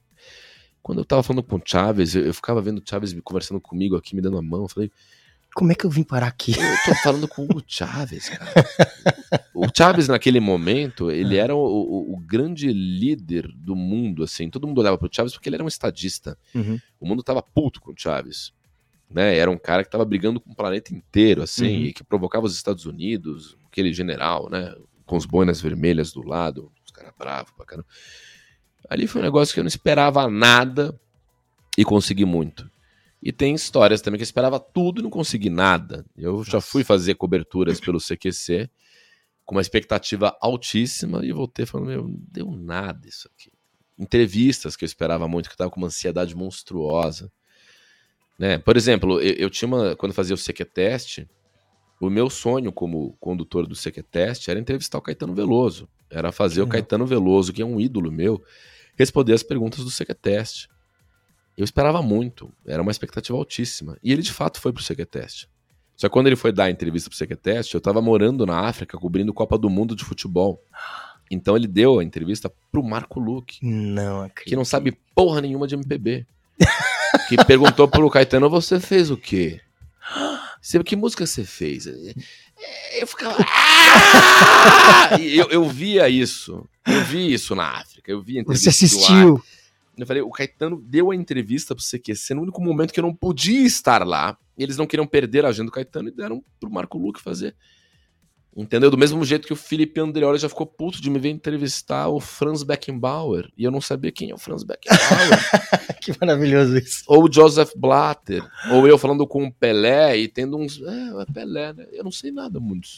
Quando 0.82 1.00
eu 1.00 1.04
tava 1.04 1.22
falando 1.22 1.42
com 1.42 1.56
o 1.56 1.62
Chaves, 1.62 2.14
eu, 2.14 2.24
eu 2.24 2.32
ficava 2.32 2.62
vendo 2.62 2.78
o 2.78 2.82
Chaves 2.82 3.14
conversando 3.22 3.60
comigo 3.60 3.94
aqui, 3.94 4.16
me 4.16 4.22
dando 4.22 4.38
a 4.38 4.42
mão. 4.42 4.62
Eu 4.62 4.68
falei, 4.68 4.90
como 5.54 5.70
é 5.70 5.74
que 5.74 5.84
eu 5.84 5.90
vim 5.90 6.02
parar 6.02 6.28
aqui? 6.28 6.52
Eu 6.52 6.76
tô 6.86 6.94
falando 7.02 7.28
com 7.28 7.44
o 7.44 7.62
Chaves, 7.66 8.30
cara. 8.30 8.66
o 9.54 9.66
Chaves, 9.76 10.08
naquele 10.08 10.40
momento, 10.40 11.10
ele 11.10 11.36
era 11.36 11.54
o, 11.54 11.58
o, 11.58 12.14
o, 12.14 12.16
grande 12.16 12.72
líder 12.72 13.46
do 13.54 13.76
mundo, 13.76 14.22
assim. 14.22 14.48
Todo 14.48 14.66
mundo 14.66 14.80
olhava 14.80 14.96
pro 14.96 15.10
Chaves 15.12 15.34
porque 15.34 15.50
ele 15.50 15.56
era 15.56 15.64
um 15.64 15.68
estadista. 15.68 16.38
Uhum. 16.54 16.78
O 16.98 17.06
mundo 17.06 17.22
tava 17.22 17.42
puto 17.42 17.82
com 17.82 17.92
o 17.92 17.94
Chaves. 17.94 18.54
Né? 19.10 19.36
Era 19.36 19.50
um 19.50 19.58
cara 19.58 19.84
que 19.84 19.90
tava 19.90 20.06
brigando 20.06 20.40
com 20.40 20.52
o 20.52 20.56
planeta 20.56 20.94
inteiro, 20.94 21.42
assim, 21.42 21.76
uhum. 21.76 21.84
e 21.84 21.92
que 21.92 22.02
provocava 22.02 22.46
os 22.46 22.54
Estados 22.54 22.86
Unidos, 22.86 23.58
aquele 23.70 23.92
general, 23.92 24.48
né? 24.48 24.74
Com 25.04 25.18
os 25.18 25.26
boinas 25.26 25.60
vermelhas 25.60 26.12
do 26.12 26.22
lado, 26.22 26.70
cara 26.98 27.14
bravo 27.16 27.54
pra 27.54 27.66
caramba. 27.66 27.88
Ali 28.88 29.06
foi 29.06 29.20
um 29.20 29.24
negócio 29.24 29.52
que 29.52 29.60
eu 29.60 29.64
não 29.64 29.68
esperava 29.68 30.28
nada 30.28 30.98
e 31.76 31.84
consegui 31.84 32.24
muito. 32.24 32.70
E 33.22 33.32
tem 33.32 33.54
histórias 33.54 34.00
também 34.00 34.18
que 34.18 34.22
eu 34.22 34.26
esperava 34.26 34.60
tudo 34.60 35.00
e 35.00 35.02
não 35.02 35.10
consegui 35.10 35.50
nada. 35.50 36.04
Eu 36.16 36.38
Nossa. 36.38 36.50
já 36.52 36.60
fui 36.60 36.84
fazer 36.84 37.14
coberturas 37.14 37.80
pelo 37.80 37.98
CQC 37.98 38.70
com 39.44 39.54
uma 39.54 39.60
expectativa 39.60 40.36
altíssima 40.40 41.24
e 41.24 41.32
voltei 41.32 41.66
falando, 41.66 41.88
meu, 41.88 42.02
não 42.04 42.16
deu 42.30 42.50
nada 42.50 43.08
isso 43.08 43.28
aqui. 43.34 43.50
entrevistas 43.98 44.76
que 44.76 44.84
eu 44.84 44.86
esperava 44.86 45.26
muito, 45.26 45.48
que 45.48 45.54
eu 45.54 45.58
tava 45.58 45.70
com 45.70 45.80
uma 45.80 45.88
ansiedade 45.88 46.36
monstruosa. 46.36 47.32
Né? 48.38 48.58
Por 48.58 48.76
exemplo, 48.76 49.20
eu, 49.20 49.34
eu 49.34 49.50
tinha 49.50 49.66
uma. 49.66 49.96
Quando 49.96 50.14
fazia 50.14 50.34
o 50.34 50.38
Sequetest, 50.38 51.26
o 52.00 52.08
meu 52.08 52.30
sonho 52.30 52.72
como 52.72 53.16
condutor 53.20 53.66
do 53.66 53.74
Sequetest 53.74 54.48
era 54.48 54.60
entrevistar 54.60 54.98
o 54.98 55.02
Caetano 55.02 55.34
Veloso. 55.34 55.88
Era 56.10 56.32
fazer 56.32 56.62
o 56.62 56.66
Caetano 56.66 57.06
Veloso, 57.06 57.52
que 57.52 57.60
é 57.60 57.64
um 57.64 57.80
ídolo 57.80 58.10
meu, 58.10 58.42
responder 58.96 59.32
as 59.32 59.42
perguntas 59.42 59.84
do 59.84 59.90
Sequetest. 59.90 60.68
Eu 61.56 61.64
esperava 61.64 62.00
muito, 62.00 62.52
era 62.64 62.80
uma 62.80 62.90
expectativa 62.90 63.36
altíssima. 63.36 63.98
E 64.02 64.12
ele 64.12 64.22
de 64.22 64.32
fato 64.32 64.60
foi 64.60 64.72
pro 64.72 64.82
Sequetest. 64.82 65.48
Só 65.96 66.08
que 66.08 66.12
quando 66.12 66.28
ele 66.28 66.36
foi 66.36 66.52
dar 66.52 66.64
a 66.64 66.70
entrevista 66.70 67.10
pro 67.10 67.18
Sequetest, 67.18 67.74
eu 67.74 67.80
tava 67.80 68.00
morando 68.00 68.46
na 68.46 68.60
África, 68.60 68.96
cobrindo 68.96 69.34
Copa 69.34 69.58
do 69.58 69.68
Mundo 69.68 69.96
de 69.96 70.04
futebol. 70.04 70.62
Então 71.28 71.56
ele 71.56 71.66
deu 71.66 71.98
a 71.98 72.04
entrevista 72.04 72.50
pro 72.70 72.82
Marco 72.82 73.18
Luque. 73.18 73.58
Não 73.60 74.22
acredito. 74.22 74.48
Que 74.48 74.56
não 74.56 74.64
sabe 74.64 74.96
porra 75.14 75.40
nenhuma 75.40 75.66
de 75.66 75.74
MPB. 75.74 76.24
que 77.28 77.44
perguntou 77.44 77.88
pro 77.88 78.08
Caetano, 78.08 78.48
você 78.48 78.78
fez 78.78 79.10
o 79.10 79.16
quê? 79.16 79.60
Você, 80.60 80.82
que 80.82 80.96
música 80.96 81.26
você 81.26 81.44
fez? 81.44 81.86
Eu 81.86 83.06
ficava. 83.06 83.36
Ah! 83.90 85.18
eu, 85.20 85.48
eu 85.50 85.68
via 85.68 86.08
isso. 86.08 86.68
Eu 86.86 87.04
vi 87.04 87.32
isso 87.32 87.54
na 87.54 87.78
África. 87.78 88.10
Eu 88.10 88.20
vi 88.20 88.42
Você 88.42 88.68
assistiu? 88.68 89.42
Eu 89.96 90.06
falei, 90.06 90.22
o 90.22 90.30
Caetano 90.30 90.80
deu 90.80 91.10
a 91.10 91.16
entrevista 91.16 91.74
pro 91.74 91.84
CQC 91.84 92.34
no 92.34 92.42
único 92.42 92.62
momento 92.62 92.92
que 92.92 93.00
eu 93.00 93.04
não 93.04 93.14
podia 93.14 93.66
estar 93.66 94.06
lá. 94.06 94.36
E 94.56 94.62
eles 94.62 94.76
não 94.76 94.86
queriam 94.86 95.06
perder 95.06 95.44
a 95.44 95.48
agenda 95.48 95.66
do 95.66 95.72
Caetano 95.72 96.08
e 96.08 96.12
deram 96.12 96.44
pro 96.60 96.70
Marco 96.70 96.98
Luque 96.98 97.20
fazer. 97.20 97.54
Entendeu? 98.58 98.90
Do 98.90 98.98
mesmo 98.98 99.24
jeito 99.24 99.46
que 99.46 99.52
o 99.52 99.56
Felipe 99.56 100.00
Andreoli 100.00 100.36
já 100.36 100.48
ficou 100.48 100.66
puto 100.66 101.00
de 101.00 101.08
me 101.08 101.20
ver 101.20 101.28
entrevistar 101.28 102.08
o 102.08 102.18
Franz 102.18 102.64
Beckenbauer. 102.64 103.48
E 103.56 103.62
eu 103.62 103.70
não 103.70 103.80
sabia 103.80 104.10
quem 104.10 104.30
é 104.30 104.34
o 104.34 104.38
Franz 104.38 104.64
Beckenbauer. 104.64 105.38
que 106.02 106.12
maravilhoso 106.20 106.76
isso. 106.76 107.04
Ou 107.06 107.28
o 107.28 107.32
Joseph 107.32 107.70
Blatter. 107.76 108.44
Ou 108.72 108.88
eu 108.88 108.98
falando 108.98 109.24
com 109.28 109.44
o 109.44 109.52
Pelé 109.52 110.16
e 110.18 110.26
tendo 110.26 110.56
uns. 110.58 110.82
É, 110.82 111.22
é 111.22 111.24
Pelé, 111.32 111.72
né? 111.72 111.86
Eu 111.92 112.02
não 112.02 112.10
sei 112.10 112.32
nada 112.32 112.58
muito. 112.58 112.88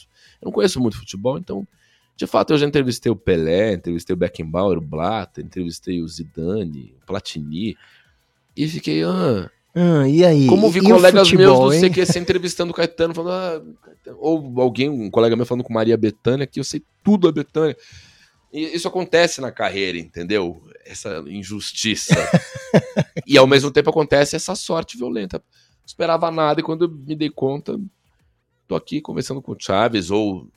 Eu 0.41 0.47
não 0.47 0.51
conheço 0.51 0.79
muito 0.79 0.97
futebol, 0.97 1.37
então. 1.37 1.67
De 2.17 2.25
fato, 2.25 2.53
eu 2.53 2.57
já 2.57 2.65
entrevistei 2.65 3.11
o 3.11 3.15
Pelé, 3.15 3.73
entrevistei 3.73 4.15
o 4.15 4.17
Beckenbauer, 4.17 4.79
o 4.79 4.81
Blatter, 4.81 5.45
entrevistei 5.45 6.01
o 6.01 6.07
Zidane, 6.07 6.95
o 7.03 7.05
Platini. 7.05 7.77
E 8.57 8.67
fiquei. 8.67 9.03
Ah, 9.03 9.47
ah, 9.73 10.07
e 10.07 10.25
aí? 10.25 10.47
Como 10.47 10.69
vi 10.69 10.79
e 10.79 10.83
colegas 10.83 11.29
futebol, 11.29 11.69
meus 11.69 11.81
do 11.81 11.89
CQC 11.89 12.19
entrevistando 12.19 12.71
o 12.71 12.75
Caetano, 12.75 13.13
falando, 13.13 13.31
ah, 13.31 14.13
ou 14.17 14.61
alguém, 14.61 14.89
um 14.89 15.09
colega 15.09 15.35
meu 15.35 15.45
falando 15.45 15.63
com 15.63 15.73
Maria 15.73 15.95
Bethânia, 15.95 16.45
que 16.45 16.59
eu 16.59 16.63
sei 16.63 16.83
tudo 17.03 17.27
a 17.27 17.31
Bethânia. 17.31 17.75
E 18.51 18.75
isso 18.75 18.87
acontece 18.87 19.39
na 19.39 19.51
carreira, 19.51 19.97
entendeu? 19.97 20.61
Essa 20.85 21.23
injustiça. 21.25 22.15
e 23.25 23.37
ao 23.37 23.47
mesmo 23.47 23.71
tempo 23.71 23.89
acontece 23.89 24.35
essa 24.35 24.55
sorte 24.55 24.97
violenta. 24.97 25.37
Não 25.37 25.85
esperava 25.85 26.29
nada 26.29 26.59
e 26.59 26.63
quando 26.63 26.85
eu 26.85 26.89
me 26.89 27.15
dei 27.15 27.29
conta, 27.29 27.79
tô 28.67 28.75
aqui 28.75 28.99
conversando 28.99 29.41
com 29.41 29.53
o 29.53 29.57
Chaves, 29.57 30.11
ou. 30.11 30.47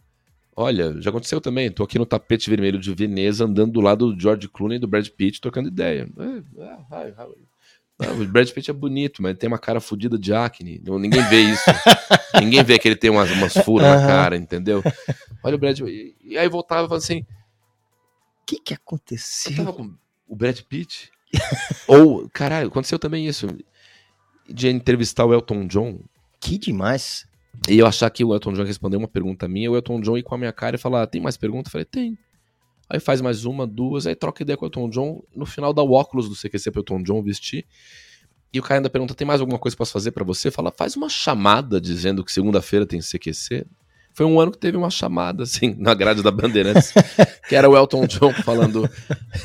Olha, 0.57 1.01
já 1.01 1.11
aconteceu 1.11 1.41
também, 1.41 1.69
tô 1.69 1.83
aqui 1.83 1.99
no 1.99 2.07
tapete 2.07 2.49
vermelho 2.49 2.79
de 2.79 2.95
Veneza, 2.95 3.45
andando 3.45 3.73
do 3.73 3.81
lado 3.81 4.12
do 4.12 4.21
George 4.21 4.47
Clooney 4.47 4.77
e 4.77 4.81
do 4.81 4.87
Brad 4.87 5.09
Pitt, 5.09 5.41
trocando 5.41 5.69
ideia. 5.69 6.09
É, 6.17 6.62
é, 6.62 7.09
é, 7.09 7.27
não, 7.99 8.20
o 8.20 8.26
Brad 8.26 8.51
Pitt 8.51 8.70
é 8.70 8.74
bonito, 8.74 9.22
mas 9.22 9.36
tem 9.38 9.47
uma 9.47 9.59
cara 9.59 9.80
fodida 9.80 10.18
de 10.18 10.34
acne. 10.34 10.82
Ninguém 10.84 11.22
vê 11.28 11.42
isso. 11.42 11.62
Ninguém 12.40 12.62
vê 12.64 12.78
que 12.78 12.88
ele 12.88 12.97
tem 12.97 13.11
umas, 13.11 13.30
umas 13.30 13.53
furas 13.53 13.86
uhum. 13.86 14.01
na 14.01 14.07
cara, 14.07 14.36
entendeu? 14.36 14.82
Olha 15.42 15.55
o 15.55 15.59
Brad 15.59 15.78
Pitt. 15.78 16.16
E 16.24 16.36
aí 16.36 16.49
voltava 16.49 16.88
falando 16.88 17.03
assim: 17.03 17.20
O 17.20 17.26
que 18.47 18.59
que 18.59 18.74
aconteceu? 18.74 19.53
Eu 19.53 19.57
tava 19.59 19.72
com 19.72 19.95
o 20.26 20.34
Brad 20.34 20.61
Pitt? 20.62 21.12
Ou, 21.86 22.28
caralho, 22.30 22.68
aconteceu 22.68 22.99
também 22.99 23.26
isso. 23.26 23.47
De 24.49 24.68
entrevistar 24.68 25.24
o 25.24 25.32
Elton 25.32 25.66
John. 25.66 26.01
Que 26.40 26.59
demais. 26.59 27.26
E 27.68 27.78
eu 27.78 27.86
achar 27.86 28.11
que 28.11 28.24
o 28.24 28.34
Elton 28.34 28.53
John 28.53 28.64
respondeu 28.64 28.99
uma 28.99 29.09
pergunta 29.09 29.49
minha, 29.49 29.70
o 29.70 29.76
Elton 29.76 30.01
John 30.01 30.18
ir 30.18 30.22
com 30.24 30.34
a 30.34 30.38
minha 30.38 30.53
cara 30.53 30.74
e 30.74 30.78
falar: 30.78 31.03
ah, 31.03 31.07
Tem 31.07 31.20
mais 31.20 31.36
pergunta? 31.36 31.68
Eu 31.68 31.72
falei: 31.72 31.84
Tem. 31.84 32.18
Aí 32.89 33.01
faz 33.01 33.20
mais 33.20 33.45
uma, 33.45 33.66
duas, 33.66 34.07
aí 34.07 34.14
troca 34.14 34.43
ideia 34.43 34.57
com 34.57 34.64
o 34.64 34.68
Elton 34.68 34.89
John. 34.91 35.22
No 35.35 35.47
final 35.47 35.72
dá 35.72 35.82
o 35.82 35.93
óculos 35.93 36.28
do 36.28 36.35
CQC 36.35 36.70
pro 36.70 36.80
Elton 36.80 37.03
John 37.03 37.22
vestir. 37.22 37.66
E 38.53 38.61
o 38.61 38.62
cara 38.62 38.78
ainda 38.78 38.91
pergunta: 38.91 39.14
tem 39.14 39.26
mais 39.26 39.41
alguma 39.41 39.59
coisa 39.59 39.74
que 39.74 39.78
posso 39.78 39.93
fazer 39.93 40.12
para 40.12 40.24
você? 40.24 40.51
Fala, 40.51 40.70
faz 40.70 40.97
uma 40.97 41.09
chamada 41.09 41.80
dizendo 41.80 42.24
que 42.24 42.32
segunda-feira 42.32 42.87
tem 42.87 43.01
CQC. 43.01 43.66
Foi 44.12 44.24
um 44.24 44.39
ano 44.39 44.53
que 44.53 44.59
teve 44.59 44.76
uma 44.76 44.91
chamada, 44.91 45.43
assim, 45.43 45.74
na 45.78 45.95
grade 45.95 46.22
da 46.22 46.30
Bandeirantes, 46.30 46.93
que 47.49 47.57
era 47.57 47.68
o 47.68 47.76
Elton 47.76 48.07
John 48.07 48.32
falando 48.32 48.89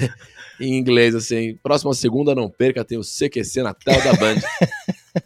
em 0.59 0.77
inglês, 0.77 1.15
assim: 1.15 1.55
próxima 1.63 1.93
segunda 1.93 2.35
não 2.35 2.49
perca, 2.49 2.85
tem 2.85 2.97
o 2.97 3.01
CQC 3.01 3.63
na 3.63 3.73
tela 3.73 4.03
da 4.03 4.13
Band. 4.13 4.41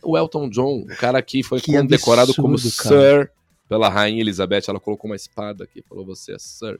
o 0.02 0.18
Elton 0.18 0.50
John, 0.50 0.84
o 0.84 0.96
cara 0.96 1.18
aqui 1.18 1.44
foi 1.44 1.60
que 1.60 1.82
decorado 1.84 2.34
como 2.36 2.56
cara. 2.58 2.70
Sir 2.70 3.32
pela 3.74 3.90
Rainha 3.90 4.22
Elizabeth. 4.22 4.64
Ela 4.68 4.80
colocou 4.80 5.10
uma 5.10 5.16
espada 5.16 5.64
aqui, 5.64 5.82
falou: 5.82 6.06
você 6.06 6.34
é 6.34 6.40
Sir. 6.40 6.80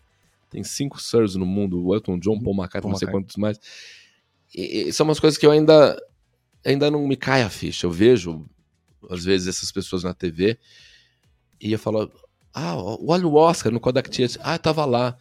Tem 0.54 0.64
cinco 0.64 1.02
Sirs 1.02 1.36
no 1.36 1.48
mundo, 1.48 1.84
o 1.84 1.96
Elton 1.96 2.20
John, 2.20 2.40
Paul 2.40 2.56
McCartney, 2.56 2.92
não 2.92 3.00
sei 3.00 3.08
quantos 3.08 3.36
mais. 3.38 3.60
E, 4.54 4.88
e 4.88 4.94
são 4.94 5.04
umas 5.04 5.20
coisas 5.20 5.36
que 5.36 5.48
eu 5.48 5.50
ainda, 5.50 6.00
ainda 6.64 6.92
não 6.92 7.08
me 7.08 7.18
cai 7.18 7.42
a 7.42 7.50
ficha. 7.50 7.88
Eu 7.88 7.92
vejo, 7.92 8.46
às 9.10 9.26
vezes, 9.26 9.48
essas 9.48 9.72
pessoas 9.72 10.04
na 10.04 10.14
TV 10.14 10.60
e 11.60 11.72
eu 11.72 11.80
falo, 11.80 12.12
ah, 12.54 12.76
olha 12.78 13.26
o 13.26 13.34
Oscar 13.34 13.74
no 13.74 13.80
Kodak 13.80 14.12
Theatre. 14.12 14.38
Ah, 14.44 14.60
tava 14.60 14.86
lá. 14.86 15.18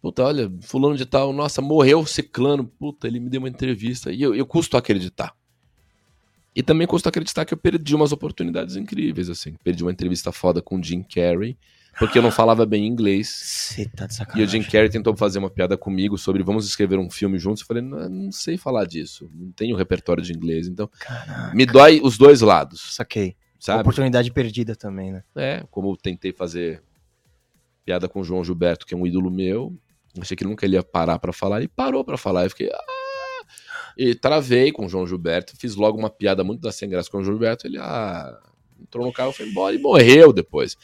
Puta, 0.00 0.22
olha, 0.22 0.48
fulano 0.60 0.96
de 0.96 1.04
tal, 1.04 1.32
nossa, 1.32 1.60
morreu 1.60 2.06
ciclano. 2.06 2.64
Puta, 2.64 3.08
ele 3.08 3.18
me 3.18 3.28
deu 3.28 3.40
uma 3.40 3.48
entrevista. 3.48 4.12
E 4.12 4.22
eu, 4.22 4.32
eu 4.32 4.46
custo 4.46 4.76
acreditar. 4.76 5.34
E 6.54 6.62
também 6.62 6.86
custo 6.86 7.08
acreditar 7.08 7.44
que 7.44 7.52
eu 7.52 7.58
perdi 7.58 7.96
umas 7.96 8.12
oportunidades 8.12 8.76
incríveis, 8.76 9.28
assim. 9.28 9.54
Perdi 9.64 9.82
uma 9.82 9.90
entrevista 9.90 10.30
foda 10.30 10.62
com 10.62 10.78
o 10.78 10.82
Jim 10.82 11.02
Carrey 11.02 11.58
porque 11.98 12.18
eu 12.18 12.22
não 12.22 12.30
falava 12.30 12.64
bem 12.64 12.86
inglês. 12.86 13.28
Você 13.28 13.86
tá 13.86 14.06
de 14.06 14.14
sacanagem. 14.14 14.42
E 14.42 14.46
o 14.46 14.50
Jim 14.50 14.62
Carrey 14.62 14.88
tentou 14.88 15.16
fazer 15.16 15.38
uma 15.38 15.50
piada 15.50 15.76
comigo 15.76 16.16
sobre 16.16 16.42
vamos 16.42 16.66
escrever 16.66 16.98
um 16.98 17.10
filme 17.10 17.38
juntos. 17.38 17.62
Eu 17.62 17.66
falei, 17.66 17.82
não, 17.82 18.08
não 18.08 18.32
sei 18.32 18.56
falar 18.56 18.84
disso, 18.84 19.30
não 19.34 19.50
tenho 19.52 19.76
repertório 19.76 20.22
de 20.22 20.32
inglês, 20.32 20.68
então 20.68 20.88
Caraca. 20.98 21.54
me 21.54 21.66
dói 21.66 22.00
os 22.02 22.16
dois 22.16 22.40
lados. 22.40 22.94
Saquei. 22.94 23.36
Sabe? 23.58 23.80
Oportunidade 23.80 24.30
perdida 24.30 24.76
também, 24.76 25.12
né? 25.12 25.24
É, 25.34 25.64
como 25.70 25.90
eu 25.90 25.96
tentei 25.96 26.32
fazer 26.32 26.82
piada 27.84 28.08
com 28.08 28.20
o 28.20 28.24
João 28.24 28.44
Gilberto, 28.44 28.86
que 28.86 28.94
é 28.94 28.96
um 28.96 29.06
ídolo 29.06 29.30
meu, 29.30 29.76
achei 30.20 30.36
que 30.36 30.44
nunca 30.44 30.64
ele 30.64 30.76
ia 30.76 30.82
parar 30.82 31.18
para 31.18 31.32
falar, 31.32 31.62
e 31.62 31.68
parou 31.68 32.04
para 32.04 32.16
falar, 32.16 32.44
eu 32.44 32.50
fiquei... 32.50 32.70
Ah! 32.70 32.98
E 33.96 34.14
travei 34.14 34.70
com 34.70 34.86
o 34.86 34.88
João 34.88 35.06
Gilberto, 35.06 35.56
fiz 35.56 35.74
logo 35.74 35.98
uma 35.98 36.08
piada 36.08 36.44
muito 36.44 36.60
da 36.60 36.70
sem 36.70 36.88
graça 36.88 37.10
com 37.10 37.18
o 37.18 37.24
João 37.24 37.34
Gilberto, 37.34 37.66
ele 37.66 37.78
ah, 37.78 38.38
entrou 38.80 39.04
no 39.04 39.12
carro, 39.12 39.32
foi 39.32 39.48
embora 39.48 39.74
e 39.74 39.78
morreu 39.80 40.32
depois. 40.32 40.76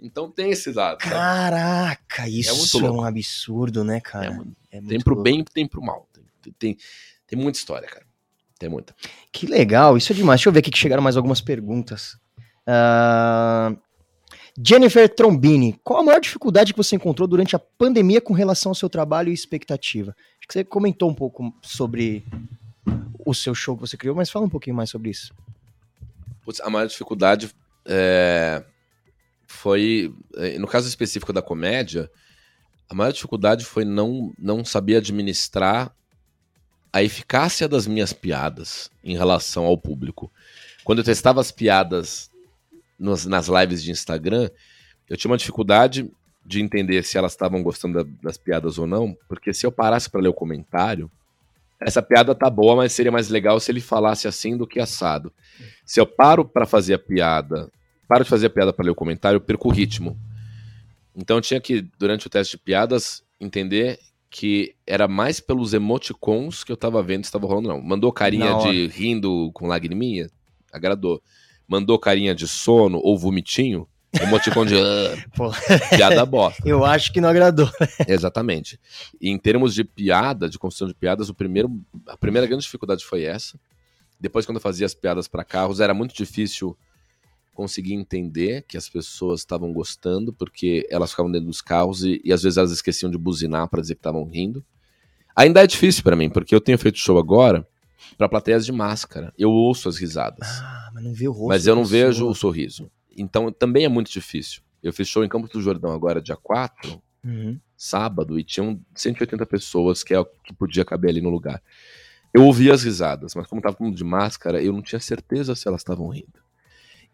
Então 0.00 0.30
tem 0.30 0.50
esse 0.50 0.72
lado. 0.72 0.98
Caraca, 0.98 2.28
isso 2.28 2.78
é, 2.78 2.86
é 2.86 2.90
um 2.90 3.04
absurdo, 3.04 3.84
né, 3.84 4.00
cara? 4.00 4.42
É, 4.70 4.78
é 4.78 4.80
tem 4.80 5.00
pro 5.00 5.14
louco. 5.14 5.22
bem 5.22 5.40
e 5.40 5.44
tem 5.44 5.66
pro 5.66 5.82
mal. 5.82 6.08
Tem, 6.42 6.52
tem, 6.58 6.76
tem, 7.26 7.38
muita 7.38 7.58
história, 7.58 7.86
cara. 7.86 8.06
Tem 8.58 8.68
muita. 8.68 8.94
Que 9.30 9.46
legal, 9.46 9.96
isso 9.96 10.12
é 10.12 10.16
demais. 10.16 10.40
Deixa 10.40 10.48
eu 10.48 10.52
ver 10.52 10.60
aqui 10.60 10.70
que 10.70 10.78
chegaram 10.78 11.02
mais 11.02 11.16
algumas 11.16 11.40
perguntas. 11.40 12.18
Uh... 12.66 13.76
Jennifer 14.62 15.08
Trombini, 15.08 15.78
qual 15.84 16.00
a 16.00 16.02
maior 16.02 16.20
dificuldade 16.20 16.72
que 16.72 16.76
você 16.76 16.96
encontrou 16.96 17.26
durante 17.26 17.54
a 17.54 17.58
pandemia 17.58 18.20
com 18.20 18.34
relação 18.34 18.70
ao 18.70 18.74
seu 18.74 18.90
trabalho 18.90 19.30
e 19.30 19.34
expectativa? 19.34 20.14
Acho 20.38 20.48
que 20.48 20.52
você 20.52 20.64
comentou 20.64 21.08
um 21.08 21.14
pouco 21.14 21.54
sobre 21.62 22.26
o 23.24 23.32
seu 23.32 23.54
show 23.54 23.76
que 23.76 23.82
você 23.82 23.96
criou, 23.96 24.14
mas 24.14 24.28
fala 24.28 24.46
um 24.46 24.50
pouquinho 24.50 24.76
mais 24.76 24.90
sobre 24.90 25.10
isso. 25.10 25.32
Putz, 26.44 26.60
a 26.60 26.68
maior 26.68 26.86
dificuldade 26.86 27.50
é 27.86 28.62
foi, 29.50 30.14
eh, 30.36 30.58
no 30.58 30.66
caso 30.68 30.86
específico 30.88 31.32
da 31.32 31.42
comédia, 31.42 32.08
a 32.88 32.94
maior 32.94 33.12
dificuldade 33.12 33.64
foi 33.64 33.84
não, 33.84 34.32
não 34.38 34.64
saber 34.64 34.96
administrar 34.96 35.92
a 36.92 37.02
eficácia 37.02 37.68
das 37.68 37.86
minhas 37.86 38.12
piadas 38.12 38.90
em 39.02 39.16
relação 39.16 39.64
ao 39.64 39.76
público. 39.76 40.30
Quando 40.84 41.00
eu 41.00 41.04
testava 41.04 41.40
as 41.40 41.50
piadas 41.50 42.30
nos, 42.98 43.26
nas 43.26 43.48
lives 43.48 43.82
de 43.82 43.90
Instagram, 43.90 44.48
eu 45.08 45.16
tinha 45.16 45.30
uma 45.30 45.36
dificuldade 45.36 46.08
de 46.46 46.62
entender 46.62 47.02
se 47.02 47.18
elas 47.18 47.32
estavam 47.32 47.60
gostando 47.60 48.04
da, 48.04 48.10
das 48.22 48.38
piadas 48.38 48.78
ou 48.78 48.86
não, 48.86 49.16
porque 49.28 49.52
se 49.52 49.66
eu 49.66 49.72
parasse 49.72 50.08
para 50.08 50.20
ler 50.20 50.28
o 50.28 50.34
comentário, 50.34 51.10
essa 51.80 52.00
piada 52.00 52.36
tá 52.36 52.48
boa, 52.48 52.76
mas 52.76 52.92
seria 52.92 53.12
mais 53.12 53.28
legal 53.28 53.58
se 53.58 53.70
ele 53.72 53.80
falasse 53.80 54.28
assim 54.28 54.56
do 54.56 54.66
que 54.66 54.78
assado. 54.78 55.32
Se 55.84 56.00
eu 56.00 56.06
paro 56.06 56.44
para 56.44 56.66
fazer 56.66 56.94
a 56.94 56.98
piada 56.98 57.70
paro 58.10 58.24
de 58.24 58.30
fazer 58.30 58.48
a 58.48 58.50
piada 58.50 58.72
para 58.72 58.84
ler 58.84 58.90
o 58.90 58.94
comentário, 58.94 59.36
eu 59.36 59.40
perco 59.40 59.68
o 59.68 59.72
ritmo. 59.72 60.18
Então 61.14 61.36
eu 61.36 61.40
tinha 61.40 61.60
que, 61.60 61.82
durante 61.96 62.26
o 62.26 62.30
teste 62.30 62.56
de 62.56 62.62
piadas, 62.62 63.22
entender 63.40 64.00
que 64.28 64.74
era 64.84 65.06
mais 65.06 65.38
pelos 65.38 65.72
emoticons 65.72 66.64
que 66.64 66.72
eu 66.72 66.76
tava 66.76 67.00
vendo 67.04 67.22
se 67.22 67.28
estava 67.28 67.46
rolando, 67.46 67.68
não. 67.68 67.80
Mandou 67.80 68.12
carinha 68.12 68.58
de 68.58 68.88
rindo 68.88 69.52
com 69.54 69.68
lagriminha? 69.68 70.28
Agradou. 70.72 71.22
Mandou 71.68 71.96
carinha 72.00 72.34
de 72.34 72.48
sono 72.48 72.98
ou 73.00 73.16
vomitinho? 73.16 73.86
Emoticon 74.12 74.66
de 74.66 74.74
uh, 74.74 75.96
piada 75.96 76.26
bosta. 76.26 76.68
Eu 76.68 76.84
acho 76.84 77.12
que 77.12 77.20
não 77.20 77.28
agradou. 77.28 77.70
Exatamente. 78.08 78.78
E 79.20 79.30
em 79.30 79.38
termos 79.38 79.72
de 79.72 79.84
piada, 79.84 80.48
de 80.48 80.58
construção 80.58 80.88
de 80.88 80.94
piadas, 80.94 81.28
o 81.28 81.34
primeiro, 81.34 81.70
a 82.08 82.16
primeira 82.16 82.44
grande 82.44 82.64
dificuldade 82.64 83.04
foi 83.04 83.22
essa. 83.22 83.58
Depois, 84.18 84.44
quando 84.44 84.56
eu 84.56 84.62
fazia 84.62 84.84
as 84.84 84.94
piadas 84.94 85.28
para 85.28 85.44
carros, 85.44 85.78
era 85.78 85.94
muito 85.94 86.12
difícil 86.12 86.76
conseguir 87.60 87.92
entender 87.92 88.64
que 88.66 88.78
as 88.78 88.88
pessoas 88.88 89.40
estavam 89.40 89.70
gostando, 89.70 90.32
porque 90.32 90.86
elas 90.88 91.10
ficavam 91.10 91.30
dentro 91.30 91.46
dos 91.46 91.60
carros 91.60 92.02
e, 92.02 92.18
e 92.24 92.32
às 92.32 92.42
vezes 92.42 92.56
elas 92.56 92.72
esqueciam 92.72 93.10
de 93.10 93.18
buzinar 93.18 93.68
para 93.68 93.82
dizer 93.82 93.96
que 93.96 93.98
estavam 93.98 94.24
rindo. 94.24 94.64
Ainda 95.36 95.62
é 95.62 95.66
difícil 95.66 96.02
para 96.02 96.16
mim, 96.16 96.30
porque 96.30 96.54
eu 96.54 96.60
tenho 96.60 96.78
feito 96.78 96.96
show 96.96 97.18
agora 97.18 97.68
para 98.16 98.30
plateias 98.30 98.64
de 98.64 98.72
máscara. 98.72 99.30
Eu 99.36 99.50
ouço 99.50 99.90
as 99.90 99.98
risadas. 99.98 100.48
Ah, 100.62 100.90
mas 100.94 101.04
não 101.04 101.12
vê 101.12 101.28
o 101.28 101.32
rosto. 101.32 101.48
Mas 101.48 101.66
eu 101.66 101.76
não 101.76 101.84
vejo 101.84 102.26
o 102.26 102.34
sorriso. 102.34 102.90
Então 103.14 103.52
também 103.52 103.84
é 103.84 103.88
muito 103.90 104.10
difícil. 104.10 104.62
Eu 104.82 104.90
fiz 104.90 105.06
show 105.06 105.22
em 105.22 105.28
Campos 105.28 105.50
do 105.50 105.60
Jordão 105.60 105.92
agora, 105.92 106.22
dia 106.22 106.36
4, 106.36 107.02
uhum. 107.22 107.60
sábado, 107.76 108.38
e 108.38 108.42
tinham 108.42 108.80
180 108.94 109.44
pessoas, 109.44 110.02
que 110.02 110.14
é 110.14 110.18
o 110.18 110.24
que 110.24 110.54
podia 110.54 110.82
caber 110.82 111.10
ali 111.10 111.20
no 111.20 111.28
lugar. 111.28 111.62
Eu 112.32 112.44
ouvi 112.44 112.70
as 112.70 112.84
risadas, 112.84 113.34
mas 113.34 113.46
como 113.46 113.60
tava 113.60 113.74
todo 113.74 113.84
mundo 113.84 113.98
de 113.98 114.04
máscara, 114.04 114.62
eu 114.62 114.72
não 114.72 114.80
tinha 114.80 114.98
certeza 114.98 115.54
se 115.54 115.68
elas 115.68 115.82
estavam 115.82 116.08
rindo. 116.08 116.40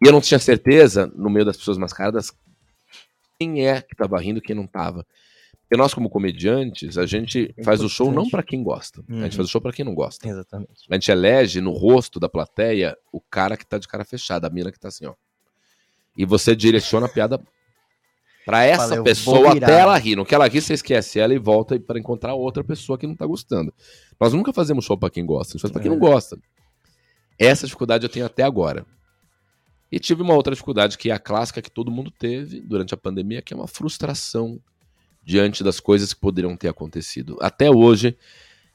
E 0.03 0.07
eu 0.07 0.11
não 0.11 0.21
tinha 0.21 0.39
certeza, 0.39 1.11
no 1.15 1.29
meio 1.29 1.45
das 1.45 1.57
pessoas 1.57 1.77
mascaradas, 1.77 2.31
quem 3.39 3.67
é 3.67 3.81
que 3.81 3.95
tava 3.95 4.19
rindo 4.19 4.39
e 4.39 4.41
quem 4.41 4.55
não 4.55 4.67
tava. 4.67 5.05
Porque 5.61 5.75
nós, 5.75 5.93
como 5.93 6.09
comediantes, 6.09 6.97
a 6.97 7.05
gente 7.05 7.53
é 7.57 7.63
faz 7.63 7.81
o 7.81 7.89
show 7.89 8.09
não 8.09 8.29
para 8.29 8.41
quem 8.41 8.63
gosta. 8.63 9.01
Uhum. 9.01 9.19
A 9.19 9.23
gente 9.23 9.33
uhum. 9.33 9.37
faz 9.37 9.47
o 9.49 9.51
show 9.51 9.59
para 9.59 9.73
quem 9.73 9.83
não 9.83 9.93
gosta. 9.93 10.27
Exatamente. 10.27 10.71
A 10.89 10.93
gente 10.93 11.11
elege 11.11 11.59
no 11.59 11.71
rosto 11.71 12.21
da 12.21 12.29
plateia 12.29 12.97
o 13.11 13.19
cara 13.19 13.57
que 13.57 13.65
tá 13.65 13.77
de 13.77 13.87
cara 13.87 14.05
fechada, 14.05 14.47
a 14.47 14.49
mina 14.49 14.71
que 14.71 14.79
tá 14.79 14.87
assim, 14.87 15.05
ó. 15.05 15.13
E 16.15 16.25
você 16.25 16.55
direciona 16.55 17.05
a 17.05 17.09
piada 17.09 17.39
para 18.45 18.63
essa 18.63 19.03
pessoa 19.03 19.51
até 19.51 19.81
ela 19.81 19.97
rir. 19.97 20.15
No 20.15 20.25
que 20.25 20.33
ela 20.33 20.47
rir, 20.47 20.61
você 20.61 20.73
esquece 20.73 21.19
ela 21.19 21.33
e 21.33 21.37
volta 21.37 21.77
para 21.77 21.99
encontrar 21.99 22.33
outra 22.33 22.63
pessoa 22.63 22.97
que 22.97 23.05
não 23.05 23.13
tá 23.13 23.25
gostando. 23.25 23.73
Nós 24.17 24.33
nunca 24.33 24.53
fazemos 24.53 24.85
show 24.85 24.97
para 24.97 25.09
quem 25.09 25.25
gosta, 25.25 25.51
a 25.51 25.53
gente 25.53 25.61
faz 25.63 25.71
pra 25.73 25.81
quem 25.81 25.91
é. 25.91 25.93
não 25.93 25.99
gosta. 25.99 26.39
Essa 27.37 27.65
dificuldade 27.65 28.05
eu 28.05 28.09
tenho 28.09 28.25
até 28.25 28.43
agora. 28.43 28.85
E 29.91 29.99
tive 29.99 30.21
uma 30.21 30.33
outra 30.33 30.53
dificuldade 30.53 30.97
que 30.97 31.09
é 31.09 31.13
a 31.13 31.19
clássica 31.19 31.61
que 31.61 31.71
todo 31.71 31.91
mundo 31.91 32.11
teve 32.11 32.59
durante 32.59 32.93
a 32.93 32.97
pandemia, 32.97 33.41
que 33.41 33.53
é 33.53 33.57
uma 33.57 33.67
frustração 33.67 34.59
diante 35.23 35.63
das 35.63 35.79
coisas 35.79 36.13
que 36.13 36.19
poderiam 36.19 36.55
ter 36.55 36.67
acontecido. 36.67 37.37
Até 37.41 37.69
hoje, 37.69 38.17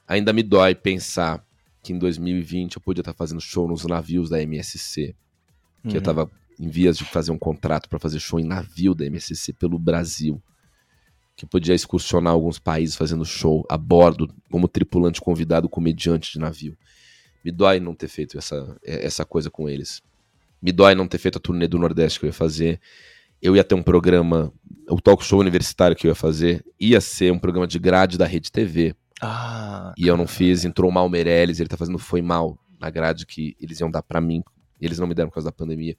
ainda 0.07 0.33
me 0.33 0.43
dói 0.43 0.73
pensar 0.75 1.45
que 1.81 1.93
em 1.93 1.99
2020 1.99 2.75
eu 2.75 2.81
podia 2.81 3.01
estar 3.01 3.13
fazendo 3.13 3.41
show 3.41 3.67
nos 3.67 3.83
navios 3.85 4.29
da 4.29 4.41
MSC, 4.41 5.15
que 5.81 5.87
uhum. 5.89 5.93
eu 5.93 5.99
estava 5.99 6.31
em 6.59 6.69
vias 6.69 6.97
de 6.97 7.03
fazer 7.03 7.31
um 7.31 7.37
contrato 7.37 7.89
para 7.89 7.99
fazer 7.99 8.19
show 8.19 8.39
em 8.39 8.45
navio 8.45 8.95
da 8.95 9.05
MSC 9.05 9.53
pelo 9.53 9.77
Brasil, 9.77 10.41
que 11.35 11.45
podia 11.45 11.73
excursionar 11.73 12.33
alguns 12.33 12.59
países 12.59 12.95
fazendo 12.95 13.25
show 13.25 13.65
a 13.69 13.77
bordo, 13.77 14.33
como 14.49 14.67
tripulante 14.67 15.19
convidado, 15.19 15.67
comediante 15.67 16.31
de 16.31 16.39
navio. 16.39 16.77
Me 17.43 17.51
dói 17.51 17.79
não 17.79 17.93
ter 17.93 18.07
feito 18.07 18.37
essa, 18.37 18.77
essa 18.83 19.25
coisa 19.25 19.49
com 19.49 19.67
eles. 19.67 20.01
Me 20.63 20.71
dói 20.71 20.95
não 20.95 21.05
ter 21.05 21.17
feito 21.17 21.37
a 21.37 21.41
turnê 21.41 21.67
do 21.67 21.77
Nordeste 21.77 22.17
que 22.17 22.25
eu 22.25 22.29
ia 22.29 22.33
fazer. 22.33 22.79
Eu 23.41 23.53
ia 23.53 23.65
ter 23.65 23.75
um 23.75 23.83
programa, 23.83 24.53
o 24.89 25.01
talk 25.01 25.21
show 25.21 25.37
universitário 25.41 25.93
que 25.93 26.07
eu 26.07 26.11
ia 26.11 26.15
fazer, 26.15 26.63
ia 26.79 27.01
ser 27.01 27.33
um 27.33 27.37
programa 27.37 27.67
de 27.67 27.77
grade 27.77 28.17
da 28.17 28.25
Rede 28.25 28.49
TV. 28.49 28.95
Ah, 29.21 29.93
e 29.97 30.07
eu 30.07 30.15
não 30.15 30.25
fiz, 30.25 30.63
entrou 30.63 30.89
o 30.89 30.93
Mal 30.93 31.09
Meirelles, 31.09 31.59
ele 31.59 31.67
tá 31.67 31.75
fazendo 31.75 31.99
Foi 31.99 32.21
Mal 32.21 32.57
na 32.79 32.89
grade 32.89 33.25
que 33.25 33.57
eles 33.59 33.81
iam 33.81 33.91
dar 33.91 34.01
para 34.01 34.21
mim, 34.21 34.41
e 34.79 34.85
eles 34.85 34.99
não 34.99 35.07
me 35.07 35.13
deram 35.13 35.29
por 35.29 35.35
causa 35.35 35.49
da 35.49 35.51
pandemia. 35.51 35.97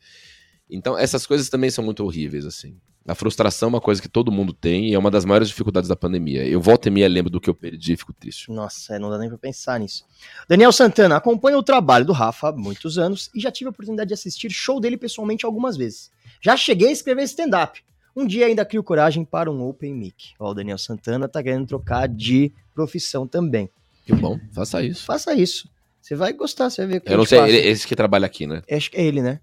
Então, 0.71 0.97
essas 0.97 1.27
coisas 1.27 1.51
também 1.51 1.69
são 1.69 1.85
muito 1.85 2.03
horríveis, 2.03 2.47
assim. 2.47 2.79
A 3.07 3.15
frustração 3.15 3.67
é 3.67 3.71
uma 3.71 3.81
coisa 3.81 4.01
que 4.01 4.09
todo 4.09 4.33
mundo 4.33 4.55
tem 4.55 4.89
e 4.89 4.95
é 4.95 4.99
uma 4.99 5.11
das 5.11 5.27
maiores 5.27 5.49
dificuldades 5.49 5.89
da 5.89 5.97
pandemia. 5.97 6.47
Eu 6.47 6.59
volto 6.59 6.87
e 6.87 6.91
meia 6.91 7.07
lembro 7.07 7.31
do 7.31 7.39
que 7.39 7.51
eu 7.51 7.55
perdi 7.55 7.93
e 7.93 7.97
fico 7.97 8.15
triste. 8.15 8.51
Nossa, 8.51 8.95
é, 8.95 8.99
não 8.99 9.11
dá 9.11 9.19
nem 9.19 9.29
pra 9.29 9.37
pensar 9.37 9.79
nisso. 9.79 10.05
Daniel 10.49 10.73
Santana, 10.73 11.17
acompanha 11.17 11.59
o 11.59 11.63
trabalho 11.63 12.07
do 12.07 12.15
Rafa 12.15 12.49
há 12.49 12.53
muitos 12.53 12.97
anos 12.97 13.31
e 13.35 13.41
já 13.41 13.51
tive 13.51 13.69
a 13.69 13.71
oportunidade 13.71 14.09
de 14.09 14.15
assistir 14.15 14.51
show 14.51 14.81
dele 14.81 14.97
pessoalmente 14.97 15.45
algumas 15.45 15.77
vezes. 15.77 16.11
Já 16.41 16.57
cheguei 16.57 16.89
a 16.89 16.93
escrever 16.93 17.25
stand-up. 17.25 17.83
Um 18.17 18.27
dia 18.27 18.47
ainda 18.47 18.65
crio 18.65 18.83
coragem 18.83 19.23
para 19.23 19.51
um 19.51 19.63
open 19.69 19.93
mic. 19.93 20.33
Ó, 20.39 20.51
o 20.51 20.55
Daniel 20.55 20.79
Santana 20.79 21.29
tá 21.29 21.43
querendo 21.43 21.67
trocar 21.67 22.09
de 22.09 22.53
profissão 22.75 23.27
também. 23.27 23.69
Que 24.07 24.15
bom, 24.15 24.39
faça 24.53 24.83
isso. 24.83 25.05
Faça 25.05 25.35
isso. 25.35 25.69
Você 26.01 26.15
vai 26.15 26.33
gostar, 26.33 26.71
você 26.71 26.87
vai 26.87 27.01
ver. 27.01 27.03
Eu 27.07 27.17
não 27.19 27.25
sei, 27.25 27.39
ele, 27.41 27.57
esse 27.59 27.87
que 27.87 27.97
trabalha 27.97 28.27
aqui, 28.27 28.47
né? 28.47 28.63
Acho 28.71 28.91
que 28.91 28.97
é 28.97 29.05
ele, 29.05 29.21
né? 29.21 29.41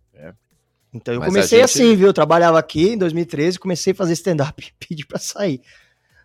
Então 0.93 1.13
eu 1.13 1.19
Mas 1.19 1.30
comecei 1.30 1.59
gente... 1.59 1.65
assim, 1.65 1.95
viu? 1.95 2.07
Eu 2.07 2.13
trabalhava 2.13 2.59
aqui 2.59 2.89
em 2.89 2.97
2013, 2.97 3.59
comecei 3.59 3.93
a 3.93 3.95
fazer 3.95 4.13
stand-up 4.13 4.61
e 4.65 4.85
pedi 4.88 5.05
pra 5.05 5.19
sair. 5.19 5.61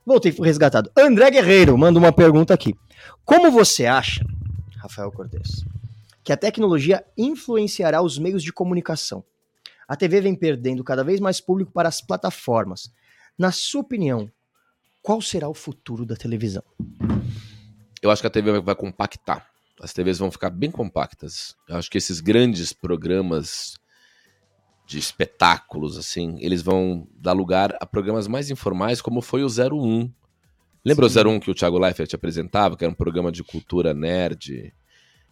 Voltei, 0.05 0.32
fui 0.32 0.47
resgatado. 0.47 0.90
André 0.97 1.30
Guerreiro 1.30 1.76
manda 1.76 1.98
uma 1.98 2.12
pergunta 2.12 2.55
aqui. 2.55 2.74
Como 3.24 3.51
você 3.51 3.86
acha, 3.86 4.24
Rafael 4.76 5.10
Cortes, 5.10 5.64
que 6.22 6.32
a 6.32 6.36
tecnologia 6.36 7.05
influenciará 7.16 8.02
os 8.02 8.18
meios 8.18 8.43
de 8.43 8.52
comunicação? 8.52 9.24
A 9.88 9.97
TV 9.97 10.20
vem 10.20 10.34
perdendo 10.34 10.82
cada 10.82 11.05
vez 11.05 11.20
mais 11.20 11.40
público 11.40 11.72
para 11.72 11.88
as 11.88 12.01
plataformas. 12.01 12.90
Na 13.38 13.52
sua 13.52 13.82
opinião, 13.82 14.30
qual 15.02 15.20
será 15.22 15.48
o 15.48 15.55
futuro 15.55 16.05
da 16.05 16.16
televisão? 16.16 16.64
Eu 18.02 18.10
acho 18.10 18.20
que 18.20 18.26
a 18.26 18.30
TV 18.30 18.60
vai 18.60 18.74
compactar. 18.74 19.48
As 19.80 19.93
TVs 19.93 20.18
vão 20.18 20.30
ficar 20.30 20.51
bem 20.51 20.70
compactas. 20.70 21.55
Eu 21.68 21.76
acho 21.76 21.90
que 21.90 21.98
esses 21.98 22.20
grandes 22.20 22.72
programas 22.72 23.76
de 24.86 24.98
espetáculos, 24.98 25.98
assim, 25.98 26.36
eles 26.40 26.62
vão 26.62 27.08
dar 27.18 27.32
lugar 27.32 27.76
a 27.80 27.84
programas 27.84 28.28
mais 28.28 28.50
informais, 28.50 29.02
como 29.02 29.20
foi 29.20 29.42
o 29.42 29.48
01. 29.48 30.10
Lembra 30.84 31.08
Sim. 31.08 31.18
o 31.18 31.28
01 31.28 31.40
que 31.40 31.50
o 31.50 31.54
Thiago 31.54 31.78
Leifert 31.78 32.14
apresentava, 32.14 32.76
que 32.76 32.84
era 32.84 32.92
um 32.92 32.96
programa 32.96 33.32
de 33.32 33.42
cultura 33.42 33.92
nerd, 33.92 34.72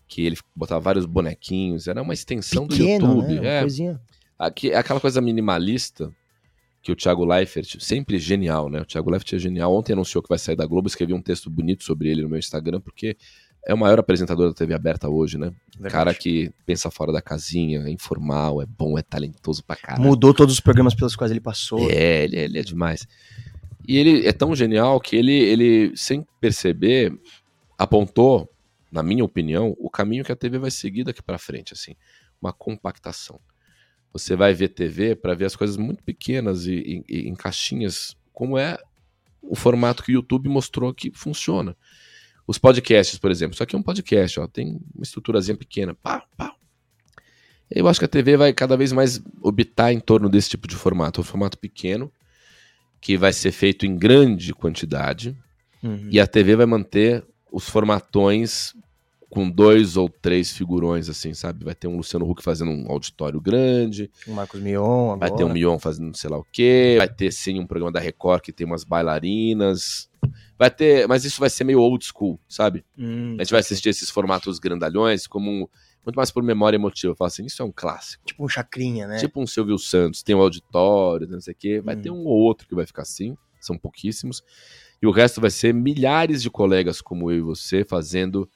que 0.08 0.22
ele 0.22 0.36
botava 0.54 0.80
vários 0.80 1.06
bonequinhos, 1.06 1.86
era 1.86 2.02
uma 2.02 2.12
extensão 2.12 2.66
Pequeno, 2.66 3.06
do 3.06 3.20
YouTube. 3.20 3.40
Né? 3.40 3.58
É, 3.58 3.60
coisinha. 3.60 4.00
Aqui, 4.36 4.74
aquela 4.74 4.98
coisa 4.98 5.20
minimalista 5.20 6.12
que 6.82 6.90
o 6.90 6.96
Thiago 6.96 7.24
Leifert, 7.24 7.80
sempre 7.80 8.18
genial, 8.18 8.68
né? 8.68 8.82
O 8.82 8.84
Thiago 8.84 9.08
Leifert 9.08 9.32
é 9.32 9.38
genial. 9.38 9.74
Ontem 9.74 9.94
anunciou 9.94 10.22
que 10.22 10.28
vai 10.28 10.38
sair 10.38 10.56
da 10.56 10.66
Globo, 10.66 10.86
escrevi 10.86 11.14
um 11.14 11.22
texto 11.22 11.48
bonito 11.48 11.82
sobre 11.82 12.10
ele 12.10 12.22
no 12.22 12.28
meu 12.28 12.38
Instagram, 12.38 12.78
porque 12.80 13.16
é 13.66 13.72
o 13.72 13.78
maior 13.78 13.98
apresentador 13.98 14.48
da 14.48 14.54
TV 14.54 14.74
aberta 14.74 15.08
hoje, 15.08 15.38
né? 15.38 15.52
Verdade. 15.72 15.92
Cara 15.92 16.14
que 16.14 16.50
pensa 16.66 16.90
fora 16.90 17.12
da 17.12 17.22
casinha, 17.22 17.80
é 17.80 17.90
informal, 17.90 18.60
é 18.60 18.66
bom, 18.66 18.98
é 18.98 19.02
talentoso 19.02 19.64
pra 19.64 19.76
caralho. 19.76 20.02
Mudou 20.02 20.34
todos 20.34 20.54
os 20.54 20.60
programas 20.60 20.94
pelos 20.94 21.16
quais 21.16 21.30
ele 21.30 21.40
passou. 21.40 21.90
É, 21.90 22.24
ele, 22.24 22.36
ele 22.36 22.58
é 22.58 22.62
demais. 22.62 23.06
E 23.86 23.96
ele 23.96 24.26
é 24.26 24.32
tão 24.32 24.54
genial 24.54 25.00
que 25.00 25.16
ele, 25.16 25.32
ele, 25.32 25.96
sem 25.96 26.26
perceber, 26.40 27.12
apontou, 27.78 28.50
na 28.90 29.02
minha 29.02 29.24
opinião, 29.24 29.74
o 29.78 29.90
caminho 29.90 30.24
que 30.24 30.32
a 30.32 30.36
TV 30.36 30.58
vai 30.58 30.70
seguir 30.70 31.04
daqui 31.04 31.22
para 31.22 31.38
frente, 31.38 31.72
assim, 31.72 31.94
uma 32.40 32.52
compactação. 32.52 33.40
Você 34.12 34.36
vai 34.36 34.54
ver 34.54 34.68
TV 34.68 35.16
para 35.16 35.34
ver 35.34 35.46
as 35.46 35.56
coisas 35.56 35.76
muito 35.76 36.02
pequenas 36.04 36.66
e, 36.66 36.74
e, 36.74 37.04
e 37.08 37.28
em 37.28 37.34
caixinhas, 37.34 38.16
como 38.32 38.56
é 38.56 38.78
o 39.42 39.56
formato 39.56 40.02
que 40.02 40.12
o 40.12 40.14
YouTube 40.14 40.48
mostrou 40.48 40.94
que 40.94 41.10
funciona. 41.12 41.76
Os 42.46 42.58
podcasts, 42.58 43.18
por 43.18 43.30
exemplo. 43.30 43.54
Isso 43.54 43.62
aqui 43.62 43.74
é 43.74 43.78
um 43.78 43.82
podcast, 43.82 44.40
ó, 44.40 44.46
tem 44.46 44.80
uma 44.94 45.02
estruturazinha 45.02 45.56
pequena. 45.56 45.94
Pá, 45.94 46.24
pá. 46.36 46.54
Eu 47.70 47.88
acho 47.88 47.98
que 47.98 48.04
a 48.04 48.08
TV 48.08 48.36
vai 48.36 48.52
cada 48.52 48.76
vez 48.76 48.92
mais 48.92 49.22
orbitar 49.40 49.92
em 49.92 49.98
torno 49.98 50.28
desse 50.28 50.50
tipo 50.50 50.68
de 50.68 50.76
formato. 50.76 51.20
Um 51.20 51.24
formato 51.24 51.58
pequeno, 51.58 52.12
que 53.00 53.16
vai 53.16 53.32
ser 53.32 53.52
feito 53.52 53.86
em 53.86 53.96
grande 53.96 54.52
quantidade. 54.52 55.36
Uhum. 55.82 56.08
E 56.10 56.20
a 56.20 56.26
TV 56.26 56.56
vai 56.56 56.66
manter 56.66 57.24
os 57.50 57.68
formatões 57.68 58.74
com 59.34 59.50
dois 59.50 59.96
ou 59.96 60.08
três 60.08 60.52
figurões, 60.52 61.08
assim, 61.08 61.34
sabe? 61.34 61.64
Vai 61.64 61.74
ter 61.74 61.88
um 61.88 61.96
Luciano 61.96 62.28
Huck 62.30 62.40
fazendo 62.40 62.70
um 62.70 62.86
auditório 62.88 63.40
grande. 63.40 64.08
O 64.28 64.32
Marcos 64.32 64.60
Mion 64.60 65.12
agora. 65.12 65.18
Vai 65.18 65.36
ter 65.36 65.42
um 65.42 65.52
Mion 65.52 65.76
fazendo 65.76 66.16
sei 66.16 66.30
lá 66.30 66.38
o 66.38 66.46
quê. 66.52 66.94
Vai 66.98 67.08
ter, 67.08 67.32
sim, 67.32 67.58
um 67.58 67.66
programa 67.66 67.90
da 67.90 67.98
Record 67.98 68.42
que 68.42 68.52
tem 68.52 68.64
umas 68.64 68.84
bailarinas. 68.84 70.08
Vai 70.58 70.70
ter, 70.70 71.08
mas 71.08 71.24
isso 71.24 71.40
vai 71.40 71.50
ser 71.50 71.64
meio 71.64 71.80
old 71.80 72.04
school, 72.04 72.40
sabe? 72.48 72.84
Hum, 72.96 73.34
a 73.38 73.42
gente 73.42 73.50
vai 73.50 73.60
assistir 73.60 73.88
esses 73.88 74.08
formatos 74.08 74.58
grandalhões 74.58 75.26
como 75.26 75.50
um, 75.50 75.66
muito 76.04 76.16
mais 76.16 76.30
por 76.30 76.42
memória 76.42 76.76
emotiva. 76.76 77.12
Eu 77.12 77.16
falo 77.16 77.26
assim, 77.26 77.44
isso 77.44 77.60
é 77.60 77.64
um 77.64 77.72
clássico. 77.72 78.24
Tipo 78.24 78.44
um 78.44 78.48
chacrinha, 78.48 79.06
né? 79.06 79.18
Tipo 79.18 79.42
um 79.42 79.46
Silvio 79.46 79.78
Santos, 79.78 80.22
tem 80.22 80.34
um 80.34 80.40
auditório, 80.40 81.26
não 81.26 81.40
sei 81.40 81.54
o 81.54 81.56
quê. 81.56 81.80
Vai 81.80 81.96
hum. 81.96 82.02
ter 82.02 82.10
um 82.10 82.24
ou 82.24 82.38
outro 82.38 82.68
que 82.68 82.74
vai 82.74 82.86
ficar 82.86 83.02
assim, 83.02 83.36
são 83.60 83.76
pouquíssimos. 83.76 84.42
E 85.02 85.06
o 85.06 85.10
resto 85.10 85.40
vai 85.40 85.50
ser 85.50 85.74
milhares 85.74 86.40
de 86.40 86.50
colegas 86.50 87.00
como 87.00 87.30
eu 87.30 87.38
e 87.38 87.42
você 87.42 87.84
fazendo 87.84 88.48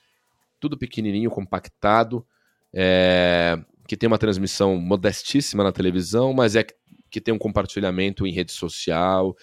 tudo 0.61 0.79
pequenininho, 0.79 1.31
compactado, 1.31 2.25
é, 2.73 3.59
que 3.87 3.97
tem 3.97 4.07
uma 4.07 4.19
transmissão 4.19 4.77
modestíssima 4.77 5.65
na 5.65 5.73
televisão, 5.73 6.33
mas 6.33 6.57
é 6.57 6.65
que 7.11 7.21
tem 7.21 7.33
um 7.33 7.39
compartilhamento 7.39 8.27
em 8.27 8.33
rede 8.33 8.53
social, 8.53 9.37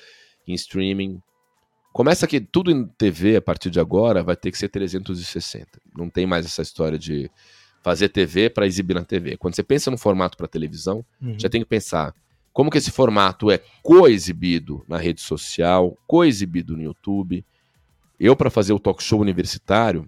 em 0.48 0.53
streaming. 0.53 1.19
Começa 1.96 2.28
que 2.28 2.42
tudo 2.42 2.70
em 2.70 2.86
TV 2.86 3.38
a 3.38 3.42
partir 3.42 3.70
de 3.70 3.80
agora 3.80 4.22
vai 4.22 4.36
ter 4.36 4.52
que 4.52 4.58
ser 4.58 4.68
360. 4.68 5.80
Não 5.98 6.10
tem 6.10 6.26
mais 6.26 6.46
essa 6.46 6.62
história 6.62 7.00
de 7.00 7.32
fazer 7.82 8.10
TV 8.10 8.50
para 8.50 8.68
exibir 8.68 8.96
na 8.96 9.06
TV. 9.06 9.38
Quando 9.38 9.56
você 9.56 9.64
pensa 9.64 9.90
no 9.90 9.98
formato 9.98 10.36
para 10.36 10.46
televisão, 10.46 11.06
uhum. 11.22 11.40
já 11.40 11.48
tem 11.48 11.62
que 11.62 11.66
pensar 11.66 12.14
como 12.52 12.70
que 12.70 12.78
esse 12.78 12.92
formato 12.92 13.50
é 13.50 13.62
coexibido 13.82 14.84
na 14.90 14.98
rede 14.98 15.22
social, 15.22 15.98
coexibido 16.06 16.76
no 16.76 16.84
YouTube. 16.84 17.46
Eu, 18.20 18.36
para 18.36 18.50
fazer 18.50 18.74
o 18.74 18.80
talk 18.80 19.02
show 19.02 19.22
universitário, 19.22 20.06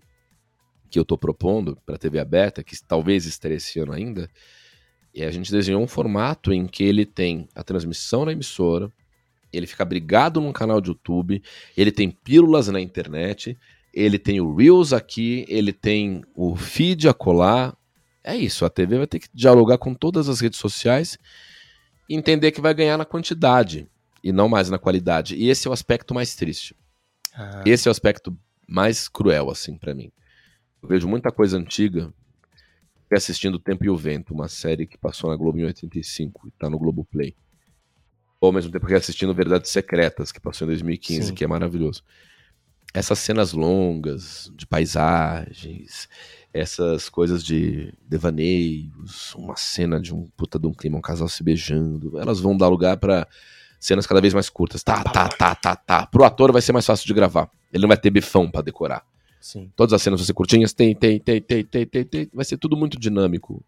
que 0.90 1.00
eu 1.00 1.04
estou 1.04 1.18
propondo 1.18 1.78
para 1.86 1.96
a 1.96 1.98
TV 1.98 2.20
aberta, 2.20 2.62
que 2.62 2.76
talvez 2.86 3.26
esteja 3.26 3.56
esse 3.56 3.80
ano 3.80 3.94
ainda, 3.94 4.30
e 5.14 5.24
a 5.24 5.32
gente 5.32 5.50
desenhou 5.50 5.82
um 5.82 5.88
formato 5.88 6.52
em 6.52 6.68
que 6.68 6.84
ele 6.84 7.06
tem 7.06 7.48
a 7.56 7.64
transmissão 7.64 8.26
na 8.26 8.34
emissora, 8.34 8.92
ele 9.52 9.68
fica 9.68 9.84
abrigado 9.84 10.42
num 10.42 10.52
canal 10.52 10.82
de 10.82 10.90
YouTube, 10.90 11.42
ele 11.76 11.92
tem 11.92 12.10
pílulas 12.10 12.68
na 12.68 12.82
internet, 12.82 13.58
ele 13.94 14.20
tem 14.20 14.40
o 14.40 14.56
Reels 14.56 14.94
aqui, 14.94 15.46
ele 15.48 15.74
tem 15.74 16.24
o 16.36 16.56
feed 16.56 17.08
a 17.08 17.14
colar. 17.14 17.76
É 18.24 18.36
isso, 18.36 18.66
a 18.66 18.70
TV 18.70 18.98
vai 18.98 19.08
ter 19.08 19.20
que 19.20 19.30
dialogar 19.34 19.78
com 19.78 19.94
todas 19.94 20.28
as 20.30 20.40
redes 20.40 20.60
sociais 20.60 21.18
e 22.10 22.16
entender 22.16 22.52
que 22.52 22.62
vai 22.62 22.74
ganhar 22.74 22.98
na 22.98 23.06
quantidade 23.06 23.88
e 24.24 24.32
não 24.32 24.50
mais 24.50 24.70
na 24.70 24.78
qualidade. 24.78 25.36
E 25.36 25.50
esse 25.50 25.68
é 25.68 25.70
o 25.70 25.74
aspecto 25.74 26.14
mais 26.14 26.36
triste. 26.36 26.76
Ah. 27.34 27.64
Esse 27.66 27.88
é 27.88 27.90
o 27.90 27.92
aspecto 27.92 28.38
mais 28.68 29.08
cruel, 29.08 29.50
assim, 29.50 29.78
para 29.78 29.94
mim. 29.94 30.12
Eu 30.82 30.90
vejo 30.90 31.08
muita 31.08 31.32
coisa 31.32 31.58
antiga 31.58 32.14
assistindo 33.16 33.56
O 33.56 33.60
Tempo 33.60 33.86
e 33.86 33.90
o 33.90 33.96
Vento, 33.96 34.34
uma 34.34 34.50
série 34.50 34.86
que 34.86 34.98
passou 34.98 35.30
na 35.30 35.38
Globo 35.38 35.58
em 35.58 35.64
85 35.64 36.50
e 36.50 36.52
tá 36.52 36.70
no 36.70 36.78
Globo 36.78 37.06
Play. 37.06 37.36
Ou 38.40 38.48
ao 38.48 38.54
mesmo 38.54 38.72
tempo 38.72 38.86
que 38.86 38.94
assistindo 38.94 39.34
Verdades 39.34 39.72
Secretas, 39.72 40.32
que 40.32 40.40
passou 40.40 40.66
em 40.66 40.70
2015, 40.70 41.28
Sim. 41.28 41.34
que 41.34 41.44
é 41.44 41.48
maravilhoso. 41.48 42.04
Essas 42.94 43.20
cenas 43.20 43.52
longas, 43.52 44.52
de 44.56 44.66
paisagens, 44.66 46.08
essas 46.54 47.10
coisas 47.10 47.44
de 47.44 47.94
devaneios, 48.08 49.34
uma 49.36 49.56
cena 49.56 50.00
de 50.00 50.14
um 50.14 50.28
puta 50.38 50.58
de 50.58 50.68
um 50.68 50.74
clima, 50.74 50.98
um 50.98 51.02
casal 51.02 51.28
se 51.28 51.44
beijando, 51.44 52.20
elas 52.20 52.40
vão 52.40 52.56
dar 52.56 52.68
lugar 52.68 52.98
para 52.98 53.28
cenas 53.80 54.08
cada 54.08 54.22
vez 54.22 54.34
mais 54.34 54.50
curtas. 54.50 54.84
Tá, 54.84 55.04
tá, 55.04 55.28
tá, 55.28 55.56
tá, 55.56 55.76
tá. 55.76 56.06
Pro 56.08 56.24
ator 56.24 56.52
vai 56.52 56.62
ser 56.62 56.72
mais 56.72 56.86
fácil 56.86 57.06
de 57.06 57.14
gravar. 57.14 57.50
Ele 57.72 57.82
não 57.82 57.88
vai 57.88 57.98
ter 57.98 58.10
bifão 58.10 58.50
para 58.50 58.62
decorar. 58.62 59.04
Sim. 59.40 59.72
Todas 59.76 59.94
as 59.94 60.02
cenas 60.02 60.20
vão 60.20 60.26
ser 60.26 60.34
curtinhas, 60.34 60.74
tem, 60.74 60.96
tem, 60.96 61.20
tem, 61.20 61.42
tem, 61.42 61.64
tem, 61.64 61.86
tem, 61.86 62.04
tem. 62.04 62.30
Vai 62.34 62.46
ser 62.46 62.58
tudo 62.58 62.76
muito 62.76 63.00
dinâmico 63.00 63.64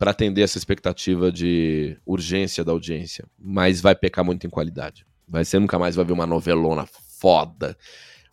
para 0.00 0.12
atender 0.12 0.40
essa 0.40 0.56
expectativa 0.56 1.30
de 1.30 1.94
urgência 2.06 2.64
da 2.64 2.72
audiência, 2.72 3.26
mas 3.38 3.82
vai 3.82 3.94
pecar 3.94 4.24
muito 4.24 4.46
em 4.46 4.50
qualidade. 4.50 5.06
Vai 5.28 5.44
ser 5.44 5.58
nunca 5.58 5.78
mais 5.78 5.94
vai 5.94 6.06
ver 6.06 6.14
uma 6.14 6.26
novelona 6.26 6.86
foda, 6.86 7.76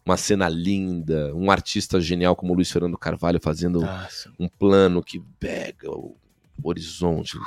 uma 0.05 0.15
cena 0.15 0.47
linda, 0.47 1.35
um 1.35 1.51
artista 1.51 1.99
genial 1.99 2.37
como 2.37 2.53
o 2.53 2.55
Luiz 2.55 2.71
Fernando 2.71 2.97
Carvalho 2.97 3.41
fazendo 3.43 3.83
ah, 3.83 4.07
um 4.39 4.47
plano 4.47 5.03
que 5.03 5.21
pega 5.41 5.91
o 5.91 6.15
horizonte, 6.63 7.37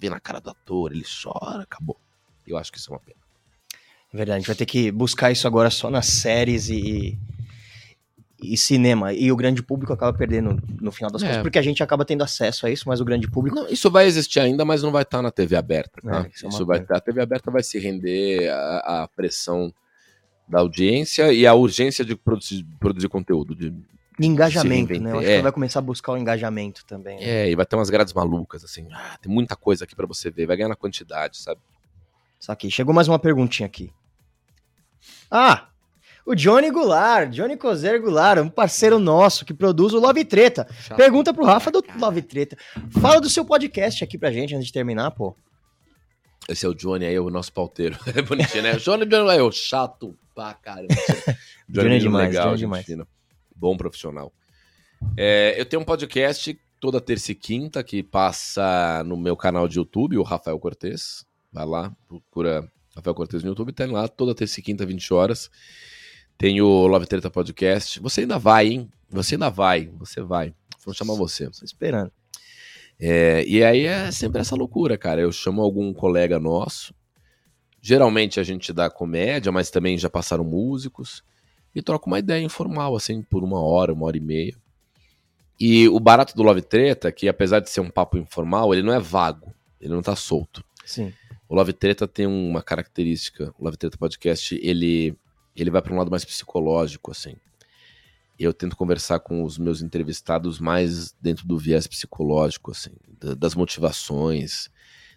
vê 0.00 0.08
na 0.08 0.18
cara 0.18 0.40
do 0.40 0.48
ator, 0.48 0.90
ele 0.90 1.04
chora, 1.04 1.64
acabou. 1.64 2.00
Eu 2.46 2.56
acho 2.56 2.72
que 2.72 2.78
isso 2.78 2.90
é 2.90 2.94
uma 2.94 3.00
pena. 3.00 3.20
É 4.10 4.16
verdade, 4.16 4.36
a 4.36 4.38
gente 4.38 4.46
vai 4.46 4.56
ter 4.56 4.64
que 4.64 4.90
buscar 4.90 5.30
isso 5.30 5.46
agora 5.46 5.68
só 5.68 5.90
nas 5.90 6.06
séries 6.06 6.70
e 6.70 7.18
e 8.42 8.56
cinema. 8.56 9.12
E 9.12 9.30
o 9.30 9.36
grande 9.36 9.62
público 9.62 9.92
acaba 9.92 10.16
perdendo 10.16 10.60
no 10.80 10.90
final 10.90 11.10
das 11.10 11.22
é. 11.22 11.26
contas, 11.26 11.42
porque 11.42 11.58
a 11.58 11.62
gente 11.62 11.82
acaba 11.82 12.04
tendo 12.04 12.22
acesso 12.22 12.66
a 12.66 12.70
isso, 12.70 12.88
mas 12.88 13.00
o 13.00 13.04
grande 13.04 13.30
público. 13.30 13.56
Não, 13.56 13.68
isso 13.68 13.90
vai 13.90 14.06
existir 14.06 14.40
ainda, 14.40 14.64
mas 14.64 14.82
não 14.82 14.90
vai 14.90 15.02
estar 15.02 15.22
na 15.22 15.30
TV 15.30 15.56
aberta. 15.56 16.00
Tá? 16.02 16.26
É, 16.26 16.30
isso, 16.34 16.46
é 16.46 16.48
isso 16.48 16.66
vai 16.66 16.84
A 16.88 17.00
TV 17.00 17.20
aberta 17.20 17.50
vai 17.50 17.62
se 17.62 17.78
render 17.78 18.48
à, 18.50 19.08
pressão 19.14 19.72
da 20.48 20.60
audiência 20.60 21.32
e 21.32 21.46
à 21.46 21.54
urgência 21.54 22.04
de 22.04 22.16
produzir, 22.16 22.66
produzir 22.78 23.08
conteúdo. 23.08 23.54
De, 23.54 23.72
engajamento, 24.20 25.00
né? 25.00 25.12
Eu 25.12 25.18
acho 25.18 25.28
é. 25.28 25.36
que 25.36 25.42
vai 25.42 25.52
começar 25.52 25.78
a 25.78 25.82
buscar 25.82 26.12
o 26.12 26.18
engajamento 26.18 26.84
também. 26.84 27.18
Né? 27.18 27.24
É, 27.24 27.50
e 27.50 27.54
vai 27.54 27.64
ter 27.64 27.76
umas 27.76 27.88
grades 27.88 28.12
malucas, 28.12 28.62
assim. 28.64 28.86
Ah, 28.92 29.16
tem 29.20 29.32
muita 29.32 29.56
coisa 29.56 29.84
aqui 29.84 29.96
para 29.96 30.06
você 30.06 30.30
ver. 30.30 30.46
Vai 30.46 30.56
ganhar 30.56 30.68
na 30.68 30.76
quantidade, 30.76 31.38
sabe? 31.38 31.60
Saquei. 32.38 32.70
Chegou 32.70 32.94
mais 32.94 33.08
uma 33.08 33.18
perguntinha 33.18 33.66
aqui. 33.66 33.90
Ah, 35.30 35.69
o 36.30 36.34
Johnny 36.34 36.70
Goulart, 36.70 37.30
Johnny 37.30 37.56
Cozer 37.56 38.00
Goulart, 38.00 38.38
um 38.38 38.48
parceiro 38.48 39.00
nosso 39.00 39.44
que 39.44 39.52
produz 39.52 39.92
o 39.92 39.98
Love 39.98 40.24
Treta. 40.24 40.64
Chato. 40.80 40.96
Pergunta 40.96 41.34
pro 41.34 41.44
Rafa 41.44 41.72
do 41.72 41.82
Love 41.98 42.22
Treta. 42.22 42.56
Fala 43.00 43.20
do 43.20 43.28
seu 43.28 43.44
podcast 43.44 44.04
aqui 44.04 44.16
pra 44.16 44.30
gente 44.30 44.54
antes 44.54 44.68
de 44.68 44.72
terminar, 44.72 45.10
pô. 45.10 45.36
Esse 46.48 46.64
é 46.64 46.68
o 46.68 46.74
Johnny 46.74 47.04
aí, 47.04 47.18
o 47.18 47.30
nosso 47.30 47.52
pauteiro. 47.52 47.98
É 48.14 48.22
bonitinho, 48.22 48.62
né? 48.62 48.76
Johnny, 48.76 49.06
Johnny 49.06 49.36
é 49.36 49.42
o 49.42 49.50
chato 49.50 50.16
pra 50.32 50.54
caramba. 50.54 50.94
Johnny, 51.68 51.88
Johnny 51.88 51.96
é 51.96 51.98
demais, 51.98 52.28
legal, 52.28 52.46
Johnny 52.50 52.58
demais. 52.58 52.86
Fina. 52.86 53.08
Bom 53.56 53.76
profissional. 53.76 54.32
É, 55.16 55.60
eu 55.60 55.66
tenho 55.66 55.82
um 55.82 55.84
podcast 55.84 56.56
toda 56.78 57.00
terça 57.00 57.32
e 57.32 57.34
quinta 57.34 57.82
que 57.82 58.04
passa 58.04 59.02
no 59.04 59.16
meu 59.16 59.36
canal 59.36 59.66
de 59.66 59.78
YouTube, 59.78 60.16
o 60.16 60.22
Rafael 60.22 60.58
Cortez. 60.60 61.26
Vai 61.52 61.66
lá, 61.66 61.92
procura 62.06 62.70
Rafael 62.94 63.14
Cortez 63.16 63.42
no 63.42 63.48
YouTube, 63.48 63.72
tem 63.72 63.88
lá 63.88 64.06
toda 64.06 64.32
terça 64.32 64.60
e 64.60 64.62
quinta, 64.62 64.86
20 64.86 65.12
horas. 65.12 65.50
Tem 66.40 66.58
o 66.62 66.86
Love 66.86 67.04
Treta 67.04 67.28
Podcast. 67.28 68.00
Você 68.00 68.22
ainda 68.22 68.38
vai, 68.38 68.68
hein? 68.68 68.90
Você 69.10 69.34
ainda 69.34 69.50
vai. 69.50 69.90
Você 69.98 70.22
vai. 70.22 70.54
Vou 70.82 70.94
chamar 70.94 71.12
você. 71.12 71.44
Estou 71.44 71.66
esperando. 71.66 72.10
É, 72.98 73.44
e 73.46 73.62
aí 73.62 73.84
é 73.84 74.10
sempre 74.10 74.40
essa 74.40 74.56
loucura, 74.56 74.96
cara. 74.96 75.20
Eu 75.20 75.30
chamo 75.32 75.60
algum 75.60 75.92
colega 75.92 76.40
nosso. 76.40 76.94
Geralmente 77.78 78.40
a 78.40 78.42
gente 78.42 78.72
dá 78.72 78.88
comédia, 78.88 79.52
mas 79.52 79.70
também 79.70 79.98
já 79.98 80.08
passaram 80.08 80.42
músicos. 80.42 81.22
E 81.74 81.82
troca 81.82 82.06
uma 82.06 82.18
ideia 82.18 82.42
informal, 82.42 82.96
assim, 82.96 83.20
por 83.20 83.44
uma 83.44 83.60
hora, 83.60 83.92
uma 83.92 84.06
hora 84.06 84.16
e 84.16 84.20
meia. 84.20 84.56
E 85.60 85.90
o 85.90 86.00
barato 86.00 86.34
do 86.34 86.42
Love 86.42 86.62
Treta, 86.62 87.08
é 87.08 87.12
que 87.12 87.28
apesar 87.28 87.60
de 87.60 87.68
ser 87.68 87.82
um 87.82 87.90
papo 87.90 88.16
informal, 88.16 88.72
ele 88.72 88.82
não 88.82 88.94
é 88.94 88.98
vago. 88.98 89.52
Ele 89.78 89.92
não 89.92 90.00
tá 90.00 90.16
solto. 90.16 90.64
Sim. 90.86 91.12
O 91.46 91.54
Love 91.54 91.74
Treta 91.74 92.08
tem 92.08 92.26
uma 92.26 92.62
característica. 92.62 93.52
O 93.58 93.64
Love 93.66 93.76
Treta 93.76 93.98
Podcast, 93.98 94.58
ele 94.62 95.14
ele 95.62 95.70
vai 95.70 95.82
para 95.82 95.92
um 95.92 95.98
lado 95.98 96.10
mais 96.10 96.24
psicológico, 96.24 97.10
assim. 97.10 97.34
Eu 98.38 98.54
tento 98.54 98.76
conversar 98.76 99.20
com 99.20 99.44
os 99.44 99.58
meus 99.58 99.82
entrevistados 99.82 100.58
mais 100.58 101.14
dentro 101.20 101.46
do 101.46 101.58
viés 101.58 101.86
psicológico, 101.86 102.70
assim, 102.70 102.92
das 103.36 103.54
motivações, 103.54 104.70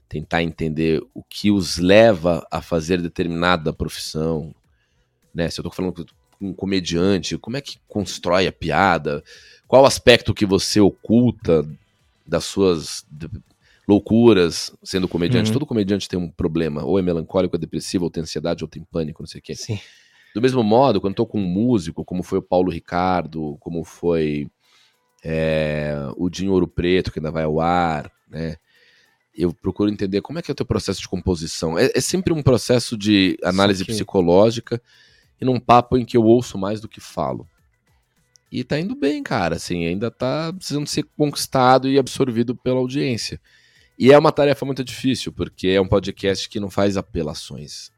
tentar 0.10 0.44
entender 0.44 1.02
o 1.14 1.24
que 1.24 1.50
os 1.50 1.78
leva 1.78 2.46
a 2.52 2.62
fazer 2.62 3.02
determinada 3.02 3.72
profissão, 3.72 4.54
né? 5.34 5.50
Se 5.50 5.60
eu 5.60 5.64
tô 5.64 5.72
falando 5.72 6.06
com 6.38 6.50
um 6.50 6.54
comediante, 6.54 7.38
como 7.38 7.56
é 7.56 7.62
que 7.62 7.80
constrói 7.88 8.46
a 8.46 8.52
piada? 8.52 9.24
Qual 9.68 9.86
aspecto 9.86 10.34
que 10.34 10.46
você 10.46 10.82
oculta 10.82 11.66
das 12.28 12.44
suas 12.44 13.06
loucuras 13.88 14.76
sendo 14.84 15.08
comediante? 15.08 15.48
Uhum. 15.48 15.54
Todo 15.54 15.66
comediante 15.66 16.10
tem 16.10 16.20
um 16.20 16.30
problema, 16.30 16.84
ou 16.84 17.00
é 17.00 17.02
melancólico, 17.02 17.56
ou 17.56 17.58
é 17.58 17.62
depressivo, 17.62 18.04
ou 18.04 18.12
tem 18.12 18.24
ansiedade, 18.24 18.64
ou 18.64 18.68
tem 18.68 18.84
pânico, 18.84 19.24
não 19.24 19.28
sei 19.28 19.40
o 19.40 19.42
quê. 19.42 19.56
Sim. 19.56 19.80
Do 20.34 20.42
mesmo 20.42 20.64
modo, 20.64 21.00
quando 21.00 21.14
estou 21.14 21.28
com 21.28 21.40
um 21.40 21.48
músico, 21.48 22.04
como 22.04 22.24
foi 22.24 22.40
o 22.40 22.42
Paulo 22.42 22.72
Ricardo, 22.72 23.56
como 23.60 23.84
foi 23.84 24.48
é, 25.24 25.96
o 26.18 26.28
Dinho 26.30 26.52
Ouro 26.52 26.68
Preto, 26.68 27.12
que 27.12 27.20
ainda 27.20 27.32
vai 27.32 27.44
ao 27.44 27.62
ar, 27.62 28.12
né? 28.28 28.58
Eu 29.36 29.54
procuro 29.54 29.90
entender 29.90 30.22
como 30.22 30.38
é 30.38 30.42
que 30.42 30.52
é 30.52 30.54
o 30.54 30.56
teu 30.56 30.66
processo 30.66 31.02
de 31.02 31.08
composição. 31.08 31.78
É, 31.78 31.92
é 31.96 32.02
sempre 32.02 32.34
um 32.34 32.42
processo 32.42 32.98
de 32.98 33.38
análise 33.44 33.84
psicológica 33.86 34.82
e 35.40 35.46
num 35.46 35.60
papo 35.60 35.98
em 35.98 36.06
que 36.06 36.18
eu 36.18 36.24
ouço 36.24 36.58
mais 36.58 36.82
do 36.82 36.88
que 36.88 37.00
falo. 37.00 37.48
E 38.52 38.64
tá 38.64 38.80
indo 38.80 38.96
bem, 38.96 39.24
cara, 39.24 39.56
assim, 39.56 39.86
ainda 39.86 40.12
tá 40.12 40.54
precisando 40.54 40.88
ser 40.88 41.04
conquistado 41.18 41.90
e 41.90 41.98
absorvido 41.98 42.56
pela 42.56 42.78
audiência. 42.78 43.42
E 43.98 44.12
é 44.12 44.18
uma 44.18 44.32
tarefa 44.32 44.66
muito 44.66 44.84
difícil, 44.84 45.32
porque 45.32 45.70
é 45.70 45.82
um 45.82 45.88
podcast 45.88 46.48
que 46.48 46.60
não 46.60 46.70
faz 46.70 46.96
apelações 46.98 47.93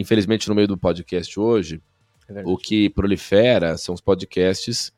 infelizmente, 0.00 0.48
no 0.48 0.54
meio 0.54 0.68
do 0.68 0.76
podcast 0.76 1.38
hoje, 1.38 1.80
é 2.28 2.42
o 2.44 2.56
que 2.56 2.90
prolifera 2.90 3.76
são 3.76 3.94
os 3.94 4.00
podcasts 4.00 4.92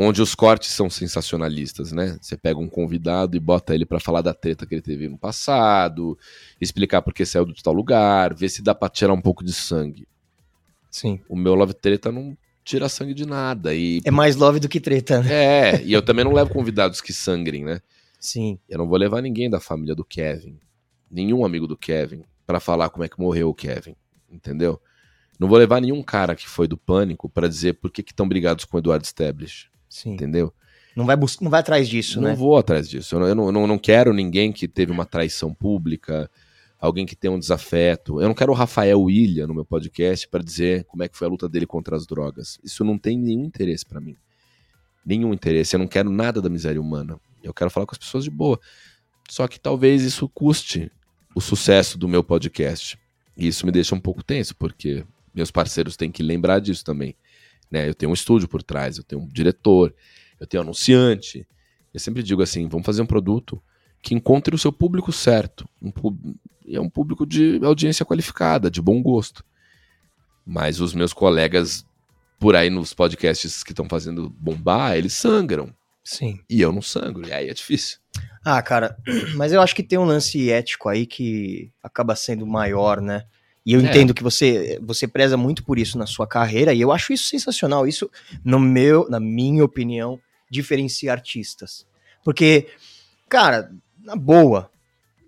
onde 0.00 0.22
os 0.22 0.32
cortes 0.32 0.70
são 0.70 0.88
sensacionalistas, 0.88 1.90
né? 1.90 2.16
Você 2.20 2.36
pega 2.36 2.60
um 2.60 2.68
convidado 2.68 3.36
e 3.36 3.40
bota 3.40 3.74
ele 3.74 3.84
para 3.84 3.98
falar 3.98 4.22
da 4.22 4.32
treta 4.32 4.64
que 4.64 4.76
ele 4.76 4.82
teve 4.82 5.08
no 5.08 5.18
passado, 5.18 6.16
explicar 6.60 7.02
por 7.02 7.12
que 7.12 7.26
saiu 7.26 7.44
do 7.44 7.52
tal 7.54 7.72
lugar, 7.74 8.32
ver 8.32 8.48
se 8.48 8.62
dá 8.62 8.72
pra 8.76 8.88
tirar 8.88 9.12
um 9.12 9.20
pouco 9.20 9.42
de 9.42 9.52
sangue. 9.52 10.06
Sim. 10.88 11.20
O 11.28 11.34
meu 11.34 11.56
Love 11.56 11.74
Treta 11.74 12.12
não 12.12 12.38
tira 12.64 12.88
sangue 12.88 13.12
de 13.12 13.26
nada. 13.26 13.74
E... 13.74 14.00
É 14.04 14.10
mais 14.10 14.36
love 14.36 14.60
do 14.60 14.68
que 14.68 14.78
treta, 14.78 15.20
né? 15.20 15.32
É, 15.32 15.82
e 15.82 15.92
eu 15.92 16.00
também 16.00 16.24
não 16.24 16.32
levo 16.32 16.50
convidados 16.50 17.00
que 17.00 17.12
sangrem, 17.12 17.64
né? 17.64 17.80
Sim. 18.20 18.56
Eu 18.68 18.78
não 18.78 18.86
vou 18.86 18.98
levar 18.98 19.20
ninguém 19.20 19.50
da 19.50 19.58
família 19.58 19.96
do 19.96 20.04
Kevin, 20.04 20.60
nenhum 21.10 21.44
amigo 21.44 21.66
do 21.66 21.76
Kevin, 21.76 22.22
para 22.48 22.60
falar 22.60 22.88
como 22.88 23.04
é 23.04 23.08
que 23.10 23.20
morreu 23.20 23.50
o 23.50 23.54
Kevin, 23.54 23.94
entendeu? 24.30 24.80
Não 25.38 25.46
vou 25.46 25.58
levar 25.58 25.82
nenhum 25.82 26.02
cara 26.02 26.34
que 26.34 26.48
foi 26.48 26.66
do 26.66 26.78
pânico 26.78 27.28
para 27.28 27.46
dizer 27.46 27.74
por 27.74 27.92
que 27.92 28.00
estão 28.00 28.26
brigados 28.26 28.64
com 28.64 28.78
o 28.78 28.80
Eduardo 28.80 29.04
Stablish. 29.04 29.68
Sim. 29.86 30.14
Entendeu? 30.14 30.50
Não 30.96 31.04
vai, 31.04 31.14
não 31.42 31.50
vai 31.50 31.60
atrás 31.60 31.86
disso, 31.86 32.16
não 32.16 32.28
né? 32.28 32.30
Não 32.30 32.38
vou 32.38 32.56
atrás 32.56 32.88
disso. 32.88 33.14
Eu, 33.14 33.20
não, 33.34 33.46
eu 33.46 33.52
não, 33.52 33.66
não 33.66 33.78
quero 33.78 34.14
ninguém 34.14 34.50
que 34.50 34.66
teve 34.66 34.90
uma 34.90 35.04
traição 35.04 35.52
pública, 35.52 36.30
alguém 36.80 37.04
que 37.04 37.14
tem 37.14 37.30
um 37.30 37.38
desafeto. 37.38 38.18
Eu 38.18 38.28
não 38.28 38.34
quero 38.34 38.50
o 38.50 38.54
Rafael 38.54 39.02
William 39.02 39.46
no 39.46 39.54
meu 39.54 39.66
podcast 39.66 40.26
para 40.26 40.42
dizer 40.42 40.84
como 40.84 41.02
é 41.02 41.08
que 41.08 41.18
foi 41.18 41.26
a 41.26 41.30
luta 41.30 41.50
dele 41.50 41.66
contra 41.66 41.96
as 41.96 42.06
drogas. 42.06 42.58
Isso 42.64 42.82
não 42.82 42.96
tem 42.96 43.18
nenhum 43.18 43.44
interesse 43.44 43.84
para 43.84 44.00
mim. 44.00 44.16
Nenhum 45.04 45.34
interesse. 45.34 45.76
Eu 45.76 45.80
não 45.80 45.86
quero 45.86 46.08
nada 46.08 46.40
da 46.40 46.48
miséria 46.48 46.80
humana. 46.80 47.20
Eu 47.42 47.52
quero 47.52 47.70
falar 47.70 47.84
com 47.84 47.92
as 47.92 47.98
pessoas 47.98 48.24
de 48.24 48.30
boa. 48.30 48.58
Só 49.28 49.46
que 49.46 49.60
talvez 49.60 50.02
isso 50.02 50.26
custe 50.30 50.90
o 51.34 51.40
sucesso 51.40 51.98
do 51.98 52.08
meu 52.08 52.22
podcast. 52.22 52.98
E 53.36 53.46
isso 53.46 53.64
me 53.64 53.72
deixa 53.72 53.94
um 53.94 54.00
pouco 54.00 54.22
tenso, 54.22 54.54
porque 54.56 55.04
meus 55.34 55.50
parceiros 55.50 55.96
têm 55.96 56.10
que 56.10 56.22
lembrar 56.22 56.58
disso 56.58 56.84
também. 56.84 57.14
Né? 57.70 57.88
Eu 57.88 57.94
tenho 57.94 58.10
um 58.10 58.14
estúdio 58.14 58.48
por 58.48 58.62
trás, 58.62 58.98
eu 58.98 59.04
tenho 59.04 59.22
um 59.22 59.28
diretor, 59.28 59.94
eu 60.40 60.46
tenho 60.46 60.62
um 60.62 60.66
anunciante. 60.66 61.46
Eu 61.92 62.00
sempre 62.00 62.22
digo 62.22 62.42
assim: 62.42 62.66
vamos 62.68 62.86
fazer 62.86 63.02
um 63.02 63.06
produto 63.06 63.62
que 64.02 64.14
encontre 64.14 64.54
o 64.54 64.58
seu 64.58 64.72
público 64.72 65.12
certo. 65.12 65.68
Um, 65.80 65.92
é 66.66 66.80
um 66.80 66.88
público 66.88 67.26
de 67.26 67.60
audiência 67.62 68.04
qualificada, 68.04 68.70
de 68.70 68.80
bom 68.80 69.02
gosto. 69.02 69.44
Mas 70.44 70.80
os 70.80 70.94
meus 70.94 71.12
colegas 71.12 71.86
por 72.38 72.54
aí 72.54 72.70
nos 72.70 72.94
podcasts 72.94 73.62
que 73.62 73.72
estão 73.72 73.88
fazendo 73.88 74.30
bombar, 74.30 74.96
eles 74.96 75.12
sangram. 75.12 75.74
Sim. 76.04 76.40
E 76.48 76.60
eu 76.60 76.72
não 76.72 76.80
sangro, 76.80 77.28
e 77.28 77.32
aí 77.32 77.48
é 77.48 77.54
difícil. 77.54 77.98
Ah, 78.44 78.62
cara, 78.62 78.96
mas 79.36 79.52
eu 79.52 79.60
acho 79.60 79.74
que 79.74 79.82
tem 79.82 79.98
um 79.98 80.04
lance 80.04 80.50
ético 80.50 80.88
aí 80.88 81.06
que 81.06 81.70
acaba 81.82 82.14
sendo 82.16 82.46
maior, 82.46 83.00
né? 83.00 83.24
E 83.64 83.74
eu 83.74 83.80
é. 83.80 83.84
entendo 83.84 84.14
que 84.14 84.22
você 84.22 84.78
você 84.82 85.06
preza 85.06 85.36
muito 85.36 85.62
por 85.62 85.78
isso 85.78 85.98
na 85.98 86.06
sua 86.06 86.26
carreira 86.26 86.72
e 86.72 86.80
eu 86.80 86.90
acho 86.90 87.12
isso 87.12 87.28
sensacional. 87.28 87.86
Isso 87.86 88.10
no 88.44 88.58
meu, 88.58 89.06
na 89.10 89.20
minha 89.20 89.64
opinião, 89.64 90.18
diferencia 90.50 91.12
artistas. 91.12 91.86
Porque, 92.24 92.68
cara, 93.28 93.70
na 94.02 94.16
boa, 94.16 94.70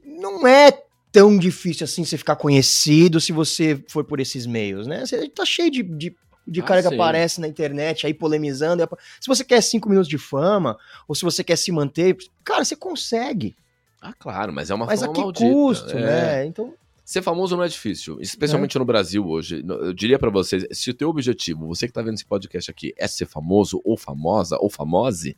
não 0.05 0.47
é 0.47 0.73
tão 1.13 1.37
difícil 1.37 1.85
assim 1.85 2.05
você 2.05 2.17
ficar 2.17 2.37
conhecido 2.37 3.21
se 3.21 3.33
você 3.33 3.83
for 3.89 4.05
por 4.05 4.21
esses 4.21 4.47
meios, 4.47 4.87
né? 4.87 5.05
Você 5.05 5.29
tá 5.29 5.45
cheio 5.45 5.71
de, 5.71 5.83
de, 5.83 6.17
de 6.47 6.61
ah, 6.61 6.65
cara 6.65 6.83
que 6.83 6.93
aparece 6.93 7.41
na 7.41 7.49
internet 7.49 8.07
aí 8.07 8.15
polemizando. 8.15 8.87
Se 9.21 9.29
você 9.29 9.45
quer 9.45 9.63
cinco 9.63 9.89
minutos 9.89 10.09
de 10.09 10.19
fama, 10.19 10.77
ou 11.07 11.15
se 11.15 11.23
você 11.23 11.45
quer 11.45 11.57
se 11.57 11.71
manter, 11.71 12.17
cara, 12.45 12.65
você 12.65 12.77
consegue. 12.77 13.57
Ah, 14.01 14.13
claro, 14.13 14.53
mas 14.53 14.71
é 14.71 14.75
uma 14.75 14.87
mas 14.87 15.01
fama 15.01 15.13
Mas 15.13 15.19
a 15.19 15.21
que 15.21 15.25
maldita. 15.25 15.53
custo, 15.53 15.97
é. 15.97 16.01
né? 16.01 16.47
Então... 16.47 16.75
Ser 17.05 17.23
famoso 17.23 17.57
não 17.57 17.65
é 17.65 17.69
difícil, 17.69 18.21
especialmente 18.21 18.77
é. 18.77 18.79
no 18.79 18.85
Brasil 18.85 19.27
hoje. 19.27 19.65
Eu 19.67 19.93
diria 19.93 20.17
para 20.17 20.31
vocês, 20.31 20.65
se 20.71 20.91
o 20.91 20.95
teu 20.95 21.09
objetivo, 21.09 21.67
você 21.67 21.89
que 21.89 21.93
tá 21.93 22.01
vendo 22.03 22.15
esse 22.15 22.25
podcast 22.25 22.71
aqui, 22.71 22.95
é 22.97 23.09
ser 23.09 23.27
famoso 23.27 23.81
ou 23.85 23.97
famosa 23.97 24.57
ou 24.61 24.71
famose, 24.71 25.37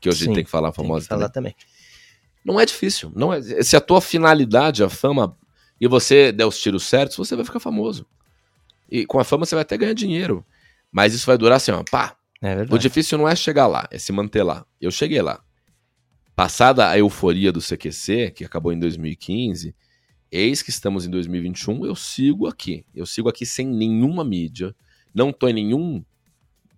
que 0.00 0.08
hoje 0.08 0.24
Sim, 0.24 0.32
tem 0.32 0.42
que 0.42 0.50
falar 0.50 0.72
famosa 0.72 1.00
tem 1.00 1.08
que 1.08 1.08
falar 1.08 1.28
também. 1.28 1.52
também. 1.52 1.66
Não 2.42 2.58
é 2.58 2.64
difícil. 2.64 3.12
Não 3.14 3.34
é, 3.34 3.42
se 3.42 3.76
a 3.76 3.82
tua 3.82 4.00
finalidade, 4.00 4.82
a 4.82 4.88
fama, 4.88 5.36
e 5.78 5.86
você 5.86 6.32
der 6.32 6.46
os 6.46 6.58
tiros 6.58 6.84
certos, 6.84 7.18
você 7.18 7.36
vai 7.36 7.44
ficar 7.44 7.60
famoso. 7.60 8.06
E 8.90 9.06
com 9.06 9.18
a 9.18 9.24
fama 9.24 9.46
você 9.46 9.54
vai 9.54 9.62
até 9.62 9.76
ganhar 9.76 9.94
dinheiro. 9.94 10.44
Mas 10.90 11.14
isso 11.14 11.26
vai 11.26 11.38
durar 11.38 11.56
assim, 11.56 11.70
ó, 11.70 11.84
pá. 11.88 12.16
É 12.42 12.62
o 12.70 12.78
difícil 12.78 13.18
não 13.18 13.28
é 13.28 13.36
chegar 13.36 13.66
lá, 13.66 13.86
é 13.90 13.98
se 13.98 14.12
manter 14.12 14.42
lá. 14.42 14.64
Eu 14.80 14.90
cheguei 14.90 15.20
lá. 15.20 15.42
Passada 16.34 16.88
a 16.88 16.98
euforia 16.98 17.52
do 17.52 17.60
CQC, 17.60 18.32
que 18.34 18.44
acabou 18.44 18.72
em 18.72 18.78
2015, 18.78 19.74
eis 20.32 20.62
que 20.62 20.70
estamos 20.70 21.04
em 21.04 21.10
2021, 21.10 21.84
eu 21.84 21.94
sigo 21.94 22.46
aqui. 22.46 22.86
Eu 22.94 23.04
sigo 23.04 23.28
aqui 23.28 23.44
sem 23.44 23.66
nenhuma 23.66 24.24
mídia, 24.24 24.74
não 25.14 25.32
tô 25.32 25.48
em 25.48 25.52
nenhum 25.52 26.02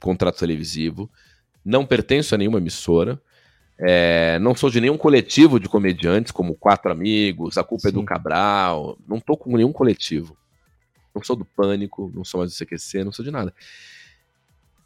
contrato 0.01 0.41
televisivo, 0.41 1.09
não 1.65 1.87
pertenço 1.87 2.35
a 2.35 2.39
nenhuma 2.39 2.59
emissora. 2.59 3.23
É, 3.79 4.39
não 4.41 4.55
sou 4.55 4.69
de 4.69 4.81
nenhum 4.81 4.99
coletivo 4.99 5.61
de 5.61 5.69
comediantes, 5.69 6.33
como 6.33 6.55
Quatro 6.55 6.91
Amigos, 6.91 7.57
A 7.57 7.65
Culpa 7.65 7.83
Sim. 7.83 7.89
é 7.89 7.93
do 7.93 8.05
Cabral. 8.05 8.99
Não 9.07 9.21
tô 9.21 9.37
com 9.37 9.57
nenhum 9.57 9.73
coletivo. 9.73 10.37
Não 11.15 11.23
sou 11.23 11.37
do 11.37 11.45
Pânico, 11.45 12.11
não 12.15 12.25
sou 12.25 12.41
mais 12.41 12.53
do 12.53 12.57
CQC, 12.57 13.05
não 13.05 13.13
sou 13.13 13.25
de 13.25 13.31
nada. 13.31 13.55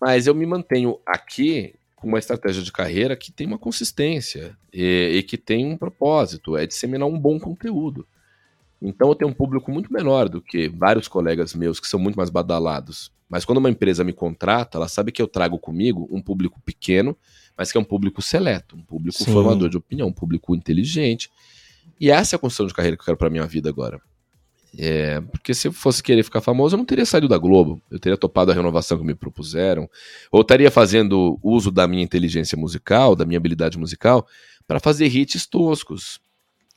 Mas 0.00 0.26
eu 0.26 0.34
me 0.34 0.44
mantenho 0.44 0.98
aqui 1.06 1.74
com 1.94 2.08
uma 2.08 2.18
estratégia 2.18 2.62
de 2.62 2.70
carreira 2.70 3.16
que 3.16 3.32
tem 3.32 3.46
uma 3.46 3.58
consistência 3.58 4.56
e, 4.72 5.12
e 5.14 5.22
que 5.22 5.38
tem 5.38 5.64
um 5.64 5.76
propósito, 5.76 6.56
é 6.56 6.66
disseminar 6.66 7.08
um 7.08 7.18
bom 7.18 7.38
conteúdo. 7.38 8.06
Então 8.80 9.08
eu 9.08 9.14
tenho 9.14 9.30
um 9.30 9.34
público 9.34 9.72
muito 9.72 9.92
menor 9.92 10.28
do 10.28 10.42
que 10.42 10.68
vários 10.68 11.08
colegas 11.08 11.54
meus 11.54 11.80
que 11.80 11.86
são 11.88 11.98
muito 11.98 12.16
mais 12.16 12.28
badalados. 12.28 13.10
Mas 13.28 13.44
quando 13.44 13.58
uma 13.58 13.70
empresa 13.70 14.04
me 14.04 14.12
contrata, 14.12 14.76
ela 14.78 14.86
sabe 14.86 15.10
que 15.10 15.20
eu 15.20 15.26
trago 15.26 15.58
comigo 15.58 16.06
um 16.10 16.20
público 16.20 16.60
pequeno 16.60 17.16
mas 17.56 17.72
que 17.72 17.78
é 17.78 17.80
um 17.80 17.84
público 17.84 18.20
seleto, 18.20 18.76
um 18.76 18.82
público 18.82 19.16
Sim. 19.16 19.32
formador 19.32 19.68
de 19.68 19.76
opinião, 19.76 20.08
um 20.08 20.12
público 20.12 20.54
inteligente. 20.54 21.30
E 21.98 22.10
essa 22.10 22.34
é 22.34 22.36
a 22.36 22.38
construção 22.38 22.66
de 22.66 22.74
carreira 22.74 22.96
que 22.96 23.02
eu 23.02 23.06
quero 23.06 23.16
para 23.16 23.30
minha 23.30 23.46
vida 23.46 23.68
agora. 23.68 24.00
É, 24.78 25.20
porque 25.20 25.54
se 25.54 25.68
eu 25.68 25.72
fosse 25.72 26.02
querer 26.02 26.22
ficar 26.22 26.40
famoso, 26.40 26.74
eu 26.74 26.78
não 26.78 26.84
teria 26.84 27.06
saído 27.06 27.28
da 27.28 27.38
Globo. 27.38 27.80
Eu 27.90 27.98
teria 27.98 28.16
topado 28.16 28.50
a 28.50 28.54
renovação 28.54 28.98
que 28.98 29.04
me 29.04 29.14
propuseram. 29.14 29.88
Ou 30.30 30.42
estaria 30.42 30.70
fazendo 30.70 31.38
uso 31.42 31.70
da 31.70 31.86
minha 31.86 32.02
inteligência 32.02 32.58
musical, 32.58 33.16
da 33.16 33.24
minha 33.24 33.38
habilidade 33.38 33.78
musical, 33.78 34.26
para 34.66 34.78
fazer 34.78 35.06
hits 35.06 35.46
toscos. 35.46 36.20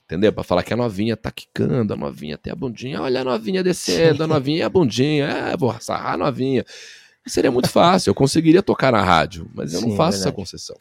Entendeu? 0.06 0.34
Para 0.34 0.44
falar 0.44 0.64
que 0.64 0.74
a 0.74 0.78
novinha 0.78 1.16
tá 1.16 1.30
quicando, 1.30 1.94
a 1.94 1.96
novinha 1.98 2.38
tem 2.38 2.52
a 2.52 2.56
bundinha. 2.56 3.02
Olha 3.02 3.22
a 3.22 3.24
novinha 3.24 3.64
descendo, 3.64 4.24
a 4.24 4.28
novinha 4.28 4.64
é 4.64 4.66
a 4.66 4.70
bundinha. 4.70 5.26
É, 5.26 5.58
vou 5.58 5.76
sarrar 5.80 6.14
a 6.14 6.18
novinha. 6.18 6.66
Seria 7.28 7.52
muito 7.52 7.70
fácil, 7.70 8.10
eu 8.10 8.16
conseguiria 8.16 8.64
tocar 8.64 8.92
na 8.92 9.04
rádio, 9.04 9.48
mas 9.54 9.74
eu 9.74 9.82
Sim, 9.82 9.90
não 9.90 9.96
faço 9.96 10.18
essa 10.18 10.32
concessão. 10.32 10.76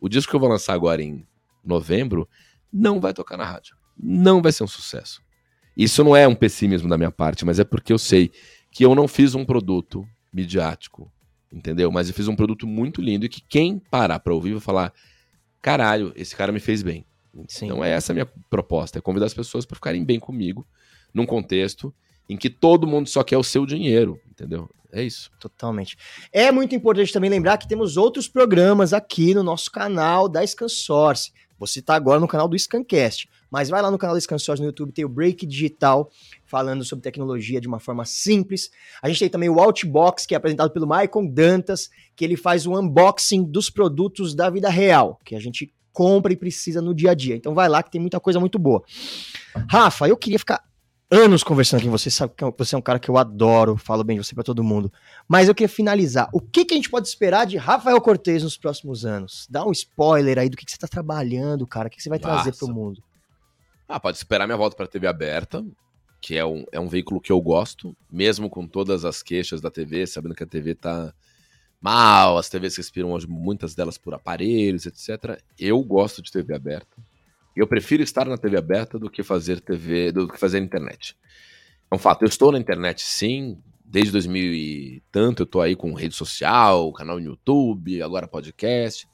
O 0.00 0.08
disco 0.08 0.30
que 0.30 0.36
eu 0.36 0.40
vou 0.40 0.48
lançar 0.48 0.74
agora 0.74 1.00
em 1.00 1.24
novembro 1.64 2.28
não 2.72 3.00
vai 3.00 3.14
tocar 3.14 3.36
na 3.36 3.44
rádio. 3.44 3.76
Não 3.96 4.42
vai 4.42 4.50
ser 4.50 4.64
um 4.64 4.66
sucesso. 4.68 5.22
Isso 5.76 6.04
não 6.04 6.14
é 6.14 6.26
um 6.26 6.34
pessimismo 6.34 6.88
da 6.88 6.96
minha 6.96 7.10
parte, 7.10 7.44
mas 7.44 7.58
é 7.58 7.64
porque 7.64 7.92
eu 7.92 7.98
sei 7.98 8.30
que 8.70 8.84
eu 8.84 8.94
não 8.94 9.08
fiz 9.08 9.34
um 9.34 9.44
produto 9.44 10.06
midiático, 10.32 11.10
entendeu? 11.52 11.90
Mas 11.90 12.08
eu 12.08 12.14
fiz 12.14 12.28
um 12.28 12.36
produto 12.36 12.66
muito 12.66 13.00
lindo 13.00 13.26
e 13.26 13.28
que 13.28 13.40
quem 13.40 13.78
parar 13.78 14.20
pra 14.20 14.34
ouvir 14.34 14.52
vai 14.52 14.60
falar: 14.60 14.92
caralho, 15.60 16.12
esse 16.16 16.34
cara 16.34 16.52
me 16.52 16.60
fez 16.60 16.82
bem. 16.82 17.06
Sim. 17.48 17.66
Então 17.66 17.84
é 17.84 17.90
essa 17.90 18.12
a 18.12 18.14
minha 18.14 18.28
proposta, 18.48 18.98
é 18.98 19.02
convidar 19.02 19.26
as 19.26 19.34
pessoas 19.34 19.64
para 19.66 19.74
ficarem 19.74 20.04
bem 20.04 20.20
comigo, 20.20 20.66
num 21.12 21.26
contexto 21.26 21.92
em 22.28 22.36
que 22.36 22.48
todo 22.48 22.86
mundo 22.86 23.08
só 23.08 23.22
quer 23.22 23.36
o 23.36 23.42
seu 23.42 23.66
dinheiro, 23.66 24.18
entendeu? 24.30 24.68
É 24.92 25.02
isso. 25.02 25.30
Totalmente. 25.40 25.96
É 26.32 26.52
muito 26.52 26.74
importante 26.74 27.12
também 27.12 27.28
lembrar 27.28 27.58
que 27.58 27.66
temos 27.66 27.96
outros 27.96 28.28
programas 28.28 28.92
aqui 28.92 29.34
no 29.34 29.42
nosso 29.42 29.70
canal 29.70 30.28
da 30.28 30.46
ScanSource. 30.46 31.32
Você 31.58 31.80
está 31.80 31.94
agora 31.96 32.20
no 32.20 32.28
canal 32.28 32.46
do 32.48 32.58
Scancast, 32.58 33.28
mas 33.54 33.68
vai 33.68 33.80
lá 33.80 33.88
no 33.88 33.96
canal 33.96 34.16
do 34.16 34.20
ScanSource 34.20 34.60
no 34.60 34.66
YouTube, 34.66 34.90
tem 34.90 35.04
o 35.04 35.08
Break 35.08 35.46
Digital, 35.46 36.10
falando 36.44 36.82
sobre 36.82 37.04
tecnologia 37.04 37.60
de 37.60 37.68
uma 37.68 37.78
forma 37.78 38.04
simples. 38.04 38.68
A 39.00 39.06
gente 39.06 39.20
tem 39.20 39.28
também 39.28 39.48
o 39.48 39.60
Outbox, 39.60 40.26
que 40.26 40.34
é 40.34 40.36
apresentado 40.36 40.72
pelo 40.72 40.88
Maicon 40.88 41.24
Dantas, 41.24 41.88
que 42.16 42.24
ele 42.24 42.36
faz 42.36 42.66
o 42.66 42.76
unboxing 42.76 43.44
dos 43.44 43.70
produtos 43.70 44.34
da 44.34 44.50
vida 44.50 44.68
real, 44.68 45.20
que 45.24 45.36
a 45.36 45.40
gente 45.40 45.72
compra 45.92 46.32
e 46.32 46.36
precisa 46.36 46.82
no 46.82 46.92
dia 46.92 47.12
a 47.12 47.14
dia. 47.14 47.36
Então 47.36 47.54
vai 47.54 47.68
lá 47.68 47.80
que 47.80 47.92
tem 47.92 48.00
muita 48.00 48.18
coisa 48.18 48.40
muito 48.40 48.58
boa. 48.58 48.82
Rafa, 49.70 50.08
eu 50.08 50.16
queria 50.16 50.40
ficar 50.40 50.60
anos 51.08 51.44
conversando 51.44 51.84
com 51.84 51.90
você, 51.92 52.10
sabe 52.10 52.32
que 52.36 52.44
você 52.58 52.74
é 52.74 52.78
um 52.78 52.82
cara 52.82 52.98
que 52.98 53.08
eu 53.08 53.16
adoro, 53.16 53.76
falo 53.76 54.02
bem 54.02 54.18
de 54.18 54.26
você 54.26 54.34
para 54.34 54.42
todo 54.42 54.64
mundo. 54.64 54.92
Mas 55.28 55.46
eu 55.46 55.54
queria 55.54 55.68
finalizar. 55.68 56.28
O 56.32 56.40
que, 56.40 56.64
que 56.64 56.74
a 56.74 56.76
gente 56.76 56.90
pode 56.90 57.06
esperar 57.06 57.46
de 57.46 57.56
Rafael 57.56 58.00
Cortez 58.00 58.42
nos 58.42 58.56
próximos 58.56 59.06
anos? 59.06 59.46
Dá 59.48 59.64
um 59.64 59.70
spoiler 59.70 60.40
aí 60.40 60.48
do 60.48 60.56
que, 60.56 60.64
que 60.64 60.72
você 60.72 60.78
tá 60.78 60.88
trabalhando, 60.88 61.64
cara. 61.68 61.86
O 61.86 61.90
que, 61.92 61.98
que 61.98 62.02
você 62.02 62.08
vai 62.08 62.18
Nossa. 62.18 62.42
trazer 62.42 62.58
pro 62.58 62.66
mundo? 62.66 63.00
Ah, 63.88 64.00
pode 64.00 64.16
esperar 64.16 64.46
minha 64.46 64.56
volta 64.56 64.76
pra 64.76 64.86
TV 64.86 65.06
aberta, 65.06 65.64
que 66.20 66.36
é 66.36 66.44
um, 66.44 66.64
é 66.72 66.80
um 66.80 66.88
veículo 66.88 67.20
que 67.20 67.30
eu 67.30 67.40
gosto, 67.40 67.94
mesmo 68.10 68.48
com 68.48 68.66
todas 68.66 69.04
as 69.04 69.22
queixas 69.22 69.60
da 69.60 69.70
TV, 69.70 70.06
sabendo 70.06 70.34
que 70.34 70.42
a 70.42 70.46
TV 70.46 70.74
tá 70.74 71.12
mal, 71.80 72.38
as 72.38 72.48
TVs 72.48 72.78
respiram 72.78 73.12
hoje, 73.12 73.26
muitas 73.28 73.74
delas 73.74 73.98
por 73.98 74.14
aparelhos, 74.14 74.86
etc. 74.86 75.38
Eu 75.58 75.82
gosto 75.82 76.22
de 76.22 76.32
TV 76.32 76.54
aberta. 76.54 76.96
Eu 77.54 77.66
prefiro 77.66 78.02
estar 78.02 78.24
na 78.24 78.38
TV 78.38 78.56
aberta 78.56 78.98
do 78.98 79.10
que 79.10 79.22
fazer 79.22 79.60
TV, 79.60 80.10
do 80.10 80.26
que 80.26 80.38
fazer 80.38 80.58
internet. 80.58 81.14
É 81.90 81.94
um 81.94 81.98
fato. 81.98 82.22
Eu 82.22 82.28
estou 82.28 82.50
na 82.50 82.58
internet, 82.58 83.02
sim. 83.02 83.58
Desde 83.84 84.10
2000 84.12 84.54
e 84.54 85.02
tanto 85.12 85.42
eu 85.42 85.44
estou 85.44 85.60
aí 85.60 85.76
com 85.76 85.92
rede 85.92 86.14
social, 86.14 86.90
canal 86.94 87.20
no 87.20 87.26
YouTube, 87.26 88.02
agora 88.02 88.26
podcast. 88.26 89.06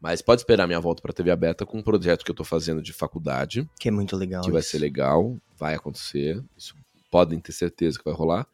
Mas 0.00 0.22
pode 0.22 0.40
esperar 0.40 0.66
minha 0.66 0.80
volta 0.80 1.02
para 1.02 1.12
TV 1.12 1.30
aberta 1.30 1.66
com 1.66 1.78
um 1.78 1.82
projeto 1.82 2.24
que 2.24 2.30
eu 2.30 2.32
estou 2.32 2.46
fazendo 2.46 2.80
de 2.80 2.92
faculdade. 2.92 3.68
Que 3.78 3.88
é 3.88 3.90
muito 3.90 4.16
legal. 4.16 4.40
Que 4.40 4.48
isso. 4.48 4.54
vai 4.54 4.62
ser 4.62 4.78
legal, 4.78 5.36
vai 5.58 5.74
acontecer. 5.74 6.42
Isso 6.56 6.74
podem 7.10 7.38
ter 7.38 7.52
certeza 7.52 7.98
que 7.98 8.04
vai 8.04 8.14
rolar. 8.14 8.46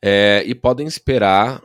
É, 0.00 0.42
e 0.44 0.52
podem 0.52 0.86
esperar 0.86 1.62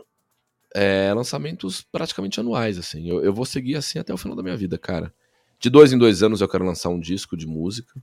é, 0.75 1.11
lançamentos 1.11 1.81
praticamente 1.81 2.39
anuais, 2.39 2.77
assim. 2.77 3.09
Eu, 3.09 3.23
eu 3.23 3.33
vou 3.33 3.45
seguir 3.45 3.75
assim 3.75 3.97
até 3.97 4.13
o 4.13 4.17
final 4.17 4.37
da 4.37 4.43
minha 4.43 4.55
vida, 4.55 4.77
cara. 4.77 5.11
De 5.59 5.71
dois 5.71 5.91
em 5.91 5.97
dois 5.97 6.21
anos 6.21 6.39
eu 6.39 6.47
quero 6.47 6.63
lançar 6.63 6.89
um 6.89 6.99
disco 6.99 7.35
de 7.35 7.47
música. 7.47 7.99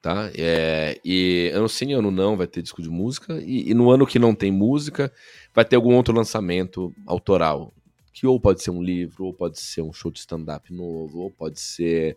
Tá? 0.00 0.30
É, 0.34 0.98
e 1.04 1.50
ano 1.52 1.68
sim, 1.68 1.92
ano 1.92 2.10
não 2.10 2.36
vai 2.36 2.46
ter 2.46 2.62
disco 2.62 2.80
de 2.80 2.88
música. 2.88 3.38
E, 3.42 3.70
e, 3.70 3.74
no 3.74 3.90
ano 3.90 4.06
que 4.06 4.18
não 4.18 4.34
tem 4.34 4.50
música, 4.50 5.12
vai 5.52 5.64
ter 5.64 5.76
algum 5.76 5.94
outro 5.94 6.14
lançamento 6.14 6.94
autoral. 7.04 7.74
Que 8.18 8.26
ou 8.26 8.40
pode 8.40 8.62
ser 8.62 8.70
um 8.70 8.82
livro, 8.82 9.26
ou 9.26 9.34
pode 9.34 9.60
ser 9.60 9.82
um 9.82 9.92
show 9.92 10.10
de 10.10 10.18
stand-up 10.18 10.72
novo, 10.72 11.20
ou 11.20 11.30
pode 11.30 11.60
ser 11.60 12.16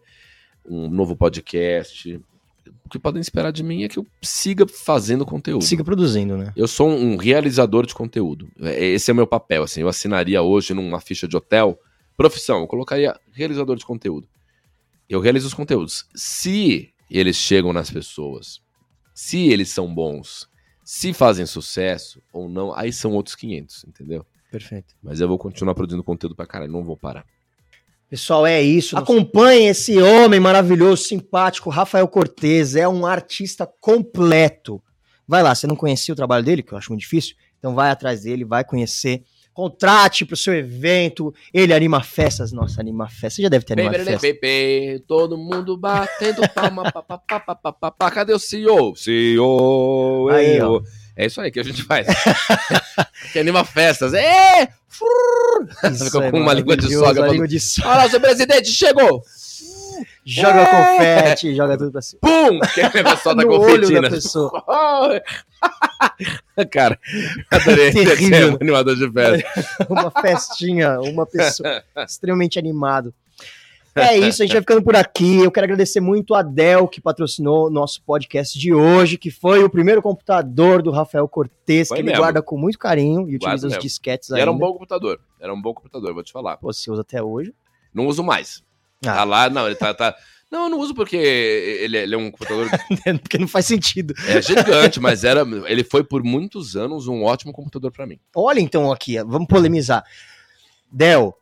um 0.65 0.90
novo 0.90 1.15
podcast. 1.15 2.19
O 2.86 2.90
que 2.90 2.99
podem 2.99 3.22
esperar 3.22 3.52
de 3.52 3.64
mim 3.64 3.84
é 3.84 3.90
que 3.90 3.99
eu 3.99 4.07
siga 4.22 4.68
fazendo 4.68 5.26
conteúdo. 5.26 5.64
Siga 5.64 5.84
produzindo, 5.84 6.38
né? 6.38 6.53
Eu 6.56 6.68
sou 6.68 6.90
um 6.90 7.18
realizador 7.18 7.86
de 7.86 7.94
conteúdo. 7.94 8.49
É, 8.60 8.86
esse 8.86 9.11
é 9.11 9.14
o 9.14 9.15
meu 9.15 9.28
papel. 9.28 9.64
Assim, 9.64 9.82
eu 9.82 9.88
assinaria 9.88 10.41
hoje 10.41 10.73
numa 10.73 10.99
ficha 10.99 11.28
de 11.28 11.36
hotel 11.36 11.78
Profissão, 12.22 12.60
eu 12.60 12.68
colocaria 12.68 13.19
realizador 13.32 13.76
de 13.76 13.84
conteúdo. 13.84 14.28
Eu 15.10 15.19
realizo 15.19 15.48
os 15.48 15.56
conteúdos. 15.56 16.06
Se 16.14 16.94
eles 17.10 17.36
chegam 17.36 17.73
nas 17.73 17.90
pessoas, 17.90 18.61
se 19.11 19.49
eles 19.49 19.69
são 19.69 19.91
bons, 19.91 20.48
se 20.84 21.14
fazem 21.14 21.48
sucesso 21.48 22.22
ou 22.32 22.48
não, 22.48 22.76
aí 22.76 22.94
são 22.94 23.14
outros 23.14 23.36
500, 23.36 23.86
entendeu? 23.86 24.23
Perfeito. 24.52 24.94
Mas 25.02 25.22
eu 25.22 25.28
vou 25.30 25.38
continuar 25.38 25.73
produzindo 25.73 26.03
conteúdo 26.03 26.36
pra 26.36 26.45
caralho, 26.45 26.72
não 26.72 26.84
vou 26.84 26.98
parar. 26.98 27.26
Pessoal, 28.10 28.45
é 28.45 28.61
isso. 28.61 28.98
Acompanhe 28.98 29.68
esse 29.68 29.98
homem 29.98 30.38
maravilhoso, 30.38 31.03
simpático, 31.03 31.69
Rafael 31.69 32.06
Cortez. 32.10 32.76
É 32.76 32.86
um 32.86 33.06
artista 33.06 33.65
completo. 33.80 34.84
Vai 35.26 35.41
lá, 35.41 35.56
você 35.56 35.65
não 35.65 35.78
conhecia 35.78 36.11
o 36.11 36.15
trabalho 36.15 36.44
dele, 36.44 36.61
que 36.61 36.73
eu 36.73 36.78
acho 36.78 36.91
muito 36.91 37.03
difícil, 37.03 37.38
então 37.57 37.73
vai 37.73 37.90
atrás 37.90 38.23
dele, 38.23 38.44
vai 38.44 38.65
conhecer. 38.65 39.23
Contrate 39.53 40.26
para 40.26 40.34
o 40.34 40.38
seu 40.38 40.53
evento. 40.53 41.34
Ele 41.53 41.73
anima 41.73 42.02
festas. 42.02 42.52
Nossa, 42.52 42.82
anima 42.82 43.07
festas. 43.07 43.36
Você 43.36 43.41
já 43.44 43.49
deve 43.49 43.64
ter 43.64 43.73
animado 43.73 43.94
Bem, 43.94 44.06
bem, 44.06 44.14
festa. 44.14 44.28
bem, 44.28 44.40
bem, 44.41 44.99
todo 45.07 45.38
mundo 45.38 45.78
batendo 45.78 46.41
palma. 46.53 46.84
pá, 46.91 47.02
pá, 47.02 47.18
pá, 47.18 47.40
pá, 47.40 47.56
pá, 47.56 47.72
pá, 47.73 47.91
pá. 47.91 48.11
Cadê 48.11 48.34
o 48.34 48.40
CEO? 48.40 48.95
CEO. 48.95 50.30
Aí, 50.30 50.57
eu. 50.57 50.72
ó. 50.73 50.82
É 51.15 51.25
isso 51.25 51.39
aí 51.41 51.51
que 51.51 51.59
a 51.59 51.63
gente 51.63 51.83
faz. 51.83 52.07
que 53.33 53.39
anima 53.39 53.63
festas. 53.65 54.13
É! 54.13 54.67
Ficou 56.03 56.29
com 56.31 56.39
uma 56.39 56.53
língua 56.53 56.77
de 56.77 56.93
sogra. 56.93 57.27
língua 57.27 57.47
de 57.47 57.59
sogra. 57.59 57.89
Olha 57.91 57.99
lá, 57.99 58.05
o 58.05 58.09
seu 58.09 58.19
presidente 58.21 58.69
chegou! 58.69 59.23
Joga 60.25 60.61
É. 60.61 60.65
confete, 61.21 61.55
joga 61.55 61.77
tudo 61.77 61.91
pra 61.91 62.01
cima. 62.01 62.19
Pum! 62.21 62.59
Que 62.73 62.81
é 62.81 62.85
a 62.85 62.89
pessoa 63.15 63.35
da 63.35 63.43
confetina. 63.45 64.09
Cara, 66.71 66.99
eu 67.51 67.57
adorei 67.59 67.91
ser 67.91 68.45
um 68.51 68.57
animador 68.61 68.95
de 68.95 69.11
festa. 69.11 69.85
Uma 69.89 70.11
festinha, 70.11 70.99
uma 71.01 71.25
pessoa 71.25 71.83
extremamente 72.05 72.57
animado. 72.59 73.13
É 73.95 74.18
isso, 74.18 74.41
a 74.41 74.45
gente 74.45 74.53
vai 74.53 74.61
ficando 74.61 74.81
por 74.81 74.95
aqui. 74.95 75.39
Eu 75.39 75.51
quero 75.51 75.65
agradecer 75.65 75.99
muito 75.99 76.34
a 76.34 76.41
Dell, 76.41 76.88
que 76.88 77.01
patrocinou 77.01 77.68
o 77.68 77.69
nosso 77.69 78.01
podcast 78.03 78.57
de 78.57 78.73
hoje, 78.73 79.18
que 79.18 79.30
foi 79.30 79.63
o 79.63 79.69
primeiro 79.69 80.01
computador 80.01 80.81
do 80.81 80.91
Rafael 80.91 81.27
Cortez, 81.27 81.89
Foi 81.89 81.97
que 81.97 82.01
ele 82.01 82.09
mesmo. 82.09 82.22
guarda 82.23 82.41
com 82.41 82.57
muito 82.57 82.80
carinho 82.80 83.30
e 83.30 83.35
utiliza 83.35 83.68
os 83.68 83.77
disquetes 83.77 84.31
ainda. 84.31 84.41
era 84.41 84.51
um 84.51 84.57
bom 84.57 84.72
computador. 84.72 85.19
Era 85.39 85.53
um 85.53 85.61
bom 85.61 85.73
computador, 85.73 86.13
vou 86.13 86.23
te 86.23 86.31
falar. 86.31 86.57
Pô, 86.57 86.72
você 86.72 86.89
usa 86.89 87.01
até 87.01 87.22
hoje. 87.22 87.53
Não 87.93 88.07
uso 88.07 88.23
mais. 88.23 88.63
Ah. 89.05 89.15
Tá 89.15 89.23
lá, 89.23 89.49
não, 89.49 89.65
ele 89.65 89.76
tá. 89.76 89.93
tá... 89.93 90.15
Não, 90.49 90.65
eu 90.65 90.69
não 90.69 90.80
uso 90.80 90.93
porque 90.93 91.15
ele, 91.15 91.97
ele 91.97 92.13
é 92.13 92.18
um 92.18 92.30
computador 92.30 92.69
Porque 93.22 93.38
não 93.38 93.47
faz 93.47 93.65
sentido. 93.65 94.13
é 94.27 94.41
gigante, 94.41 94.99
mas 94.99 95.23
era, 95.23 95.41
ele 95.65 95.84
foi 95.84 96.03
por 96.03 96.23
muitos 96.23 96.76
anos 96.76 97.07
um 97.07 97.23
ótimo 97.23 97.53
computador 97.53 97.89
pra 97.89 98.05
mim. 98.05 98.19
Olha 98.35 98.59
então 98.59 98.91
aqui, 98.91 99.22
vamos 99.23 99.47
polemizar. 99.47 100.03
Del, 100.91 101.34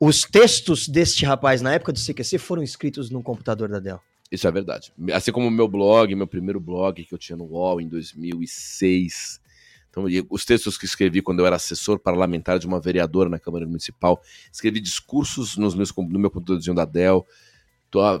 os 0.00 0.22
textos 0.22 0.88
deste 0.88 1.24
rapaz 1.24 1.62
na 1.62 1.72
época 1.72 1.92
do 1.92 1.98
CQC 1.98 2.38
foram 2.38 2.62
escritos 2.62 3.10
no 3.10 3.22
computador 3.22 3.68
da 3.68 3.78
Dell. 3.78 4.00
Isso 4.30 4.46
é 4.46 4.50
verdade. 4.50 4.92
Assim 5.12 5.30
como 5.30 5.46
o 5.46 5.50
meu 5.50 5.68
blog, 5.68 6.14
meu 6.14 6.26
primeiro 6.26 6.58
blog 6.60 7.04
que 7.04 7.14
eu 7.14 7.18
tinha 7.18 7.36
no 7.36 7.44
UOL 7.44 7.80
em 7.80 7.88
2006. 7.88 9.40
Então, 9.88 10.04
os 10.28 10.44
textos 10.44 10.76
que 10.76 10.84
escrevi 10.84 11.22
quando 11.22 11.40
eu 11.40 11.46
era 11.46 11.56
assessor 11.56 11.98
parlamentar 11.98 12.58
de 12.58 12.66
uma 12.66 12.78
vereadora 12.78 13.30
na 13.30 13.38
Câmara 13.38 13.64
Municipal, 13.66 14.20
escrevi 14.52 14.80
discursos 14.80 15.56
nos 15.56 15.74
meus, 15.74 15.90
no 15.96 16.18
meu 16.18 16.30
computadorzinho 16.30 16.74
da 16.76 16.84
Dell. 16.84 17.26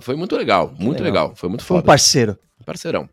Foi 0.00 0.16
muito 0.16 0.34
legal, 0.36 0.74
muito 0.78 1.02
legal. 1.02 1.24
legal. 1.24 1.36
Foi 1.36 1.48
muito 1.48 1.64
Foi 1.64 1.76
um 1.76 1.80
foda. 1.80 1.86
parceiro. 1.86 2.38
Parceirão. 2.64 3.08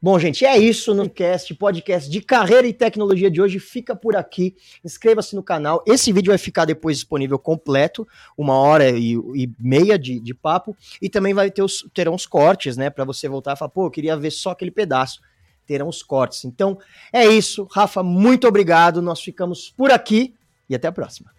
Bom, 0.00 0.18
gente, 0.18 0.44
é 0.44 0.58
isso 0.58 0.94
no 0.94 1.08
cast, 1.08 1.54
podcast 1.54 2.10
de 2.10 2.20
carreira 2.20 2.66
e 2.66 2.72
tecnologia 2.72 3.30
de 3.30 3.40
hoje. 3.40 3.58
Fica 3.58 3.94
por 3.94 4.16
aqui. 4.16 4.54
Inscreva-se 4.84 5.34
no 5.34 5.42
canal. 5.42 5.82
Esse 5.86 6.12
vídeo 6.12 6.30
vai 6.30 6.38
ficar 6.38 6.64
depois 6.64 6.96
disponível 6.96 7.38
completo, 7.38 8.06
uma 8.36 8.54
hora 8.54 8.90
e, 8.90 9.14
e 9.14 9.50
meia 9.58 9.98
de, 9.98 10.20
de 10.20 10.34
papo. 10.34 10.76
E 11.00 11.08
também 11.08 11.34
vai 11.34 11.50
ter 11.50 11.62
os, 11.62 11.88
terão 11.94 12.14
os 12.14 12.26
cortes, 12.26 12.76
né? 12.76 12.90
Pra 12.90 13.04
você 13.04 13.28
voltar 13.28 13.54
e 13.54 13.56
falar, 13.56 13.70
pô, 13.70 13.86
eu 13.86 13.90
queria 13.90 14.16
ver 14.16 14.30
só 14.30 14.50
aquele 14.50 14.70
pedaço. 14.70 15.20
Terão 15.66 15.88
os 15.88 16.02
cortes. 16.02 16.44
Então, 16.44 16.78
é 17.12 17.26
isso. 17.26 17.66
Rafa, 17.72 18.02
muito 18.02 18.46
obrigado. 18.46 19.02
Nós 19.02 19.20
ficamos 19.20 19.70
por 19.76 19.90
aqui 19.90 20.34
e 20.68 20.74
até 20.74 20.88
a 20.88 20.92
próxima. 20.92 21.35